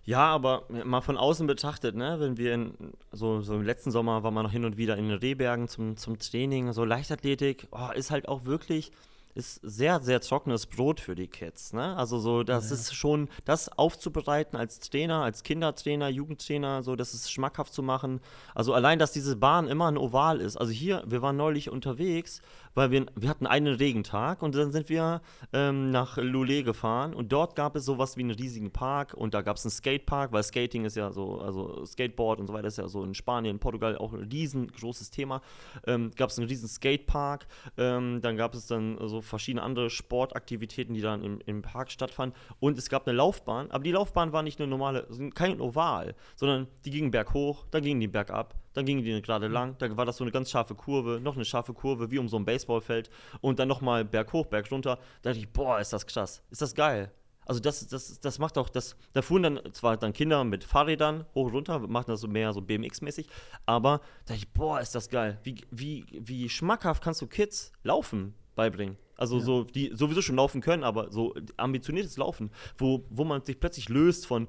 Ja, 0.06 0.28
aber 0.28 0.64
mal 0.70 1.02
von 1.02 1.18
außen 1.18 1.48
betrachtet, 1.48 1.96
ne, 1.96 2.20
wenn 2.20 2.38
wir 2.38 2.54
in, 2.54 2.94
so, 3.12 3.42
so 3.42 3.56
im 3.56 3.64
letzten 3.64 3.90
Sommer 3.90 4.22
waren 4.22 4.36
wir 4.36 4.44
noch 4.44 4.52
hin 4.52 4.64
und 4.64 4.78
wieder 4.78 4.98
in 4.98 5.10
den 5.10 5.18
Rehbergen 5.18 5.68
zum, 5.68 5.98
zum 5.98 6.20
Training, 6.20 6.74
so 6.74 6.86
Leichtathletik, 6.86 7.68
oh, 7.72 7.90
ist 7.96 8.12
halt 8.12 8.28
auch 8.28 8.46
wirklich 8.46 8.92
ist 9.36 9.60
sehr, 9.64 10.00
sehr 10.00 10.22
trockenes 10.22 10.66
Brot 10.66 11.02
für 11.02 11.14
die 11.14 11.28
Kids. 11.28 11.74
Ne? 11.74 11.96
Also 11.98 12.20
so, 12.20 12.44
das 12.44 12.70
ja. 12.70 12.76
ist 12.76 12.96
schon, 12.96 13.28
das 13.44 13.68
aufzubereiten 13.78 14.58
als 14.58 14.80
Trainer, 14.80 15.24
als 15.24 15.44
Kindertrainer, 15.44 16.08
Jugendtrainer, 16.08 16.84
so, 16.84 16.96
das 16.96 17.14
ist 17.14 17.30
schmackhaft 17.30 17.74
zu 17.74 17.84
machen. 17.84 18.22
Also 18.56 18.74
allein, 18.74 18.98
dass 18.98 19.12
diese 19.12 19.36
Bahn 19.36 19.68
immer 19.68 19.90
ein 19.90 19.98
Oval 19.98 20.40
ist. 20.40 20.56
Also 20.56 20.72
hier, 20.72 21.04
wir 21.06 21.22
waren 21.22 21.36
neulich 21.36 21.70
unterwegs, 21.70 22.42
weil 22.76 22.92
wir, 22.92 23.06
wir 23.16 23.30
hatten 23.30 23.48
einen 23.48 23.74
Regentag 23.74 24.44
und 24.44 24.54
dann 24.54 24.72
sind 24.72 24.90
wir 24.90 25.22
ähm, 25.54 25.90
nach 25.90 26.18
Lulé 26.18 26.64
gefahren 26.64 27.14
und 27.14 27.32
dort 27.32 27.56
gab 27.56 27.76
es 27.76 27.86
sowas 27.86 28.18
wie 28.18 28.22
einen 28.22 28.32
riesigen 28.32 28.72
Park 28.72 29.14
und 29.14 29.34
da 29.34 29.42
gab 29.42 29.58
es 29.58 29.66
einen 29.66 29.72
Skatepark, 29.72 30.32
weil 30.32 30.44
Skating 30.44 30.86
ist 30.86 30.96
ja 30.96 31.12
so, 31.12 31.40
also 31.40 31.86
Skateboard 31.86 32.40
und 32.40 32.48
so 32.48 32.54
weiter 32.54 32.68
ist 32.68 32.78
ja 32.78 32.88
so 32.88 33.04
in 33.04 33.16
Spanien, 33.16 33.60
Portugal 33.60 33.98
auch 33.98 34.14
ein 34.14 34.30
riesengroßes 34.32 35.10
Thema. 35.10 35.42
Ähm, 35.88 36.12
gab 36.16 36.30
es 36.30 36.38
einen 36.38 36.48
riesen 36.48 36.68
Skatepark, 36.68 37.48
ähm, 37.78 38.20
dann 38.22 38.38
gab 38.38 38.54
es 38.54 38.68
dann 38.68 38.98
so 39.08 39.22
verschiedene 39.22 39.64
andere 39.64 39.90
Sportaktivitäten, 39.90 40.94
die 40.94 41.02
dann 41.02 41.24
im, 41.24 41.40
im 41.46 41.62
Park 41.62 41.92
stattfanden. 41.92 42.38
Und 42.60 42.78
es 42.78 42.90
gab 42.90 43.08
eine 43.08 43.16
Laufbahn, 43.16 43.72
aber 43.72 43.84
die 43.84 43.92
Laufbahn 43.92 44.34
war 44.34 44.44
nicht 44.44 44.60
eine 44.60 44.68
normale, 44.68 45.08
kein 45.34 45.62
Oval, 45.62 46.16
sondern 46.36 46.68
die 46.84 46.92
ging 46.92 47.12
berghoch, 47.12 47.66
dann 47.72 47.84
ging 47.84 48.00
die 48.00 48.08
bergab, 48.08 48.56
dann 48.76 48.86
ging 48.86 49.04
die 49.04 49.22
gerade 49.22 49.48
lang, 49.48 49.76
dann 49.80 49.98
war 49.98 50.06
das 50.06 50.18
so 50.18 50.24
eine 50.24 50.32
ganz 50.32 50.52
scharfe 50.52 50.76
Kurve, 50.76 51.20
noch 51.22 51.36
eine 51.36 51.46
scharfe 51.46 51.74
Kurve, 51.74 52.12
wie 52.12 52.20
um 52.20 52.30
so 52.30 52.38
ein 52.38 52.46
Baseballfeld 52.46 53.10
und 53.42 53.58
dann 53.58 53.68
nochmal 53.68 54.06
berghoch, 54.06 54.46
berg 54.46 54.70
runter. 54.72 55.00
Da 55.22 55.32
dachte 55.32 55.40
ich, 55.40 55.50
boah, 55.50 55.80
ist 55.80 55.94
das 55.94 56.06
krass, 56.06 56.44
ist 56.52 56.62
das 56.62 56.76
geil. 56.76 57.12
Also 57.46 57.62
das, 57.62 57.88
das, 57.88 58.20
das 58.20 58.40
macht 58.40 58.58
auch, 58.58 58.70
das, 58.70 58.96
da 59.14 59.22
fuhren 59.22 59.44
dann 59.44 59.74
zwar 59.74 59.98
dann 59.98 60.14
Kinder 60.14 60.44
mit 60.44 60.64
Fahrrädern 60.64 61.26
hoch 61.36 61.46
und 61.46 61.54
runter, 61.54 61.80
machen 61.80 62.08
das 62.08 62.22
so 62.22 62.28
mehr 62.28 62.54
so 62.54 62.60
BMX-mäßig, 62.60 63.28
aber 63.66 64.00
da 64.26 64.34
dachte 64.34 64.40
ich, 64.40 64.50
boah, 64.52 64.80
ist 64.80 64.96
das 64.96 65.10
geil. 65.10 65.40
Wie, 65.44 65.62
wie, 65.72 66.06
wie 66.12 66.50
schmackhaft 66.50 67.04
kannst 67.04 67.22
du 67.22 67.28
Kids 67.28 67.72
laufen 67.84 68.34
beibringen? 68.56 68.98
Also 69.16 69.38
ja. 69.38 69.44
so, 69.44 69.64
die 69.64 69.92
sowieso 69.94 70.22
schon 70.22 70.36
laufen 70.36 70.60
können, 70.60 70.84
aber 70.84 71.12
so 71.12 71.36
ambitioniertes 71.56 72.18
Laufen, 72.18 72.52
wo, 72.78 73.06
wo 73.10 73.24
man 73.24 73.44
sich 73.44 73.60
plötzlich 73.60 73.90
löst 73.90 74.28
von 74.28 74.48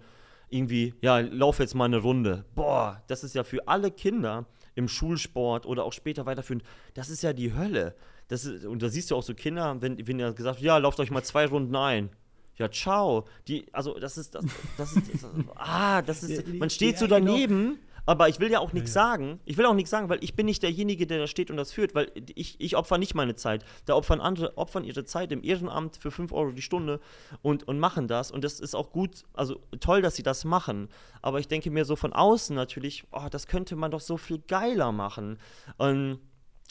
irgendwie, 0.49 0.95
ja, 1.01 1.19
lauf 1.19 1.59
jetzt 1.59 1.75
mal 1.75 1.87
eine 1.87 1.99
Runde. 1.99 2.45
Boah, 2.55 3.03
das 3.09 3.25
ist 3.25 3.35
ja 3.35 3.45
für 3.45 3.67
alle 3.67 3.91
Kinder 3.91 4.47
im 4.75 4.89
Schulsport 4.89 5.67
oder 5.67 5.85
auch 5.85 5.93
später 5.93 6.27
weiterführen, 6.27 6.63
das 6.95 7.09
ist 7.09 7.23
ja 7.23 7.33
die 7.33 7.55
Hölle. 7.55 7.95
Das 8.29 8.45
ist, 8.45 8.65
und 8.65 8.83
da 8.83 8.89
siehst 8.89 9.11
du 9.11 9.17
auch 9.17 9.23
so 9.23 9.35
Kinder, 9.35 9.77
wenn, 9.81 10.07
wenn 10.07 10.19
ihr 10.19 10.33
gesagt 10.33 10.61
ja, 10.61 10.79
lauft 10.79 11.01
euch 11.01 11.11
mal 11.11 11.23
zwei 11.23 11.47
Runden 11.47 11.75
ein. 11.75 12.11
Ja, 12.57 12.71
ciao. 12.71 13.25
Die, 13.49 13.67
also 13.73 13.99
das 13.99 14.17
ist, 14.17 14.35
das, 14.35 14.45
das 14.79 14.93
ist, 14.97 15.13
das, 15.13 15.31
ah, 15.57 16.03
das 16.03 16.23
ist, 16.23 16.47
man 16.55 16.71
steht 16.71 16.95
ja, 16.95 17.01
so 17.01 17.07
daneben. 17.07 17.79
Aber 18.07 18.29
ich 18.29 18.39
will 18.39 18.51
ja 18.51 18.61
auch 18.61 18.73
nichts 18.73 18.95
ja, 18.95 19.03
ja. 19.03 19.11
sagen. 19.11 19.41
Ich 19.45 19.59
will 19.59 19.67
auch 19.67 19.75
nichts 19.75 19.91
sagen, 19.91 20.09
weil 20.09 20.23
ich 20.23 20.35
bin 20.35 20.47
nicht 20.47 20.63
derjenige, 20.63 21.07
der 21.07 21.19
da 21.19 21.27
steht 21.27 21.51
und 21.51 21.57
das 21.57 21.73
führt, 21.73 21.95
weil 21.95 22.11
ich, 22.35 22.61
ich 22.61 22.77
opfer 22.77 22.99
nicht 22.99 23.15
meine 23.15 23.35
Zeit. 23.35 23.65
Da 23.85 23.95
opfern 23.95 24.21
andere, 24.21 24.57
opfern 24.57 24.85
ihre 24.85 25.05
Zeit 25.05 25.33
im 25.33 25.43
Ehrenamt 25.43 25.97
für 25.97 26.11
5 26.11 26.33
Euro 26.33 26.53
die 26.53 26.63
Stunde 26.63 27.01
und, 27.43 27.67
und 27.67 27.81
machen 27.81 28.07
das. 28.07 28.31
Und 28.31 28.45
das 28.45 28.61
ist 28.61 28.75
auch 28.75 28.93
gut, 28.93 29.25
also 29.35 29.61
toll, 29.81 30.03
dass 30.03 30.15
sie 30.15 30.23
das 30.23 30.45
machen. 30.45 30.89
Aber 31.21 31.41
ich 31.41 31.49
denke 31.49 31.71
mir 31.71 31.85
so 31.85 31.97
von 31.97 32.13
außen 32.13 32.55
natürlich, 32.55 33.05
oh, 33.11 33.27
das 33.31 33.49
könnte 33.49 33.75
man 33.75 33.91
doch 33.91 34.01
so 34.01 34.17
viel 34.17 34.39
geiler 34.39 34.93
machen. 34.93 35.39
Und, 35.77 36.21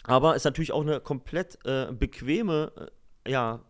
aber 0.04 0.36
ist 0.36 0.46
natürlich 0.46 0.72
auch 0.72 0.82
eine 0.82 1.02
komplett 1.02 1.60
äh, 1.66 1.92
bequeme 1.92 2.72
äh, 2.78 2.86
ja, 3.28 3.61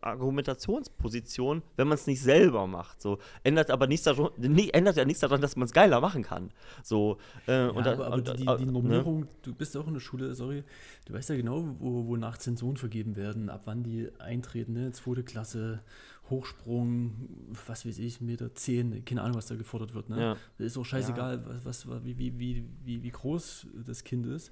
Argumentationsposition, 0.00 1.62
wenn 1.76 1.88
man 1.88 1.96
es 1.96 2.06
nicht 2.06 2.20
selber 2.20 2.66
macht. 2.66 3.00
So 3.00 3.18
ändert 3.42 3.70
aber 3.70 3.86
nichts 3.86 4.04
daran, 4.04 4.30
nee, 4.36 4.68
ändert 4.70 4.96
ja 4.96 5.04
nichts 5.04 5.20
daran, 5.20 5.40
dass 5.40 5.56
man 5.56 5.66
es 5.66 5.72
geiler 5.72 6.00
machen 6.00 6.22
kann. 6.22 6.50
So 6.82 7.18
äh, 7.46 7.52
ja, 7.52 7.68
und 7.70 7.86
aber, 7.86 8.06
aber 8.06 8.14
und, 8.16 8.28
die, 8.28 8.44
die, 8.44 8.46
äh, 8.46 8.66
Normierung, 8.66 9.20
ne? 9.20 9.28
du 9.42 9.54
bist 9.54 9.76
auch 9.76 9.86
in 9.86 9.94
der 9.94 10.00
Schule, 10.00 10.34
sorry, 10.34 10.64
du 11.06 11.14
weißt 11.14 11.30
ja 11.30 11.36
genau, 11.36 11.64
wo, 11.78 12.06
wonach 12.06 12.38
Zensuren 12.38 12.76
vergeben 12.76 13.16
werden, 13.16 13.48
ab 13.48 13.62
wann 13.64 13.82
die 13.82 14.10
eintreten, 14.18 14.72
ne? 14.72 14.92
Zweite 14.92 15.22
Klasse, 15.22 15.80
Hochsprung, 16.28 17.28
was 17.66 17.86
weiß 17.86 17.98
ich, 17.98 18.20
Meter 18.20 18.54
zehn, 18.54 19.04
keine 19.04 19.22
Ahnung, 19.22 19.36
was 19.36 19.46
da 19.46 19.56
gefordert 19.56 19.94
wird. 19.94 20.08
Ne? 20.08 20.20
Ja. 20.20 20.36
Ist 20.58 20.78
auch 20.78 20.84
scheißegal, 20.84 21.36
ja. 21.36 21.64
was, 21.64 21.86
was, 21.86 22.04
wie, 22.04 22.18
wie, 22.18 22.64
wie, 22.84 23.02
wie 23.02 23.10
groß 23.10 23.66
das 23.86 24.04
Kind 24.04 24.26
ist 24.26 24.50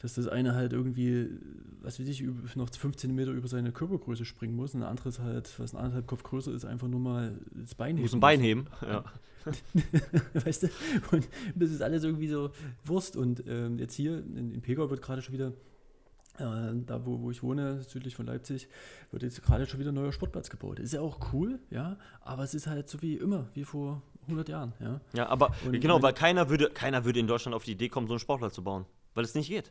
dass 0.00 0.14
das 0.14 0.28
eine 0.28 0.54
halt 0.54 0.72
irgendwie, 0.72 1.28
was 1.82 1.98
weiß 1.98 2.08
ich, 2.08 2.24
noch 2.54 2.70
15 2.70 3.14
Meter 3.14 3.32
über 3.32 3.48
seine 3.48 3.72
Körpergröße 3.72 4.24
springen 4.24 4.54
muss 4.54 4.74
und 4.74 4.82
ein 4.82 4.88
anderes 4.88 5.18
halt, 5.18 5.52
was 5.58 5.74
ein 5.74 5.78
anderthalb 5.78 6.06
Kopf 6.06 6.22
größer 6.22 6.52
ist, 6.52 6.64
einfach 6.64 6.88
nur 6.88 7.00
mal 7.00 7.38
das 7.52 7.74
Bein 7.74 7.96
heben. 7.96 8.02
Muss 8.02 8.14
ein 8.14 8.20
Bein 8.20 8.40
heben, 8.40 8.66
ja. 8.82 9.04
weißt 10.44 10.64
du? 10.64 10.68
Und 11.12 11.26
das 11.54 11.70
ist 11.70 11.82
alles 11.82 12.04
irgendwie 12.04 12.28
so 12.28 12.50
Wurst. 12.84 13.16
Und 13.16 13.44
ähm, 13.46 13.78
jetzt 13.78 13.94
hier 13.94 14.18
in, 14.18 14.52
in 14.52 14.60
Pegau 14.60 14.90
wird 14.90 15.00
gerade 15.00 15.22
schon 15.22 15.34
wieder 15.34 15.52
äh, 16.38 16.74
da 16.86 17.04
wo, 17.04 17.20
wo 17.20 17.30
ich 17.30 17.42
wohne, 17.42 17.82
südlich 17.82 18.14
von 18.14 18.26
Leipzig, 18.26 18.68
wird 19.10 19.22
jetzt 19.22 19.42
gerade 19.42 19.66
schon 19.66 19.80
wieder 19.80 19.90
ein 19.90 19.94
neuer 19.94 20.12
Sportplatz 20.12 20.50
gebaut. 20.50 20.78
Ist 20.78 20.92
ja 20.92 21.00
auch 21.00 21.32
cool, 21.32 21.58
ja, 21.70 21.96
aber 22.20 22.44
es 22.44 22.54
ist 22.54 22.66
halt 22.66 22.88
so 22.88 23.02
wie 23.02 23.14
immer, 23.14 23.48
wie 23.54 23.64
vor 23.64 24.02
100 24.22 24.48
Jahren, 24.48 24.72
ja. 24.80 25.00
Ja, 25.14 25.28
aber 25.28 25.52
und 25.64 25.80
genau, 25.80 26.02
weil 26.02 26.12
keiner 26.12 26.48
würde, 26.48 26.70
keiner 26.70 27.04
würde 27.04 27.18
in 27.18 27.26
Deutschland 27.26 27.54
auf 27.54 27.64
die 27.64 27.72
Idee 27.72 27.88
kommen, 27.88 28.06
so 28.06 28.14
einen 28.14 28.20
Sportplatz 28.20 28.54
zu 28.54 28.62
bauen, 28.62 28.86
weil 29.14 29.24
es 29.24 29.34
nicht 29.34 29.48
geht. 29.48 29.70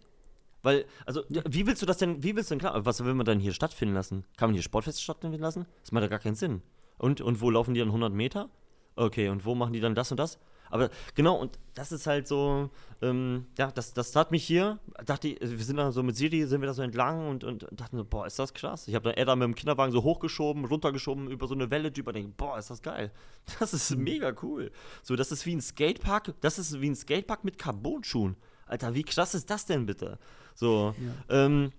Weil, 0.63 0.85
also, 1.05 1.23
wie 1.29 1.65
willst 1.67 1.81
du 1.81 1.85
das 1.85 1.97
denn, 1.97 2.23
wie 2.23 2.35
willst 2.35 2.49
du 2.49 2.55
denn 2.55 2.59
klar, 2.59 2.85
was 2.85 3.03
will 3.03 3.13
man 3.13 3.25
dann 3.25 3.39
hier 3.39 3.53
stattfinden 3.53 3.93
lassen? 3.93 4.25
Kann 4.37 4.49
man 4.49 4.53
hier 4.53 4.63
Sportfeste 4.63 5.01
stattfinden 5.01 5.39
lassen? 5.39 5.65
Das 5.81 5.91
macht 5.91 6.03
ja 6.03 6.07
gar 6.07 6.19
keinen 6.19 6.35
Sinn. 6.35 6.61
Und, 6.97 7.21
und 7.21 7.41
wo 7.41 7.49
laufen 7.49 7.73
die 7.73 7.79
dann 7.79 7.89
100 7.89 8.11
Meter? 8.11 8.49
Okay, 8.95 9.29
und 9.29 9.45
wo 9.45 9.53
machen 9.53 9.73
die 9.73 9.79
dann 9.79 9.93
das 9.93 10.11
und 10.11 10.17
das? 10.17 10.39
Aber 10.69 10.89
genau, 11.15 11.35
und 11.35 11.57
das 11.75 11.91
ist 11.91 12.07
halt 12.07 12.27
so, 12.27 12.69
ähm, 13.01 13.45
ja, 13.57 13.71
das, 13.71 13.93
das 13.93 14.11
tat 14.11 14.31
mich 14.31 14.43
hier, 14.43 14.79
dachte 15.05 15.29
ich, 15.29 15.39
wir 15.39 15.63
sind 15.63 15.77
da 15.77 15.91
so 15.91 16.03
mit 16.03 16.15
Siri, 16.15 16.45
sind 16.45 16.61
wir 16.61 16.67
da 16.67 16.73
so 16.73 16.81
entlang 16.81 17.29
und, 17.29 17.43
und 17.43 17.67
dachten 17.71 17.97
so, 17.97 18.03
boah, 18.03 18.25
ist 18.25 18.39
das 18.39 18.53
krass. 18.53 18.87
Ich 18.87 18.95
habe 18.95 19.09
da 19.09 19.15
Edda 19.15 19.35
mit 19.35 19.45
dem 19.45 19.55
Kinderwagen 19.55 19.91
so 19.91 20.03
hochgeschoben, 20.03 20.65
runtergeschoben, 20.65 21.29
über 21.29 21.47
so 21.47 21.53
eine 21.53 21.69
Welle 21.71 21.91
drüber, 21.91 22.13
denke, 22.13 22.33
boah, 22.35 22.57
ist 22.57 22.69
das 22.69 22.81
geil. 22.81 23.11
Das 23.59 23.73
ist 23.73 23.95
mhm. 23.95 24.03
mega 24.03 24.33
cool. 24.41 24.71
So, 25.03 25.15
das 25.15 25.31
ist 25.31 25.45
wie 25.45 25.55
ein 25.55 25.61
Skatepark, 25.61 26.33
das 26.41 26.59
ist 26.59 26.81
wie 26.81 26.89
ein 26.89 26.95
Skatepark 26.95 27.43
mit 27.43 27.57
Carbon-Schuhen. 27.57 28.35
Alter, 28.67 28.93
wie 28.93 29.03
krass 29.03 29.33
ist 29.33 29.49
das 29.49 29.65
denn 29.65 29.85
bitte? 29.85 30.17
So. 30.55 30.93
Ja. 31.29 31.45
Ähm, 31.45 31.71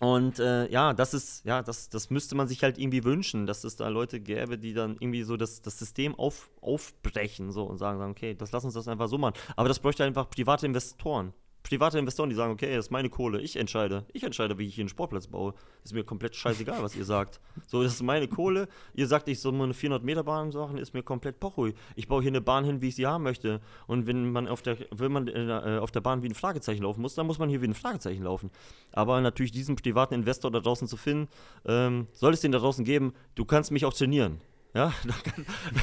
und 0.00 0.38
äh, 0.38 0.70
ja, 0.70 0.94
das 0.94 1.12
ist, 1.12 1.44
ja, 1.44 1.62
das, 1.62 1.88
das 1.88 2.10
müsste 2.10 2.36
man 2.36 2.46
sich 2.46 2.62
halt 2.62 2.78
irgendwie 2.78 3.02
wünschen, 3.02 3.46
dass 3.46 3.64
es 3.64 3.74
da 3.74 3.88
Leute 3.88 4.20
gäbe, 4.20 4.56
die 4.56 4.72
dann 4.72 4.96
irgendwie 5.00 5.24
so 5.24 5.36
das, 5.36 5.60
das 5.60 5.78
System 5.78 6.14
auf, 6.14 6.50
aufbrechen 6.60 7.50
so 7.50 7.64
und 7.64 7.78
sagen, 7.78 8.00
okay, 8.08 8.34
das 8.34 8.52
lass 8.52 8.64
uns 8.64 8.74
das 8.74 8.86
einfach 8.86 9.08
so 9.08 9.18
machen. 9.18 9.34
Aber 9.56 9.68
das 9.68 9.80
bräuchte 9.80 10.04
einfach 10.04 10.30
private 10.30 10.66
Investoren 10.66 11.32
private 11.68 11.98
Investoren, 11.98 12.30
die 12.30 12.36
sagen, 12.36 12.52
okay, 12.52 12.74
das 12.74 12.86
ist 12.86 12.90
meine 12.90 13.10
Kohle, 13.10 13.40
ich 13.40 13.56
entscheide. 13.56 14.04
Ich 14.12 14.22
entscheide, 14.22 14.58
wie 14.58 14.66
ich 14.66 14.74
hier 14.74 14.82
einen 14.82 14.88
Sportplatz 14.88 15.26
baue. 15.26 15.54
Ist 15.84 15.94
mir 15.94 16.04
komplett 16.04 16.34
scheißegal, 16.34 16.82
was 16.82 16.96
ihr 16.96 17.04
sagt. 17.04 17.40
So, 17.66 17.82
das 17.82 17.94
ist 17.94 18.02
meine 18.02 18.28
Kohle. 18.28 18.68
Ihr 18.94 19.06
sagt, 19.06 19.28
ich 19.28 19.40
soll 19.40 19.52
mal 19.52 19.64
eine 19.64 19.74
400-Meter-Bahn 19.74 20.50
machen, 20.50 20.78
ist 20.78 20.94
mir 20.94 21.02
komplett 21.02 21.40
pochui. 21.40 21.74
Ich 21.96 22.08
baue 22.08 22.22
hier 22.22 22.30
eine 22.30 22.40
Bahn 22.40 22.64
hin, 22.64 22.80
wie 22.80 22.88
ich 22.88 22.94
sie 22.94 23.06
haben 23.06 23.24
möchte. 23.24 23.60
Und 23.86 24.06
wenn 24.06 24.30
man 24.30 24.48
auf 24.48 24.62
der, 24.62 24.76
wenn 24.90 25.12
man 25.12 25.28
äh, 25.28 25.78
auf 25.80 25.90
der 25.90 26.00
Bahn 26.00 26.22
wie 26.22 26.28
ein 26.28 26.34
Fragezeichen 26.34 26.82
laufen 26.82 27.02
muss, 27.02 27.14
dann 27.14 27.26
muss 27.26 27.38
man 27.38 27.48
hier 27.48 27.60
wie 27.62 27.68
ein 27.68 27.74
Fragezeichen 27.74 28.22
laufen. 28.22 28.50
Aber 28.92 29.20
natürlich 29.20 29.52
diesen 29.52 29.76
privaten 29.76 30.14
Investor 30.14 30.50
da 30.50 30.60
draußen 30.60 30.88
zu 30.88 30.96
finden, 30.96 31.28
ähm, 31.66 32.06
soll 32.12 32.32
es 32.32 32.40
den 32.40 32.52
da 32.52 32.58
draußen 32.58 32.84
geben, 32.84 33.12
du 33.34 33.44
kannst 33.44 33.70
mich 33.70 33.84
auch 33.84 33.94
trainieren. 33.94 34.40
Ja, 34.74 34.92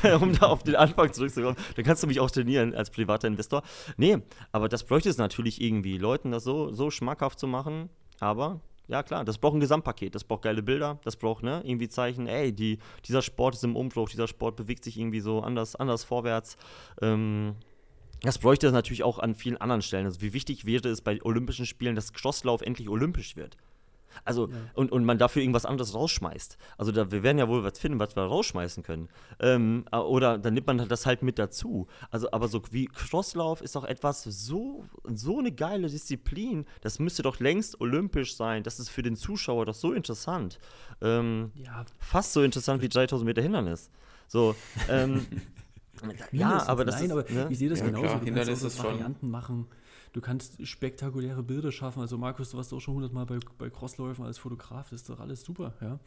um 0.21 0.33
da 0.33 0.47
auf 0.47 0.63
den 0.63 0.75
Anfang 0.75 1.11
zurückzukommen, 1.11 1.57
dann 1.75 1.85
kannst 1.85 2.03
du 2.03 2.07
mich 2.07 2.19
auch 2.19 2.29
trainieren 2.29 2.73
als 2.73 2.89
privater 2.89 3.27
Investor. 3.27 3.63
Nee, 3.97 4.19
aber 4.51 4.69
das 4.69 4.83
bräuchte 4.83 5.09
es 5.09 5.17
natürlich 5.17 5.61
irgendwie, 5.61 5.97
Leuten 5.97 6.31
das 6.31 6.43
so, 6.43 6.71
so 6.73 6.91
schmackhaft 6.91 7.39
zu 7.39 7.47
machen. 7.47 7.89
Aber 8.19 8.61
ja 8.87 9.03
klar, 9.03 9.25
das 9.25 9.37
braucht 9.37 9.55
ein 9.55 9.59
Gesamtpaket, 9.59 10.13
das 10.13 10.23
braucht 10.23 10.43
geile 10.43 10.61
Bilder, 10.61 10.99
das 11.03 11.15
braucht 11.15 11.43
ne, 11.43 11.61
irgendwie 11.65 11.89
Zeichen, 11.89 12.27
ey, 12.27 12.53
die, 12.53 12.77
dieser 13.05 13.21
Sport 13.21 13.55
ist 13.55 13.63
im 13.63 13.75
Umbruch, 13.75 14.09
dieser 14.09 14.27
Sport 14.27 14.55
bewegt 14.55 14.83
sich 14.83 14.97
irgendwie 14.97 15.19
so 15.19 15.41
anders, 15.41 15.75
anders 15.75 16.03
vorwärts. 16.03 16.57
Ähm, 17.01 17.55
das 18.21 18.37
bräuchte 18.39 18.67
es 18.67 18.73
natürlich 18.73 19.03
auch 19.03 19.19
an 19.19 19.35
vielen 19.35 19.57
anderen 19.57 19.81
Stellen. 19.81 20.05
Also 20.05 20.21
wie 20.21 20.33
wichtig 20.33 20.65
wäre 20.65 20.87
es 20.89 21.01
bei 21.01 21.21
Olympischen 21.23 21.65
Spielen, 21.65 21.95
dass 21.95 22.13
Crosslauf 22.13 22.61
endlich 22.61 22.89
olympisch 22.89 23.35
wird. 23.35 23.57
Also, 24.23 24.47
ja. 24.47 24.55
und, 24.73 24.91
und 24.91 25.05
man 25.05 25.17
dafür 25.17 25.41
irgendwas 25.41 25.65
anderes 25.65 25.93
rausschmeißt. 25.93 26.57
Also, 26.77 26.91
da, 26.91 27.11
wir 27.11 27.23
werden 27.23 27.37
ja 27.37 27.47
wohl 27.47 27.63
was 27.63 27.79
finden, 27.79 27.99
was 27.99 28.15
wir 28.15 28.23
rausschmeißen 28.23 28.83
können. 28.83 29.09
Ähm, 29.39 29.85
oder 29.91 30.37
dann 30.37 30.53
nimmt 30.53 30.67
man 30.67 30.87
das 30.87 31.05
halt 31.05 31.21
mit 31.23 31.39
dazu. 31.39 31.87
Also, 32.11 32.31
aber 32.31 32.47
so 32.47 32.61
wie 32.71 32.85
Crosslauf 32.85 33.61
ist 33.61 33.75
doch 33.75 33.83
etwas 33.83 34.23
so, 34.23 34.85
so 35.13 35.39
eine 35.39 35.51
geile 35.51 35.87
Disziplin. 35.87 36.65
Das 36.81 36.99
müsste 36.99 37.23
doch 37.23 37.39
längst 37.39 37.79
olympisch 37.81 38.35
sein. 38.35 38.63
Das 38.63 38.79
ist 38.79 38.89
für 38.89 39.01
den 39.01 39.15
Zuschauer 39.15 39.65
doch 39.65 39.75
so 39.75 39.93
interessant. 39.93 40.59
Ähm, 41.01 41.51
ja. 41.55 41.85
Fast 41.99 42.33
so 42.33 42.41
interessant 42.43 42.81
wie 42.81 42.89
3000 42.89 43.25
Meter 43.25 43.41
Hindernis. 43.41 43.89
So, 44.27 44.55
ähm, 44.89 45.25
ja, 46.31 46.67
aber 46.67 46.85
das 46.85 46.95
Nein, 46.95 47.05
ist, 47.05 47.11
aber 47.11 47.25
ne? 47.29 47.47
ich 47.49 47.57
sehe 47.57 47.69
das 47.69 47.79
ja, 47.79 47.85
genauso. 47.85 48.05
Klar, 48.05 48.19
du 48.19 48.33
kannst 48.33 48.65
auch 48.65 48.69
so 48.69 48.83
Varianten 48.83 49.29
machen. 49.29 49.67
Du 50.13 50.21
kannst 50.21 50.65
spektakuläre 50.65 51.43
Bilder 51.43 51.71
schaffen. 51.71 51.99
Also 52.01 52.17
Markus, 52.17 52.51
du 52.51 52.57
warst 52.57 52.73
auch 52.73 52.79
schon 52.79 52.95
hundertmal 52.95 53.25
bei, 53.25 53.37
bei 53.57 53.69
Crossläufen 53.69 54.23
als 54.23 54.37
Fotograf. 54.37 54.89
Das 54.89 55.01
ist 55.01 55.09
doch 55.09 55.19
alles 55.19 55.43
super, 55.43 55.73
ja. 55.81 55.99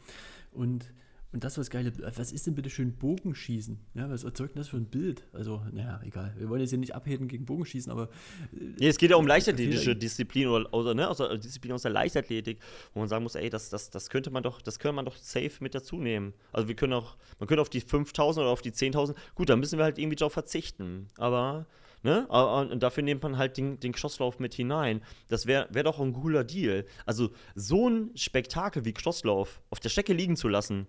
Und 0.51 0.91
und 1.31 1.43
das, 1.43 1.57
was 1.59 1.69
geile, 1.69 1.93
was 2.17 2.31
ist 2.31 2.47
denn 2.47 2.55
bitte 2.55 2.71
schön 2.71 2.95
Bogenschießen? 2.97 3.79
Ja, 3.93 4.09
was 4.09 4.23
erzeugt 4.23 4.55
denn 4.55 4.61
das 4.61 4.69
für 4.69 4.77
ein 4.77 4.85
Bild? 4.85 5.23
Also, 5.31 5.61
naja, 5.71 6.01
egal. 6.03 6.33
Wir 6.37 6.49
wollen 6.49 6.61
jetzt 6.61 6.71
hier 6.71 6.79
nicht 6.79 6.95
abheben 6.95 7.27
gegen 7.27 7.45
Bogenschießen, 7.45 7.91
aber. 7.91 8.09
Nee, 8.51 8.87
es 8.87 8.97
geht 8.97 9.11
ja 9.11 9.15
um 9.15 9.27
leichtathletische 9.27 9.95
Disziplin 9.95 10.47
oder, 10.47 10.73
oder 10.73 10.95
ne, 10.95 11.07
aus 11.07 11.17
der 11.17 11.37
Disziplin 11.37 11.73
aus 11.73 11.83
der 11.83 11.91
Leichtathletik, 11.91 12.59
wo 12.93 12.99
man 12.99 13.09
sagen 13.09 13.21
muss, 13.21 13.35
ey, 13.35 13.49
das, 13.49 13.69
das, 13.69 13.91
das 13.91 14.09
könnte 14.09 14.31
man 14.31 14.41
doch, 14.41 14.59
das 14.61 14.79
könnte 14.79 14.95
man 14.95 15.05
doch 15.05 15.17
safe 15.17 15.51
mit 15.59 15.75
dazu 15.75 15.97
nehmen. 15.97 16.33
Also 16.51 16.67
wir 16.67 16.75
können 16.75 16.93
auch, 16.93 17.15
man 17.37 17.47
könnte 17.47 17.61
auf 17.61 17.69
die 17.69 17.81
5000 17.81 18.43
oder 18.43 18.51
auf 18.51 18.63
die 18.63 18.71
10.000, 18.71 19.15
gut, 19.35 19.49
da 19.49 19.55
müssen 19.55 19.77
wir 19.77 19.83
halt 19.83 19.99
irgendwie 19.99 20.15
drauf 20.15 20.33
verzichten. 20.33 21.07
Aber 21.17 21.67
Ne? 22.01 22.27
Und 22.27 22.81
dafür 22.81 23.03
nimmt 23.03 23.23
man 23.23 23.37
halt 23.37 23.57
den, 23.57 23.79
den 23.79 23.91
Crosslauf 23.91 24.39
mit 24.39 24.53
hinein. 24.53 25.01
Das 25.27 25.47
wäre 25.47 25.67
wär 25.69 25.83
doch 25.83 25.99
ein 25.99 26.13
cooler 26.13 26.45
Deal. 26.45 26.85
Also 27.05 27.31
so 27.55 27.89
ein 27.89 28.11
Spektakel 28.15 28.85
wie 28.85 28.93
Crosslauf 28.93 29.61
auf 29.69 29.81
der 29.81 29.89
Strecke 29.89 30.13
liegen 30.13 30.37
zu 30.37 30.47
lassen, 30.47 30.87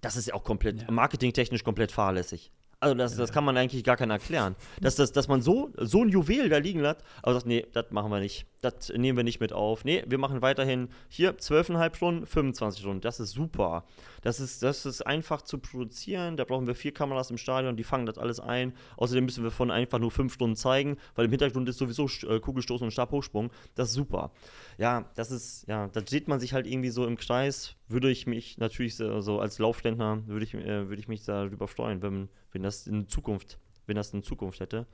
das 0.00 0.16
ist 0.16 0.28
ja 0.28 0.34
auch 0.34 0.44
komplett 0.44 0.82
ja. 0.82 0.90
marketingtechnisch 0.90 1.64
komplett 1.64 1.92
fahrlässig. 1.92 2.52
Also 2.80 2.94
das, 2.94 3.16
das 3.16 3.32
kann 3.32 3.44
man 3.44 3.56
eigentlich 3.56 3.82
gar 3.82 3.96
keiner 3.96 4.14
erklären. 4.14 4.54
Dass, 4.80 4.94
dass, 4.94 5.10
dass 5.10 5.26
man 5.26 5.42
so, 5.42 5.72
so 5.76 6.02
ein 6.02 6.10
Juwel 6.10 6.48
da 6.48 6.58
liegen 6.58 6.78
lässt, 6.80 7.02
aber 7.22 7.34
sagt, 7.34 7.46
nee, 7.46 7.66
das 7.72 7.90
machen 7.90 8.10
wir 8.10 8.20
nicht. 8.20 8.46
Das 8.60 8.90
nehmen 8.90 9.16
wir 9.16 9.24
nicht 9.24 9.40
mit 9.40 9.52
auf. 9.52 9.84
Nee, 9.84 10.04
wir 10.06 10.18
machen 10.18 10.42
weiterhin 10.42 10.88
hier 11.08 11.36
12,5 11.36 11.96
Stunden, 11.96 12.26
25 12.26 12.80
Stunden. 12.80 13.00
Das 13.00 13.18
ist 13.18 13.32
super. 13.32 13.84
Das 14.22 14.38
ist, 14.38 14.62
das 14.62 14.86
ist 14.86 15.04
einfach 15.04 15.42
zu 15.42 15.58
produzieren. 15.58 16.36
Da 16.36 16.44
brauchen 16.44 16.68
wir 16.68 16.76
vier 16.76 16.92
Kameras 16.92 17.30
im 17.30 17.38
Stadion, 17.38 17.76
die 17.76 17.84
fangen 17.84 18.06
das 18.06 18.16
alles 18.16 18.38
ein. 18.38 18.74
Außerdem 18.96 19.24
müssen 19.24 19.42
wir 19.42 19.50
von 19.50 19.72
einfach 19.72 19.98
nur 19.98 20.12
fünf 20.12 20.34
Stunden 20.34 20.56
zeigen, 20.56 20.98
weil 21.16 21.24
im 21.24 21.30
Hintergrund 21.32 21.68
ist 21.68 21.78
sowieso 21.78 22.08
äh, 22.28 22.38
Kugelstoß 22.38 22.82
und 22.82 22.92
Stabhochsprung. 22.92 23.50
Das 23.74 23.88
ist 23.88 23.94
super. 23.94 24.30
Ja, 24.76 25.10
das 25.16 25.32
ist, 25.32 25.66
ja, 25.66 25.88
da 25.88 26.00
sieht 26.06 26.28
man 26.28 26.38
sich 26.38 26.52
halt 26.52 26.66
irgendwie 26.66 26.90
so 26.90 27.06
im 27.06 27.16
Kreis. 27.16 27.74
Würde 27.88 28.10
ich 28.10 28.26
mich 28.26 28.58
natürlich 28.58 28.96
so, 28.96 29.20
so 29.20 29.40
als 29.40 29.58
Laufständler, 29.58 30.22
würde 30.26 30.44
ich, 30.44 30.54
äh, 30.54 30.88
würde 30.88 31.00
ich 31.00 31.08
mich 31.08 31.24
darüber 31.24 31.66
freuen, 31.66 32.02
wenn, 32.02 32.28
wenn 32.58 32.64
das 32.64 32.88
in 32.88 33.08
Zukunft, 33.08 33.58
wenn 33.86 33.94
das 33.94 34.12
in 34.12 34.22
Zukunft 34.22 34.58
hätte. 34.58 34.86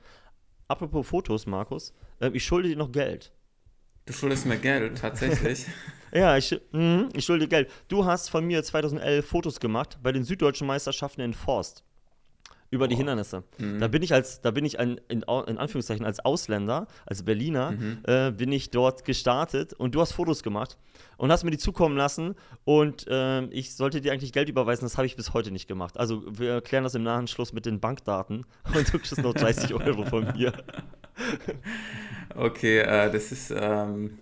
Apropos 0.67 1.07
Fotos, 1.07 1.47
Markus, 1.47 1.93
äh, 2.19 2.29
ich 2.29 2.45
schulde 2.45 2.69
dir 2.69 2.75
noch 2.75 2.91
Geld. 2.91 3.31
Du 4.05 4.13
schuldest 4.13 4.45
mir 4.45 4.57
Geld, 4.57 4.99
tatsächlich. 4.99 5.65
ja, 6.13 6.37
ich, 6.37 6.59
mh, 6.71 7.09
ich 7.13 7.25
schulde 7.25 7.47
Geld. 7.47 7.71
Du 7.87 8.05
hast 8.05 8.29
von 8.29 8.45
mir 8.45 8.63
2011 8.63 9.25
Fotos 9.25 9.59
gemacht 9.59 9.97
bei 10.03 10.11
den 10.11 10.23
süddeutschen 10.23 10.67
Meisterschaften 10.67 11.21
in 11.21 11.33
Forst. 11.33 11.83
Über 12.75 12.87
die 12.87 12.95
Hindernisse. 12.95 13.43
Mhm. 13.57 13.79
Da 13.79 13.87
bin 13.87 14.03
ich 14.03 14.13
als, 14.13 14.41
da 14.41 14.51
bin 14.51 14.65
ich 14.65 14.79
ein, 14.79 14.99
in, 15.07 15.23
in 15.23 15.57
Anführungszeichen 15.57 16.05
als 16.05 16.19
Ausländer, 16.19 16.87
als 17.05 17.23
Berliner, 17.23 17.71
mhm. 17.71 17.99
äh, 18.03 18.31
bin 18.31 18.51
ich 18.51 18.69
dort 18.69 19.05
gestartet 19.05 19.73
und 19.73 19.95
du 19.95 20.01
hast 20.01 20.11
Fotos 20.11 20.43
gemacht 20.43 20.77
und 21.17 21.31
hast 21.31 21.43
mir 21.43 21.51
die 21.51 21.57
zukommen 21.57 21.97
lassen 21.97 22.35
und 22.63 23.07
äh, 23.07 23.45
ich 23.45 23.75
sollte 23.75 24.01
dir 24.01 24.11
eigentlich 24.11 24.33
Geld 24.33 24.49
überweisen, 24.49 24.85
das 24.85 24.97
habe 24.97 25.07
ich 25.07 25.15
bis 25.15 25.33
heute 25.33 25.51
nicht 25.51 25.67
gemacht. 25.67 25.97
Also 25.97 26.23
wir 26.27 26.61
klären 26.61 26.83
das 26.83 26.95
im 26.95 27.03
Nachanschluss 27.03 27.53
mit 27.53 27.65
den 27.65 27.79
Bankdaten 27.79 28.45
und 28.75 28.93
du 28.93 28.99
kriegst 28.99 29.17
noch 29.17 29.33
30 29.33 29.73
Euro 29.73 30.05
von 30.05 30.31
mir. 30.35 30.53
Okay, 32.35 32.79
äh, 32.79 33.09
das 33.09 33.31
ist 33.31 33.53
ähm, 33.55 34.19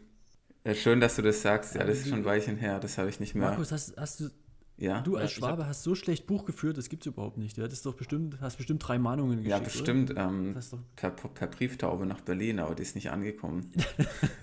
schön, 0.73 0.99
dass 0.99 1.15
du 1.15 1.23
das 1.23 1.41
sagst. 1.41 1.73
Ja, 1.73 1.83
das 1.83 1.99
ist 1.99 2.09
schon 2.09 2.19
ein 2.19 2.25
Weilchen 2.25 2.57
her, 2.57 2.79
das 2.79 2.99
habe 2.99 3.09
ich 3.09 3.19
nicht 3.19 3.33
mehr. 3.33 3.49
Markus, 3.49 3.71
hast, 3.71 3.97
hast 3.97 4.19
du 4.19 4.29
ja? 4.77 5.01
Du 5.01 5.15
als 5.17 5.31
Schwabe 5.31 5.63
hab... 5.63 5.69
hast 5.69 5.83
so 5.83 5.95
schlecht 5.95 6.27
Buch 6.27 6.45
geführt, 6.45 6.77
das 6.77 6.89
gibt 6.89 7.03
es 7.03 7.07
überhaupt 7.07 7.37
nicht. 7.37 7.57
Du 7.57 7.63
hattest 7.63 7.85
doch 7.85 7.93
bestimmt, 7.93 8.37
hast 8.41 8.57
bestimmt 8.57 8.85
drei 8.85 8.97
Mahnungen 8.97 9.37
geschickt. 9.37 9.49
Ja, 9.49 9.59
bestimmt. 9.59 10.13
Ähm, 10.15 10.55
per, 10.95 11.11
per, 11.11 11.47
Brieftaube 11.47 12.05
nach 12.05 12.21
Berlin, 12.21 12.59
aber 12.59 12.75
die 12.75 12.83
ist 12.83 12.95
nicht 12.95 13.11
angekommen. 13.11 13.71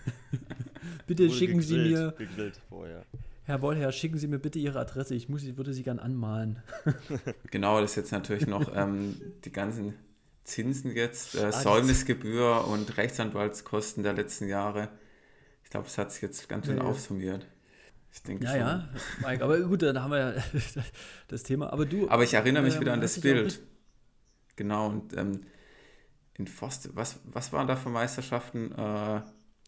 bitte 1.06 1.24
Wurde 1.24 1.34
schicken 1.34 1.60
gegrillt, 1.60 2.14
Sie 2.16 2.36
mir. 2.36 2.52
Vorher. 2.68 3.04
Herr 3.44 3.62
Wollherr, 3.62 3.90
schicken 3.90 4.18
Sie 4.18 4.28
mir 4.28 4.38
bitte 4.38 4.60
Ihre 4.60 4.78
Adresse. 4.78 5.14
Ich 5.14 5.28
muss, 5.28 5.44
würde 5.56 5.74
Sie 5.74 5.82
gern 5.82 5.98
anmalen. 5.98 6.62
genau, 7.50 7.80
das 7.80 7.90
ist 7.90 7.96
jetzt 7.96 8.12
natürlich 8.12 8.46
noch 8.46 8.74
ähm, 8.76 9.20
die 9.44 9.50
ganzen 9.50 9.94
Zinsen 10.44 10.94
jetzt, 10.94 11.34
äh, 11.34 11.46
ah, 11.46 11.52
Säumnisgebühr 11.52 12.66
und 12.68 12.96
Rechtsanwaltskosten 12.96 14.02
der 14.04 14.12
letzten 14.12 14.46
Jahre. 14.46 14.88
Ich 15.64 15.70
glaube, 15.70 15.86
es 15.86 15.98
hat 15.98 16.12
sich 16.12 16.22
jetzt 16.22 16.48
ganz 16.48 16.66
schön 16.66 16.78
ja, 16.78 16.84
aufsummiert. 16.84 17.46
Ich 18.12 18.22
denke 18.22 18.44
ja, 18.44 18.50
schon. 18.50 18.60
ja, 18.60 18.88
Mike, 19.22 19.44
aber 19.44 19.60
gut, 19.60 19.82
dann 19.82 20.02
haben 20.02 20.10
wir 20.10 20.18
ja 20.18 20.32
das 21.28 21.42
Thema. 21.42 21.72
Aber 21.72 21.86
du. 21.86 22.08
Aber 22.08 22.24
ich 22.24 22.34
erinnere 22.34 22.62
mich 22.62 22.76
äh, 22.76 22.80
wieder 22.80 22.92
an 22.92 23.00
das 23.00 23.20
Bild. 23.20 23.60
Genau, 24.56 24.88
und 24.88 25.16
ähm, 25.16 25.42
in 26.34 26.46
Forst, 26.46 26.90
was, 26.94 27.20
was 27.24 27.52
waren 27.52 27.68
da 27.68 27.76
für 27.76 27.88
Meisterschaften? 27.88 28.72
Äh, 28.72 29.20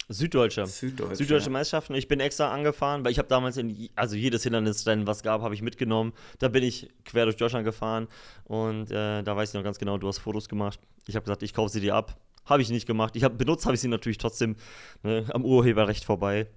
Süddeutsche. 0.09 0.67
Süddeutsche. 0.67 1.17
Süddeutsche 1.17 1.51
Meisterschaften. 1.51 1.95
Ich 1.95 2.09
bin 2.09 2.19
extra 2.21 2.53
angefahren, 2.53 3.05
weil 3.05 3.13
ich 3.13 3.19
habe 3.19 3.29
damals 3.29 3.57
in, 3.57 3.89
also 3.95 4.17
jedes 4.17 4.43
Hindernisrennen, 4.43 5.07
was 5.07 5.23
gab, 5.23 5.43
habe 5.43 5.55
ich 5.55 5.63
mitgenommen. 5.63 6.13
Da 6.39 6.49
bin 6.49 6.65
ich 6.65 6.91
quer 7.05 7.25
durch 7.25 7.37
Deutschland 7.37 7.65
gefahren 7.65 8.09
und 8.45 8.91
äh, 8.91 9.23
da 9.23 9.37
weiß 9.37 9.51
ich 9.51 9.55
noch 9.55 9.63
ganz 9.63 9.79
genau, 9.79 9.99
du 9.99 10.09
hast 10.09 10.19
Fotos 10.19 10.49
gemacht. 10.49 10.81
Ich 11.07 11.15
habe 11.15 11.25
gesagt, 11.25 11.43
ich 11.43 11.55
kaufe 11.55 11.71
sie 11.71 11.81
dir 11.81 11.95
ab. 11.95 12.17
Habe 12.45 12.61
ich 12.61 12.71
nicht 12.71 12.87
gemacht. 12.87 13.15
Ich 13.15 13.23
habe 13.23 13.37
benutzt, 13.37 13.65
habe 13.67 13.77
ich 13.77 13.81
sie 13.81 13.89
natürlich 13.89 14.19
trotzdem 14.19 14.57
ne, 15.05 15.25
am 15.33 15.45
Urheberrecht 15.45 16.05
vorbei 16.05 16.49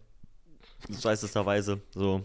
scheißesterweise. 0.91 1.81
So. 1.93 2.23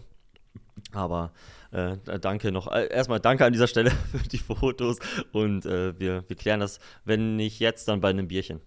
Aber 0.91 1.31
äh, 1.71 1.97
danke 2.19 2.51
noch. 2.51 2.71
Äh, 2.71 2.87
erstmal 2.87 3.19
danke 3.19 3.45
an 3.45 3.53
dieser 3.53 3.67
Stelle 3.67 3.91
für 4.11 4.27
die 4.27 4.37
Fotos 4.37 4.97
und 5.31 5.65
äh, 5.65 5.97
wir, 5.99 6.23
wir 6.27 6.35
klären 6.35 6.59
das, 6.59 6.79
wenn 7.05 7.35
nicht 7.35 7.59
jetzt, 7.59 7.87
dann 7.87 8.01
bei 8.01 8.09
einem 8.09 8.27
Bierchen. 8.27 8.61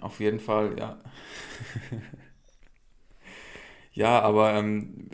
Auf 0.00 0.20
jeden 0.20 0.40
Fall, 0.40 0.78
ja. 0.78 0.98
ja, 3.92 4.20
aber 4.20 4.54
ähm, 4.54 5.08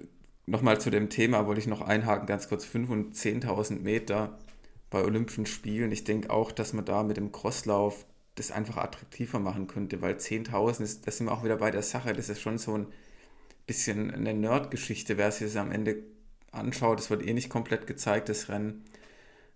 nochmal 0.47 0.81
zu 0.81 0.91
dem 0.91 1.09
Thema 1.09 1.47
wollte 1.47 1.61
ich 1.61 1.67
noch 1.67 1.81
einhaken, 1.81 2.27
ganz 2.27 2.49
kurz. 2.49 2.65
5.000 2.65 2.89
und 2.89 3.15
10.000 3.15 3.81
Meter 3.81 4.39
bei 4.91 5.03
Olympischen 5.03 5.47
Spielen. 5.47 5.93
Ich 5.93 6.05
denke 6.05 6.31
auch, 6.31 6.53
dass 6.53 6.73
man 6.73 6.85
da 6.85 7.03
mit 7.03 7.17
dem 7.17 7.33
Crosslauf 7.33 8.05
das 8.35 8.51
einfach 8.51 8.79
attraktiver 8.79 9.39
machen 9.39 9.67
könnte, 9.67 10.03
weil 10.03 10.15
10.000 10.15 10.83
ist, 10.83 11.07
das 11.07 11.19
sind 11.19 11.27
wir 11.27 11.33
auch 11.33 11.45
wieder 11.45 11.57
bei 11.57 11.71
der 11.71 11.83
Sache, 11.83 12.13
das 12.13 12.29
ist 12.29 12.41
schon 12.41 12.59
so 12.59 12.77
ein 12.77 12.87
bisschen 13.67 14.11
eine 14.11 14.35
Nerd-Geschichte, 14.35 15.19
wer 15.19 15.31
sich 15.31 15.49
das 15.49 15.57
am 15.57 15.71
Ende 15.71 16.03
anschaut. 16.51 17.01
Es 17.01 17.11
wird 17.11 17.27
eh 17.27 17.33
nicht 17.33 17.49
komplett 17.49 17.87
gezeigt, 17.87 18.29
das 18.29 18.49
Rennen. 18.49 18.85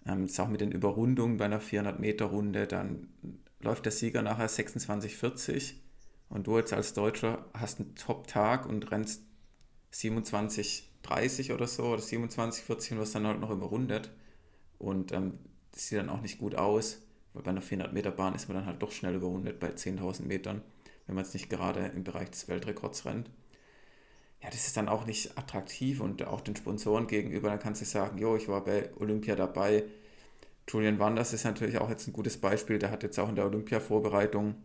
Ähm, 0.07 0.25
ist 0.25 0.39
auch 0.41 0.49
mit 0.49 0.61
den 0.61 0.73
Überrundungen 0.73 1.37
bei 1.37 1.47
einer 1.47 1.61
400-Meter-Runde. 1.61 2.67
Dann 2.67 3.09
läuft 3.61 3.85
der 3.85 3.93
Sieger 3.93 4.23
nachher 4.23 4.49
26,40 4.49 5.75
und 6.29 6.47
du 6.47 6.57
jetzt 6.57 6.73
als 6.73 6.93
Deutscher 6.93 7.47
hast 7.53 7.81
einen 7.81 7.95
Top-Tag 7.95 8.67
und 8.67 8.91
rennst 8.91 9.23
27,30 9.93 11.55
oder 11.55 11.67
so 11.67 11.85
oder 11.85 12.03
27,40 12.03 12.93
und 12.93 12.99
wirst 12.99 13.15
dann 13.15 13.27
halt 13.27 13.41
noch 13.41 13.51
überrundet. 13.51 14.11
Und 14.79 15.13
ähm, 15.13 15.39
das 15.73 15.89
sieht 15.89 15.99
dann 15.99 16.11
auch 16.11 16.21
nicht 16.21 16.39
gut 16.39 16.55
aus, 16.55 17.03
weil 17.33 17.43
bei 17.43 17.51
einer 17.51 17.63
400-Meter-Bahn 17.63 18.35
ist 18.35 18.49
man 18.49 18.59
dann 18.59 18.67
halt 18.67 18.83
doch 18.83 18.93
schnell 18.93 19.15
überrundet 19.15 19.59
bei 19.59 19.71
10.000 19.71 20.23
Metern, 20.23 20.63
wenn 21.07 21.15
man 21.17 21.25
jetzt 21.25 21.35
nicht 21.35 21.51
gerade 21.51 21.87
im 21.87 22.05
Bereich 22.05 22.31
des 22.31 22.49
Weltrekords 22.49 23.05
rennt 23.05 23.31
ja, 24.43 24.51
das 24.51 24.67
ist 24.67 24.77
dann 24.77 24.89
auch 24.89 25.07
nicht 25.07 25.37
attraktiv 25.39 26.01
und 26.01 26.27
auch 26.27 26.41
den 26.41 26.57
Sponsoren 26.57 27.07
gegenüber, 27.07 27.49
dann 27.49 27.59
kannst 27.59 27.81
du 27.81 27.85
sagen, 27.85 28.19
jo, 28.19 28.37
ich 28.37 28.49
war 28.49 28.65
bei 28.65 28.91
Olympia 28.97 29.35
dabei. 29.35 29.85
Julian 30.69 30.99
Wanders 30.99 31.33
ist 31.33 31.45
natürlich 31.45 31.79
auch 31.79 31.89
jetzt 31.89 32.07
ein 32.09 32.13
gutes 32.13 32.39
Beispiel, 32.39 32.79
der 32.79 32.91
hat 32.91 33.03
jetzt 33.03 33.19
auch 33.19 33.29
in 33.29 33.37
der 33.37 33.47
Olympia-Vorbereitung 33.47 34.57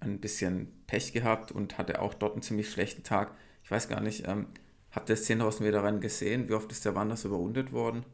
ein 0.00 0.18
bisschen 0.18 0.68
Pech 0.86 1.12
gehabt 1.12 1.52
und 1.52 1.78
hatte 1.78 2.00
auch 2.00 2.14
dort 2.14 2.32
einen 2.32 2.42
ziemlich 2.42 2.70
schlechten 2.70 3.02
Tag. 3.02 3.34
Ich 3.62 3.70
weiß 3.70 3.88
gar 3.88 4.00
nicht, 4.00 4.26
ähm, 4.26 4.46
habt 4.90 5.08
ihr 5.10 5.16
das 5.16 5.28
10.000 5.28 5.62
Meter 5.62 5.84
Rennen 5.84 6.00
gesehen? 6.00 6.48
Wie 6.48 6.54
oft 6.54 6.72
ist 6.72 6.84
der 6.84 6.94
Wanders 6.94 7.24
überrundet 7.24 7.72
worden? 7.72 8.04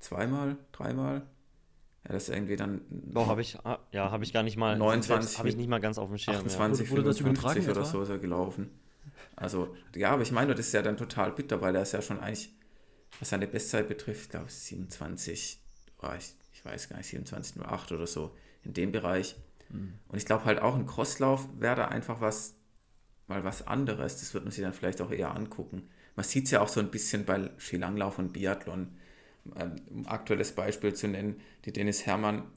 Zweimal? 0.00 0.56
Dreimal? 0.72 1.22
Ja, 2.04 2.12
das 2.12 2.28
ist 2.28 2.34
irgendwie 2.34 2.56
dann. 2.56 2.82
Doch, 2.90 3.28
habe 3.28 3.40
ich, 3.40 3.58
ah, 3.64 3.78
ja, 3.92 4.10
habe 4.10 4.24
ich 4.24 4.32
gar 4.32 4.42
nicht 4.42 4.56
mal. 4.56 4.76
29. 4.76 5.38
Habe 5.38 5.48
ich 5.48 5.56
nicht 5.56 5.68
mal 5.68 5.80
ganz 5.80 5.98
auf 5.98 6.08
dem 6.08 6.18
Schirm. 6.18 6.36
28, 6.36 6.86
ja. 6.86 6.90
wurde, 6.90 7.04
wurde 7.04 7.14
55 7.14 7.68
oder 7.68 7.84
so 7.84 8.02
ist 8.02 8.08
er 8.08 8.18
gelaufen. 8.18 8.70
Also, 9.36 9.76
ja, 9.94 10.10
aber 10.10 10.22
ich 10.22 10.32
meine, 10.32 10.54
das 10.54 10.66
ist 10.66 10.72
ja 10.72 10.82
dann 10.82 10.96
total 10.96 11.32
bitter, 11.32 11.60
weil 11.60 11.74
er 11.74 11.82
ist 11.82 11.92
ja 11.92 12.02
schon 12.02 12.20
eigentlich, 12.20 12.52
was 13.20 13.30
seine 13.30 13.46
Bestzeit 13.46 13.88
betrifft, 13.88 14.22
ich 14.22 14.28
glaube 14.30 14.50
27, 14.50 15.60
oh, 16.02 16.08
ich, 16.16 16.34
ich, 16.52 16.64
weiß 16.64 16.88
gar 16.88 16.98
nicht, 16.98 17.12
27,08 17.12 17.94
oder 17.94 18.06
so, 18.06 18.36
in 18.64 18.74
dem 18.74 18.92
Bereich. 18.92 19.36
Mhm. 19.70 19.94
Und 20.08 20.18
ich 20.18 20.26
glaube 20.26 20.44
halt 20.44 20.60
auch 20.60 20.74
ein 20.74 20.86
Crosslauf 20.86 21.48
wäre 21.58 21.76
da 21.76 21.88
einfach 21.88 22.20
was, 22.20 22.54
mal 23.26 23.44
was 23.44 23.66
anderes. 23.66 24.18
Das 24.18 24.34
wird 24.34 24.44
man 24.44 24.52
sich 24.52 24.62
dann 24.62 24.72
vielleicht 24.72 25.00
auch 25.00 25.10
eher 25.10 25.34
angucken. 25.34 25.88
Man 26.16 26.24
sieht 26.24 26.46
es 26.46 26.50
ja 26.50 26.60
auch 26.60 26.68
so 26.68 26.80
ein 26.80 26.90
bisschen 26.90 27.24
bei 27.24 27.50
Skilanglauf 27.58 28.18
und 28.18 28.32
Biathlon. 28.32 28.96
Ähm, 29.56 29.76
um 29.88 30.06
aktuelles 30.06 30.52
Beispiel 30.52 30.92
zu 30.94 31.08
nennen, 31.08 31.40
die 31.64 31.72
Dennis 31.72 32.04
Herrmann 32.04 32.50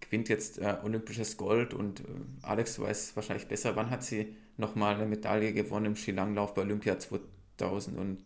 gewinnt 0.00 0.28
jetzt 0.28 0.58
äh, 0.58 0.76
olympisches 0.82 1.36
Gold 1.36 1.74
und 1.74 2.00
äh, 2.00 2.04
Alex, 2.42 2.76
du 2.76 2.82
weißt 2.82 3.14
wahrscheinlich 3.16 3.46
besser, 3.46 3.76
wann 3.76 3.90
hat 3.90 4.02
sie 4.02 4.36
nochmal 4.56 4.94
eine 4.94 5.06
Medaille 5.06 5.52
gewonnen 5.52 5.86
im 5.86 5.96
Skilanglauf 5.96 6.54
bei 6.54 6.62
Olympia 6.62 6.98
2000 6.98 8.24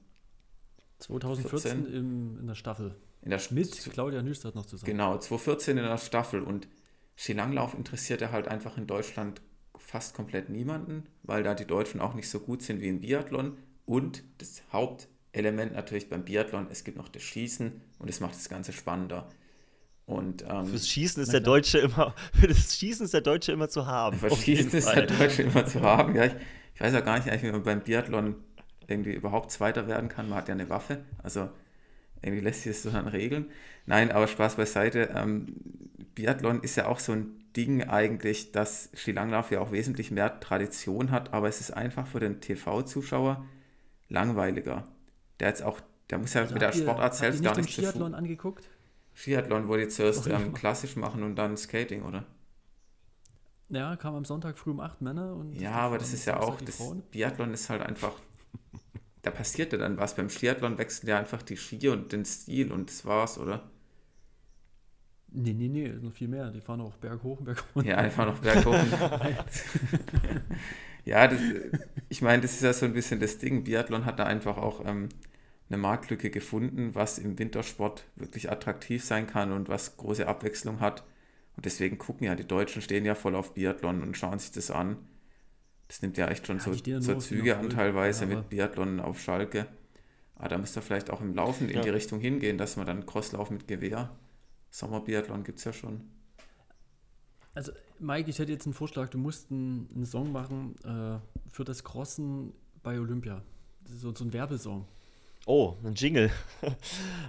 2014 0.99 1.87
im, 1.87 2.39
in 2.41 2.47
der 2.47 2.55
Staffel. 2.55 2.97
In 3.23 3.31
der 3.31 3.41
Mit 3.51 3.73
Claudia 3.93 4.23
Nüstert 4.23 4.55
noch 4.55 4.67
zusammen. 4.67 4.91
Genau, 4.91 5.19
2014 5.19 5.79
in 5.79 5.85
der 5.85 5.99
Staffel 5.99 6.43
und 6.43 6.69
Skilanglauf 7.17 7.75
interessierte 7.75 8.31
halt 8.31 8.49
einfach 8.49 8.77
in 8.79 8.87
Deutschland 8.87 9.41
fast 9.77 10.15
komplett 10.15 10.49
niemanden, 10.49 11.05
weil 11.23 11.43
da 11.43 11.55
die 11.55 11.67
Deutschen 11.67 12.01
auch 12.01 12.15
nicht 12.15 12.29
so 12.29 12.41
gut 12.41 12.63
sind 12.63 12.81
wie 12.81 12.89
im 12.89 13.01
Biathlon 13.01 13.59
und 13.87 14.23
das 14.39 14.63
Hauptelement 14.73 15.73
natürlich 15.73 16.09
beim 16.09 16.25
Biathlon, 16.25 16.69
es 16.71 16.85
gibt 16.85 16.97
noch 16.97 17.09
das 17.09 17.23
Schießen 17.23 17.81
und 17.99 18.11
es 18.11 18.21
macht 18.21 18.35
das 18.35 18.49
Ganze 18.49 18.73
spannender. 18.73 19.29
Und, 20.09 20.43
ähm, 20.49 20.67
Fürs 20.67 20.89
Schießen 20.89 21.23
ist 21.23 21.35
der 21.35 21.41
Deutsche 21.41 21.81
immer, 21.81 22.15
für 22.33 22.49
das 22.49 22.79
Schießen 22.79 23.05
ist 23.05 23.13
der 23.13 23.21
Deutsche 23.21 23.53
immer 23.53 23.69
zu 23.69 23.87
haben. 23.87 24.19
Für 24.19 24.35
Schießen 24.35 24.73
ist 24.73 24.89
der 24.91 25.07
Deutsche 25.07 25.43
immer 25.43 25.67
zu 25.67 25.83
haben. 25.83 26.17
Ja, 26.17 26.25
ich, 26.25 26.33
ich 26.75 26.81
weiß 26.81 26.95
auch 26.95 27.05
gar 27.05 27.19
nicht, 27.19 27.43
wie 27.43 27.53
man 27.53 27.63
beim 27.63 27.83
Biathlon 27.83 28.37
irgendwie 28.87 29.13
überhaupt 29.13 29.51
Zweiter 29.51 29.87
werden 29.87 30.09
kann. 30.09 30.31
Man 30.31 30.39
hat 30.39 30.49
ja 30.49 30.55
eine 30.55 30.71
Waffe, 30.71 31.05
also 31.23 31.51
irgendwie 32.23 32.43
lässt 32.43 32.63
sich 32.63 32.73
das 32.73 32.83
so 32.85 32.91
dann 32.91 33.07
regeln. 33.07 33.51
Nein, 33.85 34.11
aber 34.11 34.29
Spaß 34.29 34.57
beiseite. 34.57 35.11
Ähm, 35.15 35.55
Biathlon 36.15 36.63
ist 36.63 36.77
ja 36.77 36.87
auch 36.87 37.01
so 37.01 37.13
ein 37.13 37.45
Ding 37.55 37.83
eigentlich, 37.83 38.51
dass 38.51 38.89
Skilanglauf 38.95 39.51
ja 39.51 39.61
auch 39.61 39.73
wesentlich 39.73 40.11
mehr 40.11 40.41
Tradition 40.41 41.11
hat, 41.11 41.35
aber 41.35 41.49
es 41.49 41.61
ist 41.61 41.73
einfach 41.73 42.07
für 42.07 42.21
den 42.21 42.41
TV-Zuschauer 42.41 43.45
langweiliger. 44.09 44.89
Der 45.39 45.49
jetzt 45.49 45.63
auch, 45.63 45.83
der 46.09 46.17
muss 46.17 46.33
ja 46.33 46.41
also 46.41 46.55
mit 46.55 46.63
der 46.63 46.73
Sportart 46.73 47.15
selbst 47.15 47.43
gar 47.43 47.55
nicht 47.55 47.69
den 47.69 47.73
Skiathlon 47.73 48.15
angeguckt? 48.15 48.71
Skiathlon 49.19 49.67
wollte 49.67 49.85
jetzt 49.85 49.97
zuerst 49.97 50.29
ähm, 50.29 50.55
klassisch 50.55 50.95
machen 50.95 51.25
und 51.25 51.35
dann 51.35 51.57
Skating, 51.57 52.03
oder? 52.03 52.25
Ja, 53.69 53.97
kam 53.97 54.15
am 54.15 54.25
Sonntag 54.25 54.57
früh 54.57 54.71
um 54.71 54.79
8 54.79 55.03
Männer 55.03 55.35
und. 55.35 55.55
Ja, 55.55 55.73
aber 55.73 55.99
das 55.99 56.13
ist 56.13 56.25
ja 56.25 56.39
auch, 56.39 56.61
das 56.61 56.81
Biathlon 57.11 57.53
ist 57.53 57.69
halt 57.69 57.83
einfach, 57.83 58.13
da 59.23 59.33
passiert 59.33 59.73
ja 59.73 59.79
dann 59.79 59.99
was. 59.99 60.15
Beim 60.15 60.31
Skiathlon 60.31 60.79
wechseln 60.79 61.09
ja 61.09 61.19
einfach 61.19 61.43
die 61.43 61.57
Ski 61.57 61.89
und 61.89 62.13
den 62.13 62.25
Stil 62.25 62.71
und 62.71 62.91
das 62.91 63.05
war's, 63.05 63.39
oder? 63.39 63.69
Nee, 65.33 65.53
nee, 65.53 65.69
nee, 65.69 65.89
noch 65.89 66.13
viel 66.13 66.29
mehr. 66.29 66.51
Die 66.53 66.61
fahren 66.61 66.81
auch 66.81 66.95
berghoch 66.95 67.41
und 67.41 67.45
berghoch. 67.47 67.83
Ja, 67.83 68.01
die 68.03 68.11
fahren 68.11 68.29
auch 68.29 68.39
berghoch. 68.39 68.73
ja, 71.05 71.27
das, 71.27 71.41
ich 72.09 72.23
meine, 72.23 72.43
das 72.43 72.53
ist 72.53 72.63
ja 72.63 72.73
so 72.73 72.87
ein 72.87 72.93
bisschen 72.93 73.19
das 73.19 73.37
Ding. 73.39 73.65
Biathlon 73.65 74.05
hat 74.05 74.21
da 74.21 74.25
einfach 74.25 74.57
auch 74.57 74.87
ähm, 74.87 75.09
eine 75.69 75.79
Marktlücke 75.79 76.31
gefunden, 76.31 76.95
was 76.95 77.19
im 77.19 77.39
Wintersport 77.39 78.05
wirklich 78.17 78.51
attraktiv 78.51 79.05
sein 79.05 79.27
kann 79.27 79.53
und 79.53 79.69
was 79.69 79.97
große 79.97 80.27
Abwechslung 80.27 80.81
hat. 80.81 81.05
Und 81.57 81.67
deswegen 81.67 81.99
gucken 81.99 82.27
ja, 82.27 82.35
die 82.35 82.47
Deutschen 82.47 82.83
stehen 82.83 83.05
ja 83.05 83.15
voll 83.15 83.35
auf 83.35 83.55
Biathlon 83.55 84.03
und 84.03 84.17
schauen 84.17 84.39
sich 84.39 84.53
das 84.53 84.71
an. 84.71 84.97
Das 85.89 86.03
nimmt 86.03 86.17
ja 86.17 86.29
echt 86.29 86.47
schon 86.47 86.59
ja, 86.59 86.63
so, 86.63 87.01
so 87.01 87.15
Züge 87.17 87.57
an 87.57 87.71
teilweise 87.71 88.27
ja, 88.27 88.37
mit 88.37 88.49
Biathlon 88.49 89.01
auf 89.01 89.21
Schalke. 89.21 89.67
Aber 90.37 90.49
da 90.49 90.59
müsste 90.59 90.81
vielleicht 90.81 91.11
auch 91.11 91.21
im 91.21 91.35
Laufen 91.35 91.69
in 91.69 91.77
ja. 91.77 91.83
die 91.83 91.89
Richtung 91.89 92.21
hingehen, 92.21 92.59
dass 92.59 92.77
man 92.77 92.87
dann 92.87 93.07
Crosslauf 93.07 93.51
mit 93.51 93.67
Gewehr 93.67 94.11
Sommerbiathlon 94.71 95.45
gibt 95.45 95.59
es 95.59 95.65
ja 95.65 95.73
schon. 95.73 96.01
Also, 97.55 97.73
Mike, 97.99 98.31
ich 98.31 98.39
hätte 98.39 98.53
jetzt 98.53 98.67
einen 98.67 98.75
Vorschlag, 98.75 99.09
du 99.09 99.19
musst 99.19 99.51
einen, 99.51 99.89
einen 99.95 100.07
Song 100.07 100.31
machen 100.31 100.77
äh, 100.85 101.19
für 101.51 101.65
das 101.65 101.83
Crossen 101.83 102.53
bei 102.83 103.01
Olympia. 103.01 103.43
So, 103.85 104.15
so 104.15 104.25
ein 104.25 104.33
Werbesong. 104.33 104.87
Oh, 105.51 105.77
ein 105.83 105.95
Jingle. 105.95 106.31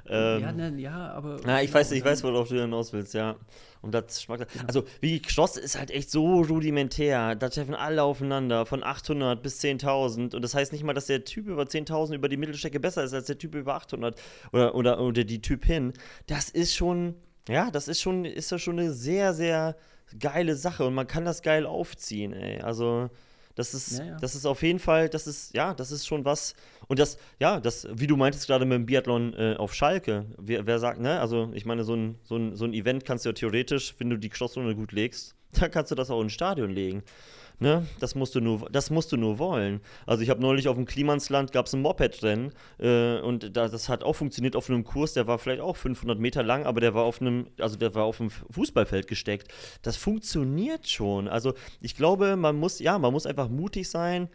ähm, 0.09 0.41
ja, 0.41 0.51
ne, 0.51 0.73
ja, 0.75 1.13
aber. 1.13 1.39
Na, 1.45 1.63
ich 1.63 1.73
weiß, 1.73 1.93
ich 1.93 2.03
weiß, 2.03 2.21
worauf 2.25 2.49
du 2.49 2.59
hinaus 2.59 2.91
willst, 2.91 3.13
ja. 3.13 3.37
Und 3.81 3.93
das 3.93 4.21
Schmack. 4.21 4.45
Genau. 4.51 4.65
Also, 4.67 4.83
wie 4.99 5.21
geschlossen 5.21 5.63
ist 5.63 5.79
halt 5.79 5.89
echt 5.89 6.11
so 6.11 6.41
rudimentär. 6.41 7.35
Da 7.35 7.47
treffen 7.47 7.73
alle 7.73 8.03
aufeinander, 8.03 8.65
von 8.65 8.83
800 8.83 9.41
bis 9.41 9.61
10.000. 9.61 10.35
Und 10.35 10.41
das 10.41 10.53
heißt 10.53 10.73
nicht 10.73 10.83
mal, 10.83 10.91
dass 10.91 11.05
der 11.05 11.23
Typ 11.23 11.47
über 11.47 11.63
10.000 11.63 12.13
über 12.15 12.27
die 12.27 12.35
Mittelstrecke 12.35 12.81
besser 12.81 13.05
ist 13.05 13.13
als 13.13 13.27
der 13.27 13.37
Typ 13.37 13.55
über 13.55 13.75
800 13.75 14.19
oder, 14.51 14.75
oder, 14.75 14.99
oder 14.99 15.23
die 15.23 15.41
Typ 15.41 15.63
hin. 15.63 15.93
Das 16.27 16.49
ist 16.49 16.75
schon, 16.75 17.15
ja, 17.47 17.71
das 17.71 17.87
ist 17.87 18.01
schon, 18.01 18.25
ist 18.25 18.51
ja 18.51 18.59
schon 18.59 18.79
eine 18.79 18.91
sehr, 18.91 19.33
sehr 19.33 19.77
geile 20.19 20.57
Sache. 20.57 20.85
Und 20.85 20.93
man 20.93 21.07
kann 21.07 21.23
das 21.23 21.41
geil 21.41 21.65
aufziehen, 21.65 22.33
ey. 22.33 22.59
Also. 22.59 23.09
Das 23.55 23.73
ist, 23.73 23.99
ja, 23.99 24.05
ja. 24.05 24.17
das 24.17 24.35
ist 24.35 24.45
auf 24.45 24.61
jeden 24.61 24.79
Fall, 24.79 25.09
das 25.09 25.27
ist, 25.27 25.53
ja, 25.53 25.73
das 25.73 25.91
ist 25.91 26.07
schon 26.07 26.23
was. 26.23 26.53
Und 26.87 26.99
das, 26.99 27.17
ja, 27.39 27.59
das, 27.59 27.87
wie 27.91 28.07
du 28.07 28.15
meintest 28.15 28.47
gerade 28.47 28.65
mit 28.65 28.75
dem 28.75 28.85
Biathlon 28.85 29.33
äh, 29.33 29.55
auf 29.57 29.73
Schalke, 29.73 30.25
wer, 30.37 30.65
wer, 30.65 30.79
sagt, 30.79 30.99
ne, 30.99 31.19
also 31.19 31.51
ich 31.53 31.65
meine, 31.65 31.83
so 31.83 31.95
ein, 31.95 32.19
so, 32.23 32.37
ein, 32.37 32.55
so 32.55 32.65
ein 32.65 32.73
Event 32.73 33.05
kannst 33.05 33.25
du 33.25 33.29
ja 33.29 33.33
theoretisch, 33.33 33.95
wenn 33.97 34.09
du 34.09 34.17
die 34.17 34.29
Geschlossrunde 34.29 34.75
gut 34.75 34.91
legst, 34.91 35.35
dann 35.53 35.71
kannst 35.71 35.91
du 35.91 35.95
das 35.95 36.09
auch 36.09 36.21
ins 36.21 36.33
Stadion 36.33 36.69
legen. 36.69 37.03
Ne? 37.59 37.85
Das, 37.99 38.15
musst 38.15 38.35
du 38.35 38.39
nur, 38.39 38.69
das 38.71 38.89
musst 38.89 39.11
du 39.11 39.17
nur 39.17 39.37
wollen. 39.37 39.81
Also 40.05 40.23
ich 40.23 40.29
habe 40.29 40.41
neulich 40.41 40.69
auf 40.69 40.75
dem 40.75 40.85
Klimansland 40.85 41.51
gab 41.51 41.65
es 41.65 41.73
ein 41.73 41.81
Moped-Rennen 41.81 42.53
äh, 42.77 43.19
und 43.19 43.55
da, 43.57 43.67
das 43.67 43.89
hat 43.89 44.03
auch 44.03 44.13
funktioniert 44.13 44.55
auf 44.55 44.69
einem 44.69 44.85
Kurs, 44.85 45.13
der 45.13 45.27
war 45.27 45.39
vielleicht 45.39 45.61
auch 45.61 45.75
500 45.75 46.17
Meter 46.17 46.41
lang, 46.41 46.65
aber 46.65 46.79
der 46.79 46.93
war 46.93 47.03
auf 47.03 47.19
einem, 47.19 47.47
also 47.59 47.75
der 47.75 47.93
war 47.95 48.05
auf 48.05 48.21
einem 48.21 48.29
Fußballfeld 48.29 49.07
gesteckt. 49.07 49.51
Das 49.81 49.97
funktioniert 49.97 50.87
schon. 50.87 51.27
Also 51.27 51.53
ich 51.81 51.95
glaube, 51.95 52.37
man 52.37 52.55
muss, 52.55 52.79
ja, 52.79 52.97
man 52.97 53.11
muss 53.11 53.25
einfach 53.25 53.49
mutig 53.49 53.89
sein 53.89 54.29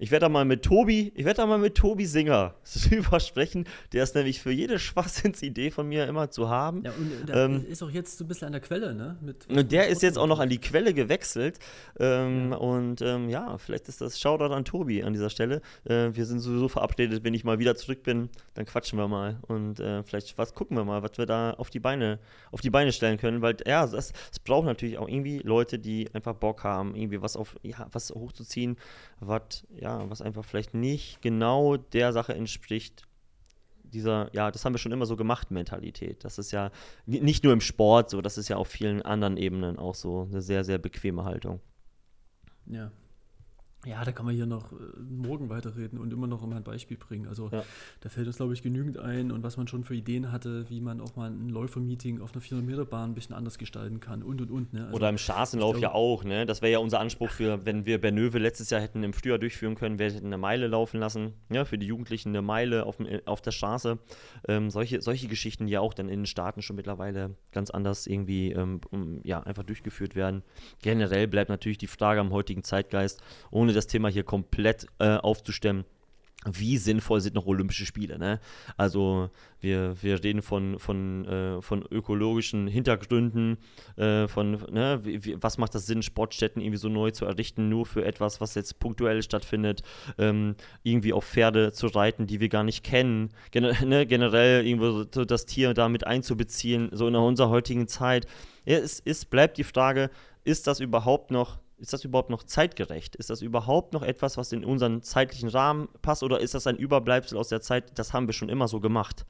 ich 0.00 0.10
werde 0.10 0.24
da 0.24 0.28
mal 0.30 0.46
mit 0.46 0.62
Tobi, 0.62 1.12
ich 1.14 1.26
werde 1.26 1.36
da 1.36 1.46
mal 1.46 1.58
mit 1.58 1.74
Tobi 1.74 2.06
Singer 2.06 2.54
drüber 2.88 3.20
sprechen. 3.20 3.66
Der 3.92 4.02
ist 4.02 4.14
nämlich 4.14 4.40
für 4.40 4.50
jede 4.50 4.78
Schwachsinnsidee 4.78 5.70
von 5.70 5.86
mir 5.86 6.06
immer 6.08 6.30
zu 6.30 6.48
haben. 6.48 6.82
Ja, 6.84 6.92
und 6.92 7.28
der 7.28 7.36
ähm, 7.36 7.66
ist 7.68 7.82
auch 7.82 7.90
jetzt 7.90 8.16
so 8.16 8.24
ein 8.24 8.28
bisschen 8.28 8.46
an 8.46 8.52
der 8.52 8.62
Quelle, 8.62 8.94
ne? 8.94 9.18
Mit, 9.20 9.46
und 9.48 9.70
der 9.70 9.88
ist 9.88 10.02
jetzt 10.02 10.16
auch 10.16 10.26
noch 10.26 10.38
an 10.38 10.48
die 10.48 10.58
Quelle 10.58 10.94
gewechselt. 10.94 11.58
Ähm, 11.98 12.52
ja. 12.52 12.56
Und 12.56 13.02
ähm, 13.02 13.28
ja, 13.28 13.58
vielleicht 13.58 13.88
ist 13.88 14.00
das 14.00 14.18
Shoutout 14.18 14.54
an 14.54 14.64
Tobi 14.64 15.02
an 15.02 15.12
dieser 15.12 15.28
Stelle. 15.28 15.60
Äh, 15.84 16.14
wir 16.14 16.24
sind 16.24 16.40
sowieso 16.40 16.68
verabredet, 16.68 17.22
wenn 17.22 17.34
ich 17.34 17.44
mal 17.44 17.58
wieder 17.58 17.76
zurück 17.76 18.02
bin, 18.02 18.30
dann 18.54 18.64
quatschen 18.64 18.98
wir 18.98 19.06
mal. 19.06 19.38
Und 19.48 19.80
äh, 19.80 20.02
vielleicht 20.02 20.38
was 20.38 20.54
gucken 20.54 20.78
wir 20.78 20.84
mal, 20.86 21.02
was 21.02 21.18
wir 21.18 21.26
da 21.26 21.50
auf 21.52 21.68
die 21.68 21.80
Beine, 21.80 22.20
auf 22.52 22.62
die 22.62 22.70
Beine 22.70 22.92
stellen 22.92 23.18
können. 23.18 23.42
Weil 23.42 23.56
ja, 23.66 23.84
es 23.84 24.12
braucht 24.46 24.64
natürlich 24.64 24.96
auch 24.96 25.08
irgendwie 25.08 25.40
Leute, 25.40 25.78
die 25.78 26.08
einfach 26.14 26.36
Bock 26.36 26.64
haben, 26.64 26.96
irgendwie 26.96 27.20
was 27.20 27.36
auf, 27.36 27.56
ja, 27.62 27.86
was 27.92 28.10
hochzuziehen, 28.10 28.78
was, 29.20 29.66
ja, 29.70 30.08
was 30.10 30.22
einfach 30.22 30.44
vielleicht 30.44 30.74
nicht 30.74 31.22
genau 31.22 31.76
der 31.76 32.12
Sache 32.12 32.34
entspricht, 32.34 33.04
dieser, 33.82 34.30
ja, 34.34 34.50
das 34.50 34.64
haben 34.64 34.74
wir 34.74 34.78
schon 34.78 34.92
immer 34.92 35.06
so 35.06 35.16
gemacht, 35.16 35.50
Mentalität. 35.50 36.24
Das 36.24 36.38
ist 36.38 36.52
ja 36.52 36.70
nicht 37.06 37.44
nur 37.44 37.52
im 37.52 37.60
Sport 37.60 38.10
so, 38.10 38.20
das 38.20 38.38
ist 38.38 38.48
ja 38.48 38.56
auf 38.56 38.68
vielen 38.68 39.02
anderen 39.02 39.36
Ebenen 39.36 39.78
auch 39.78 39.94
so 39.94 40.28
eine 40.30 40.42
sehr, 40.42 40.64
sehr 40.64 40.78
bequeme 40.78 41.24
Haltung. 41.24 41.60
Ja, 42.66 42.92
ja, 43.86 44.04
da 44.04 44.12
kann 44.12 44.26
man 44.26 44.34
hier 44.34 44.46
noch 44.46 44.72
äh, 44.72 44.76
morgen 45.08 45.48
weiterreden 45.48 45.98
und 45.98 46.12
immer 46.12 46.26
noch 46.26 46.46
mal 46.46 46.56
ein 46.56 46.62
Beispiel 46.62 46.98
bringen. 46.98 47.26
Also 47.26 47.48
ja. 47.50 47.64
da 48.00 48.08
fällt 48.10 48.26
uns, 48.26 48.36
glaube 48.36 48.52
ich, 48.52 48.62
genügend 48.62 48.98
ein 48.98 49.32
und 49.32 49.42
was 49.42 49.56
man 49.56 49.68
schon 49.68 49.84
für 49.84 49.94
Ideen 49.94 50.32
hatte, 50.32 50.68
wie 50.68 50.82
man 50.82 51.00
auch 51.00 51.16
mal 51.16 51.30
ein 51.30 51.48
Läufermeeting 51.48 52.20
auf 52.20 52.34
einer 52.34 52.42
400-Meter-Bahn 52.42 53.10
ein 53.10 53.14
bisschen 53.14 53.34
anders 53.34 53.56
gestalten 53.56 54.00
kann 54.00 54.22
und 54.22 54.42
und 54.42 54.50
und. 54.50 54.72
Ne? 54.74 54.84
Also, 54.84 54.96
Oder 54.96 55.08
im 55.08 55.16
Straßenlauf 55.16 55.78
ja 55.78 55.92
auch. 55.92 56.24
Ne? 56.24 56.44
Das 56.44 56.60
wäre 56.60 56.72
ja 56.72 56.78
unser 56.78 57.00
Anspruch 57.00 57.30
für, 57.30 57.64
wenn 57.64 57.86
wir 57.86 57.98
Bernöve 57.98 58.38
letztes 58.38 58.68
Jahr 58.68 58.82
hätten 58.82 59.02
im 59.02 59.14
Frühjahr 59.14 59.38
durchführen 59.38 59.76
können, 59.76 59.98
wir 59.98 60.10
hätten 60.10 60.26
eine 60.26 60.38
Meile 60.38 60.66
laufen 60.66 61.00
lassen, 61.00 61.32
ja, 61.50 61.64
für 61.64 61.78
die 61.78 61.86
Jugendlichen 61.86 62.30
eine 62.30 62.42
Meile 62.42 62.84
auf, 62.84 63.00
äh, 63.00 63.22
auf 63.24 63.40
der 63.40 63.52
Straße. 63.52 63.98
Ähm, 64.46 64.70
solche, 64.70 65.00
solche 65.00 65.28
Geschichten, 65.28 65.66
die 65.66 65.72
ja 65.72 65.80
auch 65.80 65.94
dann 65.94 66.08
in 66.08 66.20
den 66.20 66.26
Staaten 66.26 66.60
schon 66.60 66.76
mittlerweile 66.76 67.36
ganz 67.52 67.70
anders 67.70 68.06
irgendwie 68.06 68.52
ähm, 68.52 68.80
ja, 69.24 69.40
einfach 69.40 69.62
durchgeführt 69.62 70.14
werden. 70.14 70.42
Generell 70.82 71.26
bleibt 71.28 71.48
natürlich 71.48 71.78
die 71.78 71.86
Frage 71.86 72.20
am 72.20 72.30
heutigen 72.30 72.62
Zeitgeist, 72.62 73.22
ohne 73.50 73.69
ohne 73.70 73.74
das 73.74 73.86
Thema 73.86 74.08
hier 74.08 74.24
komplett 74.24 74.86
äh, 74.98 75.16
aufzustemmen, 75.16 75.84
wie 76.50 76.78
sinnvoll 76.78 77.20
sind 77.20 77.34
noch 77.34 77.46
Olympische 77.46 77.84
Spiele? 77.84 78.18
Ne? 78.18 78.40
Also 78.78 79.28
wir, 79.60 79.94
wir 80.02 80.24
reden 80.24 80.40
von, 80.40 80.78
von, 80.78 81.26
äh, 81.26 81.62
von 81.62 81.84
ökologischen 81.90 82.66
Hintergründen, 82.66 83.58
äh, 83.96 84.26
von 84.26 84.52
ne, 84.72 85.00
wie, 85.04 85.36
was 85.40 85.58
macht 85.58 85.74
das 85.74 85.86
Sinn, 85.86 86.02
Sportstätten 86.02 86.62
irgendwie 86.62 86.78
so 86.78 86.88
neu 86.88 87.10
zu 87.10 87.26
errichten, 87.26 87.68
nur 87.68 87.84
für 87.84 88.06
etwas, 88.06 88.40
was 88.40 88.54
jetzt 88.54 88.80
punktuell 88.80 89.22
stattfindet, 89.22 89.82
ähm, 90.18 90.56
irgendwie 90.82 91.12
auf 91.12 91.26
Pferde 91.26 91.72
zu 91.72 91.88
reiten, 91.88 92.26
die 92.26 92.40
wir 92.40 92.48
gar 92.48 92.64
nicht 92.64 92.82
kennen, 92.82 93.28
Gen 93.50 93.76
ne, 93.86 94.06
generell 94.06 94.66
irgendwo 94.66 95.04
so 95.14 95.24
das 95.24 95.44
Tier 95.44 95.74
damit 95.74 96.06
einzubeziehen, 96.06 96.88
so 96.90 97.06
in 97.06 97.14
unserer 97.14 97.50
heutigen 97.50 97.86
Zeit. 97.86 98.26
Ja, 98.64 98.78
es, 98.78 99.02
es 99.04 99.26
bleibt 99.26 99.58
die 99.58 99.64
Frage, 99.64 100.10
ist 100.42 100.66
das 100.66 100.80
überhaupt 100.80 101.30
noch 101.30 101.58
ist 101.80 101.92
das 101.92 102.04
überhaupt 102.04 102.30
noch 102.30 102.42
zeitgerecht? 102.42 103.16
Ist 103.16 103.30
das 103.30 103.42
überhaupt 103.42 103.92
noch 103.92 104.02
etwas, 104.02 104.36
was 104.36 104.52
in 104.52 104.64
unseren 104.64 105.02
zeitlichen 105.02 105.48
Rahmen 105.48 105.88
passt 106.02 106.22
oder 106.22 106.40
ist 106.40 106.54
das 106.54 106.66
ein 106.66 106.76
Überbleibsel 106.76 107.38
aus 107.38 107.48
der 107.48 107.60
Zeit, 107.60 107.98
das 107.98 108.12
haben 108.12 108.26
wir 108.26 108.34
schon 108.34 108.48
immer 108.48 108.68
so 108.68 108.80
gemacht? 108.80 109.24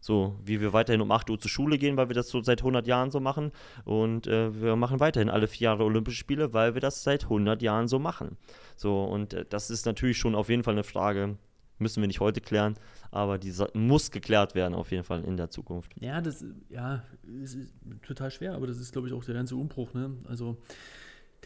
So, 0.00 0.36
wie 0.44 0.60
wir 0.60 0.72
weiterhin 0.72 1.00
um 1.00 1.10
8 1.10 1.28
Uhr 1.30 1.40
zur 1.40 1.50
Schule 1.50 1.76
gehen, 1.76 1.96
weil 1.96 2.08
wir 2.08 2.14
das 2.14 2.28
so 2.28 2.40
seit 2.40 2.60
100 2.60 2.86
Jahren 2.86 3.10
so 3.10 3.18
machen. 3.18 3.50
Und 3.84 4.28
äh, 4.28 4.60
wir 4.60 4.76
machen 4.76 5.00
weiterhin 5.00 5.28
alle 5.28 5.48
vier 5.48 5.66
Jahre 5.66 5.84
Olympische 5.84 6.18
Spiele, 6.18 6.52
weil 6.52 6.74
wir 6.74 6.80
das 6.80 7.02
seit 7.02 7.24
100 7.24 7.62
Jahren 7.62 7.88
so 7.88 7.98
machen. 7.98 8.36
So, 8.76 9.02
und 9.02 9.34
äh, 9.34 9.44
das 9.48 9.70
ist 9.70 9.86
natürlich 9.86 10.18
schon 10.18 10.36
auf 10.36 10.50
jeden 10.50 10.62
Fall 10.62 10.74
eine 10.74 10.84
Frage, 10.84 11.36
müssen 11.78 12.00
wir 12.00 12.06
nicht 12.06 12.20
heute 12.20 12.40
klären, 12.40 12.76
aber 13.10 13.38
die 13.38 13.52
muss 13.74 14.10
geklärt 14.10 14.54
werden 14.54 14.74
auf 14.74 14.90
jeden 14.90 15.04
Fall 15.04 15.24
in 15.24 15.36
der 15.36 15.50
Zukunft. 15.50 15.92
Ja, 16.00 16.20
das 16.20 16.44
ja, 16.68 17.02
ist 17.42 17.56
total 18.02 18.30
schwer, 18.30 18.54
aber 18.54 18.66
das 18.66 18.78
ist, 18.78 18.92
glaube 18.92 19.08
ich, 19.08 19.14
auch 19.14 19.24
der 19.24 19.34
ganze 19.34 19.56
Umbruch. 19.56 19.94
Ne? 19.94 20.16
Also 20.28 20.58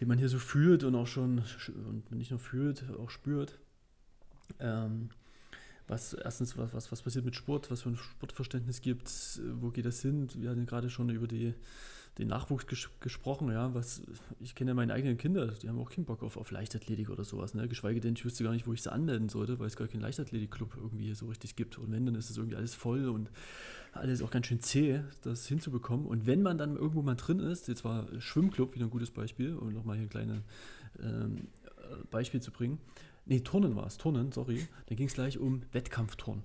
den 0.00 0.08
man 0.08 0.18
hier 0.18 0.28
so 0.28 0.38
fühlt 0.38 0.84
und 0.84 0.94
auch 0.94 1.06
schon, 1.06 1.42
und 1.88 2.10
nicht 2.12 2.30
nur 2.30 2.40
fühlt, 2.40 2.84
auch 2.98 3.10
spürt. 3.10 3.58
Ähm, 4.58 5.10
was 5.88 6.14
erstens, 6.14 6.56
was, 6.56 6.72
was, 6.72 6.92
was 6.92 7.02
passiert 7.02 7.24
mit 7.24 7.36
Sport, 7.36 7.70
was 7.70 7.82
für 7.82 7.90
ein 7.90 7.96
Sportverständnis 7.96 8.80
gibt 8.80 9.10
wo 9.60 9.70
geht 9.70 9.84
das 9.84 10.00
hin? 10.00 10.28
Wir 10.34 10.50
hatten 10.50 10.66
gerade 10.66 10.90
schon 10.90 11.10
über 11.10 11.26
die, 11.26 11.54
den 12.18 12.28
Nachwuchs 12.28 12.66
ges 12.66 12.90
gesprochen, 13.00 13.50
ja, 13.50 13.74
was, 13.74 14.02
ich 14.38 14.54
kenne 14.54 14.72
ja 14.72 14.74
meine 14.74 14.92
eigenen 14.92 15.16
Kinder, 15.16 15.46
die 15.46 15.68
haben 15.68 15.78
auch 15.78 15.90
keinen 15.90 16.04
Bock 16.04 16.22
auf, 16.22 16.36
auf 16.36 16.50
Leichtathletik 16.50 17.08
oder 17.08 17.24
sowas, 17.24 17.54
ne? 17.54 17.66
geschweige 17.68 18.00
denn, 18.00 18.14
ich 18.14 18.24
wüsste 18.24 18.44
gar 18.44 18.52
nicht, 18.52 18.66
wo 18.66 18.72
ich 18.74 18.82
sie 18.82 18.92
anmelden 18.92 19.30
sollte, 19.30 19.58
weil 19.58 19.66
es 19.66 19.76
gar 19.76 19.88
keinen 19.88 20.02
Leichtathletikclub 20.02 20.76
irgendwie 20.76 21.14
so 21.14 21.26
richtig 21.26 21.56
gibt 21.56 21.78
und 21.78 21.90
wenn, 21.90 22.04
dann 22.04 22.14
ist 22.14 22.28
es 22.28 22.36
irgendwie 22.36 22.56
alles 22.56 22.74
voll 22.74 23.08
und 23.08 23.30
alles 23.92 24.22
auch 24.22 24.30
ganz 24.30 24.46
schön 24.46 24.60
zäh, 24.60 25.00
das 25.22 25.46
hinzubekommen. 25.46 26.06
Und 26.06 26.26
wenn 26.26 26.42
man 26.42 26.58
dann 26.58 26.76
irgendwo 26.76 27.02
mal 27.02 27.14
drin 27.14 27.40
ist, 27.40 27.68
jetzt 27.68 27.84
war 27.84 28.08
Schwimmclub 28.20 28.74
wieder 28.74 28.86
ein 28.86 28.90
gutes 28.90 29.10
Beispiel, 29.10 29.54
um 29.54 29.72
nochmal 29.72 29.96
hier 29.96 30.06
ein 30.06 30.10
kleines 30.10 30.42
ähm, 31.02 31.48
Beispiel 32.10 32.40
zu 32.40 32.50
bringen. 32.50 32.78
Nee, 33.24 33.40
Turnen 33.40 33.76
war 33.76 33.86
es, 33.86 33.98
Turnen, 33.98 34.32
sorry. 34.32 34.66
Dann 34.86 34.96
ging 34.96 35.06
es 35.06 35.14
gleich 35.14 35.38
um 35.38 35.62
Wettkampfturnen. 35.72 36.44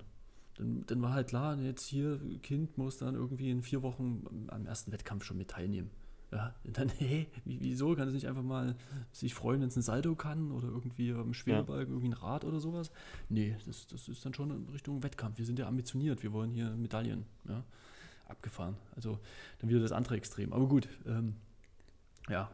Dann, 0.58 0.84
dann 0.86 1.00
war 1.02 1.12
halt 1.12 1.28
klar, 1.28 1.56
jetzt 1.58 1.86
hier, 1.86 2.20
Kind 2.42 2.76
muss 2.76 2.98
dann 2.98 3.14
irgendwie 3.14 3.50
in 3.50 3.62
vier 3.62 3.82
Wochen 3.82 4.46
am 4.48 4.66
ersten 4.66 4.92
Wettkampf 4.92 5.24
schon 5.24 5.38
mit 5.38 5.48
teilnehmen. 5.48 5.90
Ja, 6.32 6.54
dann, 6.64 6.88
hey, 6.98 7.28
wieso? 7.44 7.94
Kann 7.94 8.08
es 8.08 8.14
nicht 8.14 8.28
einfach 8.28 8.42
mal 8.42 8.74
sich 9.12 9.34
freuen, 9.34 9.60
wenn 9.60 9.68
es 9.68 9.76
ein 9.76 9.82
Salto 9.82 10.14
kann 10.14 10.50
oder 10.50 10.68
irgendwie 10.68 11.12
am 11.12 11.32
Schwerebalken 11.32 11.94
ja. 11.94 11.94
irgendwie 11.94 12.08
ein 12.08 12.20
Rad 12.20 12.44
oder 12.44 12.60
sowas? 12.60 12.90
Nee, 13.28 13.56
das, 13.66 13.86
das 13.86 14.08
ist 14.08 14.26
dann 14.26 14.34
schon 14.34 14.50
in 14.50 14.68
Richtung 14.68 15.02
Wettkampf. 15.02 15.38
Wir 15.38 15.46
sind 15.46 15.58
ja 15.58 15.68
ambitioniert, 15.68 16.22
wir 16.22 16.32
wollen 16.32 16.50
hier 16.50 16.70
Medaillen. 16.70 17.24
Ja, 17.48 17.64
abgefahren. 18.26 18.76
Also 18.94 19.18
dann 19.60 19.70
wieder 19.70 19.80
das 19.80 19.92
andere 19.92 20.16
Extrem. 20.16 20.52
Aber 20.52 20.66
gut, 20.66 20.88
ähm, 21.06 21.36
ja, 22.28 22.50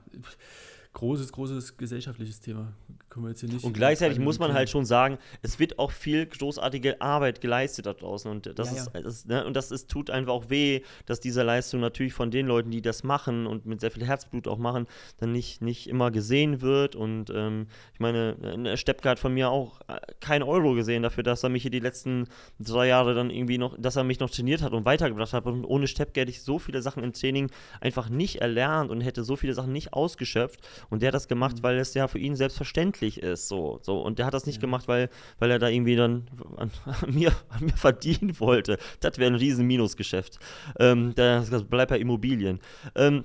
großes, 0.95 1.33
großes 1.33 1.77
gesellschaftliches 1.77 2.41
Thema. 2.41 2.73
Können 3.11 3.27
wir 3.27 3.31
jetzt 3.31 3.41
hier 3.41 3.49
nicht. 3.49 3.65
Und 3.65 3.75
gleichzeitig 3.75 4.19
muss 4.19 4.39
man 4.39 4.55
halt 4.55 4.71
schon 4.71 4.85
sagen, 4.85 5.19
es 5.43 5.59
wird 5.59 5.79
auch 5.79 5.93
viel 5.93 6.27
großartige 6.27 7.01
Arbeit 7.01 7.41
geleistet 7.41 7.87
da 7.87 7.93
draußen. 7.93 8.29
Und 8.31 8.59
das, 8.59 8.73
ja, 8.73 8.81
ist, 8.81 8.91
ja. 8.95 9.01
Das, 9.03 9.25
ne, 9.27 9.45
und 9.45 9.55
das 9.55 9.71
ist, 9.71 9.89
tut 9.89 10.11
einfach 10.11 10.33
auch 10.33 10.51
weh, 10.51 10.81
dass 11.07 11.21
diese 11.21 11.43
Leistung 11.43 11.81
natürlich 11.81 12.13
von 12.13 12.31
den 12.31 12.47
Leuten, 12.47 12.71
die 12.71 12.83
das 12.83 13.05
machen 13.05 13.47
und 13.47 13.67
mit 13.67 13.81
sehr 13.81 13.91
viel 13.91 14.05
Herzblut 14.05 14.49
auch 14.49 14.59
machen, 14.59 14.87
dann 15.19 15.31
nicht, 15.31 15.63
nicht 15.63 15.89
immer 15.89 16.11
gesehen 16.11 16.61
wird. 16.61 16.97
Und 16.97 17.31
ähm, 17.31 17.67
ich 17.93 18.01
meine, 18.01 18.77
Steppke 18.77 19.09
hat 19.09 19.19
von 19.19 19.35
mir 19.35 19.51
auch 19.51 19.81
äh, 19.87 20.01
kein 20.21 20.43
Euro 20.43 20.75
gesehen 20.75 21.03
dafür, 21.03 21.23
dass 21.23 21.43
er 21.43 21.51
mich 21.51 21.63
hier 21.63 21.71
die 21.71 21.81
letzten 21.81 22.27
drei 22.59 22.89
Jahre 22.89 23.15
dann 23.15 23.31
irgendwie 23.31 23.59
noch, 23.59 23.77
dass 23.79 23.97
er 23.97 24.05
mich 24.05 24.21
noch 24.21 24.31
trainiert 24.31 24.63
hat 24.63 24.73
und 24.73 24.85
weitergebracht 24.87 25.33
hat. 25.33 25.47
Und 25.47 25.65
ohne 25.65 25.87
Steppke 25.87 26.21
hätte 26.21 26.31
ich 26.31 26.43
so 26.43 26.59
viele 26.59 26.83
Sachen 26.83 27.05
im 27.05 27.13
Training 27.13 27.51
einfach 27.81 28.09
nicht 28.09 28.41
erlernt 28.41 28.91
und 28.91 29.03
hätte 29.03 29.25
so 29.25 29.37
viele 29.37 29.55
Sachen 29.55 29.73
nicht 29.73 29.93
ausgeschöpft. 29.93 30.61
Und 30.91 31.03
der 31.03 31.09
hat 31.09 31.15
das 31.15 31.29
gemacht, 31.29 31.59
mhm. 31.59 31.63
weil 31.63 31.79
es 31.79 31.95
ja 31.95 32.09
für 32.09 32.19
ihn 32.19 32.37
selbstverständlich 32.37 33.23
ist. 33.23 33.49
So, 33.49 33.79
so. 33.83 34.01
Und 34.01 34.19
der 34.19 34.27
hat 34.27 34.35
das 34.35 34.47
nicht 34.47 34.57
ja. 34.57 34.61
gemacht, 34.61 34.89
weil, 34.89 35.11
weil 35.39 35.51
er 35.51 35.59
da 35.59 35.69
irgendwie 35.69 35.97
dann 35.97 36.27
an, 36.57 36.71
an, 36.85 37.15
mir, 37.15 37.33
an 37.49 37.65
mir 37.65 37.77
verdienen 37.77 38.39
wollte. 38.41 38.79
Das 39.01 39.19
wäre 39.19 39.31
ein 39.31 39.37
riesen 39.37 39.67
Minusgeschäft. 39.67 40.39
Ähm, 40.79 41.13
das, 41.15 41.51
das 41.51 41.65
bleibt 41.65 41.91
bei 41.91 41.99
Immobilien. 41.99 42.61
Ähm, 42.95 43.25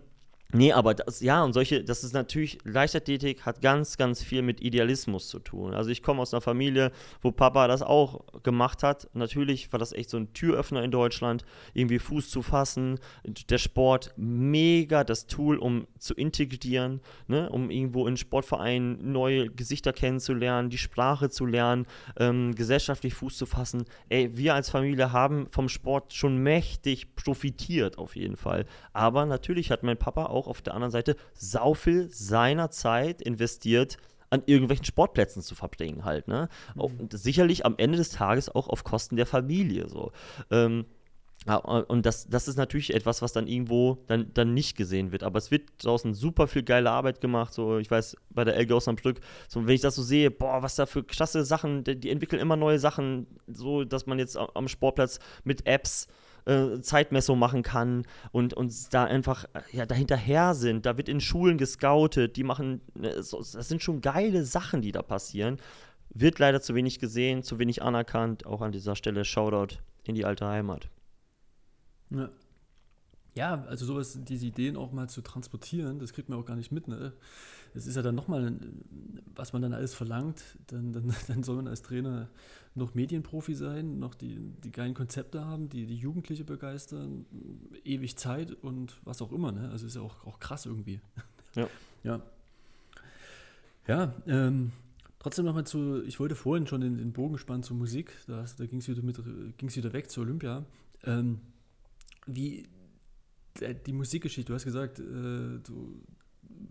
Nee, 0.51 0.73
aber 0.73 0.95
das, 0.95 1.21
ja, 1.21 1.43
und 1.43 1.53
solche, 1.53 1.83
das 1.83 2.03
ist 2.03 2.13
natürlich, 2.13 2.57
Leichtathletik 2.63 3.45
hat 3.45 3.61
ganz, 3.61 3.97
ganz 3.97 4.23
viel 4.23 4.41
mit 4.41 4.61
Idealismus 4.61 5.27
zu 5.27 5.37
tun. 5.37 5.75
Also 5.75 5.91
ich 5.91 6.01
komme 6.01 6.23
aus 6.23 6.33
einer 6.33 6.41
Familie, 6.41 6.91
wo 7.21 7.31
Papa 7.31 7.67
das 7.67 7.83
auch 7.83 8.25
gemacht 8.41 8.81
hat. 8.81 9.07
Natürlich 9.13 9.71
war 9.71 9.77
das 9.77 9.93
echt 9.93 10.09
so 10.09 10.17
ein 10.17 10.33
Türöffner 10.33 10.83
in 10.83 10.89
Deutschland, 10.89 11.45
irgendwie 11.75 11.99
Fuß 11.99 12.31
zu 12.31 12.41
fassen. 12.41 12.99
Der 13.25 13.59
Sport, 13.59 14.11
mega 14.17 15.03
das 15.03 15.27
Tool, 15.27 15.57
um 15.57 15.85
zu 15.99 16.15
integrieren, 16.15 17.01
ne? 17.27 17.47
um 17.51 17.69
irgendwo 17.69 18.07
in 18.07 18.17
Sportvereinen 18.17 19.11
neue 19.11 19.51
Gesichter 19.51 19.93
kennenzulernen, 19.93 20.71
die 20.71 20.79
Sprache 20.79 21.29
zu 21.29 21.45
lernen, 21.45 21.85
ähm, 22.17 22.55
gesellschaftlich 22.55 23.13
Fuß 23.13 23.37
zu 23.37 23.45
fassen. 23.45 23.85
Ey, 24.09 24.35
wir 24.35 24.55
als 24.55 24.71
Familie 24.71 25.11
haben 25.11 25.45
vom 25.51 25.69
Sport 25.69 26.15
schon 26.15 26.37
mächtig 26.37 27.13
profitiert, 27.13 27.99
auf 27.99 28.15
jeden 28.15 28.35
Fall. 28.35 28.65
Aber 28.93 29.27
natürlich 29.27 29.69
hat 29.69 29.83
mein 29.83 29.97
Papa 29.97 30.25
auch 30.25 30.38
auch 30.39 30.47
auf 30.47 30.61
der 30.61 30.73
anderen 30.73 30.91
Seite 30.91 31.15
sau 31.33 31.73
viel 31.73 32.09
seiner 32.11 32.71
Zeit 32.71 33.21
investiert, 33.21 33.97
an 34.29 34.43
irgendwelchen 34.45 34.85
Sportplätzen 34.85 35.41
zu 35.41 35.55
verbringen 35.55 36.05
halt, 36.05 36.27
ne? 36.27 36.49
Mhm. 36.75 36.81
Und 36.81 37.13
sicherlich 37.13 37.65
am 37.65 37.75
Ende 37.77 37.97
des 37.97 38.11
Tages 38.11 38.53
auch 38.53 38.67
auf 38.67 38.83
Kosten 38.83 39.15
der 39.15 39.25
Familie 39.25 39.89
so. 39.89 40.11
Ähm, 40.51 40.85
und 41.87 42.05
das, 42.05 42.27
das 42.27 42.49
ist 42.49 42.57
natürlich 42.57 42.93
etwas, 42.93 43.21
was 43.21 43.31
dann 43.31 43.47
irgendwo 43.47 44.03
dann, 44.07 44.29
dann 44.33 44.53
nicht 44.53 44.75
gesehen 44.75 45.13
wird. 45.13 45.23
Aber 45.23 45.37
es 45.37 45.51
wird 45.51 45.69
draußen 45.81 46.13
super 46.13 46.47
viel 46.47 46.63
geile 46.63 46.91
Arbeit 46.91 47.21
gemacht. 47.21 47.53
So, 47.53 47.77
ich 47.77 47.89
weiß, 47.89 48.17
bei 48.29 48.43
der 48.43 48.59
LGOS 48.61 48.89
am 48.89 48.97
Stück, 48.97 49.21
so, 49.47 49.65
wenn 49.65 49.73
ich 49.73 49.81
das 49.81 49.95
so 49.95 50.03
sehe, 50.03 50.31
boah, 50.31 50.61
was 50.61 50.75
da 50.75 50.85
für 50.85 51.01
klasse 51.01 51.45
Sachen, 51.45 51.85
die, 51.85 51.97
die 51.97 52.09
entwickeln 52.09 52.41
immer 52.41 52.57
neue 52.57 52.77
Sachen, 52.77 53.25
so 53.47 53.85
dass 53.85 54.05
man 54.05 54.19
jetzt 54.19 54.37
am 54.37 54.67
Sportplatz 54.67 55.19
mit 55.45 55.65
Apps 55.65 56.07
äh, 56.07 56.28
Zeitmessung 56.81 57.37
machen 57.39 57.63
kann 57.63 58.05
und 58.31 58.53
uns 58.53 58.89
da 58.89 59.05
einfach 59.05 59.45
ja, 59.71 59.85
dahinterher 59.85 60.55
sind. 60.55 60.85
Da 60.85 60.97
wird 60.97 61.09
in 61.09 61.21
Schulen 61.21 61.57
gescoutet, 61.57 62.35
die 62.35 62.43
machen, 62.43 62.81
ne, 62.95 63.13
das 63.13 63.31
sind 63.31 63.83
schon 63.83 64.01
geile 64.01 64.43
Sachen, 64.45 64.81
die 64.81 64.91
da 64.91 65.01
passieren. 65.01 65.57
Wird 66.11 66.39
leider 66.39 66.61
zu 66.61 66.73
wenig 66.75 66.99
gesehen, 66.99 67.43
zu 67.43 67.59
wenig 67.59 67.83
anerkannt. 67.83 68.45
Auch 68.45 68.61
an 68.61 68.71
dieser 68.71 68.95
Stelle 68.95 69.25
Shoutout 69.25 69.75
in 70.03 70.15
die 70.15 70.25
alte 70.25 70.47
Heimat. 70.47 70.89
Ja. 72.09 72.29
Ja, 73.35 73.63
also 73.69 73.85
sowas, 73.85 74.19
diese 74.23 74.47
Ideen 74.47 74.75
auch 74.75 74.91
mal 74.91 75.07
zu 75.07 75.21
transportieren, 75.21 75.99
das 75.99 76.13
kriegt 76.13 76.29
man 76.29 76.39
auch 76.39 76.45
gar 76.45 76.55
nicht 76.55 76.71
mit. 76.71 76.87
Ne? 76.87 77.13
Das 77.73 77.87
ist 77.87 77.95
ja 77.95 78.01
dann 78.01 78.15
nochmal, 78.15 78.57
was 79.35 79.53
man 79.53 79.61
dann 79.61 79.73
alles 79.73 79.93
verlangt. 79.93 80.43
Dann, 80.67 80.93
dann, 80.93 81.13
dann 81.27 81.43
soll 81.43 81.57
man 81.57 81.67
als 81.67 81.81
Trainer 81.81 82.29
noch 82.75 82.95
Medienprofi 82.95 83.55
sein, 83.55 83.99
noch 83.99 84.15
die, 84.15 84.37
die 84.63 84.71
geilen 84.71 84.93
Konzepte 84.93 85.45
haben, 85.45 85.69
die 85.69 85.85
die 85.85 85.97
Jugendliche 85.97 86.43
begeistern, 86.43 87.25
ewig 87.83 88.17
Zeit 88.17 88.51
und 88.51 88.99
was 89.03 89.21
auch 89.21 89.31
immer. 89.31 89.51
Ne? 89.51 89.69
Also 89.69 89.87
ist 89.87 89.95
ja 89.95 90.01
auch, 90.01 90.25
auch 90.25 90.39
krass 90.39 90.65
irgendwie. 90.65 91.01
Ja. 91.55 91.67
Ja, 92.03 92.21
ja 93.87 94.13
ähm, 94.27 94.71
trotzdem 95.17 95.45
nochmal 95.45 95.65
zu, 95.65 96.03
ich 96.03 96.19
wollte 96.19 96.35
vorhin 96.35 96.67
schon 96.67 96.81
den, 96.81 96.97
den 96.99 97.11
Bogen 97.11 97.39
spannen 97.39 97.63
zur 97.63 97.75
Musik, 97.75 98.13
da, 98.27 98.45
da 98.55 98.65
ging 98.67 98.77
es 98.77 98.87
wieder, 98.87 99.01
wieder 99.01 99.93
weg 99.93 100.11
zur 100.11 100.25
Olympia. 100.25 100.63
Ähm, 101.05 101.41
wie 102.27 102.67
die 103.59 103.93
Musikgeschichte, 103.93 104.49
du 104.51 104.53
hast 104.53 104.65
gesagt, 104.65 104.99
äh, 104.99 105.03
du, 105.03 106.03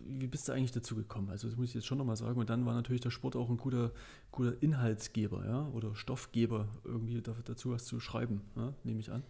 wie 0.04 0.26
bist 0.26 0.48
du 0.48 0.52
eigentlich 0.52 0.72
dazu 0.72 0.94
gekommen? 0.94 1.30
Also 1.30 1.48
das 1.48 1.56
muss 1.56 1.68
ich 1.68 1.74
jetzt 1.74 1.86
schon 1.86 1.98
nochmal 1.98 2.16
sagen. 2.16 2.38
Und 2.38 2.50
dann 2.50 2.66
war 2.66 2.74
natürlich 2.74 3.00
der 3.00 3.10
Sport 3.10 3.36
auch 3.36 3.48
ein 3.48 3.56
guter, 3.56 3.92
guter 4.30 4.54
Inhaltsgeber, 4.60 5.44
ja, 5.46 5.68
oder 5.72 5.94
Stoffgeber, 5.94 6.68
irgendwie 6.84 7.22
dazu 7.22 7.70
was 7.70 7.84
zu 7.84 8.00
schreiben, 8.00 8.42
ja? 8.56 8.72
nehme 8.84 9.00
ich 9.00 9.10
an. 9.10 9.22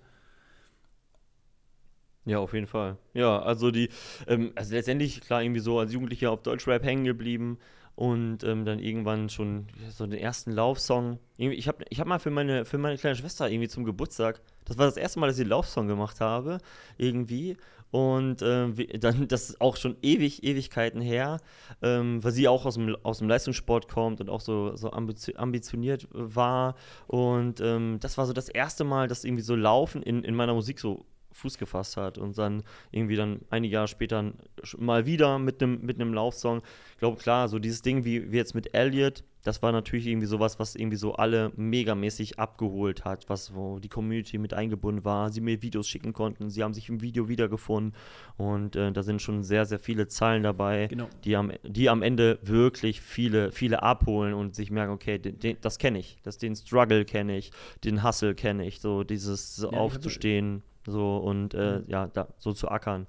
Ja, 2.24 2.40
auf 2.40 2.52
jeden 2.52 2.66
Fall. 2.66 2.98
Ja, 3.14 3.40
also 3.40 3.70
die, 3.70 3.89
ähm, 4.26 4.52
also 4.55 4.74
letztendlich, 4.74 5.22
klar, 5.22 5.43
irgendwie 5.43 5.60
so 5.60 5.78
als 5.78 5.93
Jugendlicher 5.93 6.30
auf 6.30 6.43
Deutschrap 6.43 6.85
hängen 6.85 7.05
geblieben 7.05 7.59
und 7.94 8.44
ähm, 8.44 8.64
dann 8.64 8.80
irgendwann 8.80 9.28
schon 9.28 9.66
so 9.90 10.06
den 10.06 10.20
ersten 10.20 10.52
Laufsong. 10.52 11.18
Ich 11.39 11.68
habe 11.68 11.85
ich 11.89 12.01
hab 12.01 12.06
mal 12.06 12.18
für 12.18 12.30
meine, 12.30 12.64
für 12.64 12.78
meine 12.78 12.98
kleine 12.98 13.16
Schwester 13.16 13.51
irgendwie 13.51 13.68
zum 13.68 13.85
Geburtstag, 13.85 14.40
das 14.66 14.76
war 14.76 14.86
das 14.86 14.97
erste 14.97 15.18
Mal, 15.18 15.28
dass 15.28 15.39
ich 15.39 15.43
einen 15.43 15.51
Laufsong 15.51 15.89
gemacht 15.89 16.20
habe, 16.20 16.59
irgendwie. 16.98 17.56
Und 17.90 18.43
ähm, 18.43 18.74
dann, 19.01 19.28
das 19.28 19.51
ist 19.51 19.60
auch 19.60 19.77
schon 19.77 19.97
ewig, 20.02 20.43
Ewigkeiten 20.43 21.01
her, 21.01 21.39
ähm, 21.82 22.23
weil 22.23 22.32
sie 22.32 22.48
auch 22.48 22.66
aus 22.66 22.74
dem, 22.74 22.97
aus 23.02 23.19
dem 23.19 23.28
Leistungssport 23.28 23.89
kommt 23.89 24.20
und 24.20 24.31
auch 24.31 24.40
so, 24.40 24.77
so 24.77 24.93
ambitioniert 24.93 26.09
war. 26.12 26.74
Und 27.06 27.60
ähm, 27.60 27.98
das 28.01 28.19
war 28.19 28.27
so 28.27 28.32
das 28.32 28.48
erste 28.48 28.85
Mal, 28.85 29.09
dass 29.09 29.24
irgendwie 29.24 29.43
so 29.43 29.55
Laufen 29.55 30.02
in, 30.02 30.24
in 30.24 30.35
meiner 30.35 30.55
Musik 30.55 30.81
so 30.81 31.06
Fuß 31.39 31.59
gefasst 31.59 31.97
hat 31.97 32.19
und 32.19 32.36
dann 32.36 32.62
irgendwie 32.90 33.16
dann 33.16 33.40
einige 33.51 33.74
Jahre 33.74 33.89
später 33.89 34.32
mal 34.77 35.06
wieder 35.06 35.39
mit 35.39 35.62
einem 35.62 35.81
mit 35.82 35.98
Laufsong. 35.98 36.62
Ich 36.93 36.98
glaube, 36.98 37.16
klar, 37.16 37.48
so 37.48 37.59
dieses 37.59 37.82
Ding 37.82 38.05
wie, 38.05 38.32
wie 38.32 38.36
jetzt 38.36 38.55
mit 38.55 38.74
Elliot, 38.74 39.23
das 39.49 39.62
war 39.62 39.73
natürlich 39.73 40.07
irgendwie 40.07 40.27
sowas, 40.27 40.59
was 40.59 40.75
irgendwie 40.75 40.99
so 40.99 41.15
alle 41.15 41.53
megamäßig 41.57 42.39
abgeholt 42.39 43.07
hat, 43.07 43.31
was 43.31 43.55
wo 43.55 43.79
die 43.79 43.89
Community 43.89 44.37
mit 44.37 44.53
eingebunden 44.53 45.07
war, 45.07 45.31
sie 45.31 45.41
mir 45.41 45.62
Videos 45.62 45.89
schicken 45.89 46.12
konnten, 46.12 46.51
sie 46.51 46.62
haben 46.62 46.75
sich 46.75 46.91
im 46.91 47.01
Video 47.01 47.31
wiedergefunden 47.31 47.95
und 48.37 48.77
äh, 48.77 48.93
da 48.93 49.03
sind 49.03 49.23
schon 49.23 49.43
sehr, 49.43 49.65
sehr 49.65 49.79
viele 49.79 50.07
Zahlen 50.07 50.43
dabei, 50.43 50.89
genau. 50.89 51.09
die, 51.25 51.35
am, 51.35 51.51
die 51.62 51.89
am 51.89 52.03
Ende 52.03 52.39
wirklich 52.43 53.01
viele, 53.01 53.51
viele 53.51 53.83
abholen 53.83 54.35
und 54.35 54.55
sich 54.55 54.70
merken, 54.70 54.93
okay, 54.93 55.19
den, 55.19 55.39
den, 55.39 55.57
das 55.62 55.79
kenne 55.79 55.99
ich, 55.99 56.19
das, 56.23 56.37
den 56.37 56.55
Struggle 56.55 57.07
kenne 57.07 57.39
ich, 57.39 57.51
den 57.85 58.05
Hustle 58.05 58.35
kenne 58.35 58.66
ich, 58.66 58.81
so 58.81 59.03
dieses 59.03 59.57
so 59.57 59.73
ja, 59.73 59.79
aufzustehen 59.79 60.62
so 60.87 61.16
und 61.16 61.55
äh, 61.55 61.81
ja, 61.87 62.09
da, 62.09 62.29
so 62.37 62.53
zu 62.53 62.69
ackern. 62.69 63.07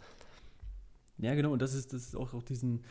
Ja, 1.18 1.36
genau, 1.36 1.52
und 1.52 1.62
das 1.62 1.74
ist, 1.74 1.92
das 1.92 2.04
ist 2.04 2.16
auch, 2.16 2.34
auch 2.34 2.44
diesen, 2.44 2.86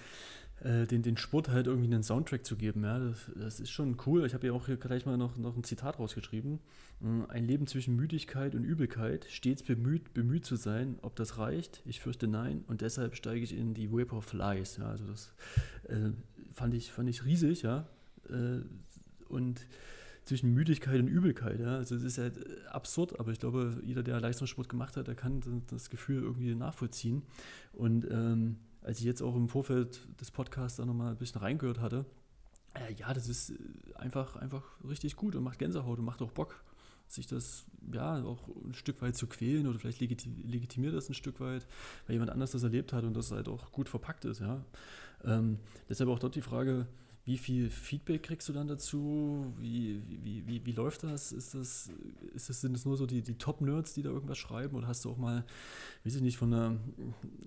äh, 0.65 0.87
den, 0.87 1.03
den 1.03 1.17
Sport 1.17 1.49
halt 1.49 1.67
irgendwie 1.67 1.93
einen 1.93 2.03
Soundtrack 2.03 2.45
zu 2.45 2.57
geben. 2.57 2.85
Ja, 2.85 2.99
das, 2.99 3.31
das 3.37 3.61
ist 3.61 3.71
schon 3.71 3.97
cool. 4.07 4.27
Ich 4.27 4.35
habe 4.35 4.47
ja 4.47 4.53
auch 4.53 4.67
hier 4.67 4.77
gleich 4.77 5.07
mal 5.07 5.17
noch, 5.17 5.37
noch 5.37 5.57
ein 5.57 5.65
Zitat 5.65 5.99
rausgeschrieben. 5.99 6.59
Mm, 7.01 7.23
ein 7.29 7.45
Leben 7.45 7.67
zwischen 7.67 7.95
Müdigkeit 7.97 8.55
und 8.55 8.65
Übelkeit, 8.65 9.27
stets 9.29 9.63
bemüht, 9.63 10.15
bemüht 10.15 10.45
zu 10.45 10.57
sein. 10.57 10.99
Ob 11.03 11.15
das 11.17 11.39
reicht? 11.39 11.83
Ich 11.85 12.01
fürchte 12.01 12.27
nein. 12.27 12.65
Und 12.67 12.81
deshalb 12.81 13.15
steige 13.15 13.45
ich 13.45 13.57
in 13.57 13.75
die 13.75 13.93
Vapor 13.93 14.23
Flies. 14.23 14.79
Ja, 14.79 14.91
also 14.91 15.05
das 15.07 15.33
äh, 15.89 16.11
fand, 16.55 16.75
ich, 16.75 16.91
fand 16.91 17.09
ich 17.09 17.25
riesig, 17.25 17.63
ja. 17.63 17.87
Äh, 18.29 18.61
und 19.29 19.67
zwischen 20.25 20.53
Müdigkeit 20.53 21.01
und 21.01 21.09
Übelkeit. 21.09 21.59
Ja? 21.61 21.77
Also 21.77 21.95
es 21.95 22.03
ist 22.03 22.19
halt 22.19 22.35
absurd, 22.69 23.19
aber 23.19 23.33
ich 23.33 23.39
glaube, 23.39 23.81
jeder, 23.83 24.03
der 24.03 24.21
Leistungssport 24.21 24.69
gemacht 24.69 24.97
hat, 24.97 25.09
der 25.09 25.15
kann 25.15 25.41
das 25.71 25.89
Gefühl 25.89 26.23
irgendwie 26.23 26.55
nachvollziehen. 26.55 27.23
Und 27.73 28.07
ähm, 28.11 28.57
als 28.89 29.01
ich 29.01 29.05
jetzt 29.05 29.23
auch 29.23 29.37
im 29.37 29.51
Vorfeld 29.51 30.01
des 30.19 30.31
Podcasts 30.31 30.79
da 30.79 30.87
nochmal 30.87 31.11
ein 31.11 31.19
bisschen 31.19 31.43
reingehört 31.43 31.79
hatte, 31.79 32.07
äh, 32.73 32.95
ja, 32.95 33.13
das 33.13 33.29
ist 33.29 33.51
äh, 33.51 33.55
einfach, 33.97 34.37
einfach 34.37 34.65
richtig 34.89 35.15
gut 35.15 35.37
und 35.37 35.45
macht 35.45 35.59
Gänsehaut 35.59 35.99
und 35.99 36.07
macht 36.07 36.23
auch 36.23 36.33
Bock, 36.33 36.65
sich 37.07 37.27
das 37.27 37.67
ja 37.93 38.25
auch 38.25 38.49
ein 38.65 38.73
Stück 38.73 39.03
weit 39.03 39.15
zu 39.15 39.27
quälen 39.27 39.67
oder 39.67 39.79
vielleicht 39.79 40.01
legitimiert 40.01 40.95
das 40.95 41.11
ein 41.11 41.15
Stück 41.15 41.39
weit, 41.39 41.67
weil 42.07 42.15
jemand 42.15 42.31
anders 42.31 42.53
das 42.53 42.63
erlebt 42.63 42.95
hat 42.95 43.05
und 43.05 43.15
das 43.15 43.31
halt 43.31 43.47
auch 43.49 43.73
gut 43.73 43.91
verpackt 43.91 44.25
ist. 44.25 44.41
Ja. 44.41 44.65
Ähm, 45.23 45.59
deshalb 45.91 46.09
auch 46.09 46.19
dort 46.19 46.35
die 46.35 46.41
Frage, 46.41 46.87
wie 47.29 47.37
viel 47.37 47.69
Feedback 47.69 48.23
kriegst 48.23 48.49
du 48.49 48.55
dann 48.55 48.69
dazu? 48.69 49.53
Wie, 49.59 50.01
wie, 50.09 50.47
wie, 50.47 50.65
wie 50.65 50.73
läuft 50.73 51.03
das? 51.03 51.31
Ist 51.31 51.53
das, 51.53 51.91
ist 52.35 52.49
das? 52.49 52.63
Sind 52.63 52.75
es 52.75 52.87
nur 52.87 52.97
so 52.97 53.05
die, 53.05 53.21
die 53.21 53.37
Top-Nerds, 53.37 53.93
die 53.93 54.01
da 54.01 54.09
irgendwas 54.09 54.39
schreiben? 54.39 54.75
Oder 54.75 54.87
hast 54.87 55.05
du 55.05 55.11
auch 55.11 55.19
mal, 55.19 55.45
weiß 56.05 56.15
ich 56.15 56.23
nicht, 56.23 56.39
von, 56.39 56.55
einer, 56.55 56.77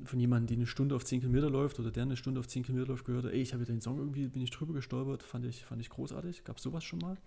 von 0.05 0.19
jemandem, 0.19 0.45
die 0.45 0.53
eine 0.53 0.67
Stunde 0.67 0.93
auf 0.93 1.03
10 1.03 1.21
Kilometer 1.21 1.49
läuft 1.49 1.79
oder 1.79 1.89
der 1.89 2.03
eine 2.03 2.15
Stunde 2.15 2.39
auf 2.39 2.47
10 2.47 2.61
Kilometer 2.61 2.89
läuft, 2.89 3.05
gehört, 3.05 3.25
ey, 3.25 3.41
ich 3.41 3.55
habe 3.55 3.65
den 3.65 3.81
Song 3.81 3.97
irgendwie, 3.97 4.27
bin 4.27 4.43
ich 4.43 4.51
drüber 4.51 4.73
gestolpert, 4.73 5.23
fand 5.23 5.45
ich, 5.45 5.65
fand 5.65 5.81
ich 5.81 5.89
großartig. 5.89 6.43
Gab 6.43 6.57
es 6.57 6.63
sowas 6.63 6.83
schon 6.83 6.99
mal? 6.99 7.17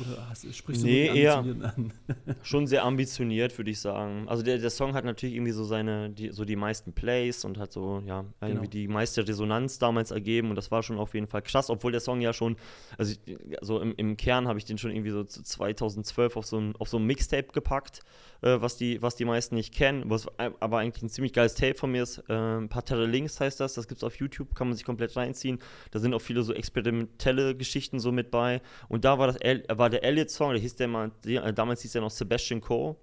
Oder 0.00 0.28
hast, 0.28 0.54
sprichst 0.54 0.82
du 0.82 0.86
nee, 0.86 1.06
eher 1.06 1.38
an? 1.38 1.92
schon 2.42 2.66
sehr 2.66 2.84
ambitioniert, 2.84 3.56
würde 3.58 3.70
ich 3.70 3.80
sagen. 3.80 4.28
Also 4.28 4.42
der, 4.42 4.58
der 4.58 4.70
Song 4.70 4.94
hat 4.94 5.04
natürlich 5.04 5.34
irgendwie 5.34 5.52
so 5.52 5.64
seine, 5.64 6.10
die, 6.10 6.30
so 6.30 6.44
die 6.44 6.56
meisten 6.56 6.92
Plays 6.92 7.44
und 7.44 7.58
hat 7.58 7.72
so, 7.72 8.02
ja, 8.06 8.24
irgendwie 8.40 8.60
genau. 8.60 8.70
die 8.70 8.88
meiste 8.88 9.26
Resonanz 9.26 9.78
damals 9.78 10.10
ergeben 10.10 10.50
und 10.50 10.56
das 10.56 10.70
war 10.70 10.82
schon 10.82 10.98
auf 10.98 11.14
jeden 11.14 11.26
Fall 11.26 11.42
krass, 11.42 11.70
obwohl 11.70 11.92
der 11.92 12.00
Song 12.00 12.20
ja 12.20 12.32
schon, 12.32 12.56
also 12.96 13.14
also 13.60 13.80
im, 13.80 13.94
im 13.96 14.16
Kern 14.16 14.48
habe 14.48 14.58
ich 14.58 14.64
den 14.64 14.78
schon 14.78 14.90
irgendwie 14.90 15.10
so 15.10 15.24
2012 15.24 16.36
auf 16.36 16.46
so 16.46 16.58
ein, 16.58 16.74
auf 16.78 16.88
so 16.88 16.98
ein 16.98 17.04
Mixtape 17.04 17.48
gepackt, 17.52 18.00
äh, 18.42 18.60
was, 18.60 18.76
die, 18.76 19.00
was 19.02 19.16
die 19.16 19.24
meisten 19.24 19.54
nicht 19.54 19.74
kennen, 19.74 20.04
was 20.06 20.26
aber 20.38 20.78
eigentlich 20.78 21.02
ein 21.02 21.08
ziemlich 21.08 21.32
geiles 21.32 21.54
Tape 21.54 21.74
von 21.74 21.92
mir 21.92 22.02
ist. 22.02 22.18
Äh, 22.28 22.66
Parterre 22.68 23.06
Links 23.06 23.40
heißt 23.40 23.60
das, 23.60 23.74
das 23.74 23.88
gibt 23.88 23.98
es 23.98 24.04
auf 24.04 24.16
YouTube, 24.16 24.54
kann 24.54 24.68
man 24.68 24.76
sich 24.76 24.84
komplett 24.84 25.16
reinziehen. 25.16 25.58
Da 25.90 25.98
sind 25.98 26.14
auch 26.14 26.20
viele 26.22 26.42
so 26.42 26.52
experimentelle 26.52 27.54
Geschichten 27.56 27.98
so 28.00 28.12
mit 28.12 28.30
bei 28.30 28.60
und 28.88 29.04
da 29.04 29.18
war 29.18 29.26
das 29.26 29.36
war 29.36 29.90
der 29.90 30.04
Elliot-Song, 30.04 30.52
der 30.52 30.60
hieß 30.60 30.76
der 30.76 30.88
mal, 30.88 31.10
damals 31.54 31.82
hieß 31.82 31.92
der 31.92 32.02
noch 32.02 32.10
Sebastian 32.10 32.60
Coe. 32.60 32.96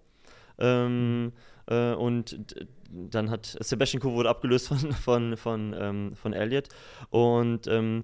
Ähm, 0.60 1.32
Äh, 1.68 1.94
und 1.94 2.56
dann 2.90 3.30
hat 3.30 3.58
Sebastian 3.60 4.02
Coe 4.02 4.14
wurde 4.14 4.30
abgelöst 4.30 4.70
von, 4.70 4.80
von, 4.94 5.38
von, 5.38 5.76
ähm, 5.78 6.16
von 6.16 6.34
Elliott. 6.34 6.70
Und 7.10 7.68
ähm, 7.68 8.04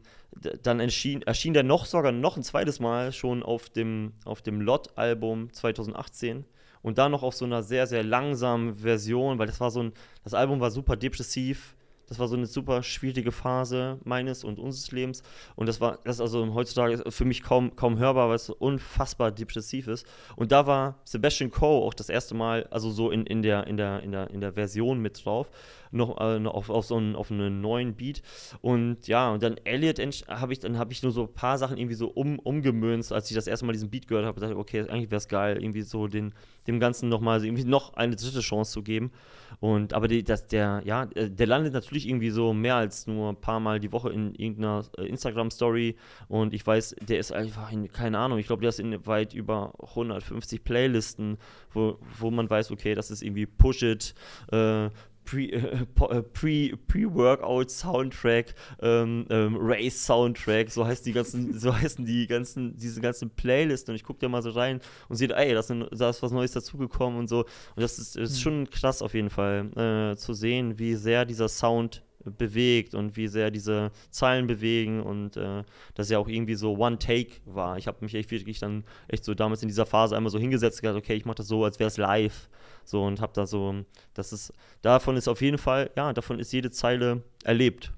dann 0.61 0.79
erschien, 0.79 1.21
erschien 1.21 1.53
der 1.53 1.63
noch 1.63 1.85
sogar 1.85 2.11
noch 2.11 2.37
ein 2.37 2.43
zweites 2.43 2.79
Mal 2.79 3.11
schon 3.11 3.43
auf 3.43 3.69
dem, 3.69 4.13
auf 4.25 4.41
dem 4.41 4.61
Lot-Album 4.61 5.51
2018 5.53 6.45
und 6.83 6.99
dann 6.99 7.11
noch 7.11 7.23
auf 7.23 7.33
so 7.33 7.45
einer 7.45 7.63
sehr, 7.63 7.87
sehr 7.87 8.03
langsamen 8.03 8.75
Version, 8.75 9.39
weil 9.39 9.47
das 9.47 9.59
war 9.59 9.71
so 9.71 9.81
ein, 9.81 9.93
das 10.23 10.35
Album 10.35 10.59
war 10.59 10.69
super 10.69 10.95
depressiv, 10.95 11.75
das 12.07 12.19
war 12.19 12.27
so 12.27 12.35
eine 12.35 12.45
super 12.45 12.83
schwierige 12.83 13.31
Phase 13.31 13.97
meines 14.03 14.43
und 14.43 14.59
unseres 14.59 14.91
Lebens. 14.91 15.23
Und 15.55 15.67
das 15.67 15.79
war, 15.81 15.99
das 16.03 16.17
ist 16.17 16.21
also 16.21 16.53
heutzutage 16.53 17.09
für 17.09 17.25
mich 17.25 17.41
kaum, 17.41 17.75
kaum 17.75 17.97
hörbar, 17.97 18.27
weil 18.29 18.35
es 18.35 18.45
so 18.45 18.55
unfassbar 18.55 19.31
depressiv 19.31 19.87
ist. 19.87 20.05
Und 20.35 20.51
da 20.51 20.67
war 20.67 20.99
Sebastian 21.05 21.49
Coe 21.49 21.81
auch 21.83 21.93
das 21.93 22.09
erste 22.09 22.35
Mal, 22.35 22.67
also 22.69 22.91
so 22.91 23.09
in, 23.09 23.25
in, 23.25 23.41
der, 23.41 23.65
in, 23.67 23.77
der, 23.77 24.03
in, 24.03 24.11
der, 24.11 24.29
in 24.29 24.41
der 24.41 24.53
Version 24.53 24.99
mit 24.99 25.25
drauf 25.25 25.49
noch, 25.93 26.19
äh, 26.19 26.45
auf, 26.45 26.69
auf 26.69 26.85
so 26.85 26.97
einen, 26.97 27.15
auf 27.15 27.31
einen 27.31 27.61
neuen 27.61 27.95
Beat. 27.95 28.21
Und 28.61 29.07
ja, 29.07 29.31
und 29.31 29.43
dann 29.43 29.57
Elliot 29.63 29.99
habe 30.27 30.53
ich, 30.53 30.59
dann 30.59 30.77
habe 30.77 30.91
ich 30.91 31.03
nur 31.03 31.11
so 31.11 31.23
ein 31.23 31.33
paar 31.33 31.57
Sachen 31.57 31.77
irgendwie 31.77 31.95
so 31.95 32.07
um, 32.07 32.39
umgemünzt, 32.39 33.13
als 33.13 33.29
ich 33.29 33.35
das 33.35 33.47
erste 33.47 33.65
Mal 33.65 33.73
diesen 33.73 33.89
Beat 33.89 34.07
gehört 34.07 34.25
habe, 34.25 34.39
dachte 34.39 34.57
okay, 34.57 34.81
eigentlich 34.81 35.11
wäre 35.11 35.17
es 35.17 35.27
geil, 35.27 35.57
irgendwie 35.61 35.81
so 35.81 36.07
den, 36.07 36.33
dem 36.67 36.79
Ganzen 36.79 37.09
nochmal 37.09 37.43
irgendwie 37.43 37.65
noch 37.65 37.93
eine 37.93 38.15
dritte 38.15 38.39
Chance 38.41 38.71
zu 38.71 38.83
geben. 38.83 39.11
Und 39.59 39.93
aber 39.93 40.07
die, 40.07 40.23
das, 40.23 40.47
der, 40.47 40.81
ja, 40.85 41.03
äh, 41.15 41.29
der 41.29 41.47
landet 41.47 41.73
natürlich 41.73 42.07
irgendwie 42.07 42.29
so 42.29 42.53
mehr 42.53 42.75
als 42.75 43.07
nur 43.07 43.29
ein 43.29 43.39
paar 43.39 43.59
Mal 43.59 43.79
die 43.79 43.91
Woche 43.91 44.09
in 44.11 44.33
irgendeiner 44.35 44.83
äh, 44.97 45.05
Instagram-Story. 45.05 45.95
Und 46.27 46.53
ich 46.53 46.65
weiß, 46.65 46.95
der 47.01 47.19
ist 47.19 47.31
einfach 47.31 47.71
in, 47.71 47.91
keine 47.91 48.17
Ahnung, 48.17 48.39
ich 48.39 48.47
glaube, 48.47 48.61
der 48.61 48.69
ist 48.69 48.79
in 48.79 49.05
weit 49.05 49.33
über 49.33 49.73
150 49.89 50.63
Playlisten, 50.63 51.37
wo, 51.71 51.97
wo 52.19 52.31
man 52.31 52.49
weiß, 52.49 52.71
okay, 52.71 52.95
das 52.95 53.11
ist 53.11 53.21
irgendwie 53.21 53.45
Push 53.45 53.83
It, 53.83 54.15
äh, 54.51 54.89
äh, 55.33 55.85
Pre, 55.85 56.77
Pre-Workout 56.87 57.71
Soundtrack, 57.71 58.53
ähm, 58.81 59.25
ähm, 59.29 59.57
Race 59.59 60.05
Soundtrack, 60.05 60.69
so 60.71 60.85
heißt 60.85 61.05
die 61.05 61.13
ganzen, 61.13 61.53
so 61.59 61.75
heißen 61.75 62.05
die 62.05 62.27
ganzen, 62.27 62.75
diese 62.77 63.01
ganzen 63.01 63.29
Playlisten 63.29 63.91
und 63.91 63.95
ich 63.95 64.03
gucke 64.03 64.19
da 64.19 64.29
mal 64.29 64.41
so 64.41 64.51
rein 64.51 64.79
und 65.09 65.15
sehe, 65.15 65.29
ey, 65.35 65.53
da 65.53 65.59
ist, 65.59 65.73
da 65.91 66.09
ist 66.09 66.21
was 66.21 66.31
Neues 66.31 66.51
dazugekommen 66.51 67.19
und 67.19 67.27
so. 67.27 67.39
Und 67.39 67.81
das 67.81 67.99
ist, 67.99 68.15
ist 68.15 68.35
hm. 68.35 68.41
schon 68.41 68.69
krass 68.69 69.01
auf 69.01 69.13
jeden 69.13 69.29
Fall 69.29 69.71
äh, 69.77 70.15
zu 70.15 70.33
sehen, 70.33 70.79
wie 70.79 70.95
sehr 70.95 71.25
dieser 71.25 71.49
Sound 71.49 72.03
bewegt 72.25 72.95
und 72.95 73.17
wie 73.17 73.27
sehr 73.27 73.51
diese 73.51 73.91
Zeilen 74.09 74.47
bewegen 74.47 75.01
und 75.01 75.37
äh, 75.37 75.63
dass 75.93 76.09
ja 76.09 76.19
auch 76.19 76.27
irgendwie 76.27 76.55
so 76.55 76.77
One 76.77 76.97
Take 76.97 77.41
war. 77.45 77.77
Ich 77.77 77.87
habe 77.87 77.97
mich 78.01 78.15
echt 78.15 78.31
wirklich 78.31 78.59
dann 78.59 78.83
echt 79.07 79.25
so 79.25 79.33
damals 79.33 79.61
in 79.61 79.67
dieser 79.67 79.85
Phase 79.85 80.15
einmal 80.15 80.31
so 80.31 80.39
hingesetzt 80.39 80.79
und 80.79 80.81
gesagt, 80.83 80.97
okay, 80.97 81.15
ich 81.15 81.25
mache 81.25 81.35
das 81.35 81.47
so, 81.47 81.63
als 81.63 81.79
wäre 81.79 81.89
es 81.89 81.97
live. 81.97 82.49
So 82.85 83.03
und 83.03 83.21
habe 83.21 83.33
da 83.33 83.45
so, 83.45 83.75
das 84.13 84.33
ist, 84.33 84.53
davon 84.81 85.17
ist 85.17 85.27
auf 85.27 85.41
jeden 85.41 85.57
Fall, 85.57 85.91
ja, 85.95 86.13
davon 86.13 86.39
ist 86.39 86.51
jede 86.51 86.71
Zeile 86.71 87.23
erlebt. 87.43 87.93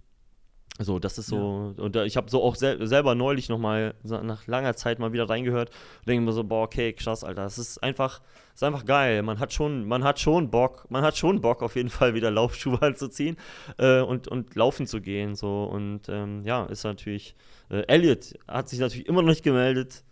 So, 0.77 0.99
das 0.99 1.17
ist 1.17 1.27
so, 1.27 1.73
ja. 1.77 1.83
und 1.83 1.95
ich 1.95 2.17
habe 2.17 2.29
so 2.29 2.43
auch 2.43 2.55
sel 2.55 2.85
selber 2.85 3.15
neulich 3.15 3.47
nochmal 3.47 3.95
nach 4.03 4.45
langer 4.45 4.75
Zeit 4.75 4.99
mal 4.99 5.13
wieder 5.13 5.29
reingehört 5.29 5.69
und 5.69 6.09
denke 6.09 6.25
mir 6.25 6.33
so, 6.33 6.43
boah, 6.43 6.63
okay, 6.63 6.91
krass, 6.91 7.23
Alter, 7.23 7.43
das 7.43 7.57
ist 7.57 7.81
einfach, 7.81 8.21
ist 8.53 8.61
einfach 8.61 8.83
geil. 8.83 9.21
Man 9.21 9.39
hat 9.39 9.53
schon, 9.53 9.87
man 9.87 10.03
hat 10.03 10.19
schon 10.19 10.51
Bock, 10.51 10.85
man 10.89 11.01
hat 11.01 11.15
schon 11.15 11.39
Bock, 11.39 11.63
auf 11.63 11.77
jeden 11.77 11.89
Fall 11.89 12.13
wieder 12.13 12.29
Laufschuhe 12.31 12.81
anzuziehen 12.81 13.37
äh, 13.77 14.01
und, 14.01 14.27
und 14.27 14.53
laufen 14.55 14.85
zu 14.85 14.99
gehen. 14.99 15.35
So, 15.35 15.63
und 15.63 16.09
ähm, 16.09 16.43
ja, 16.43 16.65
ist 16.65 16.83
natürlich, 16.83 17.35
äh, 17.69 17.83
Elliot 17.87 18.33
hat 18.45 18.67
sich 18.67 18.79
natürlich 18.79 19.07
immer 19.07 19.21
noch 19.21 19.29
nicht 19.29 19.43
gemeldet, 19.43 20.03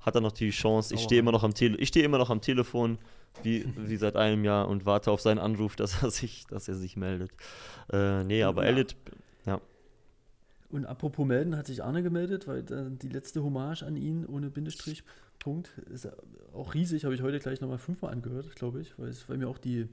hat 0.00 0.14
dann 0.14 0.24
noch 0.24 0.32
die 0.32 0.50
Chance. 0.50 0.94
Ich 0.94 1.00
stehe 1.00 1.20
immer 1.20 1.32
noch 1.32 1.42
am 1.42 1.54
Tele 1.54 1.78
ich 1.78 1.88
stehe 1.88 2.04
immer 2.04 2.18
noch 2.18 2.28
am 2.28 2.42
Telefon, 2.42 2.98
wie, 3.42 3.64
wie 3.76 3.96
seit 3.96 4.16
einem 4.16 4.44
Jahr 4.44 4.68
und 4.68 4.86
warte 4.86 5.10
auf 5.10 5.20
seinen 5.20 5.38
Anruf, 5.38 5.76
dass 5.76 6.02
er 6.02 6.10
sich, 6.10 6.46
dass 6.48 6.68
er 6.68 6.74
sich 6.74 6.96
meldet. 6.96 7.30
Äh, 7.92 8.24
nee, 8.24 8.42
aber 8.42 8.64
ja. 8.64 8.70
Elliot, 8.70 8.96
ja. 9.46 9.60
Und 10.70 10.86
apropos 10.86 11.26
melden, 11.26 11.56
hat 11.56 11.66
sich 11.66 11.84
Arne 11.84 12.02
gemeldet, 12.02 12.48
weil 12.48 12.62
die 12.62 13.08
letzte 13.08 13.42
Hommage 13.42 13.82
an 13.82 13.96
ihn 13.96 14.24
ohne 14.24 14.48
Bindestrich, 14.48 15.04
Punkt, 15.38 15.70
ist 15.92 16.08
auch 16.54 16.72
riesig, 16.72 17.04
habe 17.04 17.14
ich 17.14 17.22
heute 17.22 17.40
gleich 17.40 17.60
nochmal 17.60 17.78
fünfmal 17.78 18.12
angehört, 18.12 18.54
glaube 18.54 18.80
ich, 18.80 18.96
weil, 18.98 19.08
es, 19.08 19.28
weil 19.28 19.38
mir 19.38 19.48
auch 19.48 19.58
die, 19.58 19.88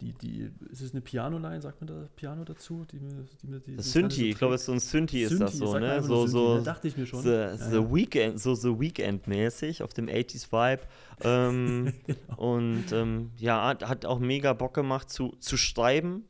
die, 0.00 0.12
die, 0.12 0.50
ist 0.70 0.80
es 0.80 0.92
eine 0.92 1.00
Piano-Line, 1.00 1.60
sagt 1.60 1.80
man 1.80 1.88
da 1.88 2.08
Piano 2.16 2.44
dazu? 2.44 2.84
Die 2.90 2.98
die 2.98 3.60
die, 3.60 3.76
das 3.76 3.92
Synthi, 3.92 4.20
so 4.20 4.26
ich 4.26 4.38
glaube, 4.38 4.58
so 4.58 4.72
ein 4.72 4.80
Synthi 4.80 5.22
ist 5.22 5.40
das 5.40 5.54
so, 5.54 5.78
ne? 5.78 6.02
So, 6.02 6.26
so, 6.26 6.56
da 6.56 6.62
dachte 6.62 6.88
ich 6.88 6.96
mir 6.96 7.06
schon. 7.06 7.22
The, 7.22 7.28
ja, 7.28 7.56
the 7.56 7.76
ja. 7.76 7.94
Weekend, 7.94 8.40
so 8.40 8.54
The 8.54 8.68
Weekend-mäßig 8.68 9.82
auf 9.82 9.94
dem 9.94 10.06
80s-Vibe. 10.06 10.82
Ähm, 11.22 11.92
genau. 12.06 12.18
Und 12.36 12.92
ähm, 12.92 13.30
ja, 13.36 13.66
hat, 13.68 13.88
hat, 13.88 14.06
auch 14.06 14.18
mega 14.18 14.52
Bock 14.52 14.74
gemacht 14.74 15.10
zu, 15.10 15.36
zu 15.40 15.56
schreiben. 15.56 16.24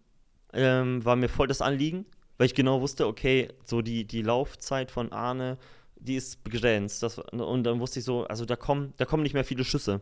Ähm, 0.53 1.05
war 1.05 1.15
mir 1.17 1.29
voll 1.29 1.47
das 1.47 1.63
Anliegen 1.63 2.07
weil 2.41 2.47
ich 2.47 2.55
genau 2.55 2.81
wusste, 2.81 3.07
okay, 3.07 3.49
so 3.67 3.83
die, 3.83 4.07
die 4.07 4.23
Laufzeit 4.23 4.91
von 4.91 5.13
Arne, 5.13 5.59
die 5.97 6.17
ist 6.17 6.43
begrenzt. 6.43 7.03
Das, 7.03 7.19
und 7.19 7.65
dann 7.65 7.81
wusste 7.81 7.99
ich 7.99 8.07
so, 8.07 8.25
also 8.25 8.47
da 8.47 8.57
kommen, 8.57 8.95
da 8.97 9.05
kommen 9.05 9.23
nicht 9.23 9.35
mehr 9.35 9.45
viele 9.45 9.63
Schüsse. 9.63 10.01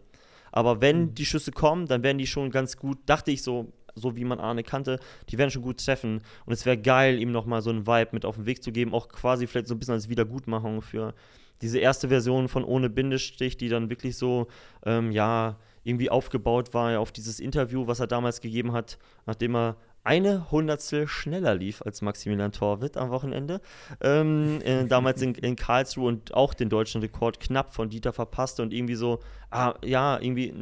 Aber 0.53 0.81
wenn 0.81 1.01
mhm. 1.01 1.15
die 1.15 1.27
Schüsse 1.27 1.53
kommen, 1.53 1.87
dann 1.87 2.03
werden 2.03 2.19
die 2.19 2.27
schon 2.27 2.51
ganz 2.51 2.77
gut, 2.77 2.99
dachte 3.07 3.31
ich 3.31 3.43
so, 3.43 3.73
so 3.95 4.17
wie 4.17 4.25
man 4.25 4.41
Arne 4.41 4.63
kannte, 4.63 5.01
die 5.29 5.39
werden 5.39 5.51
schon 5.51 5.63
gut 5.63 5.85
treffen. 5.85 6.23
Und 6.47 6.53
es 6.53 6.65
wäre 6.65 6.79
geil, 6.79 7.21
ihm 7.21 7.33
nochmal 7.33 7.63
so 7.63 7.71
einen 7.71 7.87
Vibe 7.87 8.11
mit 8.13 8.25
auf 8.25 8.37
den 8.37 8.47
Weg 8.47 8.63
zu 8.63 8.73
geben, 8.73 8.95
auch 8.95 9.09
quasi 9.09 9.47
vielleicht 9.47 9.69
so 9.69 9.75
ein 9.75 9.79
bisschen 9.79 9.95
als 9.95 10.09
Wiedergutmachung 10.09 10.83
für 10.83 11.15
diese 11.61 11.79
erste 11.79 12.09
Version 12.09 12.49
von 12.49 12.65
Ohne 12.65 12.89
Bindestich, 12.89 13.57
die 13.57 13.69
dann 13.69 13.91
wirklich 13.91 14.17
so, 14.17 14.47
ähm, 14.85 15.11
ja, 15.11 15.59
irgendwie 15.85 16.11
aufgebaut 16.11 16.75
war 16.75 17.01
auf 17.01 17.13
dieses 17.13 17.41
Interview, 17.41 17.87
was 17.87 18.01
er 18.01 18.07
damals 18.07 18.41
gegeben 18.41 18.73
hat, 18.73 18.99
nachdem 19.27 19.57
er 19.57 19.77
eine 20.05 20.51
Hundertstel 20.51 21.07
schneller 21.07 21.55
lief 21.55 21.83
als 21.83 22.03
Maximilian 22.03 22.53
Torwitt 22.53 22.97
am 22.97 23.11
Wochenende. 23.11 23.61
Ähm, 24.01 24.61
äh, 24.63 24.85
damals 24.89 25.21
in, 25.21 25.35
in, 25.35 25.57
Karlsruhe 25.57 26.09
und 26.09 26.35
auch 26.35 26.55
den 26.55 26.69
deutschen 26.69 27.01
Rekord 27.01 27.41
knapp 27.41 27.75
von 27.75 27.91
Dieter 27.91 28.13
verpasste 28.13 28.63
und 28.63 28.73
irgendwie 28.73 28.95
so, 28.95 29.21
ah, 29.51 29.75
ja, 29.85 30.19
irgendwie 30.21 30.53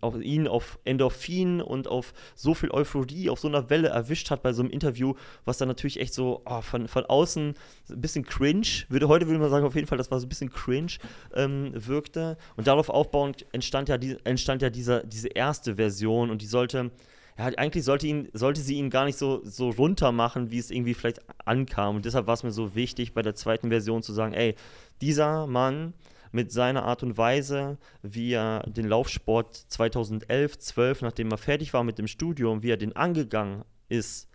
auf 0.00 0.20
ihn 0.20 0.48
auf 0.48 0.78
Endorphin 0.84 1.60
und 1.60 1.88
auf 1.88 2.14
so 2.34 2.54
viel 2.54 2.70
Euphorie, 2.70 3.28
auf 3.28 3.40
so 3.40 3.48
einer 3.48 3.70
Welle 3.70 3.88
erwischt 3.88 4.30
hat 4.30 4.42
bei 4.42 4.52
so 4.52 4.62
einem 4.62 4.70
Interview, 4.70 5.14
was 5.44 5.58
dann 5.58 5.68
natürlich 5.68 6.00
echt 6.00 6.14
so 6.14 6.42
oh, 6.44 6.60
von, 6.60 6.88
von 6.88 7.04
außen 7.04 7.54
ein 7.90 8.00
bisschen 8.00 8.24
cringe, 8.24 8.66
würde, 8.88 9.08
heute 9.08 9.26
würde 9.26 9.40
man 9.40 9.50
sagen, 9.50 9.66
auf 9.66 9.74
jeden 9.74 9.86
Fall, 9.86 9.98
das 9.98 10.10
war 10.10 10.20
so 10.20 10.26
ein 10.26 10.28
bisschen 10.28 10.50
cringe, 10.50 10.92
ähm, 11.34 11.72
wirkte. 11.74 12.36
Und 12.56 12.66
darauf 12.66 12.88
aufbauend 12.88 13.46
entstand 13.52 13.88
ja, 13.88 13.98
die, 13.98 14.16
entstand 14.24 14.62
ja 14.62 14.70
dieser, 14.70 15.02
diese 15.02 15.28
erste 15.28 15.76
Version 15.76 16.30
und 16.30 16.42
die 16.42 16.46
sollte 16.46 16.90
ja, 17.38 17.46
eigentlich 17.46 17.84
sollte, 17.84 18.06
ihn, 18.06 18.28
sollte 18.32 18.60
sie 18.60 18.74
ihn 18.74 18.90
gar 18.90 19.04
nicht 19.04 19.18
so, 19.18 19.40
so 19.44 19.70
runter 19.70 20.12
machen, 20.12 20.50
wie 20.50 20.58
es 20.58 20.70
irgendwie 20.70 20.94
vielleicht 20.94 21.20
ankam. 21.44 21.96
Und 21.96 22.04
deshalb 22.04 22.26
war 22.26 22.34
es 22.34 22.42
mir 22.42 22.52
so 22.52 22.74
wichtig, 22.74 23.14
bei 23.14 23.22
der 23.22 23.34
zweiten 23.34 23.68
Version 23.68 24.02
zu 24.02 24.12
sagen, 24.12 24.34
ey, 24.34 24.54
dieser 25.00 25.46
Mann 25.46 25.94
mit 26.30 26.50
seiner 26.52 26.84
Art 26.84 27.02
und 27.02 27.16
Weise, 27.16 27.78
wie 28.02 28.32
er 28.32 28.60
den 28.66 28.86
Laufsport 28.86 29.54
2011, 29.54 30.58
12, 30.58 31.02
nachdem 31.02 31.30
er 31.30 31.38
fertig 31.38 31.72
war 31.72 31.84
mit 31.84 31.98
dem 31.98 32.06
Studium, 32.06 32.62
wie 32.62 32.70
er 32.70 32.76
den 32.76 32.96
angegangen 32.96 33.64
ist, 33.88 34.28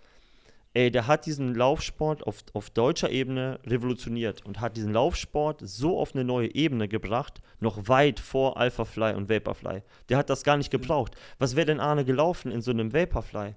ey, 0.78 0.92
der 0.92 1.08
hat 1.08 1.26
diesen 1.26 1.56
Laufsport 1.56 2.28
auf, 2.28 2.44
auf 2.54 2.70
deutscher 2.70 3.10
Ebene 3.10 3.60
revolutioniert 3.66 4.46
und 4.46 4.62
hat 4.62 4.78
diesen 4.78 4.94
Laufsport 4.94 5.62
so 5.64 5.98
auf 5.98 6.14
eine 6.14 6.24
neue 6.24 6.54
Ebene 6.54 6.88
gebracht, 6.88 7.42
noch 7.60 7.88
weit 7.88 8.20
vor 8.20 8.58
Alphafly 8.58 9.16
und 9.16 9.28
Vaporfly. 9.28 9.82
Der 10.10 10.20
hat 10.20 10.30
das 10.30 10.44
gar 10.44 10.56
nicht 10.56 10.70
gebraucht. 10.70 11.16
Was 11.40 11.56
wäre 11.56 11.66
denn 11.66 11.80
Arne 11.80 12.06
gelaufen 12.06 12.52
in 12.52 12.62
so 12.62 12.70
einem 12.70 12.94
Vaporfly? 12.94 13.56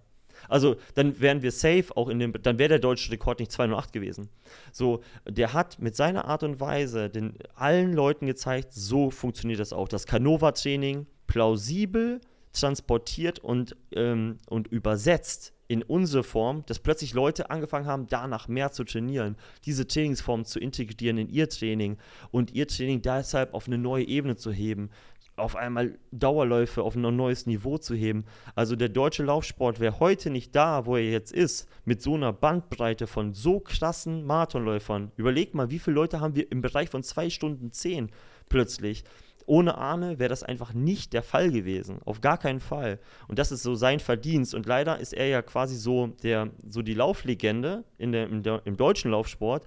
Also, 0.49 0.77
dann 0.95 1.21
wären 1.21 1.43
wir 1.43 1.53
safe, 1.53 1.95
auch 1.95 2.09
in 2.09 2.21
dem, 2.21 2.33
dann 2.41 2.59
wäre 2.59 2.71
der 2.71 2.79
deutsche 2.79 3.13
Rekord 3.13 3.41
nicht 3.41 3.53
208 3.53 3.93
gewesen. 3.93 4.31
So, 4.73 5.03
der 5.29 5.53
hat 5.53 5.79
mit 5.79 5.97
seiner 5.97 6.25
Art 6.25 6.43
und 6.43 6.59
Weise 6.59 7.11
den 7.11 7.35
allen 7.55 7.93
Leuten 7.93 8.25
gezeigt, 8.25 8.73
so 8.73 9.11
funktioniert 9.11 9.61
das 9.61 9.75
auch. 9.75 9.89
Das 9.89 10.07
Canova-Training 10.07 11.07
plausibel 11.27 12.23
transportiert 12.55 13.41
und, 13.41 13.77
ähm, 13.95 14.39
und 14.49 14.69
übersetzt 14.69 15.53
in 15.71 15.85
unsere 15.85 16.25
Form, 16.25 16.65
dass 16.67 16.81
plötzlich 16.81 17.15
Leute 17.15 17.49
angefangen 17.49 17.87
haben, 17.87 18.09
danach 18.09 18.49
mehr 18.49 18.73
zu 18.73 18.83
trainieren, 18.83 19.37
diese 19.67 19.87
Trainingsform 19.87 20.45
zu 20.45 20.59
integrieren 20.59 21.17
in 21.17 21.29
ihr 21.29 21.49
Training 21.49 21.97
und 22.33 22.53
ihr 22.53 22.67
Training 22.67 23.03
deshalb 23.03 23.55
auf 23.55 23.69
eine 23.69 23.79
neue 23.79 24.05
Ebene 24.05 24.35
zu 24.35 24.51
heben, 24.51 24.91
auf 25.37 25.55
einmal 25.55 25.97
Dauerläufe 26.11 26.83
auf 26.83 26.97
ein 26.97 27.03
neues 27.17 27.47
Niveau 27.47 27.79
zu 27.79 27.95
heben. 27.95 28.25
Also 28.57 28.75
der 28.75 28.89
deutsche 28.89 29.23
Laufsport 29.23 29.79
wäre 29.79 30.01
heute 30.01 30.31
nicht 30.31 30.57
da, 30.57 30.87
wo 30.87 30.97
er 30.97 31.09
jetzt 31.09 31.33
ist, 31.33 31.69
mit 31.85 32.03
so 32.03 32.15
einer 32.15 32.33
Bandbreite 32.33 33.07
von 33.07 33.33
so 33.33 33.61
krassen 33.61 34.25
Marathonläufern. 34.25 35.13
Überlegt 35.17 35.55
mal, 35.55 35.71
wie 35.71 35.79
viele 35.79 35.95
Leute 35.95 36.19
haben 36.19 36.35
wir 36.35 36.51
im 36.51 36.63
Bereich 36.63 36.91
von 36.91 37.05
zwei 37.05 37.31
Stunden 37.31 37.71
zehn 37.71 38.11
plötzlich. 38.49 39.05
Ohne 39.47 39.77
Arne 39.77 40.19
wäre 40.19 40.29
das 40.29 40.43
einfach 40.43 40.73
nicht 40.73 41.13
der 41.13 41.23
Fall 41.23 41.51
gewesen. 41.51 42.01
Auf 42.05 42.21
gar 42.21 42.39
keinen 42.39 42.61
Fall. 42.61 42.99
Und 43.29 43.39
das 43.39 43.53
ist 43.53 43.63
so 43.63 43.75
sein 43.75 44.01
Verdienst. 44.01 44.55
Und 44.55 44.67
leider 44.67 44.99
ist 44.99 45.13
er 45.13 45.27
ja 45.27 45.43
quasi 45.43 45.77
so, 45.77 46.09
der, 46.23 46.51
so 46.69 46.83
die 46.83 46.95
Lauflegende 46.95 47.85
in 47.99 48.13
der, 48.13 48.29
in 48.29 48.43
im 48.65 48.77
deutschen 48.77 49.11
Laufsport, 49.11 49.65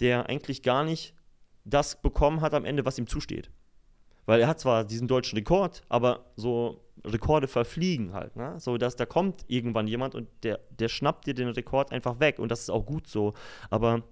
der 0.00 0.28
eigentlich 0.28 0.62
gar 0.62 0.84
nicht 0.84 1.14
das 1.64 2.00
bekommen 2.00 2.40
hat 2.40 2.54
am 2.54 2.64
Ende, 2.64 2.84
was 2.84 2.98
ihm 2.98 3.06
zusteht. 3.06 3.50
Weil 4.26 4.40
er 4.40 4.48
hat 4.48 4.60
zwar 4.60 4.84
diesen 4.84 5.08
deutschen 5.08 5.36
Rekord, 5.36 5.82
aber 5.88 6.26
so 6.36 6.80
Rekorde 7.04 7.48
verfliegen 7.48 8.14
halt, 8.14 8.34
ne? 8.36 8.54
So, 8.58 8.78
dass 8.78 8.96
da 8.96 9.04
kommt 9.04 9.44
irgendwann 9.46 9.86
jemand 9.86 10.14
und 10.14 10.28
der, 10.42 10.60
der 10.70 10.88
schnappt 10.88 11.26
dir 11.26 11.34
den 11.34 11.48
Rekord 11.48 11.92
einfach 11.92 12.18
weg 12.18 12.38
und 12.38 12.50
das 12.50 12.60
ist 12.60 12.70
auch 12.70 12.86
gut 12.86 13.06
so. 13.06 13.34
Aber 13.68 14.02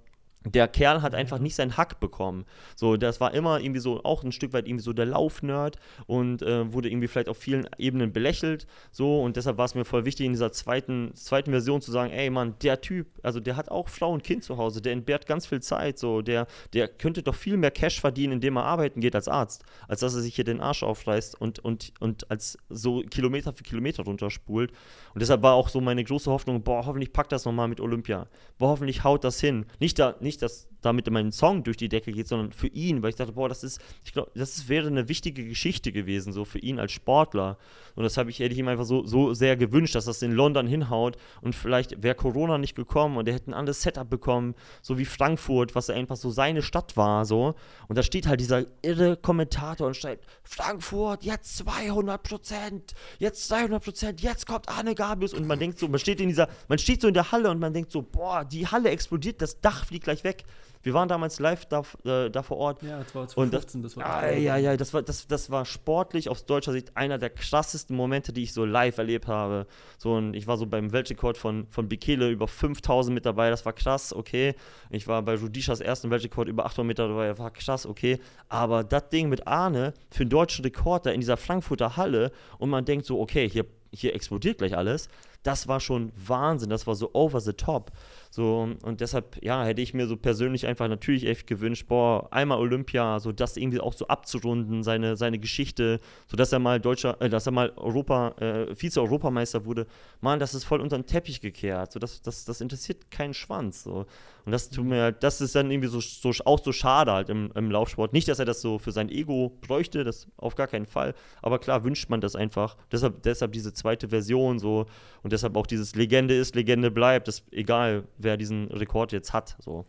der 0.44 0.68
Kerl 0.68 1.02
hat 1.02 1.14
einfach 1.14 1.38
nicht 1.38 1.54
seinen 1.54 1.76
Hack 1.76 2.00
bekommen. 2.00 2.44
So, 2.74 2.96
das 2.96 3.20
war 3.20 3.34
immer 3.34 3.60
irgendwie 3.60 3.80
so, 3.80 4.02
auch 4.04 4.24
ein 4.24 4.32
Stück 4.32 4.52
weit 4.52 4.66
irgendwie 4.66 4.82
so 4.82 4.92
der 4.92 5.06
Laufnerd 5.06 5.76
und 6.06 6.42
äh, 6.42 6.72
wurde 6.72 6.90
irgendwie 6.90 7.08
vielleicht 7.08 7.28
auf 7.28 7.36
vielen 7.38 7.68
Ebenen 7.78 8.12
belächelt. 8.12 8.66
So, 8.90 9.22
und 9.22 9.36
deshalb 9.36 9.58
war 9.58 9.66
es 9.66 9.74
mir 9.74 9.84
voll 9.84 10.04
wichtig, 10.04 10.26
in 10.26 10.32
dieser 10.32 10.52
zweiten, 10.52 11.14
zweiten 11.14 11.50
Version 11.50 11.80
zu 11.80 11.92
sagen, 11.92 12.10
ey 12.10 12.30
Mann, 12.30 12.56
der 12.62 12.80
Typ, 12.80 13.06
also 13.22 13.40
der 13.40 13.56
hat 13.56 13.70
auch 13.70 13.88
Frau 13.88 14.12
und 14.12 14.24
Kind 14.24 14.44
zu 14.44 14.56
Hause, 14.56 14.82
der 14.82 14.92
entbehrt 14.92 15.26
ganz 15.26 15.46
viel 15.46 15.60
Zeit, 15.60 15.98
so, 15.98 16.22
der, 16.22 16.46
der 16.72 16.88
könnte 16.88 17.22
doch 17.22 17.34
viel 17.34 17.56
mehr 17.56 17.70
Cash 17.70 18.00
verdienen, 18.00 18.34
indem 18.34 18.56
er 18.56 18.64
arbeiten 18.64 19.00
geht 19.00 19.14
als 19.14 19.28
Arzt, 19.28 19.64
als 19.88 20.00
dass 20.00 20.14
er 20.14 20.20
sich 20.20 20.34
hier 20.34 20.44
den 20.44 20.60
Arsch 20.60 20.82
aufreißt 20.82 21.40
und, 21.40 21.58
und, 21.60 21.92
und 22.00 22.30
als 22.30 22.58
so 22.68 23.02
Kilometer 23.02 23.52
für 23.52 23.62
Kilometer 23.62 24.04
runterspult. 24.04 24.72
Und 25.14 25.20
deshalb 25.20 25.42
war 25.42 25.54
auch 25.54 25.68
so 25.68 25.80
meine 25.80 26.02
große 26.02 26.30
Hoffnung, 26.30 26.62
boah, 26.62 26.86
hoffentlich 26.86 27.12
packt 27.12 27.32
das 27.32 27.44
nochmal 27.44 27.68
mit 27.68 27.80
Olympia. 27.80 28.26
Boah, 28.58 28.68
hoffentlich 28.68 29.04
haut 29.04 29.24
das 29.24 29.40
hin. 29.40 29.66
Nicht, 29.78 29.98
da, 29.98 30.16
nicht 30.20 30.31
dass 30.38 30.68
damit 30.82 31.10
mein 31.10 31.32
Song 31.32 31.62
durch 31.62 31.76
die 31.76 31.88
Decke 31.88 32.12
geht, 32.12 32.28
sondern 32.28 32.52
für 32.52 32.66
ihn, 32.68 33.02
weil 33.02 33.10
ich 33.10 33.16
dachte, 33.16 33.32
boah, 33.32 33.48
das 33.48 33.64
ist, 33.64 33.80
ich 34.04 34.12
glaube, 34.12 34.30
das 34.34 34.68
wäre 34.68 34.88
eine 34.88 35.08
wichtige 35.08 35.44
Geschichte 35.44 35.92
gewesen, 35.92 36.32
so 36.32 36.44
für 36.44 36.58
ihn 36.58 36.78
als 36.78 36.92
Sportler. 36.92 37.56
Und 37.94 38.04
das 38.04 38.16
habe 38.16 38.30
ich, 38.30 38.38
hätte 38.38 38.52
ich 38.52 38.58
ihm 38.58 38.68
einfach 38.68 38.84
so, 38.84 39.06
so 39.06 39.34
sehr 39.34 39.56
gewünscht, 39.56 39.94
dass 39.94 40.06
das 40.06 40.22
in 40.22 40.32
London 40.32 40.66
hinhaut 40.66 41.16
und 41.40 41.54
vielleicht 41.54 42.02
wäre 42.02 42.14
Corona 42.14 42.58
nicht 42.58 42.74
gekommen 42.74 43.16
und 43.16 43.28
er 43.28 43.34
hätte 43.34 43.50
ein 43.50 43.54
anderes 43.54 43.82
Setup 43.82 44.08
bekommen, 44.08 44.54
so 44.80 44.98
wie 44.98 45.04
Frankfurt, 45.04 45.74
was 45.74 45.90
einfach 45.90 46.16
so 46.16 46.30
seine 46.30 46.62
Stadt 46.62 46.96
war, 46.96 47.24
so. 47.24 47.54
Und 47.88 47.98
da 47.98 48.02
steht 48.02 48.26
halt 48.26 48.40
dieser 48.40 48.64
irre 48.82 49.16
Kommentator 49.16 49.86
und 49.86 49.96
schreibt, 49.96 50.26
Frankfurt, 50.42 51.24
jetzt 51.24 51.56
200 51.58 52.22
Prozent, 52.22 52.94
jetzt 53.18 53.48
200 53.48 53.82
Prozent, 53.82 54.20
jetzt 54.20 54.46
kommt 54.46 54.68
Arne 54.68 54.94
Gabius 54.94 55.34
und 55.34 55.46
man 55.46 55.58
denkt 55.58 55.78
so, 55.78 55.88
man 55.88 55.98
steht 55.98 56.20
in 56.20 56.28
dieser, 56.28 56.48
man 56.68 56.78
steht 56.78 57.00
so 57.00 57.08
in 57.08 57.14
der 57.14 57.30
Halle 57.30 57.50
und 57.50 57.58
man 57.58 57.72
denkt 57.72 57.92
so, 57.92 58.02
boah, 58.02 58.44
die 58.44 58.66
Halle 58.66 58.90
explodiert, 58.90 59.42
das 59.42 59.60
Dach 59.60 59.84
fliegt 59.86 60.04
gleich 60.04 60.24
weg. 60.24 60.44
Wir 60.82 60.94
waren 60.94 61.08
damals 61.08 61.38
live 61.38 61.66
da, 61.66 61.82
äh, 62.04 62.30
da 62.30 62.42
vor 62.42 62.56
Ort. 62.56 62.82
Ja, 62.82 62.98
das 62.98 63.14
war 63.14 63.28
2015, 63.28 63.82
das, 63.82 63.94
das 63.94 64.02
war. 64.02 64.22
Ah, 64.22 64.30
ja, 64.32 64.56
ja, 64.56 64.76
das 64.76 64.92
war, 64.92 65.02
das, 65.02 65.26
das 65.28 65.50
war 65.50 65.64
sportlich 65.64 66.28
aus 66.28 66.44
deutscher 66.44 66.72
Sicht 66.72 66.96
einer 66.96 67.18
der 67.18 67.30
krassesten 67.30 67.96
Momente, 67.96 68.32
die 68.32 68.42
ich 68.42 68.52
so 68.52 68.64
live 68.64 68.98
erlebt 68.98 69.28
habe. 69.28 69.66
So, 69.98 70.14
und 70.14 70.34
ich 70.34 70.46
war 70.46 70.56
so 70.56 70.66
beim 70.66 70.92
Weltrekord 70.92 71.38
von, 71.38 71.66
von 71.68 71.88
Bekele 71.88 72.30
über 72.30 72.48
5000 72.48 73.14
mit 73.14 73.26
dabei, 73.26 73.50
das 73.50 73.64
war 73.64 73.72
krass, 73.72 74.12
okay. 74.12 74.54
Ich 74.90 75.06
war 75.06 75.22
bei 75.22 75.36
Rudishas 75.36 75.80
ersten 75.80 76.10
Weltrekord 76.10 76.48
über 76.48 76.66
800 76.66 76.86
Meter 76.86 77.08
dabei, 77.08 77.28
das 77.28 77.38
war 77.38 77.50
krass, 77.50 77.86
okay. 77.86 78.18
Aber 78.48 78.82
das 78.82 79.08
Ding 79.08 79.28
mit 79.28 79.46
Arne 79.46 79.94
für 80.10 80.22
einen 80.22 80.30
deutschen 80.30 80.64
Rekord 80.64 81.06
da 81.06 81.10
in 81.10 81.20
dieser 81.20 81.36
Frankfurter 81.36 81.96
Halle 81.96 82.32
und 82.58 82.70
man 82.70 82.84
denkt 82.84 83.06
so, 83.06 83.20
okay, 83.20 83.48
hier, 83.48 83.66
hier 83.92 84.14
explodiert 84.14 84.58
gleich 84.58 84.76
alles. 84.76 85.08
Das 85.42 85.66
war 85.66 85.80
schon 85.80 86.12
Wahnsinn, 86.16 86.70
das 86.70 86.86
war 86.86 86.94
so 86.94 87.10
over 87.14 87.40
the 87.40 87.52
top. 87.52 87.90
So, 88.34 88.66
und 88.82 89.02
deshalb, 89.02 89.44
ja, 89.44 89.62
hätte 89.62 89.82
ich 89.82 89.92
mir 89.92 90.06
so 90.06 90.16
persönlich 90.16 90.66
einfach 90.66 90.88
natürlich 90.88 91.26
echt 91.26 91.46
gewünscht, 91.46 91.86
boah, 91.86 92.32
einmal 92.32 92.56
Olympia, 92.56 93.20
so 93.20 93.30
das 93.30 93.58
irgendwie 93.58 93.78
auch 93.78 93.92
so 93.92 94.06
abzurunden, 94.06 94.82
seine, 94.82 95.16
seine 95.18 95.38
Geschichte, 95.38 96.00
so 96.28 96.38
dass 96.38 96.50
er 96.50 96.58
mal 96.58 96.80
Deutscher, 96.80 97.20
äh, 97.20 97.28
dass 97.28 97.44
er 97.44 97.52
mal 97.52 97.74
Europa, 97.76 98.28
äh, 98.40 98.74
Vize-Europameister 98.74 99.66
wurde. 99.66 99.86
Mann, 100.22 100.38
das 100.38 100.54
ist 100.54 100.64
voll 100.64 100.80
unter 100.80 100.96
den 100.96 101.04
Teppich 101.04 101.42
gekehrt. 101.42 101.92
So, 101.92 101.98
das, 101.98 102.22
das, 102.22 102.46
das 102.46 102.62
interessiert 102.62 103.10
keinen 103.10 103.34
Schwanz. 103.34 103.82
So. 103.82 104.06
Und 104.46 104.52
das 104.52 104.70
tut 104.70 104.86
mir, 104.86 105.12
das 105.12 105.42
ist 105.42 105.54
dann 105.54 105.70
irgendwie 105.70 105.88
so, 105.88 106.00
so 106.00 106.32
auch 106.46 106.62
so 106.62 106.72
schade 106.72 107.12
halt 107.12 107.28
im, 107.28 107.52
im 107.54 107.70
Laufsport. 107.70 108.14
Nicht, 108.14 108.28
dass 108.28 108.38
er 108.38 108.46
das 108.46 108.62
so 108.62 108.78
für 108.78 108.92
sein 108.92 109.10
Ego 109.10 109.58
bräuchte, 109.60 110.04
das 110.04 110.26
auf 110.38 110.54
gar 110.54 110.68
keinen 110.68 110.86
Fall. 110.86 111.14
Aber 111.42 111.58
klar 111.58 111.84
wünscht 111.84 112.08
man 112.08 112.22
das 112.22 112.34
einfach. 112.34 112.78
Deshalb, 112.90 113.22
deshalb 113.22 113.52
diese 113.52 113.74
zweite 113.74 114.08
Version 114.08 114.58
so 114.58 114.86
und 115.22 115.32
deshalb 115.32 115.54
auch 115.54 115.66
dieses 115.66 115.94
Legende 115.94 116.34
ist, 116.34 116.54
Legende 116.54 116.90
bleibt, 116.90 117.28
das 117.28 117.44
egal 117.50 118.04
wer 118.22 118.36
diesen 118.36 118.68
Rekord 118.68 119.12
jetzt 119.12 119.32
hat. 119.32 119.56
So. 119.60 119.86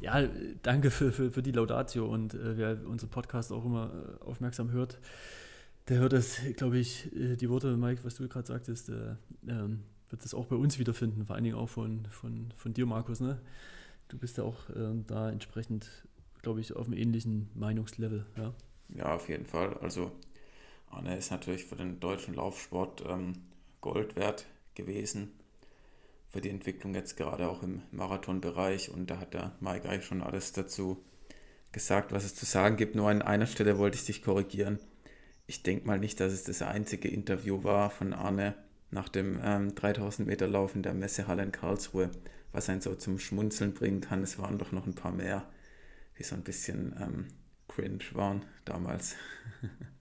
Ja, 0.00 0.26
danke 0.62 0.90
für, 0.90 1.12
für, 1.12 1.30
für 1.30 1.42
die 1.42 1.52
Laudatio 1.52 2.06
und 2.06 2.34
äh, 2.34 2.56
wer 2.56 2.86
unseren 2.86 3.10
Podcast 3.10 3.52
auch 3.52 3.64
immer 3.64 3.90
äh, 3.92 4.24
aufmerksam 4.24 4.70
hört, 4.70 4.98
der 5.88 5.98
hört 5.98 6.12
das, 6.12 6.40
glaube 6.56 6.78
ich, 6.78 7.14
äh, 7.14 7.36
die 7.36 7.50
Worte, 7.50 7.76
Mike, 7.76 8.02
was 8.04 8.14
du 8.14 8.26
gerade 8.28 8.46
sagtest, 8.46 8.88
äh, 8.88 9.16
ähm, 9.46 9.82
wird 10.08 10.24
das 10.24 10.34
auch 10.34 10.46
bei 10.46 10.56
uns 10.56 10.78
wiederfinden, 10.78 11.26
vor 11.26 11.36
allen 11.36 11.44
Dingen 11.44 11.56
auch 11.56 11.68
von, 11.68 12.06
von, 12.06 12.52
von 12.56 12.72
dir, 12.72 12.86
Markus. 12.86 13.20
Ne? 13.20 13.40
Du 14.08 14.18
bist 14.18 14.38
ja 14.38 14.44
auch 14.44 14.56
ähm, 14.74 15.04
da 15.06 15.30
entsprechend, 15.30 15.88
glaube 16.42 16.60
ich, 16.60 16.74
auf 16.74 16.86
einem 16.86 16.96
ähnlichen 16.96 17.50
Meinungslevel. 17.54 18.26
Ja? 18.36 18.54
ja, 18.88 19.14
auf 19.14 19.28
jeden 19.28 19.46
Fall. 19.46 19.76
Also 19.78 20.12
Arne 20.88 21.16
ist 21.16 21.30
natürlich 21.30 21.64
für 21.64 21.76
den 21.76 22.00
deutschen 22.00 22.34
Laufsport 22.34 23.04
ähm, 23.06 23.34
Gold 23.80 24.16
wert 24.16 24.46
gewesen 24.74 25.32
für 26.30 26.40
die 26.40 26.50
Entwicklung 26.50 26.94
jetzt 26.94 27.16
gerade 27.16 27.48
auch 27.48 27.62
im 27.62 27.82
Marathonbereich. 27.90 28.90
Und 28.90 29.10
da 29.10 29.18
hat 29.18 29.34
der 29.34 29.52
Mike 29.60 29.88
eigentlich 29.88 30.06
schon 30.06 30.22
alles 30.22 30.52
dazu 30.52 31.04
gesagt, 31.72 32.12
was 32.12 32.24
es 32.24 32.34
zu 32.34 32.46
sagen 32.46 32.76
gibt. 32.76 32.94
Nur 32.94 33.10
an 33.10 33.22
einer 33.22 33.46
Stelle 33.46 33.78
wollte 33.78 33.96
ich 33.96 34.06
dich 34.06 34.22
korrigieren. 34.22 34.78
Ich 35.46 35.62
denke 35.62 35.86
mal 35.86 35.98
nicht, 35.98 36.20
dass 36.20 36.32
es 36.32 36.44
das 36.44 36.62
einzige 36.62 37.08
Interview 37.08 37.64
war 37.64 37.90
von 37.90 38.12
Arne 38.12 38.54
nach 38.92 39.08
dem 39.08 39.40
ähm, 39.42 39.74
3000 39.74 40.26
Meter 40.26 40.46
Lauf 40.46 40.74
in 40.74 40.82
der 40.82 40.94
Messehalle 40.94 41.42
in 41.42 41.52
Karlsruhe, 41.52 42.10
was 42.52 42.68
einen 42.68 42.80
so 42.80 42.94
zum 42.94 43.18
Schmunzeln 43.18 43.74
bringen 43.74 44.00
kann. 44.00 44.22
Es 44.22 44.38
waren 44.38 44.58
doch 44.58 44.72
noch 44.72 44.86
ein 44.86 44.94
paar 44.94 45.12
mehr, 45.12 45.48
die 46.18 46.22
so 46.22 46.36
ein 46.36 46.42
bisschen 46.42 46.94
ähm, 47.00 47.28
cringe 47.68 48.04
waren 48.12 48.44
damals. 48.64 49.16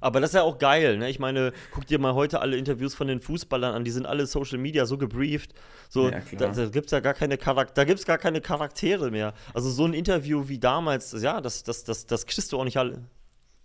Aber 0.00 0.20
das 0.20 0.30
ist 0.30 0.34
ja 0.34 0.42
auch 0.42 0.58
geil, 0.58 0.98
ne? 0.98 1.08
Ich 1.10 1.18
meine, 1.18 1.52
guck 1.72 1.86
dir 1.86 1.98
mal 1.98 2.14
heute 2.14 2.40
alle 2.40 2.56
Interviews 2.56 2.94
von 2.94 3.06
den 3.06 3.20
Fußballern 3.20 3.74
an, 3.74 3.84
die 3.84 3.90
sind 3.90 4.06
alle 4.06 4.26
Social 4.26 4.58
Media 4.58 4.86
so 4.86 4.98
gebrieft. 4.98 5.54
So, 5.88 6.10
ja, 6.10 6.20
da, 6.38 6.48
da 6.48 6.66
gibt 6.66 6.86
es 6.86 6.92
ja 6.92 7.00
gar 7.00 7.14
keine 7.14 7.38
Charakter 7.38 7.74
da 7.74 7.84
gibt's 7.84 8.04
gar 8.04 8.18
keine 8.18 8.40
Charaktere 8.40 9.10
mehr. 9.10 9.34
Also 9.54 9.70
so 9.70 9.84
ein 9.84 9.94
Interview 9.94 10.48
wie 10.48 10.58
damals, 10.58 11.12
ja, 11.22 11.40
das, 11.40 11.62
das, 11.62 11.84
das, 11.84 12.06
das 12.06 12.26
kriegst 12.26 12.52
du 12.52 12.58
auch 12.58 12.64
nicht 12.64 12.76
alle. 12.76 13.04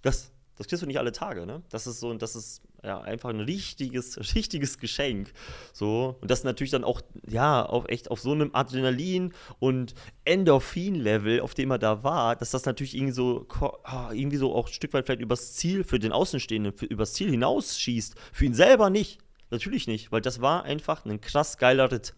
Das, 0.01 0.31
das 0.57 0.67
kriegst 0.67 0.83
du 0.83 0.87
nicht 0.87 0.99
alle 0.99 1.11
Tage, 1.11 1.45
ne? 1.45 1.63
Das 1.69 1.87
ist 1.87 1.99
so, 1.99 2.13
das 2.13 2.35
ist 2.35 2.61
ja 2.83 3.01
einfach 3.01 3.29
ein 3.29 3.39
richtiges, 3.39 4.17
richtiges 4.35 4.77
Geschenk. 4.77 5.33
So, 5.71 6.17
und 6.21 6.29
das 6.29 6.43
natürlich 6.43 6.71
dann 6.71 6.83
auch, 6.83 7.01
ja, 7.27 7.65
auf 7.65 7.85
echt 7.87 8.11
auf 8.11 8.19
so 8.19 8.31
einem 8.31 8.51
Adrenalin 8.53 9.33
und 9.59 9.95
Endorphin-Level, 10.25 11.39
auf 11.39 11.53
dem 11.53 11.71
er 11.71 11.79
da 11.79 12.03
war, 12.03 12.35
dass 12.35 12.51
das 12.51 12.65
natürlich 12.65 12.95
irgendwie 12.95 13.13
so, 13.13 13.47
ah, 13.83 14.11
irgendwie 14.11 14.37
so 14.37 14.53
auch 14.53 14.67
ein 14.67 14.73
Stück 14.73 14.93
weit 14.93 15.05
vielleicht 15.05 15.21
übers 15.21 15.53
Ziel 15.53 15.83
für 15.83 15.99
den 15.99 16.11
Außenstehenden, 16.11 16.73
für, 16.73 16.85
übers 16.85 17.13
Ziel 17.13 17.29
hinausschießt. 17.29 18.15
Für 18.31 18.45
ihn 18.45 18.53
selber 18.53 18.89
nicht. 18.89 19.19
Natürlich 19.49 19.87
nicht, 19.87 20.11
weil 20.11 20.21
das 20.21 20.41
war 20.41 20.63
einfach 20.63 21.05
ein 21.05 21.21
krass 21.21 21.57
geiler 21.57 21.91
Ritt. 21.91 22.15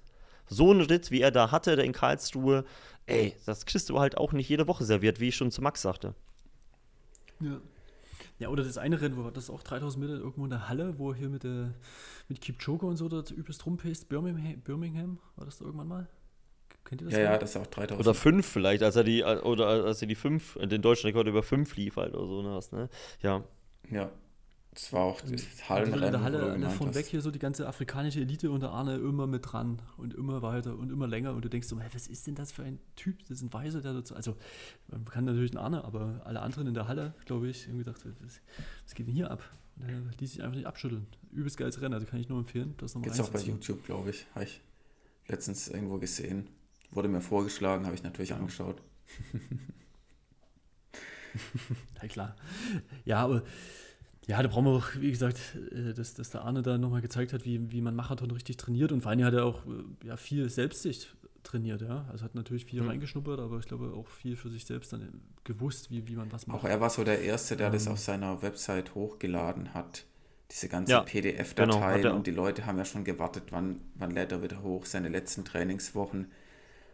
So 0.47 0.71
ein 0.71 0.81
Ritt, 0.81 1.11
wie 1.11 1.21
er 1.21 1.31
da 1.31 1.51
hatte, 1.51 1.75
der 1.75 1.83
in 1.83 1.91
Karlsruhe, 1.91 2.63
ey, 3.07 3.35
das 3.45 3.65
kriegst 3.65 3.89
du 3.89 3.99
halt 3.99 4.17
auch 4.17 4.31
nicht 4.31 4.47
jede 4.47 4.67
Woche 4.67 4.85
serviert, 4.85 5.19
wie 5.19 5.27
ich 5.29 5.35
schon 5.35 5.51
zu 5.51 5.61
Max 5.61 5.81
sagte. 5.81 6.15
Ja. 7.41 7.59
Ja, 8.37 8.49
oder 8.49 8.63
das 8.63 8.77
eine 8.77 8.99
Rennen, 8.99 9.15
wo 9.17 9.29
das 9.29 9.49
auch 9.49 9.63
3000 9.63 10.03
Meter 10.05 10.19
irgendwo 10.19 10.43
in 10.43 10.49
der 10.49 10.67
Halle, 10.67 10.99
wo 10.99 11.13
hier 11.13 11.29
mit, 11.29 11.43
der, 11.43 11.73
mit 12.27 12.41
Kipchoge 12.41 12.85
und 12.85 12.97
so 12.97 13.07
da 13.07 13.23
übelst 13.33 13.65
rumpest, 13.65 14.09
Birmingham, 14.09 14.59
Birmingham, 14.61 15.19
war 15.37 15.45
das 15.45 15.57
da 15.57 15.65
irgendwann 15.65 15.87
mal? 15.87 16.07
Kennt 16.83 17.01
ihr 17.01 17.05
das? 17.05 17.17
Ja, 17.17 17.23
ja, 17.23 17.37
das 17.37 17.51
ist 17.51 17.57
auch 17.57 17.67
3000. 17.67 17.99
Oder 17.99 18.13
5 18.13 18.45
vielleicht, 18.45 18.83
als 18.83 18.95
er 18.95 19.03
die, 19.03 19.23
oder 19.23 19.67
als 19.67 20.01
er 20.01 20.07
die 20.07 20.15
5, 20.15 20.59
den 20.63 20.81
deutschen 20.81 21.07
Rekord 21.07 21.27
über 21.27 21.43
5 21.43 21.75
lief 21.77 21.95
halt 21.95 22.13
oder 22.13 22.27
so, 22.61 22.75
ne? 22.75 22.89
Ja. 23.21 23.43
Ja, 23.89 24.11
das 24.75 24.91
war 24.91 25.03
auch 25.03 25.21
das 25.21 25.69
Hallenrennen. 25.69 26.03
In 26.03 26.11
der 26.11 26.21
Halle 26.21 26.59
ne, 26.59 26.69
von 26.69 26.93
weg 26.93 27.05
hier 27.05 27.21
so 27.21 27.31
die 27.31 27.39
ganze 27.39 27.65
afrikanische 27.65 28.19
Elite 28.19 28.51
und 28.51 28.59
der 28.59 28.71
Arne 28.71 28.97
immer 28.97 29.25
mit 29.25 29.51
dran 29.51 29.81
und 29.95 30.13
immer 30.13 30.41
weiter 30.41 30.77
und 30.77 30.91
immer 30.91 31.07
länger 31.07 31.33
und 31.33 31.45
du 31.45 31.49
denkst 31.49 31.69
so, 31.69 31.79
hey, 31.79 31.89
was 31.93 32.07
ist 32.07 32.27
denn 32.27 32.35
das 32.35 32.51
für 32.51 32.63
ein 32.63 32.77
Typ? 32.97 33.19
Das 33.21 33.37
ist 33.37 33.41
ein 33.41 33.53
Weiser, 33.53 33.81
der 33.81 33.93
dazu. 33.93 34.15
Also, 34.15 34.35
man 34.89 35.05
kann 35.05 35.23
natürlich 35.23 35.51
einen 35.51 35.63
Arne, 35.63 35.85
aber 35.85 36.21
alle 36.25 36.41
anderen 36.41 36.67
in 36.67 36.73
der 36.73 36.89
Halle, 36.89 37.13
glaube 37.25 37.47
ich, 37.47 37.69
haben 37.69 37.77
gedacht, 37.77 38.05
was, 38.21 38.41
was 38.83 38.95
geht 38.95 39.07
denn 39.07 39.13
hier 39.13 39.31
ab? 39.31 39.49
Und 39.77 39.87
der 39.87 40.01
ließ 40.19 40.33
sich 40.33 40.43
einfach 40.43 40.57
nicht 40.57 40.67
abschütteln. 40.67 41.07
Übelst 41.31 41.55
geiles 41.55 41.79
Rennen, 41.79 41.93
also 41.93 42.05
kann 42.05 42.19
ich 42.19 42.27
nur 42.27 42.39
empfehlen. 42.39 42.75
Das 42.77 42.95
nochmal 42.95 43.11
Gibt's 43.11 43.21
auch 43.21 43.29
bei 43.29 43.39
YouTube, 43.39 43.85
glaube 43.85 44.09
ich. 44.09 44.25
Habe 44.35 44.43
ich 44.43 44.59
letztens 45.27 45.69
irgendwo 45.69 45.99
gesehen. 45.99 46.49
Wurde 46.91 47.07
mir 47.07 47.21
vorgeschlagen, 47.21 47.85
habe 47.85 47.95
ich 47.95 48.03
natürlich 48.03 48.33
angeschaut. 48.33 48.81
ja, 52.01 52.07
klar. 52.09 52.35
Ja, 53.05 53.23
aber 53.23 53.43
ja, 54.27 54.41
da 54.41 54.47
brauchen 54.47 54.65
wir 54.65 54.71
auch, 54.71 54.87
wie 54.97 55.11
gesagt, 55.11 55.39
äh, 55.71 55.93
dass, 55.93 56.15
dass 56.15 56.31
der 56.31 56.43
Arne 56.43 56.61
da 56.61 56.77
nochmal 56.77 57.01
gezeigt 57.01 57.33
hat, 57.33 57.45
wie, 57.45 57.71
wie 57.71 57.81
man 57.81 57.95
Marathon 57.95 58.31
richtig 58.31 58.57
trainiert. 58.57 58.91
Und 58.91 59.01
vor 59.01 59.11
allem 59.11 59.23
hat 59.23 59.33
er 59.33 59.45
auch 59.45 59.65
äh, 59.65 60.07
ja, 60.07 60.17
viel 60.17 60.49
Selbstsicht 60.49 61.15
trainiert, 61.43 61.81
ja. 61.81 62.05
Also 62.11 62.25
hat 62.25 62.33
natürlich 62.33 62.65
viel 62.65 62.81
mhm. 62.81 62.89
reingeschnuppert, 62.89 63.39
aber 63.39 63.59
ich 63.59 63.67
glaube 63.67 63.93
auch 63.95 64.07
viel 64.07 64.35
für 64.35 64.49
sich 64.49 64.65
selbst 64.65 64.93
dann 64.93 65.21
gewusst, 65.43 65.91
wie, 65.91 66.07
wie 66.07 66.15
man 66.15 66.31
was 66.31 66.47
macht. 66.47 66.59
Auch 66.59 66.65
er 66.65 66.81
war 66.81 66.89
so 66.89 67.03
der 67.03 67.21
Erste, 67.21 67.55
der 67.55 67.67
ähm, 67.67 67.73
das 67.73 67.87
auf 67.87 67.99
seiner 67.99 68.41
Website 68.41 68.95
hochgeladen 68.95 69.73
hat. 69.73 70.05
Diese 70.51 70.69
ganzen 70.69 70.91
ja, 70.91 71.01
PDF-Dateien 71.01 72.01
genau, 72.01 72.15
und 72.15 72.27
die 72.27 72.31
Leute 72.31 72.65
haben 72.65 72.77
ja 72.77 72.85
schon 72.85 73.03
gewartet, 73.03 73.45
wann, 73.49 73.81
wann 73.95 74.11
lädt 74.11 74.31
er 74.31 74.43
wieder 74.43 74.61
hoch, 74.61 74.85
seine 74.85 75.09
letzten 75.09 75.43
Trainingswochen 75.43 76.31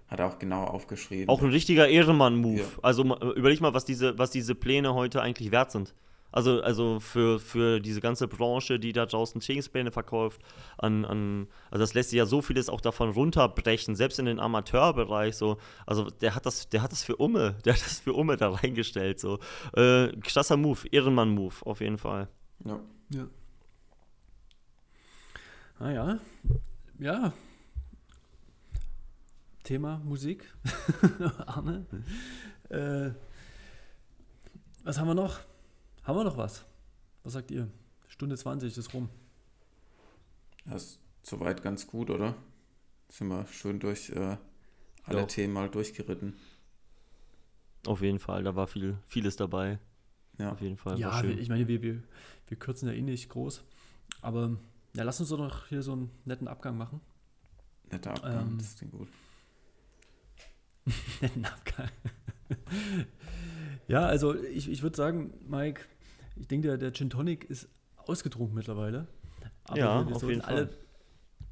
Hat 0.07 0.19
er 0.19 0.27
auch 0.27 0.39
genau 0.39 0.63
aufgeschrieben. 0.63 1.27
Auch 1.27 1.41
ein 1.41 1.49
richtiger 1.49 1.87
Ehrenmann-Move. 1.87 2.59
Ja. 2.59 2.65
Also 2.81 3.03
überleg 3.35 3.59
mal, 3.61 3.73
was 3.73 3.83
diese, 3.83 4.17
was 4.17 4.31
diese 4.31 4.55
Pläne 4.55 4.93
heute 4.93 5.21
eigentlich 5.21 5.51
wert 5.51 5.71
sind. 5.71 5.93
Also, 6.31 6.61
also 6.61 6.99
für, 6.99 7.39
für 7.39 7.79
diese 7.79 8.01
ganze 8.01 8.27
Branche, 8.27 8.79
die 8.79 8.93
da 8.93 9.05
draußen 9.05 9.41
Trainingspläne 9.41 9.91
verkauft, 9.91 10.41
an, 10.77 11.05
an, 11.05 11.47
also 11.69 11.83
das 11.83 11.93
lässt 11.93 12.11
sich 12.11 12.17
ja 12.17 12.25
so 12.25 12.41
vieles 12.41 12.69
auch 12.69 12.81
davon 12.81 13.09
runterbrechen, 13.09 13.95
selbst 13.95 14.19
in 14.19 14.25
den 14.25 14.39
Amateurbereich 14.39 15.35
so. 15.35 15.57
Also 15.85 16.09
der 16.09 16.35
hat 16.35 16.45
das, 16.45 16.69
der 16.69 16.81
hat 16.81 16.91
das 16.91 17.03
für 17.03 17.17
Umme, 17.17 17.55
der 17.65 17.73
hat 17.73 17.81
das 17.81 17.99
für 17.99 18.13
Umme 18.13 18.37
da 18.37 18.49
reingestellt. 18.49 19.19
So. 19.19 19.39
Äh, 19.75 20.09
krasser 20.21 20.57
Move, 20.57 20.87
Ehrenmann-Move, 20.91 21.55
auf 21.65 21.81
jeden 21.81 21.97
Fall. 21.97 22.27
Ja. 22.65 22.79
Ja. 23.09 23.27
Ah 25.79 25.91
ja. 25.91 26.19
Ja. 26.99 27.33
Thema 29.63 29.99
Musik. 30.03 30.45
Arne. 31.45 31.85
Äh, 32.69 33.11
was 34.83 34.99
haben 34.99 35.07
wir 35.07 35.15
noch? 35.15 35.39
Haben 36.03 36.17
wir 36.17 36.23
noch 36.23 36.37
was? 36.37 36.65
Was 37.23 37.33
sagt 37.33 37.51
ihr? 37.51 37.69
Stunde 38.07 38.35
20 38.35 38.75
ist 38.75 38.93
rum. 38.93 39.09
Das 40.65 40.83
ist 40.83 40.99
soweit 41.23 41.61
ganz 41.61 41.87
gut, 41.87 42.09
oder? 42.09 42.35
Sind 43.09 43.27
wir 43.27 43.45
schön 43.47 43.79
durch 43.79 44.09
äh, 44.09 44.37
alle 45.03 45.19
ja. 45.19 45.25
Themen 45.25 45.53
mal 45.53 45.69
durchgeritten. 45.69 46.35
Auf 47.85 48.01
jeden 48.01 48.19
Fall, 48.19 48.43
da 48.43 48.55
war 48.55 48.67
viel, 48.67 48.97
vieles 49.07 49.35
dabei. 49.35 49.79
Ja, 50.37 50.51
auf 50.51 50.61
jeden 50.61 50.77
Fall. 50.77 50.99
Ja, 50.99 51.23
ich 51.23 51.49
meine, 51.49 51.67
wir, 51.67 51.81
wir, 51.81 52.01
wir 52.47 52.57
kürzen 52.57 52.87
ja 52.87 52.93
eh 52.93 53.01
nicht 53.01 53.29
groß. 53.29 53.63
Aber 54.21 54.57
ja, 54.93 55.03
lass 55.03 55.19
uns 55.19 55.29
doch 55.29 55.37
noch 55.37 55.67
hier 55.67 55.81
so 55.81 55.93
einen 55.93 56.11
netten 56.25 56.47
Abgang 56.47 56.77
machen. 56.77 57.01
Netter 57.91 58.11
Abgang, 58.11 58.49
ähm, 58.49 58.57
das 58.57 58.75
klingt 58.75 58.93
gut. 58.93 59.07
netten 61.21 61.45
Abgang. 61.45 61.89
Ja, 63.87 64.05
also 64.05 64.35
ich, 64.35 64.69
ich 64.69 64.83
würde 64.83 64.95
sagen, 64.95 65.33
Mike, 65.47 65.81
ich 66.35 66.47
denke, 66.47 66.67
der, 66.67 66.77
der 66.77 66.93
Gin 66.93 67.09
Tonic 67.09 67.43
ist 67.49 67.67
ausgetrunken 67.97 68.55
mittlerweile. 68.55 69.07
Aber 69.65 69.77
ja, 69.77 69.99
wir, 69.99 70.09
wir 70.09 70.15
auf 70.15 70.23
jeden 70.23 70.41
alle, 70.41 70.67
Fall. 70.67 70.77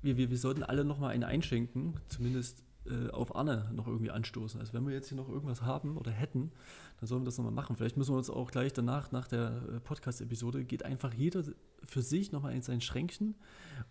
Wir, 0.02 0.18
wir, 0.18 0.30
wir 0.30 0.38
sollten 0.38 0.64
alle 0.64 0.86
nochmal 0.86 1.12
einen 1.12 1.24
einschenken, 1.24 2.00
zumindest 2.08 2.64
äh, 2.86 3.10
auf 3.12 3.36
Anne 3.36 3.70
noch 3.74 3.88
irgendwie 3.88 4.12
anstoßen. 4.12 4.60
Also 4.60 4.74
wenn 4.74 4.86
wir 4.88 4.94
jetzt 4.94 5.10
hier 5.10 5.18
noch 5.18 5.30
irgendwas 5.30 5.62
haben 5.62 5.98
oder 5.98 6.12
hätten, 6.12 6.52
dann 7.00 7.08
sollen 7.08 7.22
wir 7.22 7.26
das 7.26 7.38
nochmal 7.38 7.54
machen. 7.54 7.76
Vielleicht 7.76 7.98
müssen 7.98 8.14
wir 8.14 8.18
uns 8.18 8.30
auch 8.30 8.52
gleich 8.52 8.74
danach, 8.74 9.12
nach 9.12 9.28
der 9.28 9.62
äh, 9.76 9.80
Podcast-Episode, 9.80 10.64
geht 10.64 10.84
einfach 10.84 11.14
jeder 11.14 11.44
für 11.84 12.02
sich 12.02 12.32
nochmal 12.32 12.54
in 12.54 12.62
sein 12.62 12.82
Schränkchen. 12.82 13.36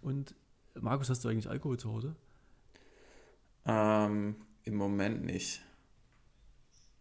Und 0.01 0.35
Markus, 0.81 1.11
hast 1.11 1.25
du 1.25 1.29
eigentlich 1.29 1.49
Alkohol 1.49 1.79
zu 1.79 1.93
Hause? 1.93 2.17
Ähm, 3.67 4.37
Im 4.65 4.75
Moment 4.75 5.25
nicht. 5.25 5.63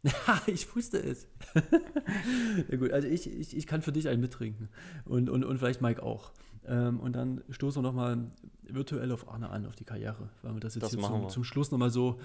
ich 0.47 0.75
wusste 0.75 0.97
es. 0.97 1.27
ja 2.69 2.77
gut, 2.77 2.91
also 2.91 3.07
ich, 3.07 3.31
ich, 3.31 3.55
ich 3.55 3.67
kann 3.67 3.81
für 3.81 3.91
dich 3.91 4.07
einen 4.07 4.21
mittrinken. 4.21 4.69
Und, 5.05 5.29
und, 5.29 5.43
und 5.43 5.57
vielleicht 5.57 5.81
Mike 5.81 6.03
auch. 6.03 6.31
Ähm, 6.67 6.99
und 6.99 7.15
dann 7.15 7.43
stoßen 7.49 7.81
wir 7.81 7.87
nochmal 7.87 8.29
virtuell 8.63 9.11
auf 9.11 9.29
Arne 9.29 9.49
an, 9.49 9.65
auf 9.65 9.75
die 9.75 9.85
Karriere, 9.85 10.29
weil 10.41 10.53
wir 10.53 10.59
das 10.59 10.75
jetzt 10.75 10.83
das 10.83 10.91
hier 10.91 11.01
zum, 11.01 11.29
zum, 11.29 11.43
Schluss 11.45 11.71
nochmal 11.71 11.91
so, 11.91 12.17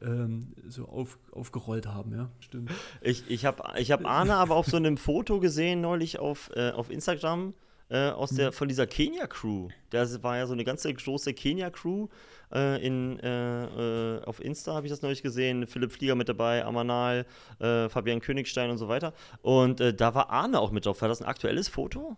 ähm, 0.00 0.54
so 0.68 0.88
auf, 0.88 1.18
aufgerollt 1.32 1.86
haben, 1.86 2.14
ja, 2.14 2.30
stimmt. 2.40 2.70
Ich, 3.02 3.30
ich 3.30 3.44
habe 3.44 3.62
ich 3.78 3.92
hab 3.92 4.06
Arne 4.06 4.36
aber 4.36 4.56
auf 4.56 4.66
so 4.66 4.78
einem 4.78 4.96
Foto 4.96 5.38
gesehen 5.38 5.82
neulich 5.82 6.18
auf, 6.18 6.50
äh, 6.54 6.70
auf 6.70 6.90
Instagram 6.90 7.52
äh, 7.90 8.10
aus 8.10 8.30
der, 8.30 8.48
mhm. 8.48 8.52
von 8.52 8.68
dieser 8.68 8.86
Kenia-Crew. 8.86 9.68
Das 9.90 10.22
war 10.22 10.36
ja 10.36 10.46
so 10.46 10.52
eine 10.52 10.64
ganze 10.64 10.92
große 10.92 11.34
Kenia-Crew. 11.34 12.08
Äh, 12.52 12.86
äh, 12.86 14.16
äh, 14.16 14.24
auf 14.24 14.42
Insta 14.42 14.74
habe 14.74 14.86
ich 14.86 14.90
das 14.90 15.02
neulich 15.02 15.22
gesehen. 15.22 15.66
Philipp 15.66 15.92
Flieger 15.92 16.14
mit 16.14 16.28
dabei, 16.28 16.64
Amanal, 16.64 17.26
äh, 17.58 17.88
Fabian 17.88 18.20
Königstein 18.20 18.70
und 18.70 18.78
so 18.78 18.88
weiter. 18.88 19.12
Und 19.42 19.80
da 19.80 20.14
war 20.14 20.30
Arne 20.30 20.60
auch 20.60 20.70
mit 20.70 20.86
drauf. 20.86 21.02
War 21.02 21.08
das 21.08 21.20
ein 21.20 21.28
aktuelles 21.28 21.68
Foto? 21.68 22.16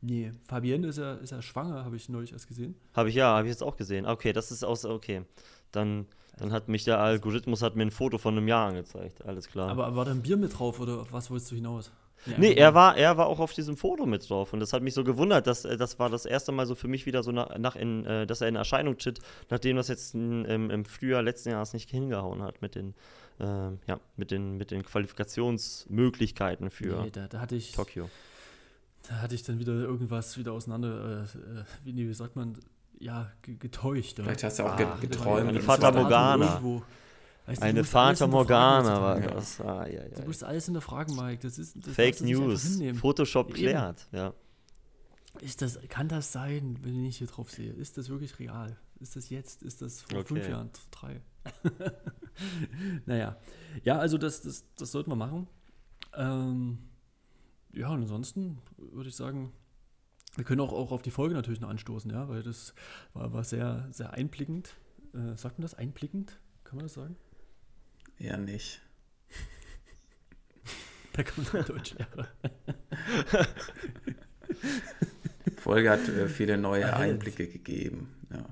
Nee, 0.00 0.32
Fabienne 0.48 0.88
ist 0.88 0.98
ja, 0.98 1.14
ist 1.14 1.30
ja 1.30 1.40
schwanger, 1.40 1.84
habe 1.84 1.94
ich 1.94 2.08
neulich 2.08 2.32
erst 2.32 2.48
gesehen. 2.48 2.74
Habe 2.92 3.08
ich 3.08 3.14
ja, 3.14 3.36
habe 3.36 3.46
ich 3.46 3.52
jetzt 3.52 3.62
auch 3.62 3.76
gesehen. 3.76 4.04
Okay, 4.04 4.32
das 4.32 4.50
ist 4.50 4.64
aus, 4.64 4.84
okay. 4.84 5.22
Dann, 5.70 6.06
dann 6.38 6.50
hat 6.50 6.68
mich 6.68 6.82
der 6.82 6.98
Algorithmus 6.98 7.62
hat 7.62 7.76
mir 7.76 7.84
ein 7.84 7.92
Foto 7.92 8.18
von 8.18 8.36
einem 8.36 8.48
Jahr 8.48 8.68
angezeigt, 8.68 9.24
alles 9.24 9.46
klar. 9.46 9.70
Aber 9.70 9.94
war 9.94 10.04
da 10.04 10.10
ein 10.10 10.22
Bier 10.22 10.36
mit 10.36 10.58
drauf 10.58 10.80
oder 10.80 11.02
auf 11.02 11.12
was 11.12 11.30
wolltest 11.30 11.52
du 11.52 11.54
hinaus? 11.54 11.92
Nee, 12.26 12.34
nee 12.38 12.54
er, 12.54 12.74
war, 12.74 12.96
er 12.96 13.16
war 13.16 13.26
auch 13.26 13.40
auf 13.40 13.52
diesem 13.52 13.76
Foto 13.76 14.06
mit 14.06 14.28
drauf 14.28 14.52
und 14.52 14.60
das 14.60 14.72
hat 14.72 14.82
mich 14.82 14.94
so 14.94 15.04
gewundert, 15.04 15.46
dass 15.46 15.64
äh, 15.64 15.76
das 15.76 15.98
war 15.98 16.08
das 16.08 16.24
erste 16.24 16.52
Mal 16.52 16.66
so 16.66 16.74
für 16.74 16.88
mich 16.88 17.06
wieder 17.06 17.22
so 17.22 17.32
nach, 17.32 17.56
nach 17.58 17.76
in, 17.76 18.04
äh, 18.06 18.26
dass 18.26 18.40
er 18.40 18.48
in 18.48 18.56
Erscheinung 18.56 18.96
tritt, 18.98 19.20
nachdem 19.50 19.76
das 19.76 19.88
jetzt 19.88 20.14
in, 20.14 20.44
im, 20.44 20.70
im 20.70 20.84
Frühjahr 20.84 21.22
letzten 21.22 21.50
Jahres 21.50 21.72
nicht 21.72 21.90
hingehauen 21.90 22.42
hat 22.42 22.62
mit 22.62 22.74
den, 22.74 22.94
äh, 23.40 23.44
ja, 23.86 24.00
mit 24.16 24.30
den, 24.30 24.56
mit 24.56 24.70
den 24.70 24.84
Qualifikationsmöglichkeiten 24.84 26.70
für 26.70 27.02
nee, 27.02 27.10
da, 27.10 27.28
da 27.28 27.40
hatte 27.40 27.56
ich, 27.56 27.72
Tokio. 27.72 28.08
Da 29.08 29.16
hatte 29.16 29.34
ich 29.34 29.42
dann 29.42 29.58
wieder 29.58 29.72
irgendwas 29.72 30.38
wieder 30.38 30.52
auseinander, 30.52 31.26
äh, 31.34 31.60
äh 31.60 31.64
wie, 31.84 32.08
wie 32.08 32.14
sagt 32.14 32.36
man, 32.36 32.56
ja, 33.00 33.32
getäuscht. 33.42 34.20
Vielleicht 34.22 34.44
hast 34.44 34.60
du 34.60 34.62
auch 34.62 34.78
ah, 34.78 34.96
geträumt. 35.00 35.48
Eine 35.48 35.60
Fata 35.60 35.90
Morgana. 35.90 36.62
Weißt 37.46 37.62
eine 37.62 37.82
Fata 37.82 38.26
Morgana 38.26 39.00
war 39.00 39.20
das. 39.20 39.60
Ah, 39.60 39.86
ja, 39.86 40.02
ja. 40.02 40.08
Du 40.08 40.22
musst 40.26 40.44
alles 40.44 40.68
in 40.68 40.74
der 40.74 40.80
Frage, 40.80 41.12
Mike. 41.12 41.42
Das 41.42 41.58
ist, 41.58 41.76
das 41.84 41.94
Fake 41.94 42.20
News. 42.20 42.80
Photoshop 43.00 43.52
klärt. 43.52 44.06
Ja. 44.12 44.32
Ist 45.40 45.62
das, 45.62 45.78
kann 45.88 46.08
das 46.08 46.30
sein, 46.30 46.78
wenn 46.82 47.04
ich 47.04 47.18
hier 47.18 47.26
drauf 47.26 47.50
sehe? 47.50 47.72
Ist 47.72 47.98
das 47.98 48.10
wirklich 48.10 48.38
real? 48.38 48.76
Ist 49.00 49.16
das 49.16 49.30
jetzt? 49.30 49.62
Ist 49.62 49.82
das 49.82 50.02
vor 50.02 50.20
okay. 50.20 50.34
fünf 50.34 50.48
Jahren? 50.48 50.70
Drei? 50.90 51.20
naja. 53.06 53.36
Ja, 53.82 53.98
also 53.98 54.18
das, 54.18 54.42
das, 54.42 54.64
das 54.76 54.92
sollten 54.92 55.10
wir 55.10 55.16
machen. 55.16 55.48
Ähm, 56.14 56.78
ja, 57.72 57.88
und 57.88 58.02
ansonsten 58.02 58.58
würde 58.76 59.08
ich 59.08 59.16
sagen, 59.16 59.52
wir 60.36 60.44
können 60.44 60.60
auch, 60.60 60.72
auch 60.72 60.92
auf 60.92 61.02
die 61.02 61.10
Folge 61.10 61.34
natürlich 61.34 61.60
noch 61.60 61.70
anstoßen, 61.70 62.10
ja, 62.10 62.28
weil 62.28 62.42
das 62.42 62.74
war, 63.14 63.32
war 63.32 63.42
sehr, 63.42 63.88
sehr 63.90 64.12
einblickend. 64.12 64.74
Äh, 65.14 65.36
sagt 65.36 65.58
man 65.58 65.62
das? 65.62 65.74
Einblickend? 65.74 66.38
Kann 66.64 66.76
man 66.76 66.84
das 66.84 66.94
sagen? 66.94 67.16
Ja, 68.22 68.36
nicht. 68.36 68.80
da 71.12 71.24
kommt 71.24 71.52
ein 71.52 71.64
Deutschlehrer. 71.64 72.28
Folge 75.56 75.90
hat 75.90 76.08
äh, 76.08 76.28
viele 76.28 76.56
neue 76.56 76.94
Einblicke 76.94 77.48
gegeben. 77.48 78.14
Ja. 78.30 78.44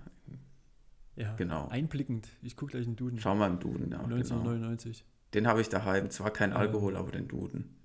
ja. 1.15 1.37
genau. 1.37 1.69
Einblickend. 1.69 2.29
Ich 2.43 2.57
gucke 2.57 2.73
gleich 2.73 2.85
in 2.85 2.93
den 2.93 2.97
Duden. 2.97 3.21
Schau 3.21 3.37
mal 3.37 3.49
im 3.49 3.61
Duden, 3.61 3.93
ja. 3.93 4.01
1999. 4.01 4.99
Genau. 4.99 5.11
Den 5.35 5.47
habe 5.47 5.61
ich 5.61 5.69
daheim. 5.69 6.11
Zwar 6.11 6.33
kein 6.33 6.53
Alkohol, 6.53 6.97
aber 6.97 7.13
den 7.13 7.29
Duden. 7.29 7.77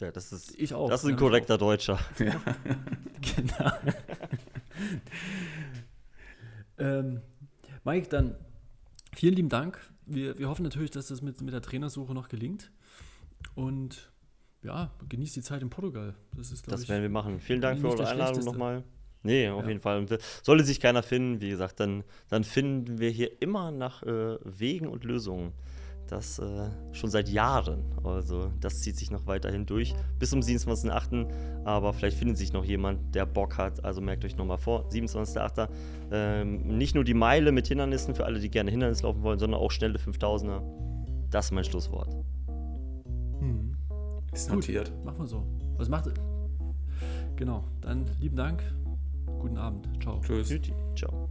Ja, 0.00 0.10
das 0.10 0.32
ist, 0.32 0.58
ich 0.58 0.74
auch, 0.74 0.88
das 0.88 1.04
ist 1.04 1.10
ein 1.10 1.16
korrekter 1.16 1.58
Deutscher. 1.58 2.00
Ja. 2.18 2.40
genau. 3.20 3.72
ähm, 6.98 7.20
Mike, 7.84 8.08
dann 8.08 8.34
vielen 9.14 9.34
lieben 9.34 9.48
Dank. 9.48 9.78
Wir, 10.12 10.38
wir 10.38 10.48
hoffen 10.48 10.62
natürlich, 10.62 10.90
dass 10.90 11.08
das 11.08 11.22
mit, 11.22 11.40
mit 11.40 11.54
der 11.54 11.62
Trainersuche 11.62 12.12
noch 12.14 12.28
gelingt. 12.28 12.70
Und 13.54 14.10
ja, 14.62 14.90
genießt 15.08 15.36
die 15.36 15.42
Zeit 15.42 15.62
in 15.62 15.70
Portugal. 15.70 16.14
Das, 16.36 16.52
ist, 16.52 16.70
das 16.70 16.82
ich, 16.82 16.88
werden 16.88 17.02
wir 17.02 17.10
machen. 17.10 17.40
Vielen 17.40 17.60
Dank 17.60 17.80
für 17.80 17.88
eure 17.88 18.08
Einladung 18.08 18.44
nochmal. 18.44 18.84
Nee, 19.22 19.48
auf 19.48 19.62
ja. 19.62 19.68
jeden 19.68 19.80
Fall. 19.80 20.06
Sollte 20.42 20.64
sich 20.64 20.80
keiner 20.80 21.02
finden, 21.02 21.40
wie 21.40 21.50
gesagt, 21.50 21.80
dann, 21.80 22.04
dann 22.28 22.44
finden 22.44 22.98
wir 22.98 23.10
hier 23.10 23.40
immer 23.42 23.70
nach 23.70 24.02
äh, 24.02 24.38
Wegen 24.44 24.88
und 24.88 25.04
Lösungen. 25.04 25.52
Das 26.10 26.40
äh, 26.40 26.68
schon 26.90 27.08
seit 27.08 27.28
Jahren. 27.28 27.84
Also 28.02 28.50
das 28.60 28.80
zieht 28.80 28.96
sich 28.96 29.12
noch 29.12 29.26
weiterhin 29.26 29.64
durch 29.64 29.94
bis 30.18 30.30
zum 30.30 30.40
27.08. 30.40 31.28
Aber 31.64 31.92
vielleicht 31.92 32.18
findet 32.18 32.36
sich 32.36 32.52
noch 32.52 32.64
jemand, 32.64 33.14
der 33.14 33.26
Bock 33.26 33.56
hat. 33.58 33.84
Also 33.84 34.00
merkt 34.00 34.24
euch 34.24 34.36
nochmal 34.36 34.58
vor, 34.58 34.88
27.08. 34.88 35.68
Ähm, 36.10 36.78
nicht 36.78 36.96
nur 36.96 37.04
die 37.04 37.14
Meile 37.14 37.52
mit 37.52 37.68
Hindernissen 37.68 38.16
für 38.16 38.24
alle, 38.24 38.40
die 38.40 38.50
gerne 38.50 38.72
Hindernis 38.72 39.02
laufen 39.02 39.22
wollen, 39.22 39.38
sondern 39.38 39.60
auch 39.60 39.70
schnelle 39.70 39.98
5000er. 39.98 40.62
Das 41.30 41.46
ist 41.46 41.52
mein 41.52 41.64
Schlusswort. 41.64 42.08
Hm. 43.38 43.76
Ist 44.32 44.50
notiert. 44.52 44.92
Machen 45.04 45.20
wir 45.20 45.26
so. 45.26 45.46
Was 45.76 45.88
macht 45.88 46.10
Genau, 47.36 47.64
dann 47.80 48.04
lieben 48.18 48.36
Dank. 48.36 48.62
Guten 49.38 49.58
Abend. 49.58 49.88
Ciao. 50.02 50.20
Tschüss. 50.20 50.60
Ciao. 50.96 51.30